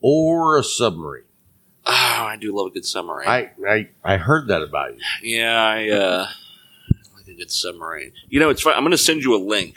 or 0.00 0.58
a 0.58 0.62
submarine. 0.62 1.24
oh, 1.86 1.92
I 1.92 2.36
do 2.40 2.54
love 2.56 2.66
a 2.68 2.70
good 2.70 2.84
submarine. 2.86 3.28
I, 3.28 3.50
I, 3.68 3.88
I 4.04 4.16
heard 4.16 4.48
that 4.48 4.62
about 4.62 4.94
you. 4.94 5.00
Yeah, 5.22 5.60
I 5.62 5.88
uh, 5.90 6.26
like 7.16 7.28
a 7.28 7.34
good 7.34 7.50
submarine. 7.50 8.12
You 8.28 8.40
know, 8.40 8.50
it's 8.50 8.62
fun. 8.62 8.74
I'm 8.74 8.82
going 8.82 8.90
to 8.92 8.98
send 8.98 9.22
you 9.22 9.34
a 9.34 9.42
link 9.42 9.76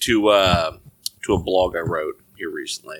to 0.00 0.28
uh, 0.28 0.76
to 1.22 1.34
a 1.34 1.38
blog 1.38 1.76
I 1.76 1.80
wrote 1.80 2.20
here 2.36 2.50
recently. 2.50 2.98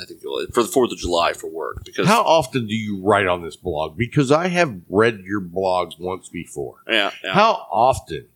I 0.00 0.06
think 0.06 0.22
for 0.54 0.62
the 0.62 0.68
Fourth 0.70 0.90
of 0.90 0.96
July 0.96 1.34
for 1.34 1.48
work 1.50 1.84
because 1.84 2.06
How 2.08 2.22
often 2.22 2.66
do 2.66 2.74
you 2.74 3.02
write 3.02 3.26
on 3.26 3.42
this 3.42 3.56
blog? 3.56 3.94
Because 3.98 4.32
I 4.32 4.48
have 4.48 4.80
read 4.88 5.20
your 5.26 5.42
blogs 5.42 6.00
once 6.00 6.30
before. 6.30 6.76
yeah, 6.88 7.10
yeah. 7.22 7.34
How 7.34 7.66
often 7.70 8.28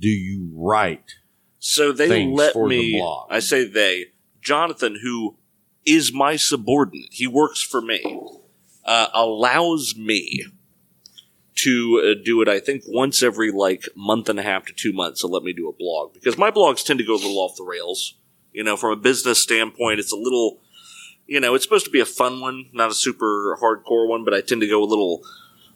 do 0.00 0.08
you 0.08 0.48
write? 0.54 1.16
so 1.58 1.92
they 1.92 2.26
let 2.26 2.54
the 2.54 2.64
me. 2.66 2.98
blog. 2.98 3.28
I 3.30 3.40
say 3.40 3.64
they. 3.64 4.06
Jonathan, 4.40 4.98
who 5.02 5.36
is 5.84 6.12
my 6.12 6.36
subordinate, 6.36 7.08
he 7.10 7.26
works 7.26 7.62
for 7.62 7.80
me, 7.80 8.20
uh, 8.84 9.08
allows 9.14 9.94
me 9.96 10.44
to 11.54 12.02
uh, 12.04 12.22
do 12.24 12.40
it. 12.42 12.48
I 12.48 12.60
think 12.60 12.82
once 12.86 13.22
every 13.22 13.50
like 13.50 13.88
month 13.94 14.28
and 14.28 14.38
a 14.38 14.42
half 14.42 14.64
to 14.66 14.72
two 14.72 14.92
months 14.92 15.20
to 15.20 15.26
let 15.26 15.42
me 15.42 15.52
do 15.52 15.68
a 15.68 15.72
blog 15.72 16.12
because 16.12 16.38
my 16.38 16.50
blogs 16.50 16.84
tend 16.84 16.98
to 16.98 17.04
go 17.04 17.14
a 17.14 17.16
little 17.16 17.38
off 17.38 17.56
the 17.56 17.64
rails. 17.64 18.14
You 18.52 18.64
know, 18.64 18.76
from 18.76 18.92
a 18.92 18.96
business 18.96 19.38
standpoint, 19.38 20.00
it's 20.00 20.12
a 20.12 20.16
little. 20.16 20.58
You 21.26 21.40
know, 21.40 21.54
it's 21.54 21.64
supposed 21.64 21.86
to 21.86 21.90
be 21.90 22.00
a 22.00 22.04
fun 22.04 22.40
one, 22.40 22.66
not 22.72 22.90
a 22.90 22.94
super 22.94 23.56
hardcore 23.62 24.08
one, 24.08 24.24
but 24.24 24.34
I 24.34 24.40
tend 24.40 24.60
to 24.60 24.66
go 24.66 24.82
a 24.82 24.84
little, 24.84 25.22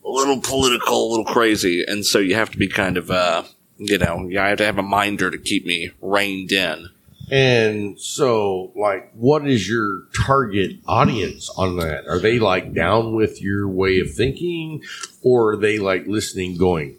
a 0.05 0.11
little 0.11 0.41
political, 0.41 1.09
a 1.09 1.11
little 1.11 1.25
crazy, 1.25 1.85
and 1.87 2.05
so 2.05 2.19
you 2.19 2.35
have 2.35 2.51
to 2.51 2.59
be 2.59 2.69
kind 2.69 2.99
of, 2.99 3.11
uh, 3.11 3.45
you 3.79 3.97
know, 3.97 4.29
I 4.39 4.49
have 4.49 4.59
to 4.59 4.67
have 4.67 4.77
a 4.77 4.83
minder 4.83 5.31
to 5.31 5.39
keep 5.39 5.65
me 5.65 5.93
reined 6.03 6.53
in. 6.53 6.89
And 7.31 8.01
so, 8.01 8.73
like, 8.77 9.11
what 9.15 9.49
is 9.49 9.69
your 9.69 10.03
target 10.25 10.79
audience 10.87 11.51
on 11.57 11.77
that? 11.79 12.07
Are 12.07 12.21
they 12.21 12.39
like 12.39 12.73
down 12.73 13.15
with 13.17 13.43
your 13.43 13.69
way 13.69 13.99
of 13.99 14.15
thinking, 14.15 14.83
or 15.23 15.53
are 15.53 15.57
they 15.57 15.79
like 15.79 16.07
listening, 16.07 16.57
going, 16.57 16.99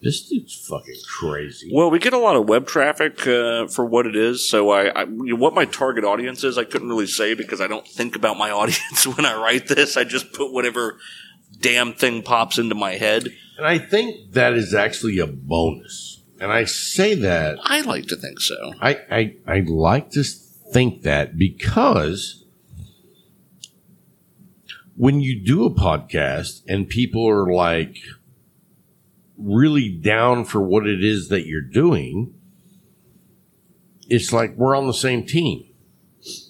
"This 0.00 0.26
dude's 0.26 0.54
fucking 0.54 0.96
crazy"? 1.06 1.70
Well, 1.74 1.90
we 1.90 1.98
get 1.98 2.14
a 2.14 2.18
lot 2.18 2.36
of 2.36 2.48
web 2.48 2.66
traffic 2.66 3.26
uh, 3.26 3.66
for 3.66 3.84
what 3.84 4.06
it 4.06 4.16
is. 4.16 4.48
So, 4.48 4.70
I, 4.70 5.02
I 5.02 5.04
what 5.04 5.52
my 5.52 5.66
target 5.66 6.04
audience 6.04 6.42
is, 6.42 6.56
I 6.56 6.64
couldn't 6.64 6.88
really 6.88 7.06
say 7.06 7.34
because 7.34 7.60
I 7.60 7.66
don't 7.66 7.86
think 7.86 8.16
about 8.16 8.38
my 8.38 8.50
audience 8.50 9.06
when 9.06 9.26
I 9.26 9.34
write 9.34 9.68
this. 9.68 9.98
I 9.98 10.04
just 10.04 10.32
put 10.32 10.54
whatever 10.54 10.98
damn 11.60 11.92
thing 11.92 12.22
pops 12.22 12.58
into 12.58 12.74
my 12.74 12.92
head. 12.92 13.28
And 13.58 13.66
I 13.66 13.78
think 13.78 14.32
that 14.32 14.54
is 14.54 14.74
actually 14.74 15.18
a 15.18 15.26
bonus. 15.26 16.13
And 16.40 16.52
I 16.52 16.64
say 16.64 17.14
that 17.14 17.58
I 17.62 17.82
like 17.82 18.06
to 18.06 18.16
think 18.16 18.40
so. 18.40 18.74
I, 18.80 19.00
I 19.10 19.36
I 19.46 19.60
like 19.60 20.10
to 20.10 20.24
think 20.24 21.02
that 21.02 21.38
because 21.38 22.44
when 24.96 25.20
you 25.20 25.40
do 25.40 25.64
a 25.64 25.70
podcast 25.70 26.62
and 26.68 26.88
people 26.88 27.28
are 27.28 27.52
like 27.52 27.96
really 29.36 29.88
down 29.88 30.44
for 30.44 30.60
what 30.60 30.86
it 30.86 31.02
is 31.02 31.28
that 31.28 31.46
you're 31.46 31.60
doing, 31.60 32.34
it's 34.08 34.32
like 34.32 34.56
we're 34.56 34.76
on 34.76 34.86
the 34.86 34.94
same 34.94 35.24
team. 35.24 35.64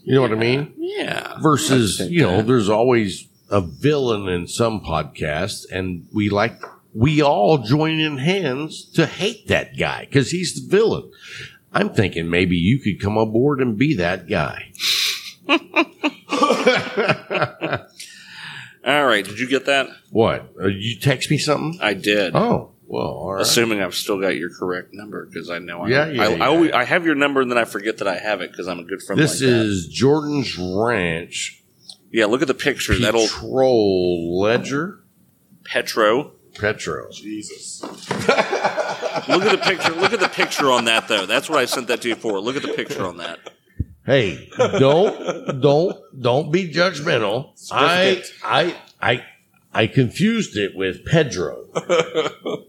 You 0.05 0.15
know 0.15 0.21
what 0.23 0.33
I 0.33 0.37
mean? 0.37 0.73
Yeah. 0.77 1.39
Versus, 1.41 2.01
you 2.01 2.23
know, 2.23 2.39
that. 2.39 2.47
there's 2.47 2.69
always 2.69 3.29
a 3.51 3.61
villain 3.61 4.29
in 4.29 4.47
some 4.47 4.81
podcasts, 4.81 5.65
and 5.71 6.07
we 6.13 6.29
like 6.29 6.61
we 6.95 7.21
all 7.21 7.59
join 7.59 7.99
in 7.99 8.19
hands 8.19 8.85
to 8.93 9.07
hate 9.07 9.49
that 9.49 9.77
guy 9.77 10.07
because 10.07 10.31
he's 10.31 10.55
the 10.55 10.71
villain. 10.71 11.11
I'm 11.73 11.91
thinking 11.91 12.31
maybe 12.31 12.57
you 12.57 12.79
could 12.79 13.01
come 13.01 13.17
aboard 13.17 13.61
and 13.61 13.77
be 13.77 13.97
that 13.97 14.29
guy. 14.29 14.73
All 18.87 19.07
right. 19.07 19.25
Did 19.25 19.39
you 19.39 19.49
get 19.49 19.67
that? 19.67 19.89
What? 20.11 20.53
Uh, 20.61 20.67
you 20.67 21.01
text 21.01 21.31
me 21.31 21.39
something? 21.39 21.79
I 21.81 21.95
did. 21.95 22.37
Oh, 22.37 22.73
well, 22.87 23.07
all 23.07 23.33
right. 23.33 23.41
Assuming 23.41 23.81
I've 23.81 23.95
still 23.95 24.21
got 24.21 24.37
your 24.37 24.51
correct 24.51 24.91
number 24.93 25.25
because 25.25 25.49
I 25.49 25.59
know 25.59 25.81
I, 25.81 25.89
Yeah, 25.89 26.07
yeah, 26.07 26.23
I, 26.23 26.29
yeah. 26.29 26.45
I, 26.45 26.49
always, 26.49 26.71
I 26.73 26.85
have 26.85 27.07
your 27.07 27.15
number 27.15 27.41
and 27.41 27.51
then 27.51 27.57
I 27.57 27.65
forget 27.65 27.97
that 27.99 28.09
I 28.09 28.19
have 28.19 28.43
it 28.43 28.51
because 28.51 28.69
I'm 28.69 28.79
a 28.79 28.85
good 28.85 29.03
friend. 29.03 29.19
This 29.19 29.41
like 29.41 29.51
that. 29.51 29.57
is 29.57 29.89
Jordan's 29.89 30.59
Ranch 30.59 31.65
yeah. 32.15 32.27
Look 32.27 32.43
at 32.43 32.49
the 32.49 32.55
picture. 32.55 32.97
That 32.97 33.17
old 33.17 33.29
Petrol 33.29 34.41
Ledger. 34.41 35.01
Petro. 35.65 36.31
Petro. 36.55 37.11
Jesus. 37.11 37.83
Look 37.83 39.43
at 39.43 39.53
the 39.53 39.61
picture. 39.63 39.93
Look 39.93 40.13
at 40.13 40.21
the 40.21 40.29
picture 40.29 40.71
on 40.71 40.85
that 40.87 41.09
though. 41.09 41.27
That's 41.27 41.49
what 41.49 41.59
I 41.59 41.65
sent 41.65 41.89
that 41.89 42.03
to 42.03 42.09
you 42.09 42.15
for. 42.17 42.41
Look 42.41 42.57
at 42.57 42.63
the 42.63 42.73
picture 42.73 43.05
on 43.07 43.19
that. 43.19 43.39
Hey, 44.07 44.49
don't 44.59 45.61
don't 45.61 45.97
don't 46.21 46.51
be 46.53 46.71
judgmental. 46.73 47.53
I 47.73 48.23
I 48.45 48.77
I 49.01 49.25
I 49.73 49.87
confused 49.87 50.57
it 50.57 50.73
with 50.77 51.05
Pedro. 51.05 51.65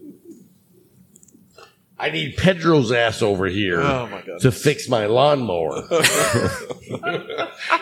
I 1.98 2.10
need 2.10 2.36
Pedro's 2.36 2.92
ass 2.92 3.22
over 3.22 3.46
here 3.46 3.80
Oh 3.80 4.06
my 4.08 4.20
to 4.40 4.52
fix 4.52 4.86
my 4.86 5.06
lawnmower. 5.06 5.78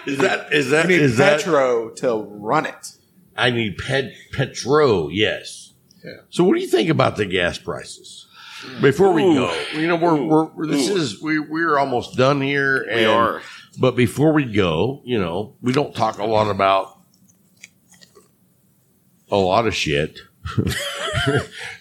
is 0.06 0.18
that 0.18 0.48
is 0.52 0.70
that 0.70 0.84
You 0.88 0.96
need 0.96 1.00
is 1.00 1.16
that 1.16 1.38
Petro 1.40 1.90
to 1.90 2.14
run 2.14 2.66
it. 2.66 2.92
I 3.36 3.50
need 3.50 3.78
Ped 3.78 4.12
Petro, 4.32 5.08
yes. 5.08 5.63
Yeah. 6.04 6.12
So 6.30 6.44
what 6.44 6.54
do 6.54 6.60
you 6.60 6.68
think 6.68 6.90
about 6.90 7.16
the 7.16 7.26
gas 7.26 7.58
prices? 7.58 8.26
Before 8.80 9.12
we 9.12 9.22
Ooh. 9.22 9.34
go, 9.34 9.62
you 9.74 9.86
know, 9.86 9.96
we're, 9.96 10.22
we're, 10.22 10.44
we're 10.44 10.66
this 10.66 10.88
is 10.88 11.20
we 11.20 11.38
we're 11.38 11.78
almost 11.78 12.16
done 12.16 12.40
here. 12.40 12.82
And, 12.82 13.00
We 13.00 13.04
are. 13.04 13.42
But 13.78 13.96
before 13.96 14.32
we 14.32 14.44
go, 14.44 15.02
you 15.04 15.18
know, 15.18 15.56
we 15.60 15.72
don't 15.72 15.94
talk 15.94 16.18
a 16.18 16.24
lot 16.24 16.48
about 16.48 16.98
a 19.30 19.36
lot 19.36 19.66
of 19.66 19.74
shit. 19.74 20.18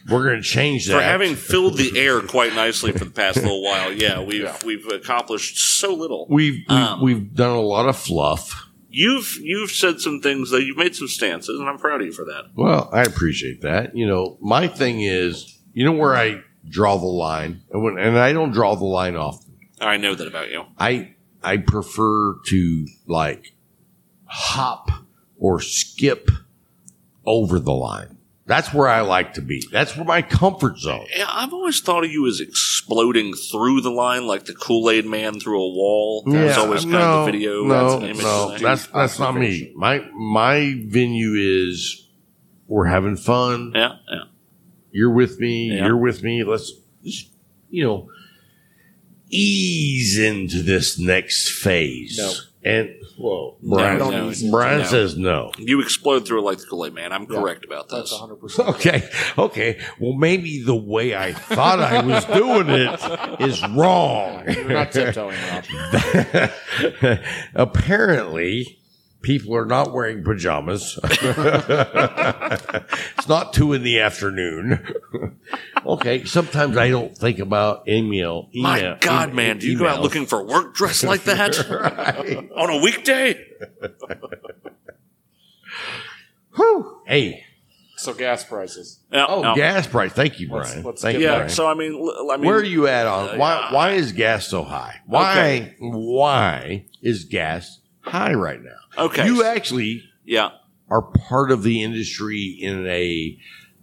We're 0.10 0.24
going 0.24 0.38
to 0.38 0.41
change 0.41 0.88
that. 0.88 0.94
For 0.94 1.02
having 1.02 1.36
filled 1.36 1.78
the 1.78 2.00
air 2.00 2.22
quite 2.22 2.56
nicely 2.56 2.94
for 2.94 3.06
the 3.06 3.12
past 3.12 3.38
little 3.38 3.62
while, 3.62 3.91
yeah, 3.91 4.22
we've 4.26 4.64
we've 4.64 4.88
accomplished 4.88 5.58
so 5.58 5.94
little. 5.94 6.28
we've 6.30 6.66
we've, 6.68 6.70
Um, 6.70 7.02
we've 7.02 7.34
done 7.34 7.52
a 7.52 7.62
lot 7.62 7.88
of 7.88 7.98
fluff. 7.98 8.70
You've 8.95 9.38
you've 9.41 9.72
said 9.72 9.99
some 10.02 10.22
things 10.22 10.52
that 10.52 10.64
you've 10.64 10.78
made 10.78 10.95
some 10.95 11.07
stances, 11.07 11.60
and 11.60 11.68
I'm 11.68 11.80
proud 11.80 12.02
of 12.02 12.06
you 12.06 12.14
for 12.14 12.26
that. 12.26 12.52
Well, 12.53 12.90
I 12.94 13.02
appreciate 13.02 13.61
that. 13.61 13.98
You 13.98 14.06
know, 14.06 14.38
my 14.40 14.68
thing 14.68 15.02
is, 15.02 15.60
you 15.74 15.84
know 15.84 15.94
where 15.94 16.15
I 16.15 16.44
draw 16.70 16.98
the 16.98 17.07
line, 17.07 17.64
and 17.72 17.84
when 17.84 17.98
and 17.98 18.20
I 18.20 18.34
don't 18.34 18.52
draw 18.52 18.76
the 18.76 18.86
line 18.86 19.15
often. 19.15 19.57
I 19.82 19.98
know 19.98 20.14
that 20.14 20.28
about 20.28 20.52
you. 20.52 20.65
I 20.78 21.15
I 21.41 21.57
prefer 21.57 22.36
to 22.45 22.88
like 23.07 23.56
hop 24.26 24.91
or 25.40 25.60
skip 25.60 26.30
over 27.26 27.57
the 27.57 27.74
line. 27.74 28.12
That's 28.45 28.74
where 28.74 28.90
I 28.90 29.02
like 29.02 29.36
to 29.36 29.41
be. 29.41 29.64
That's 29.72 29.95
where 29.95 30.06
my 30.06 30.22
comfort 30.22 30.78
zone. 30.78 31.06
Yeah, 31.15 31.28
I've 31.30 31.53
always 31.53 31.80
thought 31.80 32.03
of 32.03 32.11
you 32.11 32.28
as 32.28 32.41
exploding 32.41 33.34
through 33.34 33.82
the 33.82 33.90
line 33.90 34.28
like 34.28 34.45
the 34.45 34.53
Kool 34.53 34.90
Aid 34.90 35.06
Man 35.06 35.40
through 35.40 35.61
a 35.61 35.70
wall. 35.70 36.24
That 36.26 36.44
was 36.44 36.57
always 36.57 36.84
kind 36.84 36.95
of 36.95 37.26
the 37.26 37.32
video. 37.32 37.64
No, 37.64 37.74
that's 37.74 37.94
an 38.03 38.10
image 38.10 38.24
no, 38.24 38.57
that's 38.57 38.88
that's 38.88 39.20
not 39.20 39.36
me. 39.36 39.72
My 39.76 39.99
my 40.14 40.82
venue 40.86 41.34
is 41.36 42.07
we're 42.68 42.86
having 42.86 43.15
fun. 43.15 43.72
yeah, 43.74 43.95
yeah. 44.10 44.24
You're 44.91 45.11
with 45.11 45.40
me. 45.40 45.72
Yeah. 45.72 45.86
You're 45.86 45.98
with 45.98 46.22
me. 46.22 46.44
Let's 46.44 46.72
just, 47.03 47.30
you 47.70 47.84
know 47.84 48.10
ease 49.34 50.20
into 50.20 50.61
this 50.61 50.99
next 50.99 51.49
phase. 51.49 52.18
No. 52.18 52.32
And 52.65 52.95
whoa, 53.18 53.57
Brian, 53.61 53.99
No, 53.99 54.10
no, 54.10 54.34
Brian 54.49 54.80
no. 54.80 54.85
says 54.85 55.18
no. 55.18 55.52
You 55.57 55.81
explode 55.81 56.26
through 56.26 56.40
it 56.40 56.44
like 56.44 56.60
the 56.60 56.65
Kool 56.65 56.85
Aid 56.85 56.94
Man. 56.94 57.11
I'm 57.11 57.26
correct 57.26 57.65
about 57.65 57.90
this. 57.90 58.10
That's 58.11 58.22
100%. 58.22 58.69
Okay, 58.76 59.10
okay. 59.38 59.80
Well, 59.99 60.14
maybe 60.14 60.64
the 60.64 60.76
way 60.76 61.14
I 61.15 61.34
thought 61.34 61.80
I 61.80 62.02
was 62.06 62.23
doing 62.26 62.69
it 62.69 63.41
is 63.41 63.61
wrong. 63.76 64.45
You're 64.48 64.69
not 64.69 64.91
tiptoeing, 64.94 65.38
Rob. 65.52 66.49
Apparently, 67.56 68.80
people 69.24 69.56
are 69.56 69.66
not 69.66 69.91
wearing 69.91 70.24
pajamas. 70.24 71.00
it's 71.04 71.18
not 73.28 73.54
two 73.54 73.74
in 73.74 73.82
the 73.82 74.00
afternoon. 74.02 74.86
okay, 75.86 76.24
sometimes 76.26 76.78
I 76.78 76.90
don't 76.90 77.18
think 77.18 77.40
about 77.40 77.88
email. 77.90 78.50
My 78.54 78.98
God, 79.02 79.32
e- 79.32 79.34
man, 79.34 79.58
do 79.58 79.66
you 79.72 79.80
go 79.80 79.88
out 79.88 80.02
looking 80.02 80.28
for 80.28 80.44
work 80.45 80.76
dressed 80.76 81.04
like 81.06 81.24
that 81.24 81.58
on 82.56 82.70
a 82.70 82.78
weekday? 82.84 83.44
Whew. 86.56 87.02
Hey, 87.08 87.44
So 87.98 88.14
gas 88.14 88.44
prices. 88.44 89.00
No, 89.12 89.26
oh, 89.28 89.41
no. 89.41 89.56
gas 89.56 89.88
price. 89.88 90.12
Thank 90.12 90.40
you, 90.40 90.50
Let's- 90.52 90.70
Brian. 90.72 90.86
let's 90.86 91.02
Thank 91.02 91.14
get 91.14 91.22
you, 91.22 91.28
Yeah, 91.28 91.36
Brian. 91.38 91.50
so 91.50 91.68
I 91.68 91.74
mean, 91.74 91.94
l- 91.94 92.30
I 92.32 92.38
mean, 92.38 92.45
Where 92.45 92.58
are 92.58 92.64
you 92.64 92.88
at 92.88 93.08
on 93.08 93.30
uh, 93.30 93.36
why? 93.38 93.70
Why 93.72 93.91
is 93.91 94.12
gas 94.12 94.48
so 94.48 94.64
high? 94.64 95.00
Why? 95.08 95.32
Okay. 95.32 95.76
Why 95.80 96.86
is 97.02 97.24
gas 97.26 97.80
high 98.03 98.34
right 98.34 98.61
now? 98.61 99.03
Okay. 99.05 99.25
you 99.25 99.43
actually 99.43 100.03
Yeah, 100.25 100.51
are 100.89 101.01
part 101.01 101.51
of 101.51 101.63
the 101.63 101.84
industry 101.84 102.57
in 102.61 102.85
a 102.88 103.38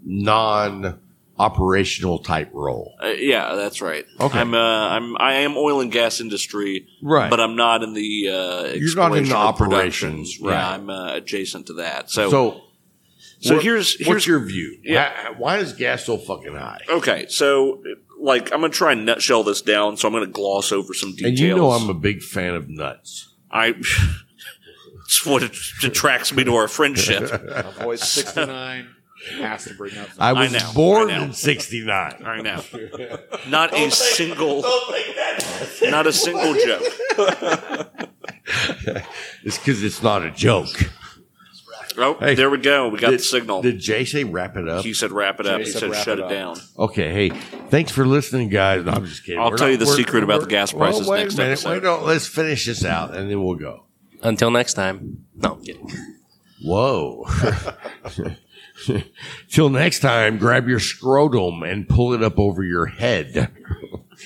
non-operational 0.04 2.18
type 2.20 2.50
role, 2.52 2.94
uh, 3.02 3.08
yeah, 3.08 3.54
that's 3.54 3.80
right. 3.80 4.04
Okay. 4.20 4.38
I'm, 4.38 4.54
uh, 4.54 4.58
I'm, 4.88 5.16
I 5.18 5.32
am 5.34 5.56
oil 5.56 5.80
and 5.80 5.90
gas 5.90 6.20
industry, 6.20 6.86
right? 7.02 7.30
but 7.30 7.40
I'm 7.40 7.56
not 7.56 7.82
in 7.82 7.94
the. 7.94 8.28
Uh, 8.28 8.64
You're 8.74 8.94
not 8.96 9.16
in 9.16 9.24
the 9.24 9.30
exploration 9.30 9.36
or 9.36 9.52
production. 9.52 10.08
operations, 10.10 10.40
right. 10.40 10.52
Yeah, 10.52 10.70
I'm 10.70 10.90
uh, 10.90 11.14
adjacent 11.14 11.66
to 11.68 11.72
that. 11.74 12.10
So, 12.10 12.30
so, 12.30 12.60
so 13.40 13.54
what- 13.54 13.64
here's 13.64 13.94
what's 13.94 14.06
here's 14.06 14.26
your 14.26 14.40
view? 14.40 14.78
Yeah. 14.82 15.30
Why, 15.30 15.34
why 15.38 15.56
is 15.58 15.72
gas 15.72 16.04
so 16.04 16.16
fucking 16.18 16.54
high? 16.54 16.80
okay. 16.88 17.26
So, 17.28 17.82
like, 18.18 18.52
I'm 18.52 18.60
gonna 18.60 18.68
try 18.68 18.92
and 18.92 19.06
nutshell 19.06 19.42
this 19.42 19.62
down. 19.62 19.96
So 19.96 20.08
I'm 20.08 20.14
gonna 20.14 20.26
gloss 20.26 20.72
over 20.72 20.92
some 20.94 21.10
details. 21.12 21.28
And 21.30 21.38
you 21.38 21.56
know 21.56 21.70
I'm 21.70 21.88
a 21.88 21.94
big 21.94 22.22
fan 22.22 22.54
of 22.54 22.68
nuts. 22.68 23.29
I. 23.50 23.74
It's 25.04 25.26
what 25.26 25.42
attracts 25.42 26.32
me 26.32 26.44
to 26.44 26.54
our 26.54 26.68
friendship. 26.68 27.30
Avoid 27.32 27.98
69. 27.98 28.94
Has 29.38 29.64
to 29.64 29.74
bring 29.74 29.98
up. 29.98 30.08
I 30.18 30.32
was 30.32 30.52
know, 30.52 30.70
born 30.74 31.10
I 31.10 31.18
know. 31.18 31.24
in 31.24 31.32
'69. 31.32 32.22
I 32.24 32.40
know. 32.40 32.62
Not 33.48 33.74
a 33.74 33.90
single. 33.90 34.62
Not 35.82 36.06
a 36.06 36.12
single 36.12 36.54
joke. 36.54 37.96
It's 39.44 39.58
because 39.58 39.84
it's 39.84 40.02
not 40.02 40.24
a 40.24 40.30
joke. 40.32 40.68
Oh, 41.98 42.14
Hey, 42.20 42.34
there 42.34 42.48
we 42.50 42.58
go. 42.58 42.88
We 42.88 42.98
got 42.98 43.10
Did- 43.10 43.20
the 43.20 43.24
signal. 43.24 43.62
Did 43.62 43.78
Jay 43.78 44.04
say 44.04 44.24
wrap 44.24 44.56
it 44.56 44.68
up? 44.68 44.84
he 44.84 44.92
said 44.94 45.12
wrap 45.12 45.40
it 45.40 45.46
up. 45.46 45.58
Jay 45.58 45.64
He 45.64 45.70
said 45.70 45.80
said 45.80 45.90
wrap 45.90 46.04
shut 46.04 46.18
it 46.18 46.22
it, 46.22 46.24
up. 46.24 46.30
down. 46.30 46.56
Okay, 46.78 47.12
hey, 47.12 47.28
thanks 47.68 47.90
for 47.92 48.06
listening, 48.06 48.48
guys. 48.48 48.84
No, 48.84 48.92
I'm 48.92 49.06
just 49.06 49.24
kidding. 49.24 49.40
I'll 49.40 49.50
We're 49.50 49.56
tell 49.56 49.70
you 49.70 49.76
the 49.76 49.86
secret 49.86 50.22
about 50.24 50.40
the 50.42 50.46
gas 50.46 50.72
prices 50.72 51.02
well, 51.02 51.10
wait 51.18 51.22
next 51.24 51.34
a 51.34 51.38
minute. 51.38 51.52
episode. 51.52 51.70
Wait, 51.70 51.82
no, 51.82 52.00
let's 52.04 52.26
finish 52.26 52.66
this 52.66 52.84
out, 52.84 53.14
and 53.16 53.30
then 53.30 53.42
we'll 53.44 53.56
go. 53.56 53.84
Until 54.22 54.50
next 54.50 54.74
time. 54.74 55.24
No, 55.36 55.54
I'm 55.54 55.62
kidding. 55.62 55.90
Whoa. 56.62 57.26
Till 59.50 59.68
next 59.68 60.00
time, 60.00 60.38
grab 60.38 60.66
your 60.68 60.78
scrotum 60.80 61.62
and 61.62 61.88
pull 61.88 62.12
it 62.14 62.22
up 62.22 62.38
over 62.38 62.62
your 62.62 62.86
head, 62.86 63.50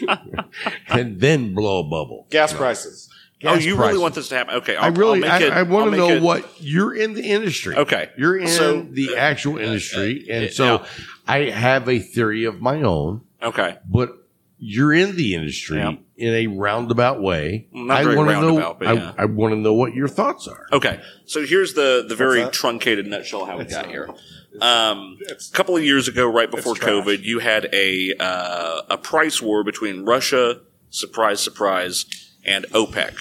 and 0.89 1.21
then 1.21 1.55
blow 1.55 1.81
a 1.81 1.85
bubble. 1.85 2.27
Gas 2.31 2.53
prices. 2.53 3.09
Oh, 3.45 3.55
you 3.55 3.77
prices. 3.77 3.93
really 3.93 3.99
want 4.03 4.15
this 4.15 4.29
to 4.29 4.37
happen? 4.37 4.55
Okay, 4.57 4.77
I 4.77 4.87
I'll, 4.87 4.93
really, 4.93 5.23
I'll 5.25 5.41
make 5.41 5.43
I, 5.43 5.47
it, 5.47 5.53
I 5.53 5.63
want 5.63 5.91
to 5.93 5.97
know 5.97 6.09
it- 6.11 6.23
what 6.23 6.49
you're 6.61 6.95
in 6.95 7.15
the 7.15 7.23
industry. 7.31 7.77
Okay. 7.77 8.11
you're 8.17 8.37
in 8.37 8.49
So- 8.49 8.83
the 8.91 9.17
actual 9.17 9.59
industry, 9.59 10.27
and 10.31 10.45
Yeah. 10.45 10.51
so 10.53 10.85
I 11.27 11.51
have 11.51 11.89
a 11.89 11.99
theory 11.99 12.45
of 12.45 12.61
my 12.61 12.83
own. 12.83 13.23
Okay, 13.43 13.77
but 13.89 14.17
you're 14.59 14.93
in 14.93 15.17
the 15.17 15.35
industry 15.35 15.79
Yeah. 15.79 15.97
in 16.17 16.33
a 16.35 16.47
roundabout 16.47 17.21
way. 17.21 17.67
Not 17.73 18.05
very 18.05 18.17
wanna 18.17 18.33
roundabout, 18.33 18.59
know, 18.59 18.87
but 18.87 18.95
yeah. 18.97 19.13
I, 19.19 19.23
I 19.23 19.25
want 19.27 19.53
to 19.53 19.57
know 19.59 19.75
what 19.75 19.95
your 19.95 20.09
thoughts 20.09 20.49
are. 20.49 20.67
okay. 20.73 21.01
So 21.27 21.45
here's 21.45 21.75
the 21.75 22.05
the 22.09 22.15
very 22.15 22.49
truncated 22.51 23.07
nutshell 23.07 23.45
how 23.45 23.59
we 23.59 23.65
got 23.65 23.87
here. 23.87 24.09
Um, 24.61 25.19
a 25.29 25.35
couple 25.53 25.77
of 25.77 25.83
years 25.83 26.07
ago, 26.07 26.27
right 26.31 26.49
before. 26.51 26.75
COVID, 26.75 27.25
you 27.25 27.41
had 27.41 27.69
a 27.73 28.13
uh, 28.21 28.83
a 28.89 28.97
price 28.97 29.43
war 29.43 29.65
between 29.65 30.05
Russia, 30.05 30.61
surprise, 30.91 31.41
surprise, 31.41 32.07
and 32.45 32.65
OPEC. 32.73 33.15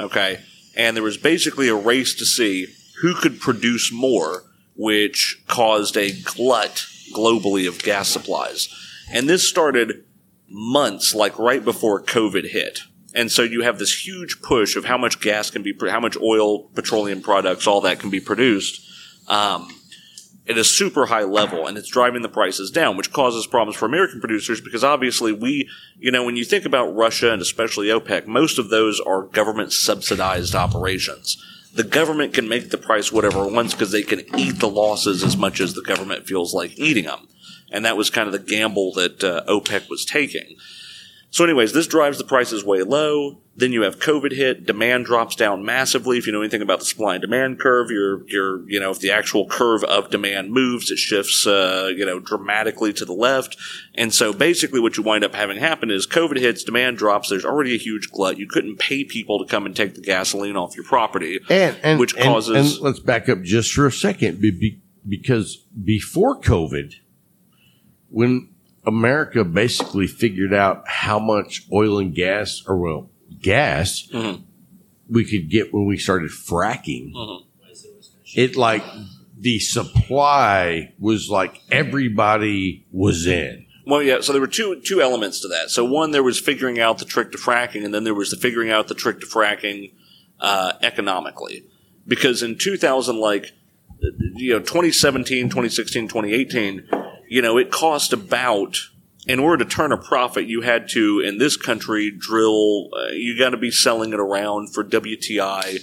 Okay, 0.00 0.40
and 0.76 0.96
there 0.96 1.04
was 1.04 1.16
basically 1.16 1.68
a 1.68 1.74
race 1.74 2.14
to 2.14 2.24
see 2.24 2.66
who 3.02 3.14
could 3.14 3.40
produce 3.40 3.92
more, 3.92 4.44
which 4.74 5.42
caused 5.46 5.96
a 5.96 6.12
glut 6.22 6.86
globally 7.14 7.68
of 7.68 7.82
gas 7.82 8.08
supplies. 8.08 8.68
And 9.12 9.28
this 9.28 9.48
started 9.48 10.04
months, 10.48 11.14
like 11.14 11.38
right 11.38 11.64
before 11.64 12.02
COVID 12.02 12.50
hit. 12.50 12.80
And 13.14 13.30
so 13.30 13.42
you 13.42 13.62
have 13.62 13.78
this 13.78 14.06
huge 14.06 14.40
push 14.40 14.76
of 14.76 14.84
how 14.84 14.96
much 14.96 15.20
gas 15.20 15.50
can 15.50 15.62
be, 15.62 15.74
how 15.88 16.00
much 16.00 16.16
oil, 16.16 16.64
petroleum 16.74 17.22
products, 17.22 17.66
all 17.66 17.80
that 17.82 17.98
can 17.98 18.10
be 18.10 18.20
produced. 18.20 18.86
Um, 19.28 19.68
at 20.50 20.58
a 20.58 20.64
super 20.64 21.06
high 21.06 21.22
level 21.22 21.68
and 21.68 21.78
it's 21.78 21.88
driving 21.88 22.22
the 22.22 22.28
prices 22.28 22.72
down, 22.72 22.96
which 22.96 23.12
causes 23.12 23.46
problems 23.46 23.76
for 23.76 23.86
American 23.86 24.18
producers 24.18 24.60
because 24.60 24.82
obviously 24.82 25.32
we, 25.32 25.68
you 25.98 26.10
know, 26.10 26.24
when 26.24 26.36
you 26.36 26.44
think 26.44 26.64
about 26.64 26.94
Russia 26.94 27.32
and 27.32 27.40
especially 27.40 27.86
OPEC, 27.86 28.26
most 28.26 28.58
of 28.58 28.68
those 28.68 29.00
are 29.00 29.22
government 29.22 29.72
subsidized 29.72 30.56
operations. 30.56 31.42
The 31.72 31.84
government 31.84 32.34
can 32.34 32.48
make 32.48 32.70
the 32.70 32.78
price 32.78 33.12
whatever 33.12 33.44
it 33.44 33.52
wants 33.52 33.74
because 33.74 33.92
they 33.92 34.02
can 34.02 34.22
eat 34.36 34.58
the 34.58 34.68
losses 34.68 35.22
as 35.22 35.36
much 35.36 35.60
as 35.60 35.74
the 35.74 35.82
government 35.82 36.26
feels 36.26 36.52
like 36.52 36.76
eating 36.76 37.04
them. 37.04 37.28
And 37.70 37.84
that 37.84 37.96
was 37.96 38.10
kind 38.10 38.26
of 38.26 38.32
the 38.32 38.40
gamble 38.40 38.92
that 38.94 39.22
uh, 39.22 39.44
OPEC 39.46 39.88
was 39.88 40.04
taking. 40.04 40.56
So, 41.32 41.44
anyways, 41.44 41.72
this 41.72 41.86
drives 41.86 42.18
the 42.18 42.24
prices 42.24 42.64
way 42.64 42.82
low. 42.82 43.38
Then 43.54 43.72
you 43.72 43.82
have 43.82 44.00
COVID 44.00 44.32
hit, 44.32 44.66
demand 44.66 45.04
drops 45.04 45.36
down 45.36 45.64
massively. 45.64 46.18
If 46.18 46.26
you 46.26 46.32
know 46.32 46.40
anything 46.40 46.62
about 46.62 46.80
the 46.80 46.84
supply 46.86 47.14
and 47.14 47.20
demand 47.20 47.60
curve, 47.60 47.90
you're, 47.90 48.26
you're, 48.26 48.68
you 48.68 48.80
know, 48.80 48.90
if 48.90 48.98
the 49.00 49.12
actual 49.12 49.46
curve 49.46 49.84
of 49.84 50.10
demand 50.10 50.50
moves, 50.50 50.90
it 50.90 50.98
shifts, 50.98 51.46
uh, 51.46 51.92
you 51.94 52.04
know, 52.04 52.18
dramatically 52.18 52.92
to 52.94 53.04
the 53.04 53.12
left. 53.12 53.56
And 53.94 54.12
so 54.12 54.32
basically 54.32 54.80
what 54.80 54.96
you 54.96 55.02
wind 55.04 55.22
up 55.22 55.34
having 55.34 55.58
happen 55.58 55.90
is 55.90 56.06
COVID 56.06 56.38
hits, 56.38 56.64
demand 56.64 56.96
drops, 56.98 57.28
there's 57.28 57.44
already 57.44 57.74
a 57.74 57.78
huge 57.78 58.10
glut. 58.10 58.38
You 58.38 58.48
couldn't 58.48 58.78
pay 58.78 59.04
people 59.04 59.38
to 59.38 59.44
come 59.44 59.66
and 59.66 59.76
take 59.76 59.94
the 59.94 60.00
gasoline 60.00 60.56
off 60.56 60.74
your 60.74 60.84
property. 60.84 61.38
And, 61.48 61.76
and 61.82 62.00
Which 62.00 62.16
causes- 62.16 62.74
and 62.74 62.82
let's 62.82 62.98
back 62.98 63.28
up 63.28 63.42
just 63.42 63.72
for 63.72 63.86
a 63.86 63.92
second, 63.92 64.40
be, 64.40 64.50
be, 64.50 64.80
because 65.06 65.56
before 65.84 66.40
COVID, 66.40 66.94
when 68.08 68.49
America 68.86 69.44
basically 69.44 70.06
figured 70.06 70.54
out 70.54 70.84
how 70.86 71.18
much 71.18 71.66
oil 71.72 71.98
and 71.98 72.14
gas, 72.14 72.62
or 72.66 72.76
well, 72.78 73.10
gas 73.40 74.08
Mhm. 74.12 74.42
we 75.08 75.24
could 75.24 75.50
get 75.50 75.72
when 75.72 75.86
we 75.86 75.96
started 75.98 76.30
fracking, 76.30 77.12
Mhm. 77.12 77.42
it 78.36 78.56
like 78.56 78.84
the 79.38 79.58
supply 79.58 80.92
was 80.98 81.28
like 81.30 81.60
everybody 81.70 82.86
was 82.92 83.26
in. 83.26 83.66
Well, 83.86 84.02
yeah. 84.02 84.20
So 84.20 84.32
there 84.32 84.40
were 84.40 84.46
two 84.46 84.80
two 84.84 85.00
elements 85.00 85.40
to 85.40 85.48
that. 85.48 85.70
So 85.70 85.84
one, 85.84 86.10
there 86.10 86.22
was 86.22 86.38
figuring 86.38 86.78
out 86.78 86.98
the 86.98 87.04
trick 87.04 87.32
to 87.32 87.38
fracking, 87.38 87.84
and 87.84 87.92
then 87.94 88.04
there 88.04 88.14
was 88.14 88.30
the 88.30 88.36
figuring 88.36 88.70
out 88.70 88.88
the 88.88 88.94
trick 88.94 89.20
to 89.20 89.26
fracking 89.26 89.92
uh, 90.38 90.72
economically. 90.82 91.64
Because 92.06 92.42
in 92.42 92.56
2000, 92.56 93.18
like 93.18 93.52
you 94.36 94.52
know 94.54 94.58
2017 94.60 95.48
2016 95.50 96.08
2018 96.08 96.84
you 97.30 97.40
know 97.40 97.56
it 97.56 97.70
cost 97.70 98.12
about 98.12 98.76
in 99.26 99.38
order 99.38 99.64
to 99.64 99.70
turn 99.70 99.92
a 99.92 99.96
profit 99.96 100.46
you 100.46 100.60
had 100.62 100.88
to 100.90 101.20
in 101.20 101.38
this 101.38 101.56
country 101.56 102.10
drill 102.10 102.88
uh, 102.94 103.12
you 103.12 103.38
got 103.38 103.50
to 103.50 103.56
be 103.56 103.70
selling 103.70 104.12
it 104.12 104.20
around 104.20 104.74
for 104.74 104.84
wti 104.84 105.78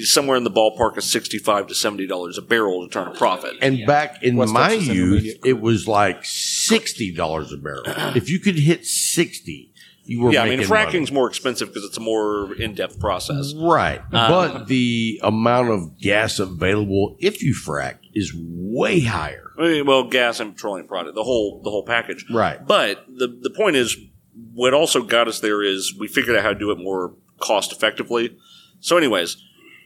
somewhere 0.00 0.36
in 0.36 0.44
the 0.44 0.50
ballpark 0.50 0.96
of 0.96 1.04
65 1.04 1.68
to 1.68 1.74
70 1.74 2.06
dollars 2.06 2.36
a 2.38 2.42
barrel 2.42 2.86
to 2.86 2.92
turn 2.92 3.08
a 3.08 3.14
profit 3.14 3.54
And 3.62 3.86
back 3.86 4.22
in 4.22 4.36
West 4.36 4.52
my 4.52 4.70
Texas 4.70 4.88
youth, 4.88 5.36
it 5.44 5.60
was 5.60 5.88
like 5.88 6.24
sixty 6.24 7.14
dollars 7.14 7.52
a 7.52 7.56
barrel. 7.56 7.84
if 8.16 8.28
you 8.28 8.38
could 8.38 8.58
hit 8.58 8.84
sixty, 8.86 9.69
you 10.10 10.20
were 10.22 10.32
yeah 10.32 10.42
i 10.42 10.48
mean 10.48 10.58
money. 10.58 10.66
fracking's 10.68 11.12
more 11.12 11.28
expensive 11.28 11.68
because 11.68 11.84
it's 11.84 11.96
a 11.96 12.00
more 12.00 12.52
in-depth 12.64 12.98
process 12.98 13.54
right, 13.54 14.00
Uh, 14.12 14.28
but 14.28 14.66
the 14.66 15.20
amount 15.22 15.68
of 15.70 15.80
gas 15.98 16.38
available 16.40 17.16
if 17.20 17.42
you 17.42 17.54
frack 17.54 17.96
is 18.12 18.32
way 18.36 19.00
higher. 19.00 19.46
I 19.58 19.62
mean, 19.62 19.86
well, 19.86 20.04
gas 20.08 20.40
and 20.40 20.54
petroleum 20.54 20.88
product, 20.88 21.14
the 21.14 21.22
whole 21.30 21.60
the 21.62 21.70
whole 21.70 21.84
package. 21.84 22.24
Right. 22.42 22.58
But 22.66 23.04
the 23.20 23.28
the 23.46 23.50
point 23.50 23.76
is, 23.76 23.96
what 24.54 24.72
also 24.74 25.02
got 25.02 25.28
us 25.28 25.38
there 25.40 25.62
is 25.62 25.94
we 25.98 26.08
figured 26.08 26.34
out 26.36 26.42
how 26.42 26.52
to 26.54 26.58
do 26.58 26.70
it 26.72 26.78
more 26.78 27.14
cost 27.38 27.70
effectively. 27.72 28.36
So, 28.80 28.96
anyways, 28.96 29.36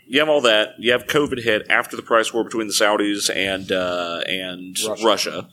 you 0.06 0.20
have 0.20 0.28
all 0.28 0.40
that. 0.42 0.68
You 0.78 0.92
have 0.92 1.04
COVID 1.06 1.42
hit 1.42 1.66
after 1.68 1.96
the 1.96 2.02
price 2.02 2.32
war 2.32 2.44
between 2.44 2.68
the 2.68 2.72
Saudis 2.72 3.28
and 3.34 3.70
uh, 3.72 4.20
and 4.26 4.76
Russia. 5.04 5.48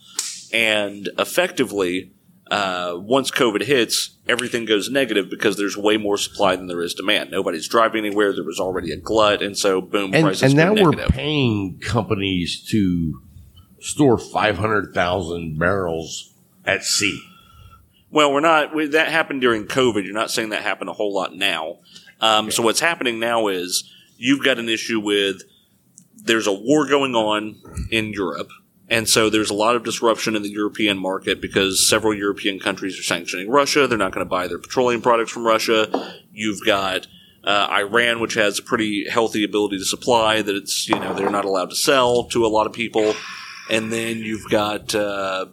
and 0.54 1.10
effectively. 1.18 2.12
Uh, 2.52 2.98
once 2.98 3.32
COVID 3.32 3.64
hits, 3.64 4.18
everything 4.28 4.66
goes 4.66 4.90
negative 4.90 5.30
because 5.30 5.56
there's 5.56 5.78
way 5.78 5.96
more 5.96 6.18
supply 6.18 6.58
than 6.58 6.68
there 6.68 6.82
is 6.82 6.94
demand. 6.94 7.32
Nobody's 7.32 7.66
driving 7.66 8.06
anywhere. 8.06 8.34
There 8.34 8.44
was 8.44 8.60
already 8.60 8.92
a 8.92 8.98
glut, 8.98 9.42
and 9.42 9.58
so 9.58 9.80
boom, 9.80 10.14
And, 10.14 10.26
prices 10.26 10.44
and 10.44 10.56
now 10.56 10.76
go 10.76 10.84
we're 10.84 11.08
paying 11.08 11.80
companies 11.80 12.62
to 12.72 13.22
store 13.80 14.18
five 14.18 14.58
hundred 14.58 14.94
thousand 14.94 15.58
barrels 15.58 16.34
at 16.66 16.84
sea. 16.84 17.24
Well, 18.10 18.34
we're 18.34 18.42
not. 18.42 18.76
We, 18.76 18.88
that 18.88 19.08
happened 19.08 19.40
during 19.40 19.66
COVID. 19.66 20.04
You're 20.04 20.14
not 20.14 20.30
saying 20.30 20.50
that 20.50 20.62
happened 20.62 20.90
a 20.90 20.94
whole 20.94 21.14
lot 21.14 21.34
now. 21.34 21.78
Um, 22.20 22.52
So 22.52 22.62
what's 22.64 22.82
happening 22.82 23.18
now 23.18 23.48
is 23.48 23.90
you've 24.18 24.44
got 24.44 24.60
an 24.60 24.68
issue 24.68 25.00
with 25.00 25.42
there's 26.24 26.48
a 26.48 26.54
war 26.54 26.86
going 26.88 27.16
on 27.16 27.62
in 27.90 28.12
Europe, 28.12 28.50
and 28.92 29.08
so 29.08 29.30
there's 29.30 29.50
a 29.50 29.54
lot 29.54 29.78
of 29.78 29.86
disruption 29.86 30.36
in 30.36 30.44
the 30.44 30.50
European 30.50 30.98
market 30.98 31.40
because 31.40 31.88
several 31.88 32.14
European 32.14 32.60
countries 32.60 33.00
are 33.00 33.04
sanctioning 33.04 33.50
Russia. 33.50 33.88
They're 33.88 33.98
not 33.98 34.12
going 34.12 34.26
to 34.26 34.30
buy 34.30 34.48
their 34.48 34.60
petroleum 34.60 35.02
products 35.02 35.32
from 35.32 35.48
Russia. 35.48 35.88
You've 36.34 36.60
got 36.66 37.08
uh, 37.46 37.70
Iran, 37.72 38.20
which 38.20 38.34
has 38.34 38.60
a 38.60 38.64
pretty 38.64 39.10
healthy 39.10 39.46
ability 39.46 39.78
to 39.78 39.86
supply 39.86 40.42
that 40.42 40.54
it's 40.54 40.90
you 40.90 41.00
know 41.00 41.14
they're 41.14 41.30
not 41.30 41.46
allowed 41.46 41.70
to 41.70 41.76
sell 41.76 42.26
to 42.26 42.46
a 42.46 42.50
lot 42.50 42.68
of 42.68 42.74
people, 42.74 43.16
and 43.70 43.92
then 43.92 44.18
you've 44.18 44.50
got. 44.52 44.94
Uh, 44.94 45.46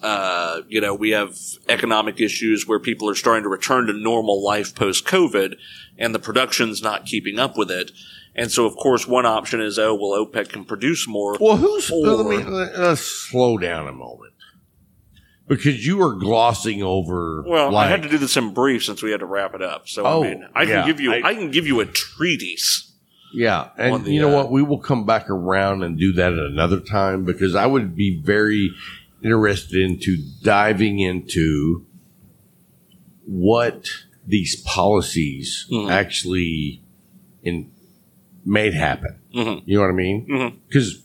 uh, 0.00 0.60
you 0.68 0.80
know, 0.80 0.94
we 0.94 1.10
have 1.10 1.36
economic 1.68 2.20
issues 2.20 2.68
where 2.68 2.78
people 2.78 3.08
are 3.10 3.16
starting 3.16 3.42
to 3.42 3.48
return 3.48 3.86
to 3.86 3.92
normal 3.92 4.44
life 4.44 4.72
post 4.72 5.04
COVID 5.04 5.56
and 5.98 6.14
the 6.14 6.20
production's 6.20 6.80
not 6.80 7.04
keeping 7.04 7.36
up 7.36 7.58
with 7.58 7.68
it. 7.68 7.90
And 8.38 8.52
so, 8.52 8.66
of 8.66 8.76
course, 8.76 9.06
one 9.06 9.26
option 9.26 9.60
is, 9.60 9.78
oh, 9.80 9.94
well, 9.94 10.24
OPEC 10.24 10.50
can 10.50 10.64
produce 10.64 11.08
more. 11.08 11.36
Well, 11.40 11.56
who's? 11.56 11.90
Or- 11.90 12.06
let 12.06 12.26
me 12.26 12.44
let, 12.44 12.72
us 12.74 13.00
slow 13.00 13.58
down 13.58 13.88
a 13.88 13.92
moment 13.92 14.32
because 15.48 15.84
you 15.84 16.00
are 16.02 16.14
glossing 16.14 16.82
over. 16.82 17.42
Well, 17.44 17.72
like, 17.72 17.86
I 17.88 17.90
had 17.90 18.02
to 18.04 18.08
do 18.08 18.16
this 18.16 18.36
in 18.36 18.54
brief 18.54 18.84
since 18.84 19.02
we 19.02 19.10
had 19.10 19.20
to 19.20 19.26
wrap 19.26 19.54
it 19.54 19.62
up. 19.62 19.88
So, 19.88 20.04
Oh, 20.06 20.22
I 20.22 20.28
mean, 20.28 20.48
I 20.54 20.66
can 20.66 20.86
give 20.86 21.00
you, 21.00 21.12
I- 21.12 21.30
I, 21.30 21.34
can 21.34 21.50
give 21.50 21.66
you 21.66 21.80
a 21.80 21.86
treatise. 21.86 22.92
Yeah, 23.34 23.70
and 23.76 24.04
the, 24.04 24.12
you 24.12 24.20
know 24.22 24.30
uh, 24.30 24.42
what? 24.44 24.50
We 24.52 24.62
will 24.62 24.78
come 24.78 25.04
back 25.04 25.28
around 25.28 25.82
and 25.82 25.98
do 25.98 26.12
that 26.14 26.32
at 26.32 26.38
another 26.38 26.80
time 26.80 27.24
because 27.24 27.54
I 27.54 27.66
would 27.66 27.94
be 27.96 28.20
very 28.22 28.70
interested 29.22 29.82
into 29.82 30.16
diving 30.42 31.00
into 31.00 31.84
what 33.26 33.88
these 34.26 34.56
policies 34.62 35.66
Mhm. 35.70 35.90
actually 35.90 36.82
in 37.42 37.70
made 38.44 38.74
happen. 38.74 39.16
Mhm. 39.34 39.62
You 39.66 39.76
know 39.76 39.82
what 39.82 39.90
I 39.90 39.94
mean? 39.94 40.26
Mhm. 40.28 40.52
Because 40.68 41.02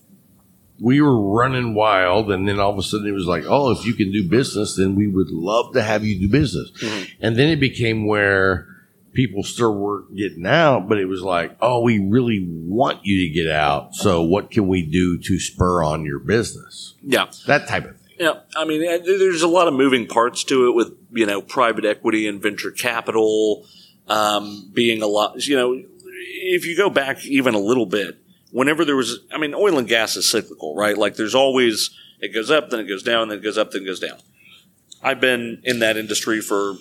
we 0.80 1.01
were 1.01 1.19
running 1.19 1.76
wild, 1.76 2.31
and 2.31 2.47
then 2.47 2.60
all 2.60 2.72
of 2.72 2.77
a 2.77 2.84
sudden 2.84 3.07
it 3.07 3.11
was 3.11 3.26
like, 3.26 3.43
"Oh, 3.47 3.72
if 3.72 3.85
you 3.85 3.93
can 3.93 4.11
do 4.11 4.27
business, 4.27 4.76
then 4.76 4.95
we 4.95 5.07
would 5.07 5.30
love 5.30 5.73
to 5.73 5.81
have 5.81 6.03
you 6.03 6.19
do 6.19 6.27
business." 6.30 6.72
Mhm. 6.81 7.07
And 7.22 7.35
then 7.38 7.49
it 7.49 7.60
became 7.60 8.05
where 8.05 8.68
people 9.14 9.43
still 9.43 9.76
weren't 9.76 10.15
getting 10.18 10.45
out, 10.45 10.89
but 10.89 10.97
it 10.97 11.05
was 11.05 11.22
like, 11.22 11.55
"Oh, 11.61 11.81
we 11.81 11.99
really 11.99 12.45
want 12.49 12.99
you 13.03 13.27
to 13.27 13.34
get 13.34 13.47
out. 13.49 13.93
So 13.95 14.23
what 14.23 14.49
can 14.49 14.68
we 14.68 14.81
do 14.81 15.18
to 15.19 15.39
spur 15.39 15.84
on 15.84 16.03
your 16.03 16.19
business?" 16.19 16.95
Yeah. 17.05 17.27
That 17.45 17.68
type 17.68 17.85
of 17.85 17.91
thing. 17.91 17.99
Yeah, 18.19 18.34
I 18.55 18.65
mean, 18.65 18.81
there's 18.81 19.41
a 19.41 19.47
lot 19.47 19.68
of 19.68 19.73
moving 19.73 20.07
parts 20.07 20.43
to 20.45 20.68
it 20.68 20.76
with 20.76 20.93
you 21.14 21.26
know 21.26 21.41
private 21.41 21.85
equity 21.85 22.27
and 22.27 22.41
venture 22.41 22.72
capital 22.72 23.65
um, 24.07 24.69
being 24.73 25.01
a 25.01 25.07
lot. 25.07 25.45
You 25.47 25.55
know, 25.55 25.81
if 26.26 26.66
you 26.66 26.76
go 26.78 26.90
back 26.90 27.26
even 27.26 27.54
a 27.54 27.60
little 27.60 27.86
bit, 27.86 28.18
whenever 28.52 28.86
there 28.86 28.95
was, 28.95 29.20
I 29.34 29.38
mean, 29.38 29.54
oil 29.54 29.78
and 29.78 29.88
gas 29.88 30.16
is 30.16 30.30
cyclical, 30.30 30.76
right? 30.76 30.98
Like 30.98 31.16
there's 31.16 31.36
always 31.36 31.90
it 32.20 32.34
goes 32.34 32.50
up, 32.50 32.70
then 32.70 32.80
it 32.80 32.86
goes 32.88 33.04
down, 33.04 33.28
then 33.30 33.40
it 33.40 33.41
goes 33.44 33.58
up, 33.58 33.72
then 33.72 33.82
it 33.84 33.86
goes 33.86 34.00
down. 34.00 34.18
I've 35.02 35.20
been 35.20 35.62
in 35.66 35.80
that 35.80 35.98
industry 35.98 36.40
for, 36.40 36.76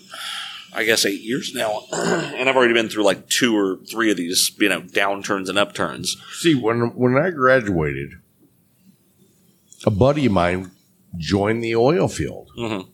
I 0.73 0.85
guess, 0.85 1.05
eight 1.05 1.23
years 1.23 1.53
now, 1.55 1.83
and 1.93 2.49
I've 2.49 2.55
already 2.57 2.75
been 2.75 2.89
through 2.89 3.03
like 3.05 3.29
two 3.29 3.57
or 3.57 3.79
three 3.91 4.11
of 4.13 4.17
these, 4.17 4.53
you 4.59 4.69
know, 4.69 4.81
downturns 4.83 5.49
and 5.49 5.59
upturns. 5.59 6.17
See, 6.39 6.55
when 6.55 6.95
when 6.95 7.17
I 7.17 7.31
graduated, 7.31 8.13
a 9.85 9.91
buddy 9.91 10.27
of 10.27 10.33
mine 10.33 10.71
joined 11.19 11.63
the 11.65 11.75
oil 11.75 12.07
field. 12.09 12.51
Mhm. 12.57 12.87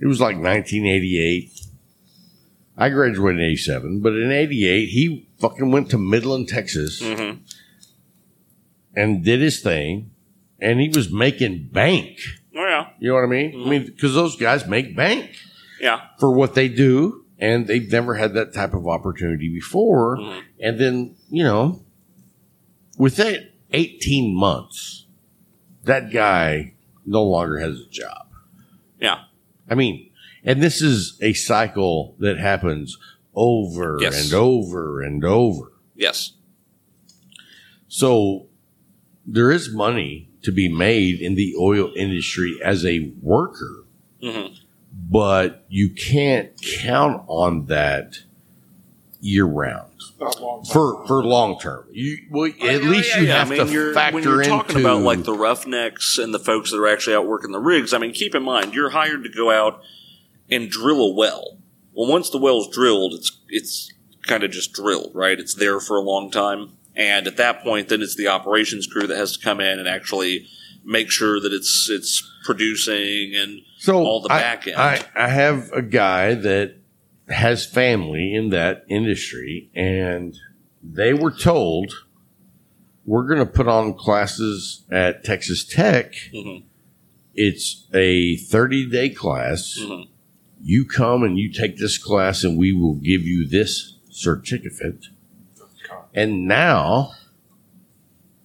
It 0.00 0.06
was 0.06 0.20
like 0.20 0.36
1988. 0.36 1.50
I 2.76 2.90
graduated 2.90 3.40
in 3.40 3.46
87, 3.46 4.00
but 4.00 4.12
in 4.14 4.30
88, 4.30 4.86
he 4.88 5.28
fucking 5.38 5.70
went 5.70 5.90
to 5.90 5.98
Midland, 5.98 6.48
Texas 6.48 7.00
Mhm. 7.02 7.38
and 8.94 9.24
did 9.24 9.40
his 9.40 9.60
thing, 9.60 10.10
and 10.60 10.80
he 10.80 10.88
was 10.88 11.10
making 11.10 11.68
bank. 11.72 12.18
Oh 12.54 12.66
yeah, 12.66 12.88
You 12.98 13.08
know 13.08 13.14
what 13.14 13.24
I 13.24 13.28
mean? 13.28 13.62
I 13.66 13.68
mean, 13.68 13.84
because 13.86 14.14
those 14.14 14.36
guys 14.36 14.66
make 14.66 14.96
bank 14.96 15.30
yeah, 15.80 16.00
for 16.18 16.30
what 16.32 16.54
they 16.54 16.68
do, 16.68 17.24
and 17.38 17.66
they've 17.66 17.90
never 17.90 18.14
had 18.14 18.32
that 18.34 18.54
type 18.54 18.72
of 18.74 18.86
opportunity 18.88 19.48
before. 19.48 20.16
Mhm. 20.18 20.42
And 20.60 20.78
then, 20.80 21.16
you 21.30 21.44
know, 21.44 21.82
within 22.98 23.46
18 23.72 24.34
months, 24.34 25.04
that 25.84 26.10
guy 26.10 26.72
no 27.04 27.22
longer 27.24 27.58
has 27.58 27.78
a 27.80 27.88
job. 27.90 28.26
yeah. 29.00 29.24
I 29.68 29.74
mean, 29.74 30.05
and 30.46 30.62
this 30.62 30.80
is 30.80 31.18
a 31.20 31.34
cycle 31.34 32.14
that 32.20 32.38
happens 32.38 32.96
over 33.34 33.98
Yes. 34.00 34.24
and 34.24 34.32
over 34.32 35.02
and 35.02 35.22
over. 35.24 35.72
Yes. 35.94 36.32
So 37.88 38.46
there 39.26 39.50
is 39.50 39.72
money 39.74 40.28
to 40.42 40.52
be 40.52 40.68
made 40.68 41.20
in 41.20 41.34
the 41.34 41.54
oil 41.60 41.92
industry 41.96 42.58
as 42.64 42.84
a 42.86 43.12
worker, 43.20 43.84
hmm 44.22 44.46
but 45.08 45.64
you 45.68 45.90
can't 45.90 46.50
count 46.80 47.22
on 47.26 47.66
that 47.66 48.20
year 49.20 49.44
round 49.44 49.90
for 50.70 51.06
for 51.06 51.22
long 51.22 51.58
term. 51.60 51.84
You 51.92 52.18
well, 52.30 52.50
at 52.62 52.82
least 52.82 53.14
you 53.16 53.26
have 53.26 53.48
I 53.52 53.56
mean, 53.56 53.66
to 53.66 53.72
you're, 53.72 53.92
factor 53.92 54.14
when 54.14 54.24
you're 54.24 54.44
talking 54.44 54.76
into 54.76 54.88
about 54.88 55.02
like 55.02 55.24
the 55.24 55.34
roughnecks 55.34 56.16
and 56.16 56.32
the 56.32 56.38
folks 56.38 56.70
that 56.70 56.78
are 56.78 56.88
actually 56.88 57.14
out 57.14 57.26
working 57.26 57.52
the 57.52 57.58
rigs. 57.60 57.92
I 57.92 57.98
mean, 57.98 58.12
keep 58.12 58.34
in 58.34 58.42
mind 58.42 58.72
you're 58.72 58.88
hired 58.90 59.22
to 59.24 59.28
go 59.28 59.50
out 59.50 59.82
and 60.50 60.70
drill 60.70 61.00
a 61.00 61.12
well. 61.14 61.58
Well, 61.92 62.10
once 62.10 62.30
the 62.30 62.38
well's 62.38 62.68
drilled, 62.74 63.14
it's 63.14 63.40
it's 63.48 63.92
kind 64.26 64.42
of 64.44 64.50
just 64.50 64.72
drilled, 64.72 65.12
right? 65.14 65.38
It's 65.38 65.54
there 65.54 65.80
for 65.80 65.96
a 65.96 66.00
long 66.02 66.30
time, 66.30 66.72
and 66.94 67.26
at 67.26 67.36
that 67.38 67.62
point, 67.62 67.88
then 67.88 68.02
it's 68.02 68.16
the 68.16 68.28
operations 68.28 68.86
crew 68.86 69.06
that 69.06 69.16
has 69.16 69.36
to 69.36 69.42
come 69.44 69.60
in 69.60 69.78
and 69.78 69.88
actually 69.88 70.46
make 70.84 71.10
sure 71.10 71.40
that 71.40 71.52
it's 71.52 71.88
it's 71.90 72.22
producing 72.44 73.34
and 73.34 73.60
so 73.78 74.04
all 74.04 74.20
the 74.20 74.32
I- 74.32 74.40
back 74.40 74.66
end. 74.66 74.76
I, 74.76 75.00
I 75.16 75.28
have 75.28 75.70
a 75.72 75.82
guy 75.82 76.34
that 76.34 76.76
has 77.28 77.66
family 77.66 78.34
in 78.34 78.50
that 78.50 78.84
industry, 78.88 79.70
and 79.74 80.36
they 80.82 81.12
were 81.12 81.32
told 81.32 81.92
we're 83.04 83.26
going 83.26 83.38
to 83.40 83.46
put 83.46 83.68
on 83.68 83.94
classes 83.94 84.84
at 84.90 85.24
Texas 85.24 85.64
Tech. 85.64 86.12
Mhm. 86.34 86.64
It's 87.34 87.86
a 87.94 88.36
30 88.36 88.88
day 88.90 89.08
class. 89.10 89.76
Mhm. 89.80 90.08
You 90.68 90.84
come 90.84 91.22
and 91.22 91.38
you 91.38 91.52
take 91.52 91.76
this 91.76 91.96
class, 91.96 92.42
and 92.42 92.58
we 92.58 92.72
will 92.72 92.94
give 92.96 93.22
you 93.22 93.46
this 93.46 93.94
certificate. 94.10 95.06
And 96.12 96.48
now 96.48 97.12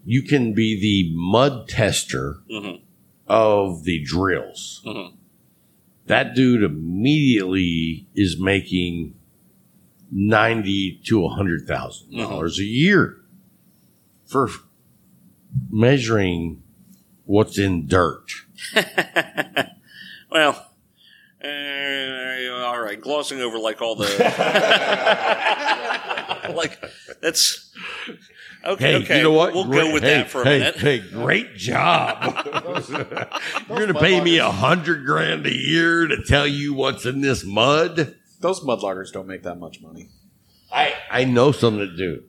you 0.06 0.22
can 0.22 0.54
be 0.54 0.80
the 0.80 1.16
mud 1.16 1.68
tester 1.68 2.38
Mhm. 2.48 2.82
of 3.28 3.86
the 3.86 4.04
drills. 4.04 4.84
Mhm. 4.86 5.14
That 6.06 6.36
dude 6.36 6.62
immediately 6.62 8.06
is 8.14 8.38
making 8.40 9.16
ninety 10.12 11.00
to 11.06 11.26
a 11.26 11.30
hundred 11.30 11.66
thousand 11.66 12.16
dollars 12.18 12.60
a 12.60 12.66
year 12.66 13.18
for 14.28 14.48
measuring 15.72 16.62
what's 17.26 17.58
in 17.58 17.88
dirt. 17.88 18.28
Well, 20.32 20.71
uh, 21.44 22.66
all 22.66 22.82
right, 22.82 23.00
glossing 23.00 23.42
over 23.42 23.60
like 23.60 23.82
all 23.82 23.96
the 23.96 24.06
like 26.56 26.80
that's 27.22 27.72
okay. 28.66 28.94
Hey, 28.94 29.04
okay, 29.04 29.18
you 29.18 29.24
know 29.24 29.32
what? 29.32 29.54
We'll 29.54 29.66
Great- 29.66 29.88
go 29.88 29.94
with 29.94 30.04
hey, 30.04 30.10
that 30.18 30.30
for 30.30 30.42
a 30.42 30.46
hey, 30.46 30.60
minute. 30.60 30.76
Hey, 30.78 31.00
great 31.00 31.56
job. 31.56 32.46
You're 33.70 33.78
going 33.78 33.94
to 33.94 34.00
pay 34.00 34.22
me 34.22 34.38
a 34.38 34.52
hundred 34.52 35.06
grand 35.06 35.46
a 35.46 35.54
year 35.56 36.08
to 36.08 36.24
tell 36.24 36.48
you 36.48 36.74
what's 36.74 37.06
in 37.06 37.22
this 37.22 37.44
mud. 37.44 38.16
Those 38.40 38.62
mudloggers 38.62 39.12
don't 39.12 39.28
make 39.28 39.44
that 39.44 39.60
much 39.60 39.82
money. 39.82 40.10
I 40.72 40.94
I 41.10 41.24
know 41.26 41.52
some 41.52 41.78
that 41.80 41.96
do, 41.98 42.24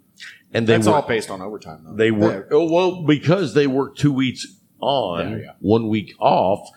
and 0.52 0.66
they 0.66 0.74
That's 0.74 0.86
work, 0.86 0.96
all 0.96 1.08
based 1.08 1.30
on 1.30 1.40
overtime, 1.42 1.84
though. 1.84 1.94
they 1.94 2.10
work 2.10 2.48
oh, 2.50 2.70
well 2.70 3.02
because 3.04 3.54
they 3.54 3.66
work 3.66 3.96
two 3.96 4.12
weeks 4.12 4.46
on, 4.80 5.30
Yeah, 5.32 5.36
yeah. 5.36 5.50
one 5.60 5.88
week 5.88 6.14
off. 6.18 6.68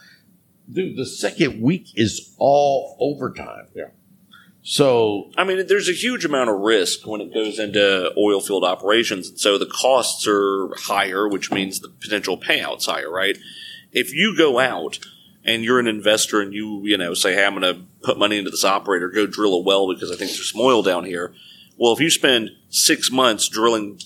Dude, 0.71 0.97
the 0.97 1.05
second 1.05 1.61
week 1.61 1.89
is 1.95 2.35
all 2.37 2.97
overtime. 2.99 3.67
Yeah. 3.75 3.89
So 4.67 5.29
I 5.37 5.43
mean, 5.43 5.67
there's 5.67 5.89
a 5.89 5.93
huge 5.93 6.25
amount 6.25 6.49
of 6.49 6.59
risk 6.59 7.05
when 7.05 7.21
it 7.21 7.31
goes 7.31 7.59
into 7.59 8.11
oil 8.17 8.41
field 8.41 8.63
operations, 8.63 9.29
and 9.29 9.39
so 9.39 9.59
the 9.59 9.67
costs 9.67 10.25
are 10.27 10.69
higher, 10.75 11.27
which 11.27 11.51
means 11.51 11.79
the 11.79 11.89
potential 11.89 12.35
payouts 12.35 12.87
higher, 12.87 13.11
right? 13.11 13.37
If 13.91 14.11
you 14.11 14.35
go 14.35 14.57
out 14.57 14.97
and 15.43 15.63
you're 15.63 15.79
an 15.79 15.87
investor 15.87 16.41
and 16.41 16.51
you, 16.51 16.81
you 16.83 16.97
know, 16.97 17.13
say, 17.13 17.35
"Hey, 17.35 17.45
I'm 17.45 17.59
going 17.59 17.75
to 17.75 17.83
put 18.01 18.17
money 18.17 18.39
into 18.39 18.49
this 18.49 18.65
operator, 18.65 19.09
go 19.09 19.27
drill 19.27 19.53
a 19.53 19.59
well 19.59 19.93
because 19.93 20.11
I 20.11 20.15
think 20.15 20.31
there's 20.31 20.51
some 20.51 20.61
oil 20.61 20.81
down 20.81 21.05
here." 21.05 21.31
Well, 21.77 21.93
if 21.93 21.99
you 21.99 22.09
spend 22.09 22.49
six 22.69 23.11
months 23.11 23.47
drilling 23.47 23.99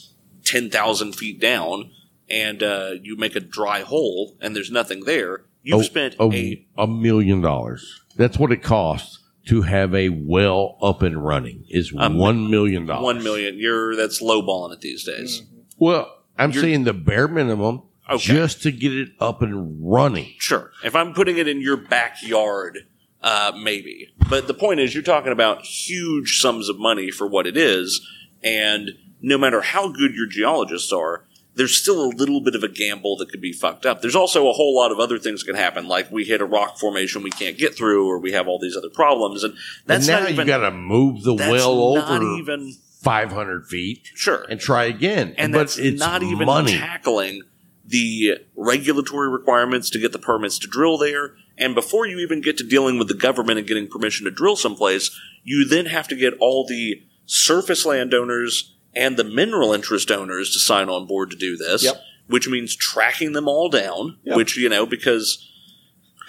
ten 0.44 0.70
thousand 0.70 1.14
feet 1.16 1.40
down 1.40 1.92
and 2.30 2.62
uh, 2.62 2.92
you 3.02 3.16
make 3.16 3.38
a 3.38 3.40
dry 3.40 3.82
hole 3.82 4.36
and 4.42 4.54
there's 4.54 4.72
nothing 4.72 5.06
there, 5.06 5.46
you've 5.70 5.82
a- 5.82 5.84
spent 5.84 6.16
a, 6.20 6.24
a 6.24 6.66
a 6.78 6.88
million 6.88 7.42
dollars. 7.42 8.02
That's 8.16 8.38
what 8.38 8.52
it 8.52 8.62
costs 8.64 9.20
to 9.48 9.62
have 9.64 9.96
a 9.96 10.10
well 10.10 10.78
up 10.82 11.02
and 11.02 11.24
running. 11.26 11.66
Is 11.70 11.94
Um, 11.98 12.18
one 12.18 12.50
million 12.52 12.86
dollars. 12.86 13.04
one 13.04 13.24
million. 13.24 13.58
You're 13.58 13.96
that's 13.96 14.22
lowballing 14.22 14.74
it 14.74 14.82
these 14.82 15.04
days. 15.04 15.44
Well, 15.78 16.12
I'm 16.38 16.52
You're- 16.52 16.62
saying 16.68 16.84
the 16.84 16.94
bare 16.94 17.28
minimum 17.28 17.84
Okay. 18.10 18.18
just 18.34 18.64
to 18.64 18.72
get 18.72 18.92
it 18.94 19.10
up 19.20 19.42
and 19.42 19.78
running. 19.82 20.34
Sure. 20.40 20.72
If 20.84 20.96
I'm 20.96 21.14
putting 21.14 21.38
it 21.38 21.48
in 21.48 21.62
your 21.62 21.78
backyard, 21.78 22.80
uh, 23.22 23.52
maybe. 23.62 24.10
But 24.30 24.48
the 24.48 24.54
point 24.56 24.80
is, 24.80 24.94
you're 24.96 25.04
talking 25.04 25.32
about 25.32 25.64
huge 25.66 26.40
sums 26.42 26.70
of 26.70 26.80
money 26.80 27.12
for 27.12 27.28
what 27.28 27.46
it 27.46 27.56
is, 27.56 28.02
and 28.44 28.92
no 29.22 29.38
matter 29.38 29.62
how 29.62 29.90
good 29.92 30.16
your 30.16 30.26
geologists 30.28 30.92
are, 30.92 31.26
there's 31.60 31.78
still 31.78 32.02
a 32.02 32.08
little 32.08 32.40
bit 32.40 32.56
of 32.56 32.64
a 32.64 32.70
gamble 32.70 33.18
that 33.18 33.30
could 33.30 33.42
be 33.42 33.52
fucked 33.52 33.86
up. 33.86 34.02
There's 34.02 34.16
also 34.16 34.48
a 34.48 34.54
whole 34.54 34.74
lot 34.74 34.94
of 34.94 35.00
other 35.00 35.20
things 35.20 35.42
that 35.42 35.48
can 35.48 35.62
happen, 35.62 35.90
like 35.90 36.10
we 36.10 36.24
hit 36.24 36.40
a 36.40 36.46
rock 36.46 36.78
formation 36.78 37.22
we 37.22 37.32
can't 37.32 37.58
get 37.58 37.76
through, 37.76 38.10
or 38.10 38.18
we 38.18 38.32
have 38.32 38.48
all 38.48 38.60
these 38.60 38.78
other 38.78 38.90
problems, 38.90 39.44
and 39.44 39.56
that's 39.86 40.08
and 40.08 40.16
now 40.16 40.20
not 40.22 40.32
even. 40.32 40.48
you 40.48 40.54
got 40.54 40.60
to 40.60 40.72
move 40.72 41.24
the 41.24 41.36
well 41.36 41.98
over 41.98 42.24
even 42.38 42.74
500 43.02 43.68
feet 43.68 44.10
sure. 44.16 44.46
and 44.50 44.58
try 44.62 44.86
again. 44.86 45.36
and 45.38 45.52
but 45.52 45.60
that's 45.60 45.78
it's 45.78 46.00
not 46.00 46.24
even 46.24 46.46
money. 46.46 46.78
tackling 46.78 47.42
the 47.86 48.38
regulatory 48.56 49.30
requirements 49.30 49.90
to 49.90 50.00
get 50.00 50.14
the 50.14 50.20
permits 50.20 50.60
to 50.60 50.68
drill 50.68 50.98
there. 50.98 51.36
And 51.58 51.76
before 51.76 52.06
you 52.06 52.20
even 52.20 52.40
get 52.40 52.58
to 52.60 52.64
dealing 52.64 52.98
with 52.98 53.10
the 53.10 53.16
government 53.16 53.60
and 53.60 53.68
getting 53.68 53.90
permission 53.90 54.24
to 54.24 54.32
drill 54.32 54.56
someplace, 54.56 55.12
you 55.44 55.68
then 55.68 55.88
have 55.88 56.08
to 56.08 56.16
get 56.16 56.36
all 56.40 56.66
the 56.66 57.04
surface 57.26 57.86
landowners 57.86 58.78
and 58.96 59.18
the 59.18 59.24
mineral 59.24 59.74
interest 59.74 60.12
owners 60.12 60.52
to 60.54 60.60
sign 60.60 60.90
on 60.90 61.06
board 61.08 61.30
to 61.32 61.36
do 61.38 61.56
this, 61.58 61.84
Yep. 61.84 62.02
which 62.28 62.48
means 62.48 62.76
tracking 62.76 63.34
them 63.34 63.48
all 63.48 63.70
down, 63.70 64.18
Yep. 64.24 64.38
which, 64.38 64.58
you 64.58 64.70
know, 64.70 64.86
because 64.86 65.46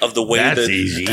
of 0.03 0.15
the 0.15 0.23
way 0.23 0.39
That's 0.39 0.61
that 0.67 0.71
easy. 0.71 1.07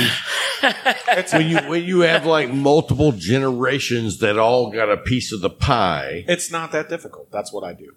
when 1.33 1.49
you 1.49 1.57
when 1.69 1.83
you 1.83 1.99
have 2.01 2.25
like 2.25 2.51
multiple 2.53 3.11
generations 3.11 4.19
that 4.19 4.37
all 4.37 4.71
got 4.71 4.89
a 4.89 4.97
piece 4.97 5.31
of 5.31 5.41
the 5.41 5.49
pie. 5.49 6.23
It's 6.27 6.51
not 6.51 6.71
that 6.71 6.89
difficult. 6.89 7.31
That's 7.31 7.51
what 7.51 7.63
I 7.63 7.73
do. 7.73 7.93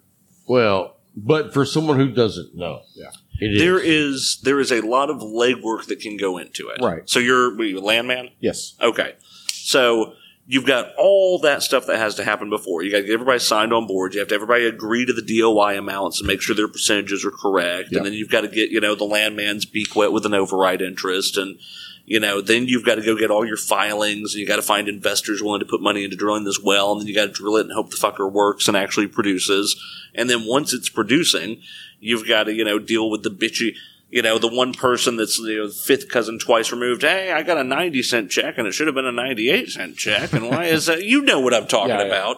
Well, 0.47 0.97
but 1.15 1.53
for 1.53 1.65
someone 1.65 1.97
who 1.97 2.09
doesn't 2.11 2.55
know, 2.55 2.81
Yeah. 2.95 3.11
it 3.39 3.53
is. 3.53 3.59
there 3.61 3.79
is 3.79 4.39
there 4.43 4.59
is 4.59 4.71
a 4.71 4.81
lot 4.81 5.09
of 5.09 5.17
legwork 5.17 5.85
that 5.85 5.99
can 6.01 6.17
go 6.17 6.37
into 6.37 6.69
it. 6.69 6.81
Right. 6.81 7.09
So 7.09 7.19
you're, 7.19 7.51
what 7.55 7.61
are 7.61 7.67
you, 7.67 7.79
a 7.79 7.81
landman? 7.81 8.29
Yes. 8.39 8.73
Okay. 8.81 9.13
So 9.47 10.13
you've 10.45 10.65
got 10.65 10.93
all 10.97 11.39
that 11.39 11.63
stuff 11.63 11.85
that 11.87 11.97
has 11.97 12.15
to 12.15 12.23
happen 12.23 12.49
before. 12.49 12.83
You 12.83 12.91
got 12.91 12.97
to 12.97 13.03
get 13.03 13.13
everybody 13.13 13.39
signed 13.39 13.73
on 13.73 13.87
board. 13.87 14.13
You 14.13 14.19
have 14.19 14.29
to 14.29 14.35
everybody 14.35 14.65
agree 14.65 15.05
to 15.05 15.13
the 15.13 15.21
DOI 15.21 15.77
amounts 15.77 16.19
and 16.19 16.27
make 16.27 16.41
sure 16.41 16.55
their 16.55 16.67
percentages 16.67 17.23
are 17.23 17.31
correct. 17.31 17.89
Yeah. 17.91 17.97
And 17.97 18.05
then 18.05 18.13
you've 18.13 18.29
got 18.29 18.41
to 18.41 18.47
get, 18.47 18.69
you 18.69 18.81
know, 18.81 18.95
the 18.95 19.05
landman's 19.05 19.65
beak 19.65 19.95
wet 19.95 20.11
with 20.11 20.25
an 20.25 20.33
override 20.33 20.81
interest. 20.81 21.37
And, 21.37 21.59
you 22.05 22.19
know, 22.19 22.41
then 22.41 22.67
you've 22.67 22.85
got 22.85 22.95
to 22.95 23.01
go 23.01 23.17
get 23.17 23.31
all 23.31 23.45
your 23.45 23.57
filings 23.57 24.33
and 24.33 24.41
you 24.41 24.47
got 24.47 24.57
to 24.57 24.61
find 24.61 24.89
investors 24.89 25.41
willing 25.41 25.59
to 25.61 25.65
put 25.65 25.81
money 25.81 26.03
into 26.03 26.17
drilling 26.17 26.43
this 26.43 26.59
well. 26.61 26.91
And 26.91 27.01
then 27.01 27.07
you 27.07 27.15
got 27.15 27.27
to 27.27 27.31
drill 27.31 27.57
it 27.57 27.67
and 27.67 27.73
hope 27.73 27.91
the 27.91 27.97
fucker 27.97 28.29
works 28.29 28.67
and 28.67 28.75
actually 28.75 29.07
produces. 29.07 29.79
And 30.15 30.29
then 30.29 30.45
once 30.45 30.73
it's 30.73 30.89
producing, 30.89 31.61
you've 31.99 32.27
got 32.27 32.45
to, 32.45 32.53
you 32.53 32.65
know, 32.65 32.79
deal 32.79 33.09
with 33.09 33.23
the 33.23 33.29
bitchy, 33.29 33.75
you 34.11 34.21
know, 34.21 34.37
the 34.37 34.47
one 34.53 34.73
person 34.73 35.15
that's 35.15 35.39
you 35.39 35.63
know, 35.63 35.69
fifth 35.69 36.09
cousin 36.09 36.37
twice 36.37 36.71
removed. 36.71 37.01
Hey, 37.01 37.31
I 37.31 37.41
got 37.43 37.57
a 37.57 37.63
90 37.63 38.03
cent 38.03 38.29
check 38.29 38.57
and 38.57 38.67
it 38.67 38.73
should 38.73 38.87
have 38.87 38.95
been 38.95 39.05
a 39.05 39.11
98 39.11 39.69
cent 39.69 39.95
check. 39.97 40.33
And 40.33 40.49
why 40.49 40.65
is 40.65 40.85
that? 40.87 41.03
You 41.03 41.21
know 41.21 41.39
what 41.39 41.53
I'm 41.53 41.65
talking 41.67 41.89
Yeah, 41.89 42.01
yeah. 42.01 42.07
about. 42.07 42.37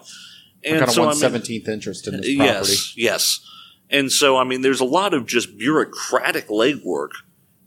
I 0.66 0.70
And 0.70 0.80
got 0.80 0.90
a 0.90 0.92
so, 0.92 1.04
I 1.04 1.08
mean, 1.08 1.16
seventeenth 1.16 1.68
interest 1.68 2.08
in 2.08 2.14
this 2.22 2.36
property. 2.36 2.36
yes, 2.72 2.98
yes. 2.98 3.40
And 3.90 4.12
so, 4.12 4.38
I 4.38 4.44
mean, 4.44 4.62
there's 4.62 4.80
a 4.80 4.86
lot 4.86 5.14
of 5.14 5.26
just 5.26 5.58
bureaucratic 5.58 6.48
legwork 6.48 7.10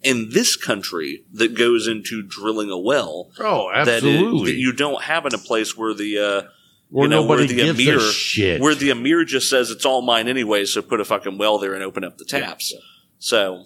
in 0.03 0.31
this 0.31 0.57
country 0.57 1.25
that 1.33 1.55
goes 1.57 1.87
into 1.89 2.23
drilling 2.23 2.71
a 2.71 2.79
well. 2.79 3.31
oh, 3.41 3.71
That, 3.73 3.89
it- 3.89 3.95
absolutely. 4.05 4.53
that 4.53 4.57
you 4.59 4.73
don't 4.73 5.03
have 5.03 5.27
in 5.27 5.35
a 5.35 5.39
place 5.39 5.77
where 5.77 5.93
the, 5.95 6.19
uh, 6.19 6.43
Where 6.91 7.05
you 7.05 7.11
know, 7.11 7.23
nobody 7.23 7.41
where 7.43 7.49
the 7.49 7.55
gives 7.55 7.81
emir, 7.81 7.99
a 7.99 8.13
shit. 8.13 8.61
where 8.61 8.75
the 8.75 8.91
emir 8.91 9.25
just 9.25 9.51
says 9.51 9.71
it's 9.71 9.85
all 9.85 10.03
mine 10.03 10.27
anyway, 10.29 10.65
so 10.65 10.81
put 10.81 11.01
a 11.01 11.05
fucking 11.05 11.39
well 11.39 11.59
there 11.59 11.75
and 11.75 11.83
open 11.83 12.03
up 12.05 12.19
the 12.19 12.25
taps. 12.25 12.73
So, 13.19 13.65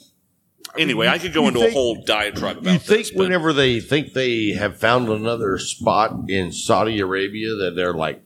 anyway, 0.78 1.08
I 1.08 1.18
could 1.18 1.32
go 1.32 1.48
into 1.48 1.60
think- 1.60 1.70
a 1.72 1.74
whole 1.74 2.02
diatribe 2.04 2.58
about 2.58 2.64
that. 2.64 2.72
you 2.72 2.78
think 2.78 3.00
this. 3.00 3.10
but- 3.10 3.18
whenever 3.24 3.52
they 3.52 3.80
think 3.80 4.12
they 4.12 4.50
have 4.50 4.76
found 4.76 5.08
another 5.08 5.58
spot 5.58 6.28
in 6.28 6.52
Saudi 6.52 7.00
Arabia 7.00 7.54
that 7.54 7.74
they're 7.76 7.94
like, 7.94 8.22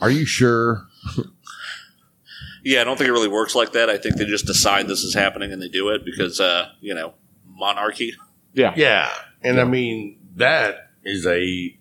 "Are 0.00 0.10
you 0.10 0.24
sure?" 0.24 0.86
yeah, 2.64 2.80
I 2.80 2.84
don't 2.84 2.96
think 2.96 3.08
it 3.08 3.12
really 3.12 3.28
works 3.28 3.54
like 3.54 3.72
that. 3.72 3.88
I 3.88 3.96
think 3.98 4.16
they 4.16 4.24
just 4.24 4.46
decide 4.46 4.88
this 4.88 5.02
is 5.04 5.14
happening 5.14 5.52
and 5.52 5.62
they 5.62 5.68
do 5.68 5.88
it 5.90 6.04
because, 6.04 6.40
uh, 6.40 6.68
you 6.80 6.94
know, 6.94 7.14
monarchy. 7.46 8.14
Yeah. 8.54 8.74
Yeah, 8.76 9.10
and 9.42 9.60
I 9.60 9.64
mean 9.64 10.18
that 10.36 10.90
is 11.04 11.26
a 11.26 11.78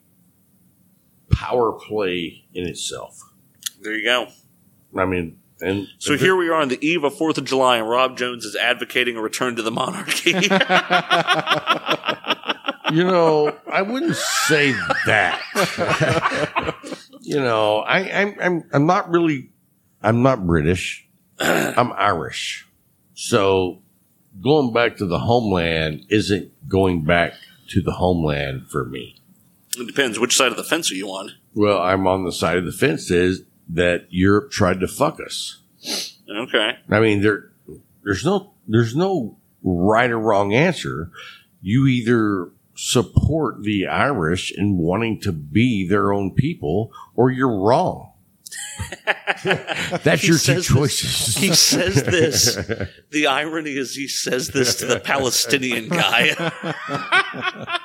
power 1.31 1.73
play 1.73 2.45
in 2.53 2.67
itself. 2.67 3.19
There 3.81 3.93
you 3.95 4.03
go. 4.03 4.27
I 4.95 5.05
mean, 5.05 5.39
and 5.61 5.87
So 5.97 6.17
here 6.17 6.35
we 6.35 6.49
are 6.49 6.55
on 6.55 6.67
the 6.69 6.85
eve 6.85 7.03
of 7.03 7.17
Fourth 7.17 7.37
of 7.37 7.45
July, 7.45 7.77
and 7.77 7.89
Rob 7.89 8.17
Jones 8.17 8.45
is 8.45 8.55
advocating 8.55 9.17
a 9.17 9.21
return 9.21 9.55
to 9.55 9.61
the 9.61 9.71
monarchy. 9.71 10.31
you 12.91 13.03
know, 13.03 13.55
I 13.71 13.81
wouldn't 13.81 14.15
say 14.15 14.71
that. 15.05 15.41
you 17.21 17.39
know, 17.39 17.79
I, 17.79 17.99
I'm 18.21 18.35
I'm 18.39 18.63
I'm 18.71 18.85
not 18.85 19.09
really 19.09 19.49
I'm 20.01 20.21
not 20.21 20.45
British. 20.45 21.07
I'm 21.39 21.91
Irish. 21.93 22.67
So 23.13 23.81
going 24.41 24.73
back 24.73 24.97
to 24.97 25.05
the 25.05 25.19
homeland 25.19 26.05
isn't 26.09 26.51
going 26.69 27.03
back 27.03 27.33
to 27.69 27.81
the 27.81 27.93
homeland 27.93 28.67
for 28.69 28.85
me. 28.85 29.15
it 29.77 29.87
depends 29.87 30.19
which 30.19 30.35
side 30.35 30.51
of 30.51 30.57
the 30.57 30.63
fence 30.63 30.91
are 30.91 30.95
you 30.95 31.07
on. 31.07 31.31
Well, 31.53 31.81
I'm 31.81 32.05
on 32.07 32.23
the 32.23 32.31
side 32.31 32.57
of 32.57 32.65
the 32.65 32.71
fence 32.71 33.09
is 33.09 33.43
that 33.69 34.07
Europe 34.09 34.51
tried 34.51 34.79
to 34.79 34.87
fuck 34.87 35.19
us. 35.25 35.61
Okay. 36.29 36.77
I 36.89 36.99
mean, 36.99 37.21
there, 37.21 37.51
there's 38.03 38.25
no, 38.25 38.51
there's 38.67 38.95
no 38.95 39.37
right 39.63 40.09
or 40.11 40.19
wrong 40.19 40.53
answer. 40.53 41.11
You 41.61 41.87
either 41.87 42.49
support 42.75 43.63
the 43.63 43.87
Irish 43.87 44.51
in 44.51 44.77
wanting 44.77 45.19
to 45.21 45.31
be 45.31 45.87
their 45.87 46.13
own 46.13 46.31
people, 46.31 46.91
or 47.15 47.31
you're 47.31 47.57
wrong. 47.59 48.11
That's 50.03 50.21
He 50.21 50.27
your 50.27 50.37
two 50.37 50.37
says 50.37 50.67
this- 50.67 50.67
choices. 50.67 51.35
He 51.37 51.53
says 51.53 52.03
this. 52.03 52.57
The 53.09 53.27
irony 53.27 53.71
is 53.77 53.95
he 53.95 54.07
says 54.07 54.49
this 54.49 54.75
to 54.75 54.85
the 54.85 54.99
Palestinian 54.99 55.87
guy. 55.89 56.35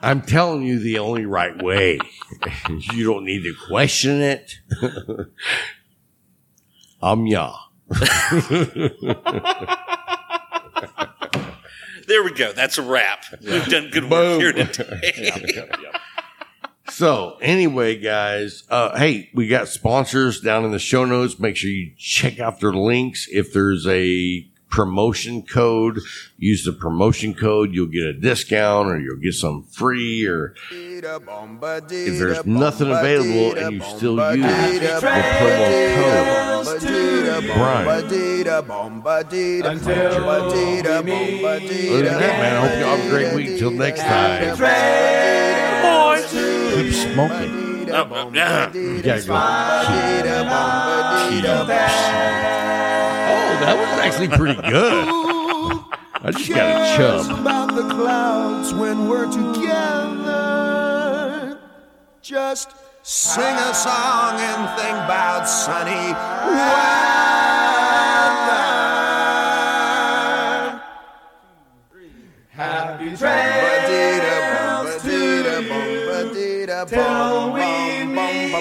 I'm 0.00 0.22
telling 0.22 0.62
you 0.62 0.78
the 0.78 0.98
only 0.98 1.26
right 1.26 1.60
way. 1.62 1.98
you 2.68 3.04
don't 3.04 3.24
need 3.24 3.42
to 3.42 3.54
question 3.68 4.20
it. 4.20 4.54
I'm 7.02 7.26
ya. 7.26 7.54
There 12.08 12.24
we 12.24 12.32
go. 12.32 12.52
That's 12.54 12.78
a 12.78 12.82
wrap. 12.82 13.22
We've 13.42 13.66
done 13.66 13.90
good 13.90 14.10
work 14.10 14.40
here 14.40 14.54
today. 14.54 15.68
So 16.88 17.36
anyway, 17.42 17.98
guys, 18.00 18.64
uh, 18.70 18.96
hey, 18.96 19.28
we 19.34 19.46
got 19.46 19.68
sponsors 19.68 20.40
down 20.40 20.64
in 20.64 20.70
the 20.70 20.78
show 20.78 21.04
notes. 21.04 21.38
Make 21.38 21.56
sure 21.56 21.68
you 21.68 21.92
check 21.98 22.40
out 22.40 22.60
their 22.60 22.72
links. 22.72 23.28
If 23.30 23.52
there's 23.52 23.86
a 23.86 24.48
promotion 24.70 25.42
code, 25.42 26.00
use 26.36 26.64
the 26.64 26.72
promotion 26.72 27.34
code. 27.34 27.72
You'll 27.74 27.86
get 27.86 28.04
a 28.04 28.12
discount 28.12 28.88
or 28.88 28.98
you'll 29.00 29.16
get 29.16 29.34
some 29.34 29.62
free 29.64 30.26
or 30.26 30.54
if 30.70 32.18
there's 32.18 32.44
nothing 32.46 32.90
available 32.90 33.56
and 33.58 33.74
you 33.74 33.80
still 33.82 34.16
use 34.36 34.44
the 34.44 35.00
promo 35.00 35.94
code, 35.96 37.44
Brian. 37.54 37.86
Other 41.88 42.02
than 42.02 42.18
that, 42.20 42.34
man, 42.38 42.56
I 42.56 42.58
hope 42.60 42.78
you 42.78 42.84
all 42.84 42.96
have 42.96 43.06
a 43.06 43.08
great 43.10 43.34
week. 43.34 43.48
Until 43.50 43.70
next 43.70 44.00
time. 44.00 44.56
Keep 46.74 46.92
smoking. 46.94 47.66
Oh, 47.90 48.30
yeah. 48.34 48.70
You 48.74 49.02
gotta 49.02 49.22
go. 49.26 49.34
Oh, 51.50 52.57
that 53.68 53.76
was 53.76 53.88
actually 54.00 54.28
pretty 54.28 54.60
good. 54.62 55.08
I 56.20 56.30
just 56.32 56.48
got 56.48 56.70
a 56.70 56.96
chub. 56.96 57.40
about 57.40 57.74
the 57.74 57.82
clouds 57.82 58.72
when 58.74 59.08
we're 59.08 59.30
together. 59.30 60.38
Just 62.22 62.72
sing 63.02 63.44
a 63.44 63.74
song 63.74 64.40
and 64.40 64.80
think 64.80 64.96
about 64.96 65.48
sunny 65.48 66.12
weather. 66.48 66.78
Happy 72.48 73.16
trails 73.16 75.02
to 75.02 75.12
you 75.12 76.84
till 76.86 77.52
we 77.52 78.04
meet 78.04 78.52